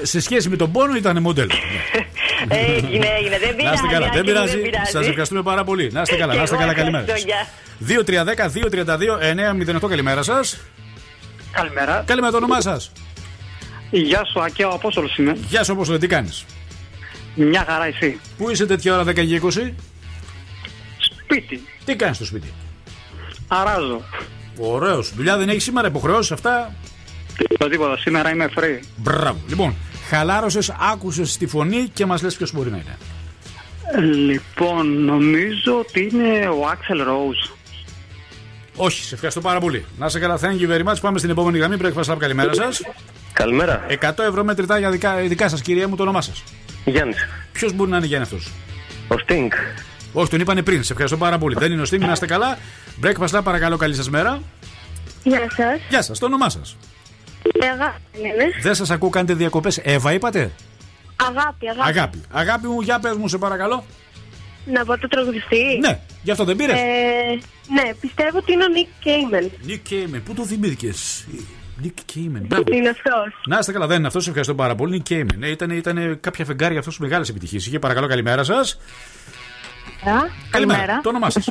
Ε, 0.02 0.06
σε 0.06 0.22
σχέση 0.22 0.50
με 0.50 0.56
τον 0.56 0.72
πόνο 0.72 0.96
ήταν 0.96 1.22
μοντέλο. 1.22 1.52
Έγινε, 2.48 3.08
έγινε. 3.20 3.38
Δεν 3.38 3.56
Να 3.66 3.72
είστε 3.74 3.88
πειράζει. 3.88 3.88
καλά, 3.88 4.00
δεν 4.00 4.08
Άκη 4.08 4.18
μου, 4.18 4.24
πειράζει. 4.26 4.58
πειράζει. 4.58 4.92
Σας 4.92 5.08
ευχαριστούμε 5.08 5.42
πάρα 5.42 5.64
πολύ. 5.64 5.90
Να 5.92 6.02
είστε 6.02 6.16
καλά, 6.16 6.32
Και 6.32 6.38
να 6.38 6.44
είστε 6.44 6.56
εγώ 6.56 6.64
καλά, 6.64 6.76
καλημέρα. 6.76 7.04
ευχαριστώ, 7.04 7.30
γεια. 7.30 7.48
2-32-2-32-908, 9.84 9.88
καλημέρα 9.90 10.24
σας. 10.24 10.58
Καλημέρα. 11.52 12.04
Καλημέρα, 12.08 12.32
το 12.32 12.38
όνομά 12.38 12.62
σας. 12.62 12.92
Γεια 13.92 14.22
σου, 14.32 14.42
Ακέα, 14.42 14.68
ο 14.68 14.74
Απόστολος 14.74 15.18
είμαι. 15.18 15.38
Γεια 15.48 15.64
σου, 15.64 15.76
όπω 15.80 15.98
τι 15.98 16.08
κάνεις; 16.08 16.46
Μια 17.36 17.66
χαρά 17.68 17.86
εσύ. 17.86 18.20
Πού 18.38 18.50
είσαι 18.50 18.66
τέτοια 18.66 18.94
ώρα 18.94 19.04
10 19.04 19.14
και 19.14 19.22
20? 19.22 19.74
Σπίτι. 21.26 21.64
Τι 21.86 21.96
κάνεις 21.96 22.16
στο 22.16 22.26
σπίτι; 22.26 22.54
Αράζω. 23.48 24.02
Ωραίος. 24.58 25.14
Δουλειά 25.16 25.38
δεν 25.38 25.50
έχεις 25.50 25.64
σήμερα, 25.64 25.88
υποχρεώσεις 25.88 26.32
αυτά; 26.32 26.76
Το 27.58 27.68
τίποτα, 27.70 27.98
σήμερα 27.98 28.30
είμαι 28.32 28.50
free. 28.56 28.80
Μπράβο. 28.96 29.38
Λοιπόν, 29.48 29.76
χαλάρωσες, 30.10 30.70
άκουσες 30.92 31.38
τη 31.38 31.48
φωνή 31.48 31.90
και 31.94 32.06
μας 32.06 32.22
λες 32.22 32.36
ποιος 32.36 32.54
μπορεί 32.54 32.70
να 32.70 32.78
είναι. 32.78 32.98
Λοιπόν, 34.04 35.04
νομίζω 35.04 35.80
ότι 35.80 36.10
είναι 36.12 36.48
ο 36.48 36.68
Άξελ 36.68 37.02
Rose. 37.02 37.50
Όχι, 38.76 39.04
σε 39.04 39.14
ευχαριστώ 39.14 39.42
πάρα 39.42 39.60
πολύ. 39.60 39.86
Να 39.98 40.06
είσαι 40.06 40.20
καλά, 40.20 40.40
thank 40.42 40.62
you 40.62 40.70
very 40.70 40.84
much. 40.92 40.96
Πάμε 41.02 41.18
στην 41.18 41.30
επόμενη 41.30 41.58
γραμμή. 41.58 41.78
Breakfast 41.82 42.14
Lab, 42.14 42.18
καλημέρα 42.18 42.54
σας. 42.54 42.82
Καλημέρα. 43.34 43.86
100 43.90 44.24
ευρώ 44.24 44.44
μετρητά 44.44 44.80
για 44.80 44.90
δικά, 44.92 45.16
δικά 45.16 45.50
σας, 45.50 45.62
κυρία 45.62 45.88
μου, 45.88 45.96
το 45.96 46.04
όνομά 46.04 46.22
σας. 46.22 46.44
Γιάννης. 46.86 47.28
Ποιος 47.52 47.74
μπορεί 47.74 47.90
να 47.90 47.98
είναι 47.98 48.06
Γιάννη 48.06 48.26
αυτός; 48.26 48.52
Ο 49.08 49.16
Sting. 49.28 49.48
Όχι, 50.18 50.30
τον 50.30 50.40
είπανε 50.40 50.62
πριν. 50.62 50.84
Σε 50.84 50.92
ευχαριστώ 50.92 51.18
πάρα 51.18 51.38
πολύ. 51.38 51.56
Δεν 51.60 51.72
είναι 51.72 51.82
ο 51.82 51.86
Sting, 51.92 52.00
να 52.00 52.12
είστε 52.12 52.26
καλά. 52.26 52.58
Breakfast 53.04 53.38
Lab, 53.38 53.42
παρακαλώ, 53.44 53.78
καλή 53.78 53.96
σας 53.96 54.10
μέρα. 54.10 54.42
Γεια 55.24 55.40
σας. 55.40 55.80
Γεια 55.90 56.02
σας, 56.02 56.20
το 56.20 56.26
όνομά 56.26 56.50
σας. 56.50 56.78
Αγάπη 57.74 58.00
είναι. 58.14 58.52
Δεν 58.62 58.76
σας 58.76 58.90
ακούω, 58.90 59.10
κάνετε 59.10 59.34
διακοπές. 59.34 59.78
Εύα, 59.78 60.14
είπατε; 60.14 60.52
Αγάπη, 61.16 61.70
αγάπη. 61.70 61.90
Αγάπη. 61.90 62.22
Αγάπη 62.32 62.68
μου, 62.68 62.82
για 62.82 63.00
πες 63.00 63.16
μου, 63.16 63.28
σε 63.28 63.38
παρακαλώ. 63.38 63.86
Να 64.66 64.86
πω 64.86 64.98
το 64.98 65.08
τραγουδιστή. 65.08 65.78
Ναι, 65.82 66.00
γι' 66.24 66.32
αυτό 66.32 66.44
δεν 66.44 66.56
πήρες. 66.56 66.80
Ε, 66.80 66.84
ναι, 67.74 67.94
πιστεύω 68.00 68.38
ότι 68.38 68.52
είναι 68.52 68.64
ο 68.64 68.68
Νίκ 68.68 68.88
Κέιμεν. 69.00 69.52
Nick 69.68 69.92
Cayman, 69.92 70.22
πού 70.26 70.34
το 70.34 70.46
θυμήθηκες; 70.46 71.26
Nick 71.84 72.16
Cayman, 72.16 72.42
μπράβο. 72.42 72.64
Είναι 72.74 72.90
αυτός. 72.90 73.42
Να 73.48 73.58
είστε 73.60 73.72
καλά, 73.72 73.88
δεν 73.88 73.98
είναι 73.98 74.08
αυτός, 74.08 74.24
σε 74.24 74.30
ευχαριστώ 74.30 74.56
πάρα 74.56 74.76
πολύ. 74.76 75.04
Nick 75.08 75.14
Cayman. 75.14 75.38
Ε, 75.42 75.50
ήταν, 75.50 75.70
ήταν 75.70 76.20
κάποια 76.20 76.46
φεγγάρια 76.46 76.80
αυτός 76.80 77.00
μεγάλε 77.00 77.26
επιτυχίε. 77.30 77.60
Είχε 77.60 77.80
παρακαλώ, 77.80 78.08
καλημέρα 78.08 78.44
σας. 78.44 78.80
Καλημέρα. 80.50 81.00
Το 81.02 81.10
όνομά 81.10 81.30
σας. 81.30 81.50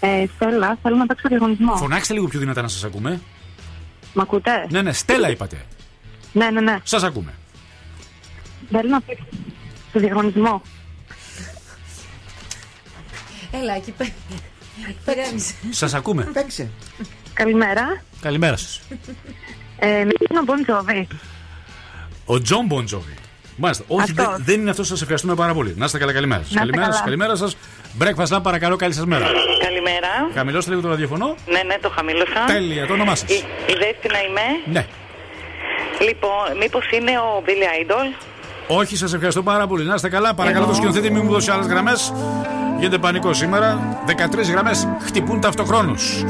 Ε, 0.00 0.24
Στέλλα, 0.34 0.78
θέλω 0.82 0.96
να 0.96 1.06
παίξω 1.06 1.28
διαγωνισμό. 1.28 1.76
Φωνάξτε 1.76 2.12
λίγο 2.14 2.26
πιο 2.26 2.38
δυνατά 2.38 2.62
να 2.62 2.68
σας 2.68 2.84
ακούμε. 2.84 3.20
Μ' 4.14 4.20
ακούτε; 4.20 4.66
Ναι, 4.70 4.82
ναι, 4.82 4.92
Στέλλα 4.92 5.30
είπατε. 5.30 5.64
Ναι, 6.32 6.50
ναι, 6.50 6.60
ναι. 6.60 6.78
Σας 6.82 7.02
ακούμε. 7.02 7.34
Θέλω 8.70 8.88
να 8.88 9.00
παίξω 9.00 9.24
στο 9.88 9.98
διαγωνισμό. 10.00 10.62
Έλα, 13.50 13.74
εκεί 13.76 13.90
πέρα. 13.90 14.10
Πέρασε. 15.04 15.54
Σας 15.70 15.94
ακούμε. 15.94 16.22
Παίξε. 16.32 16.70
Καλημέρα. 17.34 18.02
Καλημέρα 18.20 18.56
σας. 18.56 18.80
Ε, 19.78 19.86
με 19.86 20.12
είναι 20.30 20.38
ο 20.38 20.44
Bon 20.46 20.70
Jovi; 20.70 21.04
Ο 22.24 22.40
Jon 22.40 22.66
Bon 22.66 22.84
Jovi. 22.84 23.14
Μάλιστα. 23.56 23.84
Όχι, 23.88 24.10
Αυτός. 24.10 24.26
δεν, 24.26 24.42
δεν 24.44 24.60
είναι 24.60 24.70
αυτός, 24.70 24.86
σας 24.86 25.00
ευχαριστούμε 25.00 25.34
πάρα 25.34 25.54
πολύ. 25.54 25.74
Να 25.76 25.84
είστε 25.84 25.98
καλά, 25.98 26.12
καλημέρα 26.12 26.40
σας. 26.40 26.48
είστε 26.48 26.58
Καλημέρα 26.58 26.84
σας, 26.92 26.94
καλά. 26.94 27.04
καλημέρα 27.04 27.36
σας. 27.36 27.56
Breakfast 28.00 28.36
Club, 28.36 28.42
παρακαλώ, 28.42 28.76
καλή 28.76 28.92
σας 28.92 29.04
μέρα. 29.04 29.26
Καλημέρα. 29.64 30.08
Χαμηλώστε 30.34 30.70
λίγο 30.70 30.82
το 30.82 30.88
ραδιόφωνο. 30.88 31.34
Ναι, 31.46 31.60
ναι, 31.66 31.76
το 31.82 31.90
χαμήλωσα. 31.96 32.44
Τέλεια, 32.46 32.86
το 32.86 32.92
όνομά 32.92 33.14
σας. 33.14 33.30
Η, 33.30 33.34
η 33.66 33.72
Δέστηνα 33.78 34.18
είμαι. 34.28 34.40
Ναι. 34.72 34.86
Λοιπόν, 36.00 36.56
μήπως 36.60 36.90
είναι 36.90 37.10
ο 37.18 37.42
Billy 37.46 37.90
Idol; 37.90 38.24
Όχι, 38.66 38.96
σας 38.96 39.12
ευχαριστώ 39.12 39.42
πάρα 39.42 39.66
πολύ. 39.66 39.84
Να 39.84 39.94
είστε 39.94 40.08
καλά. 40.08 40.34
Παρακαλώ 40.34 40.66
το 40.66 40.74
σκηνοθέτη, 40.74 41.10
μην 41.10 41.22
μου 41.24 41.30
δώσει 41.32 41.50
άλλες 41.50 41.66
γραμμές. 41.66 42.12
Γίνεται 42.78 42.98
πανικός 42.98 43.32
σήμερα. 43.32 43.98
13 44.06 44.50
γραμμές 44.50 44.88
χτυπούν 45.04 45.40
ταυτοχρόνως. 45.40 46.24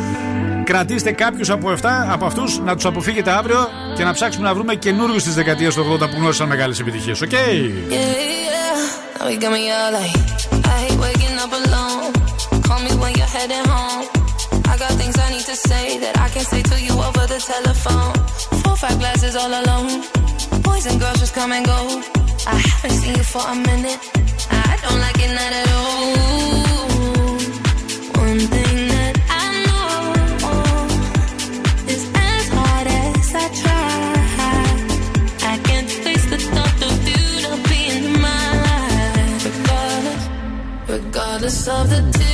Κρατήστε 0.64 1.12
κάποιους 1.12 1.52
από, 1.52 1.70
αυτά, 1.70 2.08
από 2.12 2.24
αυτούς 2.26 2.42
να 2.64 2.76
τους 2.76 2.88
αποφύγετε 2.88 3.30
αύριο 3.30 3.68
και 3.96 4.04
να 4.04 4.12
ψάξουμε 4.12 4.46
να 4.48 4.54
βρούμε 4.54 4.74
καινούριους 4.74 5.16
τη 5.16 5.30
δεκαετία 5.30 5.70
του 5.70 5.86
80 5.92 5.98
που 5.98 6.16
γνώρισαν 6.16 6.48
μεγάλες 6.48 6.74
επιτυχίες. 6.80 7.12
OK. 7.12 7.30
Yeah, 7.30 7.94
yeah. 7.96 9.18
Now 9.18 9.28
you 9.28 9.38
got 9.40 9.52
me 9.56 9.62
all 9.76 9.92
like, 9.98 10.16
I 10.72 10.74
hate 10.82 10.98
waking 11.04 11.36
up 11.44 11.52
alone. 11.60 12.12
Call 12.66 12.80
me 12.86 12.92
when 13.02 13.12
you're 13.18 13.32
heading 13.36 13.66
home. 13.74 14.04
I 14.72 14.74
got 14.82 14.92
things 15.00 15.16
I 15.24 15.28
need 15.34 15.46
to 15.52 15.56
say 15.68 15.84
that 16.02 16.14
I 16.24 16.28
can't 16.34 16.48
say 16.52 16.62
to 16.70 16.76
you 16.86 16.94
over 17.06 17.24
the 17.32 17.40
telephone. 17.52 18.12
Four, 18.62 18.76
five 18.82 18.98
glasses 19.02 19.34
all 19.40 19.52
alone. 19.62 19.92
Boys 20.66 20.84
and 20.90 20.96
girls 21.02 21.18
just 21.22 21.34
come 21.38 21.52
and 21.56 21.64
go. 21.72 21.80
I 22.54 22.56
haven't 22.68 22.96
seen 23.02 23.14
you 23.20 23.26
for 23.34 23.44
a 23.54 23.56
minute. 23.70 24.00
I 24.50 24.74
don't 24.82 25.00
like 25.04 25.18
it 25.24 25.32
not 25.38 25.52
at 25.60 25.68
all. 25.78 26.73
Regardless 41.44 41.68
of 41.68 41.90
the 41.90 42.18
tears 42.18 42.33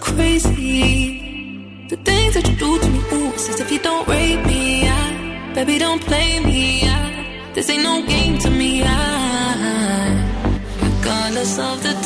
crazy? 0.00 1.86
The 1.88 1.96
things 1.96 2.34
that 2.34 2.48
you 2.48 2.56
do 2.56 2.78
to 2.78 2.88
me, 2.90 2.98
ooh, 3.12 3.32
it's 3.32 3.60
if 3.60 3.70
you 3.70 3.78
don't 3.78 4.06
rape 4.08 4.44
me. 4.46 4.88
I, 4.88 5.52
baby, 5.54 5.78
don't 5.78 6.02
play 6.02 6.40
me. 6.40 6.82
I, 6.88 7.52
this 7.54 7.70
ain't 7.70 7.82
no 7.82 8.04
game 8.06 8.38
to 8.38 8.50
me. 8.50 8.82
I, 8.84 8.96
regardless 10.82 11.58
of 11.58 11.82
the 11.82 12.05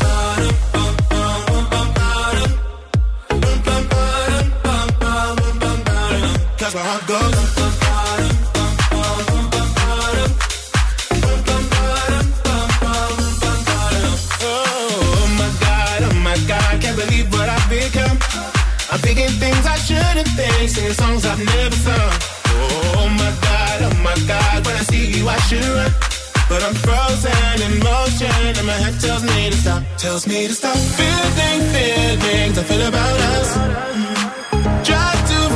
Tells 29.01 29.23
me 29.35 29.49
to 29.49 29.57
stop, 29.57 29.83
tells 29.97 30.27
me 30.27 30.47
to 30.47 30.53
stop. 30.53 30.75
Feeling 30.75 31.61
feelings 31.73 32.57
I 32.57 32.63
feel 32.63 32.87
about 32.87 33.19
us. 33.19 34.30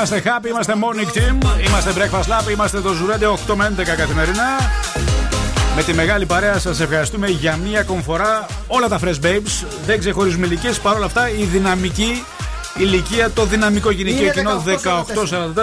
Είμαστε 0.00 0.22
happy, 0.24 0.46
είμαστε 0.48 0.74
morning 0.82 1.16
team, 1.16 1.66
είμαστε 1.66 1.92
breakfast 1.96 2.48
lab, 2.48 2.50
είμαστε 2.50 2.80
το 2.80 2.92
Ζουρέντε 2.92 3.26
8 3.46 3.54
με 3.54 3.74
11 3.78 3.82
καθημερινά. 3.96 4.58
Με 5.76 5.82
τη 5.82 5.92
μεγάλη 5.94 6.26
παρέα 6.26 6.58
σας 6.58 6.80
ευχαριστούμε 6.80 7.28
για 7.28 7.56
μία 7.56 7.80
ακόμη 7.80 8.02
φορά. 8.02 8.46
Όλα 8.66 8.88
τα 8.88 8.98
fresh 9.04 9.24
babes 9.24 9.66
δεν 9.86 9.98
ξεχωρίζουμε 9.98 10.46
ηλικίες. 10.46 10.80
Παρ' 10.80 10.96
όλα 10.96 11.04
αυτά 11.04 11.30
η 11.30 11.42
δυναμική 11.42 12.24
ηλικία, 12.76 13.30
το 13.30 13.44
δυναμικό 13.44 13.90
γυναικείο 13.90 14.22
Είναι 14.22 14.32
κοινό 14.32 14.62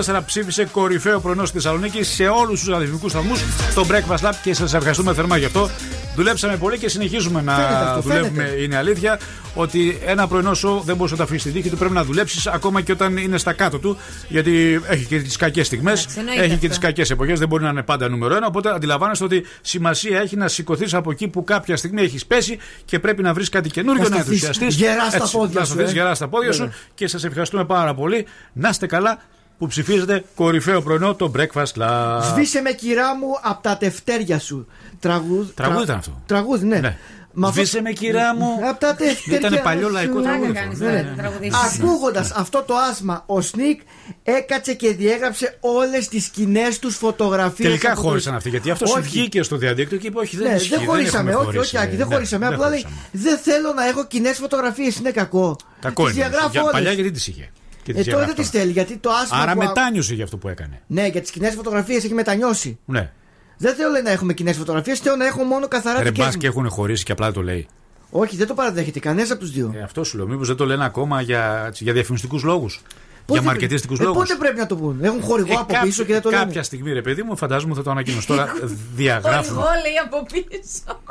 18-44. 0.01 0.19
1844 0.19 0.21
ψήφισε 0.25 0.65
κορυφαίο 0.65 1.19
πρωινό 1.19 1.45
στη 1.45 1.57
Θεσσαλονίκης 1.57 2.07
σε 2.07 2.27
όλους 2.27 2.63
τους 2.63 2.75
αριθμικού 2.75 3.09
σταθμού 3.09 3.35
στο 3.71 3.85
Breakfast 3.89 4.27
Lab 4.27 4.33
και 4.43 4.53
σας 4.53 4.73
ευχαριστούμε 4.73 5.13
θερμά 5.13 5.37
γι' 5.37 5.45
αυτό. 5.45 5.69
Δουλέψαμε 6.17 6.57
πολύ 6.57 6.77
και 6.77 6.89
συνεχίζουμε 6.89 7.41
να 7.41 7.55
Φαίνεται 7.55 7.73
αυτό, 7.73 8.01
δουλεύουμε. 8.01 8.43
φαίνεται. 8.43 8.61
Είναι 8.61 8.75
αλήθεια 8.77 9.19
ότι 9.55 9.97
ένα 10.05 10.27
πρωινό 10.27 10.53
σου 10.53 10.81
δεν 10.85 10.95
μπορεί 10.95 11.11
να 11.11 11.17
το 11.17 11.23
αφήσει 11.23 11.39
στη 11.39 11.51
τύχη 11.51 11.69
του. 11.69 11.77
Πρέπει 11.77 11.93
να 11.93 12.03
δουλέψεις 12.03 12.47
ακόμα 12.47 12.81
και 12.81 12.91
όταν 12.91 13.17
είναι 13.17 13.37
στα 13.37 13.53
κάτω 13.53 13.79
του. 13.79 13.97
Γιατί 14.27 14.81
έχει 14.87 15.05
και 15.05 15.19
τις 15.21 15.35
κακές 15.37 15.65
στιγμές, 15.65 16.07
εννοείται 16.17 16.39
έχει 16.39 16.47
και 16.49 16.53
αυτό. 16.55 16.67
τις 16.67 16.77
κακές 16.77 17.09
εποχές. 17.09 17.39
Δεν 17.39 17.47
μπορεί 17.47 17.63
να 17.63 17.69
είναι 17.69 17.83
πάντα 17.83 18.09
νούμερο 18.09 18.35
ένα. 18.35 18.47
Οπότε 18.47 18.69
αντιλαμβάνεστε 18.73 19.23
ότι 19.23 19.45
σημασία 19.61 20.19
έχει 20.19 20.35
να 20.35 20.47
σηκωθείς 20.47 20.93
από 20.93 21.11
εκεί 21.11 21.27
που 21.27 21.43
κάποια 21.43 21.77
στιγμή 21.77 22.01
έχεις 22.01 22.25
πέσει 22.25 22.57
και 22.85 22.99
πρέπει 22.99 23.21
να 23.21 23.33
βρεις 23.33 23.49
κάτι 23.49 23.69
καινούργιο 23.69 24.03
Να 24.03 24.09
να 24.09 24.15
σταθείς 24.15 24.43
ενθουσιαστείς. 24.43 24.75
γερά 24.75 25.09
στα 25.09 25.29
πόδια 25.31 25.59
Να 25.59 25.65
σου, 25.65 25.73
σταθείς 25.73 25.89
ε. 25.91 25.93
γερά 25.93 26.15
στα 26.15 26.27
πόδια 26.27 26.51
σου 26.51 26.57
Βέβαια. 26.59 26.75
και 26.95 27.07
σας 27.07 27.23
ευχαριστούμε 27.23 27.65
πάρα 27.65 27.93
πολύ. 27.93 28.25
Να 28.53 28.69
είστε 28.69 28.85
καλά 28.87 29.19
που 29.57 29.67
ψηφίζετε 29.67 30.23
κορυφαίο 30.35 30.81
πρωινό 30.81 31.15
το 31.15 31.31
Breakfast 31.37 31.81
Lab. 31.81 32.19
Σβήσε 32.31 32.61
με 32.61 32.71
κυρά 32.71 33.15
μου 33.15 33.27
από 33.41 33.63
τα 33.63 33.77
τευτέρια 33.77 34.39
σου. 34.39 34.67
Τραγούδι. 34.99 35.51
Τραγούδι 35.55 35.83
ήταν 35.83 35.97
αυτό. 35.97 36.21
Τραγούδι, 36.25 36.65
ναι. 36.65 36.79
Ναι. 36.79 36.97
Μα 37.39 37.47
αυτό- 37.47 37.59
Σβήσε 37.61 37.81
με 37.81 37.91
κυρά 37.91 38.35
μου. 38.35 38.47
Από 38.69 38.79
τα 38.79 38.95
τευτέρια 38.95 39.47
Ήταν 39.47 39.61
παλιό 39.63 39.87
σου. 39.87 39.93
λαϊκό 39.93 40.21
τραγούδι. 40.21 40.51
κάνεις, 40.51 40.71
αυτό. 40.73 40.85
ναι, 40.85 40.91
Ναι, 40.91 41.01
ναι. 41.01 41.13
τραγουδίσεις. 41.17 41.79
Ακούγοντας 41.79 42.31
αυτό 42.31 42.63
το 42.67 42.73
άσμα, 42.75 43.23
ο 43.25 43.41
Σνικ 43.41 43.81
έκατσε 44.23 44.73
και 44.73 44.93
διέγραψε 44.93 45.57
όλες 45.59 46.07
τις 46.07 46.27
κοινέ 46.27 46.67
τους 46.81 46.95
φωτογραφίες. 46.95 47.67
Τελικά 47.67 47.95
χώρισαν 47.95 48.35
αυτοί 48.35 48.49
γιατί 48.49 48.71
αυτός 48.71 48.89
σου 48.89 49.01
βγήκε 49.01 49.41
στο 49.43 49.57
διαδίκτυο 49.57 49.97
και 49.97 50.07
είπε: 50.07 50.19
Όχι, 50.19 50.37
δεν 50.37 50.49
Ναι, 50.49 50.55
ισχύει. 50.55 50.69
δεν 50.75 50.85
χωρίσαμε, 50.85 51.31
έχουμε 51.31 51.47
όχι, 51.47 51.47
όχι, 51.47 51.55
χωρίσει. 51.57 51.77
Άκη, 51.77 51.95
δεν 51.95 52.07
Ναι, 52.07 52.13
χωρίσαμε. 52.13 52.45
δεν 52.45 52.53
Απλά 52.53 52.69
λέει: 52.69 52.81
χωρίσαμε. 52.81 53.09
Δεν 53.11 53.37
θέλω 53.37 53.73
να 53.73 53.87
έχω 53.87 54.05
κοινές 54.07 54.37
φωτογραφίες, 54.37 54.95
είναι 54.95 55.11
κακό. 55.11 55.55
Κακό 55.81 56.05
Τις 56.05 56.13
είναι. 56.13 56.21
διαγράφω 56.27 56.49
Για, 56.51 56.61
όλες. 56.61 56.73
παλιά 56.73 56.91
γιατί 56.91 57.11
τις 57.11 57.27
είχε; 57.27 57.51
Και 57.87 57.93
τις 57.93 58.07
Ε, 58.07 58.11
τώρα 58.11 58.25
δεν 58.25 58.35
διαγράφει 58.35 58.51
τι 58.51 58.57
θέλει, 58.57 58.71
γιατί 58.71 58.97
το 58.97 59.09
άσμα. 59.09 59.37
Άρα 59.37 59.53
που 59.53 59.61
α- 59.61 59.65
μετάνιωσε 59.65 60.13
για 60.13 60.23
αυτό 60.23 60.37
που 60.37 60.47
έκανε. 60.47 60.81
Ναι, 60.87 61.07
για 61.07 61.21
τις 61.21 61.31
κοινές 61.31 61.53
φωτογραφίες 61.53 62.03
έχει 62.03 62.13
μετανιώσει. 62.13 62.79
Ναι. 62.85 63.11
Δεν 63.57 63.75
θέλω 63.75 63.91
λέει, 63.91 64.01
να 64.01 64.11
έχουμε 64.11 64.33
κοινές 64.33 64.57
φωτογραφίες, 64.57 64.99
θέλω 64.99 65.15
να 65.15 65.25
έχω 65.25 65.43
μόνο 65.43 65.67
καθαρά 65.67 65.97
Ρε 65.97 66.09
δικές 66.09 66.25
μπας 66.25 66.37
και 66.37 66.47
έχουν 66.47 66.69
χωρίσει 66.69 67.03
και 67.03 67.11
απλά 67.11 67.31
το 67.31 67.41
λέει. 67.41 67.67
Όχι, 68.09 68.35
δεν 68.35 68.47
το 68.47 68.53
παραδέχεται 68.53 68.99
κανένας 68.99 69.31
από 69.31 69.39
τους 69.39 69.51
δύο. 69.51 69.73
Ε, 69.75 69.81
αυτό 69.81 70.03
σου 70.03 70.17
λέω. 70.17 70.27
Μήπως 70.27 70.47
δεν 70.47 70.55
το 70.55 70.65
λένε 70.65 70.85
ακόμα 70.85 71.21
για, 71.21 71.63
έτσι, 71.67 71.83
για 71.83 71.93
διαφημιστικούς 71.93 72.43
λόγους. 72.43 72.81
Για 73.25 73.41
μαρκετιστικούς 73.41 73.99
ε, 73.99 74.03
λόγους. 74.03 74.17
Πότε 74.17 74.35
πρέπει 74.39 74.57
να 74.57 74.65
το 74.65 74.75
πούν; 74.75 75.03
Έχουν 75.03 75.21
χορηγό 75.21 75.59
από 75.59 75.73
πίσω 75.83 76.03
και 76.03 76.13
δεν 76.13 76.21
το 76.21 76.29
λένε. 76.29 76.43
Κάποια 76.43 76.63
στιγμή, 76.63 76.93
ρε 76.93 77.01
παιδί 77.01 77.23
μου, 77.23 77.37
φαντάζομαι 77.37 77.75
θα 77.75 77.83
το 77.83 77.91
ανακοινώσω. 77.91 78.27
Τώρα 78.27 78.53
διαγράφουμε. 78.95 79.61
Χορηγό 79.61 79.81
λέει 79.83 79.97
από 80.05 80.25
πίσω. 80.31 81.01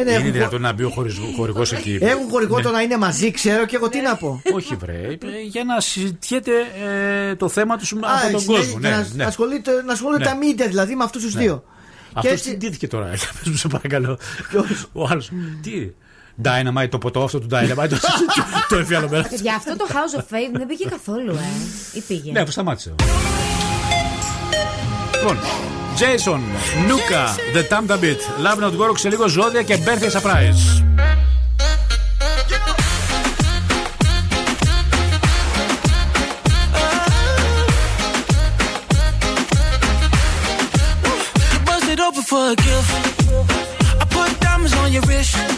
Ε, 0.00 0.02
ναι, 0.04 0.10
Είναι 0.10 0.18
έχουν, 0.20 0.32
δυνατόν 0.32 0.60
να 0.60 0.72
μπει 0.72 0.82
ο 0.82 0.90
χορηγό 1.36 1.62
εκεί. 1.72 1.98
έχουν 2.00 2.28
χορηγό 2.30 2.56
Ναι. 2.56 2.62
το 2.62 2.70
να 2.70 2.80
είναι 2.82 2.96
μαζί, 2.96 3.30
ξέρω 3.30 3.66
και 3.66 3.76
εγώ 3.76 3.88
τι 3.88 4.00
να 4.00 4.16
πω. 4.16 4.42
Όχι, 4.54 4.74
βρε. 4.74 4.92
ε, 4.92 5.16
Για 5.50 5.64
να 5.64 5.80
συζητιέται 5.80 6.52
ε, 7.30 7.34
το 7.34 7.48
θέμα 7.48 7.76
τους 7.76 7.92
Α, 7.92 7.96
από 7.96 8.20
τον 8.22 8.34
έτσι, 8.34 8.46
κόσμο. 8.46 8.78
για 8.78 8.88
Ναι, 8.90 8.96
να, 8.96 9.06
ναι. 9.14 9.24
ασχολείται, 9.24 9.82
να 9.86 9.92
ασχολούνται 9.92 10.18
Ναι. 10.24 10.30
τα 10.30 10.36
μίντια 10.36 10.66
δηλαδή 10.66 10.94
με 10.94 11.04
αυτούς 11.04 11.22
τους 11.22 11.34
Ναι. 11.34 11.40
δύο. 11.40 11.64
Αυτό 12.12 12.30
έτσι- 12.32 12.50
τι 12.50 12.56
ντύθηκε 12.56 12.86
τώρα, 12.88 13.06
για 13.14 13.28
πες 13.38 13.48
μου, 13.50 13.56
σε 13.56 13.68
παρακαλώ. 13.68 14.18
Ο 14.92 15.06
άλλος. 15.10 15.30
Τι; 15.62 15.90
Dynamite, 16.42 16.88
το 16.90 16.98
ποτό 16.98 17.22
αυτό 17.22 17.38
του 17.40 17.46
Dynamite. 17.50 17.88
το- 17.88 17.98
Το 18.68 18.76
εφιαλωμένο. 18.76 19.24
Για 19.40 19.54
αυτό 19.54 19.76
το 19.76 19.86
House 19.88 20.18
of 20.20 20.22
Fame 20.22 20.52
δεν 20.58 20.66
πήγε 20.66 20.84
καθόλου, 20.84 21.30
ε. 21.32 21.98
Ή 21.98 22.00
πήγε; 22.00 22.32
Ναι, 22.32 22.40
αφού 22.40 22.50
σταμάτησε. 22.50 22.94
Λοιπόν, 25.20 25.38
Jason, 25.98 26.40
Nuka, 26.86 27.34
The 27.52 27.64
Tamta 27.64 27.96
Beat, 27.98 28.20
Love 28.38 28.60
Not 28.60 28.76
Work 28.78 28.98
σε 28.98 29.08
λίγο 29.08 29.28
ζώδια 29.28 29.62
και 29.62 29.78
Birthday 29.84 30.10
Surprise. 30.10 30.82
Bust 41.66 41.88
it 41.92 42.00
open 42.06 42.22
for 42.30 42.42
a 42.52 42.56
gift. 42.66 42.90
I 44.00 44.04
put 44.14 44.40
diamonds 44.40 44.74
on 44.82 44.92
your 44.92 45.02
wrist. 45.08 45.57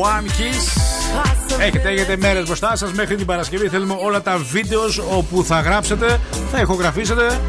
One 0.00 0.24
Kiss. 0.24 0.78
Έχετε, 1.60 1.88
έχετε 1.88 2.16
μέρες 2.16 2.46
μπροστά 2.46 2.76
σας 2.76 2.92
μέχρι 2.92 3.16
την 3.16 3.26
Παρασκευή. 3.26 3.68
Θέλουμε 3.68 3.96
όλα 4.00 4.22
τα 4.22 4.36
βίντεος 4.36 4.98
όπου 4.98 5.44
θα 5.44 5.60
γράψετε, 5.60 6.20
θα 6.52 6.60
ηχογραφήσετε, 6.60 7.40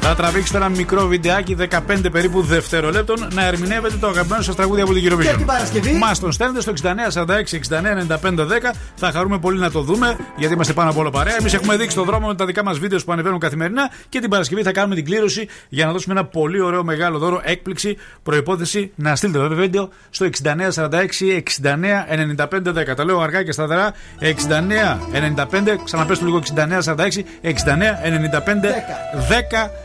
θα 0.00 0.14
τραβήξετε 0.14 0.58
ένα 0.58 0.68
μικρό 0.68 1.06
βιντεάκι 1.06 1.56
15 1.70 1.78
περίπου 2.12 2.42
δευτερολέπτων 2.42 3.28
να 3.32 3.46
ερμηνεύετε 3.46 3.96
το 3.96 4.06
αγαπημένο 4.06 4.42
σας 4.42 4.54
τραγούδι 4.54 4.80
από 4.80 4.92
την 4.92 5.02
Και 5.02 5.14
Eurovision. 5.14 5.36
την 5.36 5.46
Παρασκευή. 5.46 5.92
Μας 5.92 6.20
τον 6.20 6.32
στέλνετε 6.32 6.60
στο 6.60 6.72
6946 6.72 7.52
69 7.52 8.18
95 8.22 8.46
10. 8.46 8.74
Θα 8.94 9.10
χαρούμε 9.12 9.38
πολύ 9.38 9.58
να 9.58 9.70
το 9.70 9.80
δούμε 9.80 10.16
γιατί 10.36 10.54
είμαστε 10.54 10.72
πάνω 10.72 10.90
από 10.90 11.00
όλο 11.00 11.10
παρέα. 11.10 11.36
Εμείς 11.40 11.54
έχουμε 11.54 11.76
δείξει 11.76 11.96
το 11.96 12.04
δρόμο 12.04 12.26
με 12.26 12.34
τα 12.34 12.44
δικά 12.46 12.64
μας 12.64 12.78
βίντεο 12.78 12.98
που 13.04 13.12
ανεβαίνουν 13.12 13.38
καθημερινά 13.38 13.90
και 14.08 14.20
την 14.20 14.30
Παρασκευή 14.30 14.62
θα 14.62 14.72
κάνουμε 14.72 14.94
την 14.94 15.04
κλήρωση 15.04 15.48
για 15.68 15.86
να 15.86 15.92
δώσουμε 15.92 16.14
ένα 16.14 16.24
πολύ 16.24 16.60
ωραίο 16.60 16.84
μεγάλο 16.84 17.18
δώρο 17.18 17.40
έκπληξη. 17.44 17.96
Προπόθεση 18.22 18.92
να 18.94 19.16
στείλετε 19.16 19.48
το 19.48 19.54
βίντεο 19.54 19.88
στο 20.10 20.28
6946 20.44 20.60
69 21.62 22.36
95 22.36 22.46
10. 22.90 22.94
Τα 22.96 23.04
λέω 23.04 23.20
αργά 23.20 23.42
και 23.42 23.52
σταθερά. 23.52 23.92
69 24.20 24.26
95, 25.36 25.76
ξαναπες 25.84 26.18
το 26.18 26.24
λίγο 26.24 26.40
69 26.54 26.82
46 26.84 26.96
69 27.42 27.52
95 27.52 27.52
10. 29.28 29.77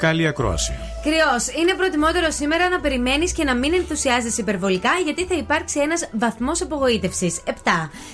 Καλή 0.00 0.26
ακρόαση. 0.26 0.72
Κρυός, 1.02 1.48
είναι 1.60 1.74
προτιμότερο 1.74 2.30
σήμερα 2.30 2.68
να 2.68 2.80
περιμένεις 2.80 3.32
και 3.32 3.44
να 3.44 3.54
μην 3.54 3.74
ενθουσιάζεσαι 3.74 4.40
υπερβολικά 4.40 4.90
γιατί 5.04 5.24
θα 5.24 5.34
υπάρξει 5.34 5.80
ένας 5.80 6.08
βαθμός 6.12 6.62
απογοήτευσης. 6.62 7.40
7. 7.44 7.52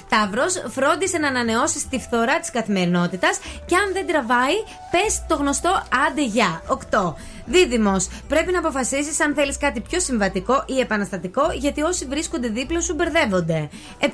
Ταύρος, 0.09 0.63
φρόντισε 0.69 1.19
να 1.19 1.29
ανανεώσεις 1.29 1.89
τη 1.89 1.99
φθορά 1.99 2.41
της 2.41 2.51
καθημερινότητας 2.51 3.39
και 3.67 3.77
αν 3.77 3.93
δεν 3.93 4.07
τραβάει, 4.07 4.55
πες 4.91 5.25
το 5.29 5.35
γνωστό 5.35 5.83
άντε 6.07 6.25
γεια. 6.25 6.63
8. 6.69 7.15
Δίδυμος, 7.47 8.09
πρέπει 8.29 8.53
να 8.53 8.59
αποφασίσεις 8.59 9.21
αν 9.21 9.35
θέλεις 9.35 9.59
κάτι 9.59 9.81
πιο 9.81 10.01
συμβατικό 10.01 10.65
ή 10.67 10.81
επαναστατικό 10.81 11.43
γιατί 11.59 11.83
όσοι 11.83 12.05
βρίσκονται 12.05 12.49
δίπλα 12.49 12.81
σου 12.81 12.95
μπερδεύονται. 12.95 13.69
7. 14.01 14.09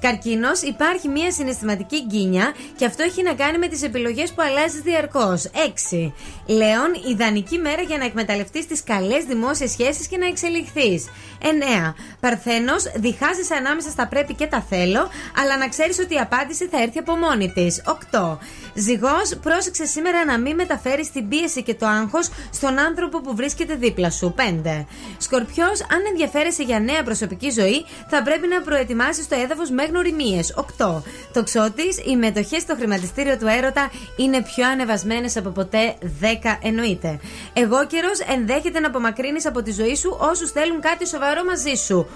Καρκίνος, 0.00 0.62
υπάρχει 0.62 1.08
μια 1.08 1.30
συναισθηματική 1.32 2.04
γκίνια 2.06 2.52
και 2.76 2.84
αυτό 2.84 3.02
έχει 3.02 3.22
να 3.22 3.34
κάνει 3.34 3.58
με 3.58 3.66
τις 3.66 3.82
επιλογές 3.82 4.32
που 4.32 4.42
αλλάζεις 4.42 4.80
διαρκώς. 4.80 5.50
6. 5.90 6.12
Λέων, 6.46 6.90
ιδανική 7.10 7.58
μέρα 7.58 7.82
για 7.82 7.98
να 7.98 8.04
εκμεταλλευτείς 8.04 8.66
τις 8.66 8.82
καλές 8.82 9.24
δημόσιες 9.24 9.70
σχέσεις 9.70 10.06
και 10.06 10.16
να 10.16 10.26
εξελιχθείς. 10.26 11.08
9. 11.42 11.94
Παρθένος, 12.20 12.82
διχάζεις 12.96 13.50
ανάμεσα 13.50 13.90
στα 13.90 14.08
πρέπει 14.08 14.34
και 14.34 14.46
τα 14.46 14.60
θέλω, 14.60 15.08
αλλά 15.40 15.56
να 15.58 15.68
ξέρεις 15.68 15.98
ότι 15.98 16.14
η 16.14 16.18
απάντηση 16.18 16.66
θα 16.66 16.82
έρθει 16.82 16.98
από 16.98 17.16
μόνη 17.16 17.52
της. 17.52 17.82
8. 17.86 18.38
Ζυγός, 18.74 19.36
πρόσεξε 19.42 19.86
σήμερα 19.86 20.24
να 20.24 20.38
μην 20.38 20.54
μεταφέρεις 20.54 21.10
την 21.12 21.28
πίεση 21.28 21.62
και 21.62 21.74
το 21.74 21.86
άγχος 21.86 22.28
στον 22.58 22.78
άνθρωπο 22.78 23.20
που 23.20 23.36
βρίσκεται 23.36 23.74
δίπλα 23.74 24.10
σου. 24.10 24.34
5. 24.36 24.86
Σκορπιός, 25.18 25.80
αν 25.80 26.00
ενδιαφέρεσαι 26.10 26.62
για 26.62 26.80
νέα 26.80 27.02
προσωπική 27.02 27.50
ζωή, 27.50 27.84
θα 28.08 28.22
πρέπει 28.22 28.46
να 28.48 28.60
προετοιμάσεις 28.60 29.28
το 29.28 29.36
έδαφος 29.44 29.70
με 29.70 29.84
γνωριμίες. 29.84 30.54
8. 30.78 31.02
Τοξότη, 31.32 31.88
οι 32.08 32.16
μετοχές 32.16 32.62
στο 32.62 32.74
χρηματιστήριο 32.74 33.36
του 33.38 33.46
έρωτα 33.46 33.90
είναι 34.16 34.42
πιο 34.42 34.66
ανεβασμένες 34.66 35.36
από 35.36 35.50
ποτέ. 35.50 35.94
10 36.20 36.58
εννοείται. 36.62 37.20
Εγώ 37.52 37.86
καιρός 37.86 38.18
ενδέχεται 38.20 38.80
να 38.80 38.86
απομακρύνεις 38.86 39.46
από 39.46 39.62
τη 39.62 39.72
ζωή 39.72 39.94
σου 39.96 40.16
όσους 40.20 40.50
θέλουν 40.50 40.80
κάτι 40.80 41.06
σοβαρό 41.06 41.44
μαζί 41.44 41.74
σου. 41.74 42.06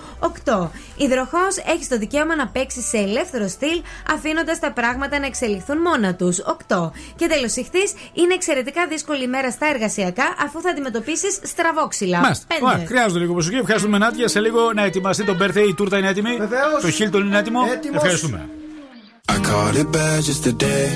8. 0.45 0.71
Υδροχό, 0.97 1.47
έχεις 1.73 1.89
το 1.89 1.99
δικαίωμα 1.99 2.37
να 2.37 2.49
παίξεις 2.49 2.89
σε 2.89 2.97
ελεύθερο 2.97 3.49
στυλ, 3.49 3.83
αφήνοντας 4.15 4.59
τα 4.59 4.73
πράγματα 4.73 5.19
να 5.19 5.27
εξελιχθούν 5.27 5.79
μόνα 5.79 6.15
τους. 6.15 6.39
8. 6.39 6.93
Και 7.17 7.27
τέλος, 7.27 7.57
ηχθεί, 7.57 7.85
είναι 8.13 8.35
εξαιρετικά 8.35 8.87
δύσκολη 8.87 9.23
ημέρα 9.23 9.51
στα 9.51 9.67
εργασιακά 9.67 10.32
αφού 10.45 10.61
θα 10.61 10.71
αντιμετωπίσει 10.71 11.27
στραβόξυλα. 11.43 12.19
Μάλιστα. 12.21 12.45
5. 12.49 12.53
Ωραία, 12.63 12.87
χρειάζονται 12.87 13.19
λίγο 13.19 13.33
προσοχή. 13.33 13.57
Ευχαριστούμε, 13.57 13.99
Νάτια. 13.99 14.29
Σε 14.29 14.41
λίγο 14.41 14.73
να 14.73 14.83
ετοιμαστεί 14.85 15.25
το 15.25 15.37
birthday. 15.41 15.67
Η 15.69 15.75
τούρτα 15.75 15.99
είναι 15.99 16.09
έτοιμη. 16.09 16.37
Βεβαίως. 16.37 16.81
Το 16.83 16.89
Hilton 16.99 17.21
είναι 17.21 17.39
έτοιμο. 17.39 17.61
Έτοιμος. 17.73 17.97
Ευχαριστούμε. 17.97 18.49
I 19.33 19.37
caught 19.51 19.75
it 19.83 19.89
bad 19.97 20.19
just 20.29 20.43
today. 20.51 20.87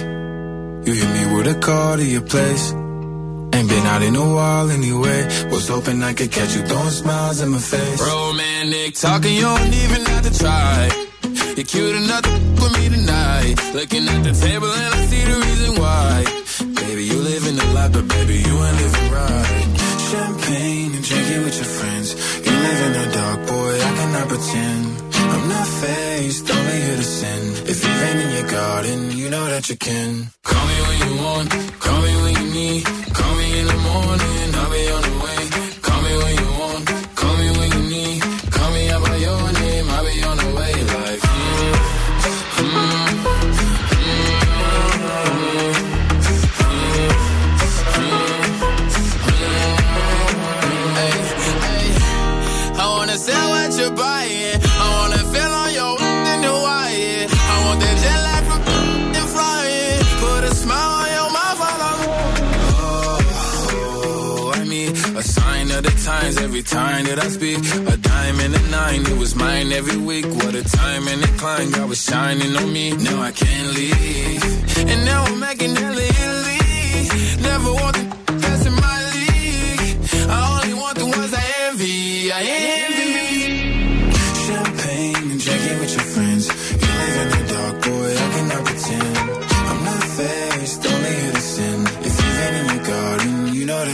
You 0.87 0.93
hit 1.01 1.11
me 1.17 1.23
with 1.35 1.49
a 1.55 1.59
call 1.67 1.93
to 2.01 2.07
your 2.17 2.27
place. 2.35 2.65
Ain't 3.57 3.69
been 3.75 3.87
out 3.93 4.03
in 4.09 4.15
a 4.25 4.27
while 4.37 4.69
anyway. 4.79 5.21
Was 5.55 5.67
hoping 5.75 5.99
I 6.11 6.13
could 6.19 6.31
catch 6.39 6.53
you 6.57 6.63
throwing 6.71 6.95
smiles 7.03 7.39
in 7.45 7.49
my 7.57 7.63
face. 7.75 8.01
Romantic 8.15 8.91
talking, 9.05 9.35
you 9.41 9.47
don't 9.53 9.75
even 9.85 10.01
have 10.13 10.23
to 10.29 10.33
try. 10.45 10.77
You're 11.57 11.69
cute 11.73 11.97
enough 12.03 12.23
to 12.29 12.33
f- 12.37 12.61
with 12.61 12.73
me 12.79 12.85
tonight. 12.97 13.55
Looking 13.79 14.05
at 14.15 14.21
the 14.29 14.35
table 14.47 14.71
and 14.83 14.91
I 14.99 15.01
see 15.11 15.23
the 15.31 15.37
reason 15.47 15.71
why. 15.83 16.13
Baby, 16.77 17.05
you 17.05 17.19
live 17.21 17.47
in 17.47 17.57
the 17.57 17.67
life, 17.75 17.93
but 17.93 18.07
baby, 18.09 18.37
you 18.47 18.55
ain't 18.67 18.77
living 18.83 19.11
right. 19.11 19.67
Champagne 20.11 20.95
and 20.95 21.05
drinking 21.05 21.43
with 21.45 21.57
your 21.57 21.71
friends. 21.79 22.09
You 22.45 22.53
live 22.67 22.81
in 22.87 22.93
the 23.01 23.07
dark, 23.15 23.39
boy, 23.47 23.73
I 23.89 23.91
cannot 23.99 24.29
pretend. 24.29 24.85
I'm 25.35 25.49
not 25.49 25.67
faced, 25.83 26.51
only 26.51 26.81
here 26.87 26.97
to 26.97 27.03
sin. 27.03 27.43
If 27.73 27.77
you've 27.85 28.01
rain 28.03 28.19
in 28.25 28.31
your 28.39 28.49
garden, 28.51 28.99
you 29.19 29.31
know 29.31 29.47
that 29.47 29.69
you 29.69 29.77
can. 29.77 30.31
Call 30.45 30.65
me 30.71 30.77
when 30.89 30.99
you 31.05 31.13
want, 31.25 31.51
call 31.81 32.01
me 32.03 32.13
when 32.23 32.35
you 32.41 32.49
need. 32.55 32.85
Call 33.19 33.35
me 33.41 33.47
in 33.61 33.67
the 33.67 33.81
morning, 33.91 34.46
times 66.07 66.37
every 66.39 66.63
time 66.63 67.05
that 67.07 67.19
I 67.19 67.29
speak. 67.29 67.59
A 67.93 67.97
dime 67.97 68.39
and 68.45 68.55
a 68.55 68.63
nine, 68.71 69.03
it 69.13 69.19
was 69.19 69.35
mine 69.35 69.73
every 69.73 69.97
week. 69.97 70.27
What 70.41 70.55
a 70.55 70.63
time 70.63 71.09
and 71.09 71.21
a 71.25 71.31
climb, 71.41 71.73
God 71.73 71.89
was 71.89 72.01
shining 72.01 72.55
on 72.57 72.73
me. 72.73 72.93
Now 72.93 73.21
I 73.21 73.33
can't 73.33 73.69
leave. 73.75 74.43
And 74.91 75.05
now 75.05 75.25
I'm 75.25 75.41
making 75.41 75.75
hella 75.75 76.05
Italy. 76.15 76.63
Never 77.51 77.73
want 77.81 77.97
the 77.97 78.33
best 78.45 78.67
in 78.71 78.75
my 78.87 78.99
league. 79.15 79.99
I 80.35 80.39
only 80.53 80.75
want 80.81 80.97
the 80.97 81.07
ones 81.07 81.33
I 81.35 81.45
envy. 81.67 82.31
I 82.31 82.41
envy. 82.41 82.76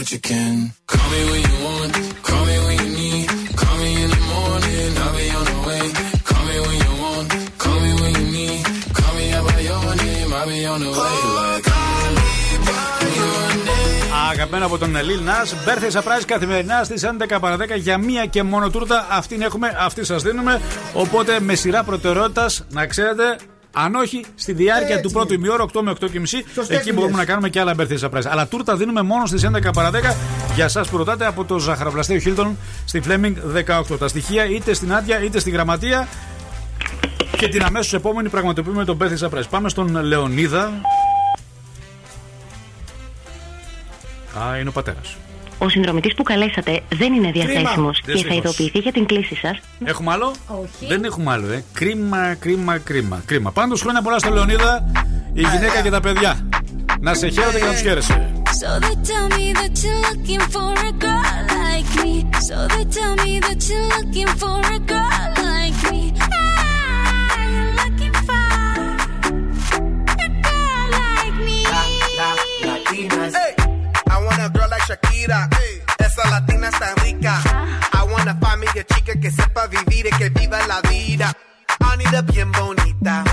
That 0.03 0.11
you 0.15 0.21
can. 0.31 0.55
Call 0.93 1.07
me 1.13 1.21
when 1.31 1.41
you 1.49 1.57
want, 1.67 1.93
call 2.27 2.43
me 2.49 2.55
when 2.65 2.75
you 2.83 2.89
need. 3.01 3.25
Call 3.61 3.75
me 3.81 3.89
in 4.03 4.09
the 4.15 4.23
morning, 4.33 4.91
I'll 5.03 5.15
be 5.19 5.25
on 5.39 5.45
the 5.51 5.59
way. 5.67 5.83
Call 6.29 6.43
me 6.49 6.55
when 6.65 6.77
you 6.85 6.93
want, 7.03 7.27
call 7.63 7.79
me 7.83 7.91
when 8.01 8.11
you 8.19 8.25
need. 8.37 8.61
Call 8.97 9.13
me 9.17 9.25
out 9.35 9.43
by 9.49 9.59
your 9.69 9.91
name, 10.03 10.29
I'll 10.37 10.47
be 10.51 10.59
on 10.73 10.79
the 10.85 10.91
way. 10.99 11.15
Like, 11.39 11.63
call 11.71 12.07
me 12.19 12.31
by 12.67 13.07
your 13.19 13.43
name. 13.67 14.11
Αγαπημένο 14.31 14.65
από 14.65 14.77
τον 14.77 14.95
Lil 14.95 15.21
Nas, 15.29 15.49
birthday 15.67 15.91
surprise 15.99 16.23
καθημερινά 16.25 16.83
στι 16.83 17.07
11 17.33 17.37
παρα 17.39 17.57
10 17.59 17.59
για 17.75 17.97
μία 17.97 18.25
και 18.25 18.43
μόνο 18.43 18.69
τούρτα. 18.69 19.07
Αυτήν 19.09 19.41
έχουμε, 19.41 19.75
αυτή 19.79 20.05
σα 20.05 20.15
δίνουμε. 20.15 20.61
Οπότε 20.93 21.39
με 21.39 21.55
σειρά 21.55 21.83
προτεραιότητα 21.83 22.49
να 22.69 22.85
ξέρετε. 22.85 23.37
Αν 23.75 23.95
όχι, 23.95 24.25
στη 24.35 24.53
διάρκεια 24.53 25.01
του 25.01 25.11
πρώτου 25.11 25.33
ημιώρου, 25.33 25.65
8 25.73 25.81
με 25.81 25.91
8 25.91 26.09
και 26.11 26.19
μισή, 26.19 26.45
εκεί 26.67 26.93
μπορούμε 26.93 27.17
να 27.17 27.25
κάνουμε 27.25 27.49
και 27.49 27.59
άλλα 27.59 27.75
birthday 27.77 27.99
surprise. 27.99 28.25
Αλλά 28.25 28.47
τούρτα 28.47 28.75
δίνουμε 28.75 29.01
μόνο 29.01 29.25
στις 29.25 29.45
11 29.45 29.73
παρα 29.73 29.91
10 29.91 30.15
για 30.55 30.65
εσά 30.65 30.81
που 30.81 30.97
ρωτάτε 30.97 31.25
από 31.25 31.45
το 31.45 31.59
ζαχαροπλαστείο 31.59 32.21
Hilton 32.25 32.51
στη 32.85 33.01
Fleming 33.07 33.33
18. 33.91 33.97
Τα 33.99 34.07
στοιχεία 34.07 34.45
είτε 34.45 34.73
στην 34.73 34.93
άδεια 34.93 35.23
είτε 35.23 35.39
στη 35.39 35.49
γραμματεία. 35.49 36.07
Και 37.37 37.47
την 37.47 37.63
αμέσως 37.63 37.93
επόμενη 37.93 38.29
πραγματοποιούμε 38.29 38.85
τον 38.85 38.97
birthday 39.01 39.27
surprise. 39.27 39.49
Πάμε 39.49 39.69
στον 39.69 40.03
Λεωνίδα. 40.03 40.71
Α, 44.39 44.57
είναι 44.57 44.69
ο 44.69 44.71
πατέρας. 44.71 45.17
Ο 45.63 45.69
συνδρομητής 45.69 46.13
που 46.15 46.23
καλέσατε 46.23 46.81
δεν 46.89 47.13
είναι 47.13 47.31
διαθέσιμος 47.31 47.97
και 48.01 48.05
θα 48.05 48.13
Δυστυχώς. 48.13 48.37
ειδοποιηθεί 48.37 48.79
για 48.79 48.91
την 48.91 49.05
κλήση 49.05 49.35
σας. 49.35 49.59
Έχουμε 49.85 50.11
άλλο; 50.11 50.31
Όχι. 50.47 50.85
Δεν 50.87 51.03
έχουμε 51.03 51.31
άλλο, 51.31 51.51
ε. 51.51 51.63
Κρίμα, 51.73 52.33
κρίμα, 52.39 52.77
κρίμα. 52.77 53.21
κρίμα. 53.25 53.51
Πάντως 53.51 53.81
χρόνια 53.81 54.01
πολλά 54.01 54.19
στο 54.19 54.29
Λεωνίδα, 54.31 54.91
η 55.33 55.41
γυναίκα 55.41 55.81
και 55.81 55.89
τα 55.89 55.99
παιδιά. 55.99 56.47
Να 56.99 57.13
σε 57.13 57.29
χαίρετε 57.29 57.59
και 57.59 57.65
να 57.65 57.71
τους 57.71 57.81
χαίρεσαι. 57.81 58.31
So 58.61 58.79
they 58.85 58.95
tell 59.09 59.27
me 59.37 59.45
that 59.59 59.73
you're 59.83 60.01
looking 60.09 60.43
for 60.53 60.71
a 60.89 60.93
girl 61.05 61.39
like 61.63 61.89
me. 62.01 62.13
So 62.47 62.55
they 62.73 62.85
tell 62.97 63.13
me 63.25 63.31
that 63.47 63.59
you're 63.69 63.89
looking 63.97 64.29
for 64.41 64.57
a 64.77 64.79
girl 64.93 65.32
Shakira. 74.87 75.49
Esa 75.99 76.29
latina 76.29 76.67
está 76.69 76.93
rica. 77.03 77.41
I 77.93 78.03
wanna 78.03 78.35
find 78.41 78.59
me 78.59 78.67
a 78.67 78.83
chica 78.83 79.13
que 79.19 79.31
sepa 79.31 79.67
vivir 79.67 80.07
y 80.07 80.11
que 80.17 80.29
viva 80.29 80.59
la 80.67 80.81
vida. 80.81 81.31
Anita 81.79 82.21
bien 82.21 82.51
bonita. 82.51 83.23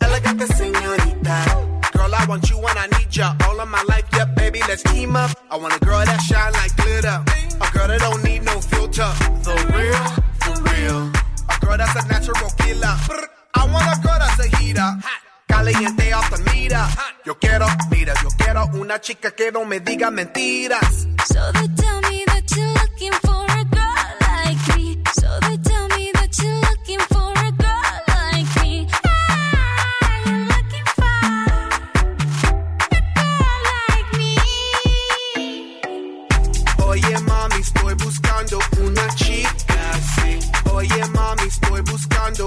Elegante 0.00 0.46
señorita. 0.46 1.44
Girl, 1.92 2.14
I 2.14 2.24
want 2.26 2.48
you 2.48 2.58
when 2.58 2.76
I 2.78 2.86
need 2.98 3.10
ya. 3.10 3.34
All 3.46 3.60
of 3.60 3.68
my 3.68 3.82
life, 3.88 4.06
yeah, 4.12 4.26
baby, 4.36 4.60
let's 4.68 4.82
team 4.84 5.16
up. 5.16 5.30
I 5.50 5.56
want 5.56 5.74
a 5.74 5.84
girl 5.84 6.04
that 6.04 6.20
shine 6.22 6.52
like 6.52 6.74
glitter. 6.76 7.22
A 7.60 7.70
girl 7.72 7.88
that 7.88 8.00
don't 8.00 8.22
need 8.24 8.44
no 8.44 8.60
filter. 8.60 9.10
The 9.42 9.54
real, 9.74 10.04
for 10.40 10.56
real. 10.70 11.10
A 11.48 11.58
girl 11.64 11.76
that's 11.76 11.96
a 11.96 12.06
natural 12.08 12.50
killer. 12.58 12.96
I 13.54 13.66
want 13.66 13.84
a 13.84 14.00
girl 14.00 14.18
that's 14.18 14.38
a 14.38 14.56
heater. 14.56 14.90
Caliente 15.50 16.14
off 16.14 16.30
the 16.30 16.38
meter. 16.52 16.86
Yo 17.24 17.34
quiero, 17.38 17.66
mira, 17.90 18.14
yo 18.22 18.28
quiero 18.38 18.64
una 18.74 19.00
chica 19.00 19.30
que 19.32 19.50
no 19.52 19.64
me 19.64 19.80
diga 19.80 20.10
mentiras. 20.10 21.06
So 21.26 21.52
they 21.52 21.68
tell 21.76 22.00
me 22.08 22.24
that 22.26 22.44
you're 22.56 22.72
looking 22.80 23.12
for 23.24 23.44
a 23.44 23.64
girl 23.64 24.16
like 24.20 24.76
me. 24.76 24.98
So 25.12 25.28
they 25.40 25.58
tell 25.58 25.88
me 25.88 26.10
that 26.14 26.30
you're 26.38 26.60
looking 26.68 27.00
for 27.10 27.32
a 27.32 27.50
girl 27.52 28.00
like 28.08 28.62
me. 28.62 28.86
Ah, 29.04 30.22
you're 30.26 30.46
looking 30.52 30.86
for 30.96 31.18
a 32.96 33.00
girl 33.18 33.58
like 33.74 34.10
me. 34.18 34.36
Oye 36.86 37.18
mami, 37.28 37.60
estoy 37.60 37.94
buscando 37.94 38.58
una 38.80 39.06
chica 39.14 39.74
así. 39.92 40.38
Oye 40.72 41.04
mami, 41.14 41.42
estoy 41.48 41.80
buscando 41.82 42.46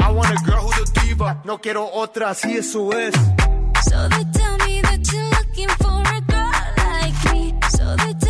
I 0.00 0.10
want 0.12 0.30
a 0.30 0.44
girl 0.44 0.62
who's 0.62 0.90
a 0.90 1.00
diva. 1.00 1.40
No 1.44 1.58
quiero 1.58 1.88
otra, 1.92 2.30
así 2.30 2.56
eso 2.56 2.92
es. 2.92 3.14
So 3.88 4.08
they 4.08 4.24
tell 4.32 4.56
me 4.66 4.80
that 4.82 5.00
you're 5.12 5.30
looking 5.38 5.68
for 5.80 6.02
a 6.02 6.20
girl 6.20 6.52
like 6.76 7.32
me. 7.32 7.54
So 7.70 7.96
they 7.96 8.14
tell 8.14 8.29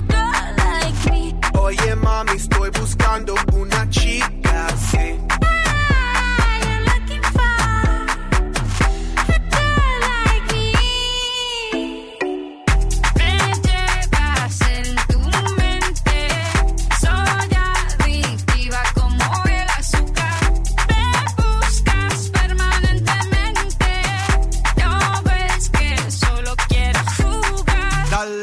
Oye 1.63 1.95
mami, 1.95 2.31
estoy 2.31 2.71
buscando 2.71 3.35
una 3.53 3.87
chica. 3.89 4.31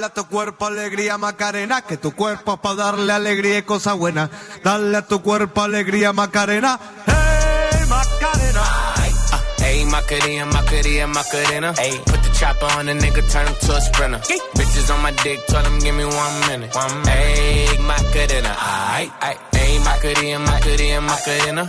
A 0.08 0.14
tu 0.14 0.24
cuerpo 0.26 0.66
alegría 0.66 1.18
Macarena, 1.18 1.82
que 1.82 1.96
tu 1.96 2.12
cuerpo 2.12 2.54
es 2.54 2.60
para 2.60 2.74
darle 2.74 3.12
alegría 3.12 3.58
y 3.58 3.62
cosa 3.62 3.92
buena. 3.92 4.30
Dale 4.64 4.96
a 4.96 5.06
tu 5.06 5.22
cuerpo 5.22 5.62
alegría 5.62 6.12
Macarena. 6.12 6.78
Hey 7.06 7.84
Macarena. 7.88 8.62
Ayy, 9.68 9.84
Macarena, 9.84 10.46
Macarena, 10.46 11.06
Macarena. 11.08 11.74
Ayy, 11.74 11.98
put 12.06 12.22
the 12.22 12.30
chopper 12.38 12.66
on 12.78 12.86
the 12.86 12.94
nigga, 12.94 13.20
turn 13.30 13.46
him 13.46 13.54
to 13.60 13.76
a 13.76 13.80
sprinter. 13.82 14.18
Bitches 14.56 14.94
on 14.94 15.02
my 15.02 15.10
dick, 15.22 15.44
tell 15.46 15.62
them 15.62 15.78
give 15.80 15.94
me 15.94 16.04
one 16.04 16.40
minute. 16.48 16.74
One 16.74 17.02
minute. 17.02 17.12
Ayy, 17.12 17.78
Macarena. 17.80 18.52
Ayy, 18.96 19.78
Macarena, 19.84 20.38
Macarena, 20.38 21.00
Macarena. 21.02 21.68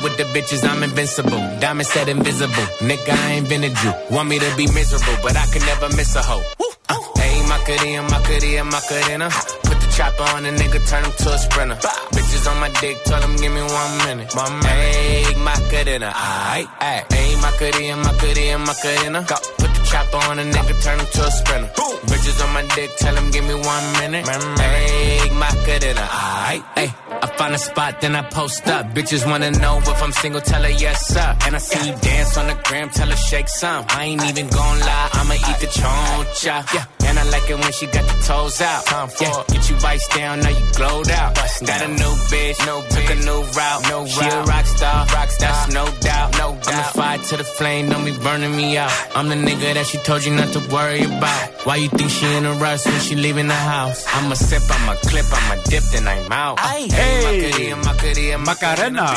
with 0.03 0.17
the 0.17 0.23
bitches, 0.35 0.67
I'm 0.67 0.83
invincible. 0.83 1.39
Diamond 1.59 1.87
said 1.87 2.09
invisible. 2.09 2.67
Nigga, 2.79 3.09
I 3.09 3.31
ain't 3.33 3.49
been 3.49 3.63
a 3.63 3.69
Jew. 3.69 3.93
Want 4.11 4.29
me 4.29 4.39
to 4.39 4.55
be 4.57 4.65
miserable, 4.73 5.17
but 5.21 5.35
I 5.35 5.45
can 5.47 5.63
never 5.65 5.89
miss 5.95 6.15
a 6.15 6.21
hoe. 6.21 6.43
Uh, 6.89 6.95
Ayy, 7.23 7.47
Macarena, 7.47 8.03
Macarena, 8.03 8.63
Macarena. 8.65 9.29
Put 9.63 9.79
the 9.79 9.87
chopper 9.95 10.23
on 10.35 10.45
a 10.45 10.51
nigga, 10.51 10.79
turn 10.89 11.05
him 11.05 11.11
to 11.11 11.29
a 11.33 11.37
sprinter. 11.37 11.75
Bitches 12.11 12.49
on 12.51 12.59
my 12.59 12.69
dick, 12.81 12.97
tell 13.05 13.21
him 13.21 13.35
give 13.37 13.53
me 13.53 13.61
one 13.61 13.93
minute. 14.05 14.35
One 14.35 14.53
minute. 14.59 14.69
Ayy, 14.69 15.43
Macarena. 15.43 16.11
Aight, 16.11 16.67
ayy. 16.79 17.03
Ayy, 17.07 17.41
Macarena, 17.41 17.95
Macarena, 17.97 18.57
Macarena. 18.59 19.19
Go. 19.27 19.35
Put 19.57 19.70
the 19.70 19.70
chopper 19.91 20.21
on 20.29 20.39
a 20.39 20.43
nigga, 20.43 20.73
turn 20.83 20.99
him 20.99 21.05
to 21.05 21.21
a 21.27 21.31
sprinter. 21.31 21.71
Bitches 22.09 22.43
on 22.43 22.53
my 22.53 22.63
dick, 22.75 22.89
tell 22.97 23.15
him 23.15 23.29
give 23.31 23.45
me 23.45 23.55
one 23.55 23.85
minute. 23.99 24.25
Ayy, 24.25 25.31
Macarena. 25.37 26.05
Aight, 26.49 26.63
ayy. 26.81 26.91
I 27.23 27.27
find 27.37 27.53
a 27.53 27.57
spot, 27.57 28.01
then 28.01 28.15
I 28.15 28.23
post 28.23 28.67
up. 28.67 28.85
Bitches 28.95 29.29
wanna 29.29 29.51
know 29.51 29.77
if 29.77 30.01
I'm 30.01 30.11
single, 30.11 30.41
tell 30.41 30.63
her 30.63 30.69
yes, 30.69 31.07
sir. 31.07 31.37
And 31.45 31.55
I 31.55 31.59
see 31.59 31.87
you 31.87 31.95
dance 31.97 32.37
on 32.37 32.47
the 32.47 32.57
gram, 32.63 32.89
tell 32.89 33.09
her 33.09 33.15
shake 33.15 33.49
some. 33.49 33.85
I 33.89 34.05
ain't 34.05 34.23
even 34.29 34.47
gon' 34.47 34.79
lie, 34.79 35.09
I'ma 35.13 35.33
eat 35.33 35.59
the 35.59 35.67
choncha. 35.67 36.73
Yeah, 36.73 36.85
I 37.21 37.23
like 37.35 37.47
it 37.53 37.57
when 37.63 37.73
she 37.79 37.85
got 37.95 38.05
the 38.11 38.17
toes 38.29 38.57
out. 38.71 38.81
Yeah, 39.23 39.43
get 39.53 39.63
you 39.69 39.75
vice 39.87 40.07
down, 40.17 40.35
now 40.45 40.53
you 40.59 40.65
glowed 40.79 41.09
out. 41.21 41.31
Got 41.69 41.81
a 41.87 41.89
new 42.01 42.13
bitch, 42.31 42.57
no 42.69 42.75
took 42.93 43.07
a 43.15 43.17
new 43.29 43.41
route. 43.57 43.81
No 43.91 43.97
she 44.13 44.25
a 44.37 44.39
rock 44.53 44.65
star, 44.75 44.99
rock 45.17 45.29
star, 45.37 45.51
that's 45.53 45.73
no 45.79 45.85
doubt. 46.09 46.29
No 46.43 46.47
doubt. 46.55 46.67
I'm 46.67 46.77
the 46.81 46.87
fire 46.99 47.19
to 47.29 47.35
the 47.41 47.47
flame, 47.57 47.85
don't 47.91 48.05
be 48.11 48.15
burning 48.25 48.53
me 48.61 48.67
out. 48.83 48.93
I'm 49.17 49.27
the 49.33 49.39
nigga 49.47 49.69
that 49.77 49.85
she 49.91 49.97
told 50.09 50.21
you 50.25 50.33
not 50.41 50.49
to 50.55 50.61
worry 50.75 51.03
about. 51.11 51.41
Why 51.67 51.75
you 51.83 51.89
think 51.97 52.09
she 52.17 52.25
in 52.37 52.43
a 52.51 52.53
rush 52.63 52.83
when 52.91 52.99
she 53.07 53.13
leaving 53.25 53.47
the 53.55 53.61
house? 53.75 53.99
I'ma 54.15 54.35
sip, 54.47 54.63
I'ma 54.75 54.93
clip, 55.09 55.27
I'ma 55.37 55.55
dip, 55.71 55.83
then 55.93 56.05
I'm 56.13 56.31
out. 56.43 56.57
Hey, 56.59 56.85
Macarena, 57.25 57.75
Macarena, 57.87 58.37
Μακαρένα! 58.49 59.07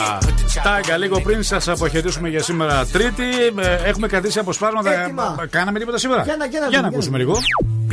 Τάγκα, 0.62 0.96
λίγο 0.96 1.20
πριν 1.20 1.42
σα 1.42 1.72
αποχαιρετήσουμε 1.72 2.28
για 2.28 2.42
σήμερα 2.42 2.86
Τρίτη. 2.86 3.24
Ε, 3.60 3.88
Έχουμε 3.88 4.06
κρατήσει 4.08 4.38
αποσπάσματα. 4.38 5.02
Έτοιμα. 5.02 5.46
Κάναμε 5.50 5.78
τίποτα 5.78 5.98
σήμερα. 5.98 6.22
Για 6.22 6.36
να- 6.36 6.46
για 6.46 6.60
να 6.60 6.66
για 6.68 6.80
να 6.80 6.84
δούμε, 6.84 6.96
ακούσουμε 6.96 7.18
λίγο. 7.18 7.34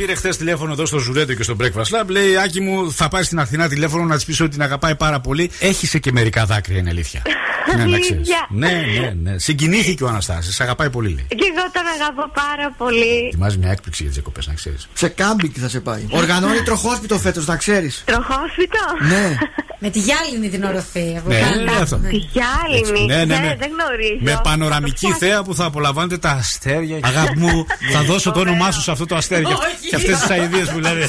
Πήρε 0.02 0.14
χθες 0.14 0.36
τηλέφωνο 0.36 0.72
εδώ 0.72 0.86
στο 0.86 0.98
Ζουρέτο 0.98 1.34
και 1.34 1.42
στο 1.42 1.56
Breakfast 1.60 2.00
Club. 2.00 2.06
Λέει 2.06 2.36
Άκη 2.36 2.60
μου, 2.60 2.92
θα 2.92 3.08
πάρεις 3.08 3.22
την 3.22 3.38
Αθηνά 3.38 3.68
τηλέφωνο 3.68 4.04
να 4.04 4.14
της 4.14 4.24
πεις 4.24 4.40
ότι 4.40 4.50
την 4.50 4.62
αγαπάει 4.62 4.94
πάρα 4.96 5.20
πολύ. 5.20 5.50
Έχει 5.60 6.00
και 6.00 6.12
μερικά 6.12 6.44
δάκρυα, 6.46 6.78
είναι 6.78 6.90
αλήθεια. 6.90 7.22
ναι, 7.76 7.84
να 7.84 7.98
ξέρεις. 7.98 8.12
Αλήθεια. 8.12 8.46
ναι, 8.50 8.68
ναι, 9.00 9.30
ναι. 9.30 9.38
Συγκινήθηκε 9.38 10.04
ο 10.04 10.08
Αναστάσης, 10.08 10.54
Σε 10.54 10.62
αγαπάει 10.62 10.90
πολύ, 10.90 11.08
λέει. 11.08 11.24
Και 11.28 11.36
εγώ 11.56 11.70
τον 11.72 11.82
αγαπώ 12.00 12.30
πάρα 12.34 12.74
πολύ. 12.78 13.26
Ετοιμάζει 13.26 13.58
μια 13.58 13.70
έκπληξη 13.70 14.02
για 14.02 14.12
τις 14.12 14.20
διακοπές, 14.20 14.46
να 14.46 14.54
ξέρεις. 14.54 14.88
Σε 14.94 15.08
κάμπινγκ 15.08 15.52
θα 15.60 15.68
σε 15.68 15.80
πάει. 15.80 16.06
Οργανώνει 16.10 16.62
τροχόσπιτο 16.62 17.18
φέτος, 17.18 17.46
να 17.46 17.56
ξέρεις. 17.56 18.02
Τροχόσπιτο; 18.06 18.78
Ναι. 19.08 19.36
Με 19.84 19.90
τη 19.90 19.98
γυάλινη 19.98 20.48
την 20.48 20.62
οροφή. 20.64 21.14
από 21.18 21.28
Ναι, 21.28 21.38
κάτω. 21.40 21.58
ναι, 21.64 21.70
αυτό. 21.82 21.96
Τη 21.96 22.16
γυάλινη. 22.16 23.06
Ναι, 23.06 23.16
ναι, 23.16 23.24
ναι. 23.38 23.56
δεν 23.58 23.70
γνωρίζω. 23.78 24.18
Με 24.20 24.40
πανοραμική 24.42 25.12
θέα 25.18 25.42
που 25.42 25.54
θα 25.54 25.64
απολαμβάνετε 25.64 26.18
τα 26.18 26.30
αστέρια. 26.30 26.98
Αγάπη 27.02 27.38
μου, 27.38 27.66
θα 27.94 28.02
δώσω 28.02 28.30
το 28.30 28.40
όνομά 28.40 28.70
σου 28.70 28.80
σε 28.80 28.90
αυτό 28.90 29.06
το 29.06 29.16
αστέρι. 29.16 29.44
και- 29.44 29.52
Όχι. 29.52 29.91
Και 29.92 29.98
αυτές 29.98 30.18
τις 30.20 30.30
αειδίε 30.30 30.64
που 30.64 30.78
λέτε. 30.78 31.08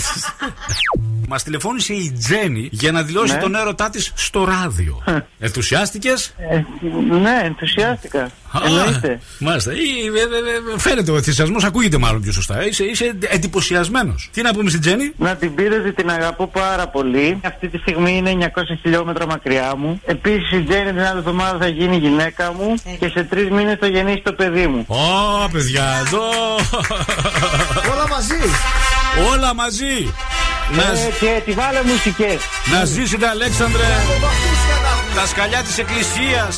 Μας 1.28 1.44
τηλεφώνησε 1.44 1.94
η 1.94 2.12
Τζέννη 2.20 2.68
για 2.72 2.92
να 2.92 3.04
δηλώσει 3.04 3.34
Ναι. 3.34 3.40
τον 3.40 3.56
έρωτά 3.56 3.90
της 3.90 4.12
στο 4.16 4.44
ράδιο. 4.44 5.04
Ενθουσιάστηκες; 5.40 6.36
ναι, 7.22 7.42
ενθουσιάστηκα. 7.44 8.30
Εννοείται. 8.66 9.20
Μάλιστα. 9.40 9.72
Ή, 9.72 9.76
ε, 9.78 10.20
ε, 10.20 10.74
ε, 10.74 10.80
Φαίνεται 10.80 11.12
ο 11.12 11.16
ενθουσιασμός, 11.16 11.64
ακούγεται 11.64 11.98
μάλλον 11.98 12.22
πιο 12.22 12.32
σωστά. 12.32 12.68
Είσαι, 12.68 12.84
είσαι 12.84 13.18
εντυπωσιασμένος. 13.28 14.30
Τι 14.34 14.42
να 14.42 14.54
πούμε 14.54 14.70
στην 14.70 14.82
Τζέννη. 14.82 15.12
Να 15.18 15.36
την 15.36 15.56
πείτε 15.56 15.76
ότι 15.76 15.92
την 15.94 16.10
αγαπώ 16.10 16.48
πάρα 16.48 16.88
πολύ. 16.88 17.40
Αυτή 17.46 17.68
τη 17.70 17.78
στιγμή 17.78 18.18
είναι 18.18 18.52
900 18.56 18.62
χιλιόμετρα 18.82 19.26
μακριά 19.26 19.76
μου. 19.78 20.02
Επίσης 20.06 20.52
η 20.52 20.62
Τζέννη 20.62 20.92
την 20.92 21.02
άλλη 21.02 21.18
εβδομάδα 21.18 21.58
θα 21.58 21.68
γίνει 21.68 21.98
γυναίκα 21.98 22.54
μου 22.54 22.76
και 23.00 23.08
σε 23.08 23.24
τρεις 23.24 23.50
μήνες 23.50 23.78
θα 23.80 23.88
γεννήσει 23.88 24.22
το 24.24 24.34
παιδί 24.34 24.68
μου. 24.68 24.86
Ω, 24.88 25.50
παιδιά, 25.52 25.84
εδώ. 26.06 26.22
Όλα 27.94 28.08
μαζί. 28.10 28.36
Όλα 29.32 29.54
μαζί. 29.54 30.14
Να, 30.76 30.84
Ε, 30.84 30.96
και 31.20 31.42
τη 31.46 31.52
βάλε 31.52 31.80
μουσικές. 31.84 32.40
να 32.72 32.86
ζήσετε, 32.86 33.28
Αλέξανδρε. 33.28 33.84
Τα 35.16 35.26
σκαλιά 35.28 35.62
τη 35.64 35.82
Εκκλησία. 35.82 36.50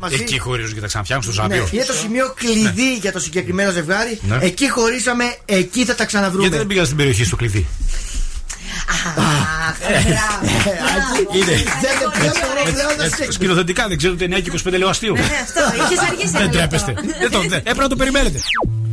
Μαζί. 0.00 0.14
Εκεί 0.20 0.38
χωρίζουν 0.38 0.74
και 0.74 0.80
τα 0.80 0.86
ξαναφτιάχνουν 0.86 1.32
στο 1.32 1.46
Ναι, 1.46 1.54
Ζάπιο. 1.56 1.68
είναι 1.72 1.84
το 1.84 1.92
σημείο 1.92 2.32
κλειδί 2.36 2.94
για 3.00 3.12
το 3.12 3.18
συγκεκριμένο 3.18 3.70
ζευγάρι. 3.70 4.18
Ναι. 4.22 4.38
Εκεί 4.40 4.70
χωρίσαμε, 4.70 5.24
εκεί 5.44 5.84
θα 5.84 5.94
τα 5.94 6.04
ξαναβρούμε. 6.04 6.42
Γιατί 6.42 6.56
δεν 6.56 6.66
πήγα 6.66 6.84
στην 6.84 6.96
περιοχή 6.96 7.24
στο 7.24 7.36
κλειδί. 7.36 7.66
Είναι. 11.34 11.52
Δεν 11.54 11.94
το 12.02 12.10
πλέον, 12.18 12.32
πλέον 12.72 12.96
να 13.10 13.16
σε 13.16 13.32
Σκηνοθετικά 13.32 13.88
δεν 13.88 13.96
ξέρετε 13.96 14.24
9 14.24 14.40
και 14.40 14.50
25 14.68 14.78
λέω 14.78 14.88
αστείο. 14.88 15.12
Ναι, 15.12 15.20
αυτό. 15.20 15.60
Είχε 15.92 16.06
αργήσει 16.10 16.32
Δεν 16.32 16.40
ένα 16.42 16.50
τρέπεστε. 16.50 16.92
λεπτό. 16.92 17.18
Δεν 17.20 17.30
το- 17.30 17.40
δεν- 17.40 17.58
Έπρεπε 17.58 17.82
να 17.82 17.88
το 17.88 17.96
περιμένετε. 17.96 18.38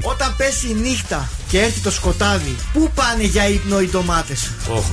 Όταν 0.01 0.35
πέσει 0.37 0.69
η 0.69 0.73
νύχτα 0.73 1.29
και 1.47 1.59
έρθει 1.59 1.79
το 1.79 1.91
σκοτάδι, 1.91 2.55
πού 2.73 2.91
πάνε 2.95 3.23
για 3.23 3.47
ύπνο 3.47 3.79
οι 3.79 3.89
ντομάτες; 3.89 4.51
Οχ. 4.69 4.85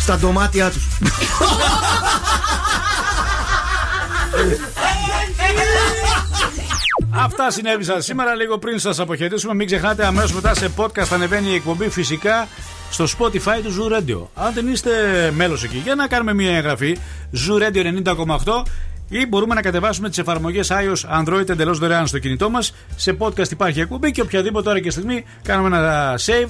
Στα 0.00 0.18
ντομάτια 0.18 0.70
τους. 0.70 0.82
Αυτά 7.10 7.50
συνέβησαν 7.50 8.02
σήμερα 8.02 8.34
λίγο 8.34 8.58
πριν 8.58 8.78
σας 8.78 8.98
αποχαιρετήσουμε. 8.98 9.54
Μην 9.54 9.66
ξεχνάτε 9.66 10.06
αμέσως 10.06 10.32
μετά 10.32 10.54
σε 10.54 10.70
podcast 10.76 11.08
ανεβαίνει 11.12 11.50
η 11.50 11.54
εκπομπή 11.54 11.88
φυσικά 11.88 12.48
στο 12.90 13.04
Spotify 13.18 13.60
του 13.62 13.76
Zoo 13.78 13.92
Radio. 13.92 14.42
Αν 14.44 14.52
δεν 14.54 14.68
είστε 14.68 14.90
μέλος 15.34 15.64
εκεί, 15.64 15.76
για 15.76 15.94
να 15.94 16.06
κάνουμε 16.06 16.34
μια 16.34 16.56
εγγραφή 16.56 16.98
Zoo 17.32 17.62
Radio 17.62 18.02
90,8 18.04 18.62
ή 19.20 19.26
μπορούμε 19.26 19.54
να 19.54 19.60
κατεβάσουμε 19.62 20.08
τις 20.08 20.18
εφαρμογές 20.18 20.70
iOS 20.72 21.22
Android 21.22 21.48
εντελώς 21.48 21.78
δωρεάν 21.78 22.06
στο 22.06 22.18
κινητό 22.18 22.50
μας. 22.50 22.74
Σε 22.96 23.16
podcast 23.18 23.50
υπάρχει 23.50 23.80
εκπομπή 23.80 24.10
και 24.10 24.20
οποιαδήποτε 24.20 24.68
ώρα 24.68 24.80
και 24.80 24.90
στιγμή 24.90 25.24
κάνουμε 25.42 25.76
ένα 25.76 26.14
save 26.26 26.48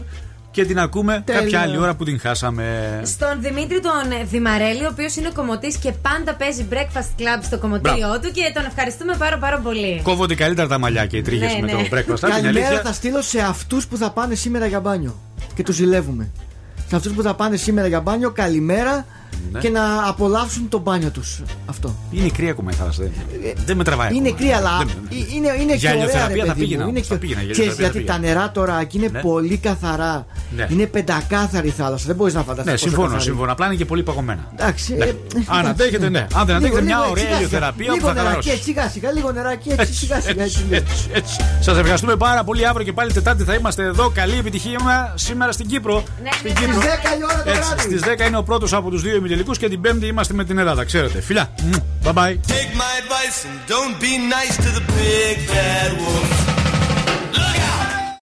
και 0.50 0.64
την 0.64 0.78
ακούμε 0.78 1.22
Τέλεια. 1.26 1.40
κάποια 1.42 1.60
άλλη 1.60 1.78
ώρα 1.78 1.94
που 1.94 2.04
την 2.04 2.20
χάσαμε. 2.20 3.00
Στον 3.04 3.40
Δημήτρη 3.40 3.80
τον 3.80 4.10
ε, 4.20 4.24
Δημαρέλη, 4.24 4.84
ο 4.84 4.88
οποίος 4.92 5.16
είναι 5.16 5.30
κομωτή 5.34 5.76
και 5.82 5.92
πάντα 5.92 6.34
παίζει 6.34 6.66
breakfast 6.70 7.20
club 7.20 7.40
στο 7.42 7.58
κομωτήριό 7.58 7.96
Μπράβο. 7.98 8.18
του 8.20 8.30
και 8.32 8.52
τον 8.54 8.64
ευχαριστούμε 8.64 9.14
πάρα 9.18 9.38
πάρα 9.38 9.58
πολύ. 9.58 10.00
Κόβονται 10.02 10.34
καλύτερα 10.34 10.68
τα 10.68 10.78
μαλλιά 10.78 11.06
και 11.06 11.16
οι 11.16 11.22
τρίχε 11.22 11.44
Ναι, 11.46 11.58
με 11.60 11.66
ναι. 11.66 11.72
το 11.72 11.78
breakfast. 11.96 12.18
την 12.20 12.28
Καλημέρα 12.28 12.66
αλήθεια. 12.66 12.80
θα 12.84 12.92
στείλω 12.92 13.22
σε 13.22 13.40
αυτούς 13.40 13.86
που 13.86 13.96
θα 13.96 14.10
πάνε 14.10 14.34
σήμερα 14.34 14.66
για 14.66 14.80
μπάνιο. 14.80 15.20
Και 15.54 15.62
τους 15.62 15.74
ζηλεύουμε. 15.74 16.30
Σε 16.88 16.96
αυτούς 16.96 17.12
που 17.12 17.22
θα 17.22 17.34
πάνε 17.34 17.56
σήμερα 17.56 17.86
για 17.86 18.00
μπάνιο, 18.00 18.30
καλημέρα 18.30 19.06
Ναι. 19.52 19.58
και 19.60 19.68
να 19.68 20.08
απολαύσουν 20.08 20.68
το 20.68 20.78
μπάνιο 20.78 21.10
τους. 21.10 21.42
Αυτό. 21.66 21.94
Είναι 22.10 22.28
κρύα 22.28 22.50
ακόμα 22.50 22.70
η 22.70 22.74
θάλασσα. 22.74 23.02
δεν- 23.02 23.54
Δεν 23.66 23.76
με 23.76 23.84
τραβάει. 23.84 24.08
Είναι 24.14 24.28
ακόμα. 24.28 24.36
κρύα, 24.40 24.56
αλλά 24.56 24.78
Δεν- 24.78 24.88
ε, 25.10 25.14
είναι, 25.34 25.48
είναι 25.62 25.74
Για 25.74 25.76
και 25.76 25.86
ωραία, 25.86 25.92
ηλιοθεραπεία 25.94 26.42
ρε 26.42 26.48
θα 26.48 26.54
παιδί 26.54 26.60
πήγαινα, 26.60 26.84
μου. 26.84 26.90
Είναι 26.90 27.00
θα 27.02 27.14
και... 27.14 27.20
πήγαινα, 27.20 27.40
για 27.42 27.52
Ξέρεις, 27.52 27.72
ηλιοθεραπεία 27.72 28.00
γιατί 28.00 28.20
θα 28.22 28.28
τα 28.28 28.34
νερά 28.34 28.50
τώρα 28.50 28.80
εκεί 28.80 28.96
είναι 28.96 29.08
Ναι. 29.12 29.20
πολύ 29.20 29.56
καθαρά. 29.56 30.26
Ναι. 30.56 30.66
Είναι 30.70 30.86
πεντακάθαρη 30.86 31.68
η 31.68 31.70
θάλασσα. 31.70 32.04
Δεν 32.06 32.16
μπορείς 32.16 32.34
να 32.34 32.42
φανταστείς. 32.42 32.72
Ναι, 32.72 32.78
συμφωνώ, 32.78 33.18
συμφωνώ. 33.18 33.52
Απλά 33.52 33.66
είναι 33.66 33.74
και 33.74 33.84
πολύ 33.84 34.02
παγωμένα. 34.02 34.48
Εντάξει. 34.56 34.94
Ναι. 34.94 35.04
ε, 35.04 35.14
Αν 35.46 35.66
αντέχετε, 35.66 36.08
ναι. 36.08 36.26
Αν 36.34 36.46
δεν 36.46 36.56
αντέχετε, 36.56 36.80
μια 36.82 36.98
ωραία 36.98 37.08
σιγά-σιγά. 37.16 37.36
ηλιοθεραπεία 37.36 37.86
που 37.86 37.92
Λίγο 37.94 38.06
θα 38.06 38.12
νεράκι, 38.12 38.26
χαλαρώσει. 38.28 38.50
έτσι, 38.50 38.62
σιγά 38.62 38.88
σιγά, 38.88 39.12
λίγο 39.12 39.30
νεράκι 39.32 39.68
έτσι, 39.76 39.94
σιγά 39.94 40.20
σιγά. 40.20 40.42
έτσι, 40.42 40.64
ναι. 40.70 40.76
Έτσι. 41.12 41.36
Σας 41.60 41.76
ευχαριστούμε 41.78 42.16
πάρα 42.16 42.44
πολύ. 42.44 42.66
Αύριο 42.66 42.84
και 42.84 42.92
πάλι 42.92 43.12
Τετάρτη 43.12 43.44
θα 43.44 43.54
είμαστε 43.54 43.82
εδώ. 43.84 44.10
Καλή 44.14 44.36
επιτυχία 44.38 44.80
μα 44.82 45.12
σήμερα 45.14 45.52
στην 45.52 45.66
Κύπρο. 45.66 46.02
Στην 46.38 46.50
Στις 46.56 46.66
10 46.66 47.18
η 47.18 47.24
ώρα 47.24 47.42
το 47.44 47.50
Έτσι, 47.50 47.60
βράδυ. 47.74 47.80
Στις 47.80 48.00
10 48.24 48.26
είναι 48.26 48.36
ο 48.36 48.42
πρώτος 48.42 48.72
από 48.72 48.90
τους 48.90 49.02
δύο 49.02 49.16
ημιτελικού 49.24 49.52
και 49.52 49.68
την 49.68 49.80
Πέμπτη 49.80 50.06
είμαστε 50.06 50.34
με 50.34 50.44
την 50.44 50.58
Ελλάδα. 50.58 50.84
Ξέρετε. 50.84 51.20
Φιλιά. 51.20 51.54
Μμμ. 51.62 51.72
Bye 52.04 52.12
bye. 52.12 52.34
Take 52.56 52.72
my 52.84 52.92
advice 53.02 53.38
and 53.48 53.58
don't 53.74 53.96
be 54.00 54.12
nice 54.36 54.56
to 54.64 54.70
the 54.78 54.84
big 54.98 55.36
bad 55.52 55.90
wolf. 56.00 56.51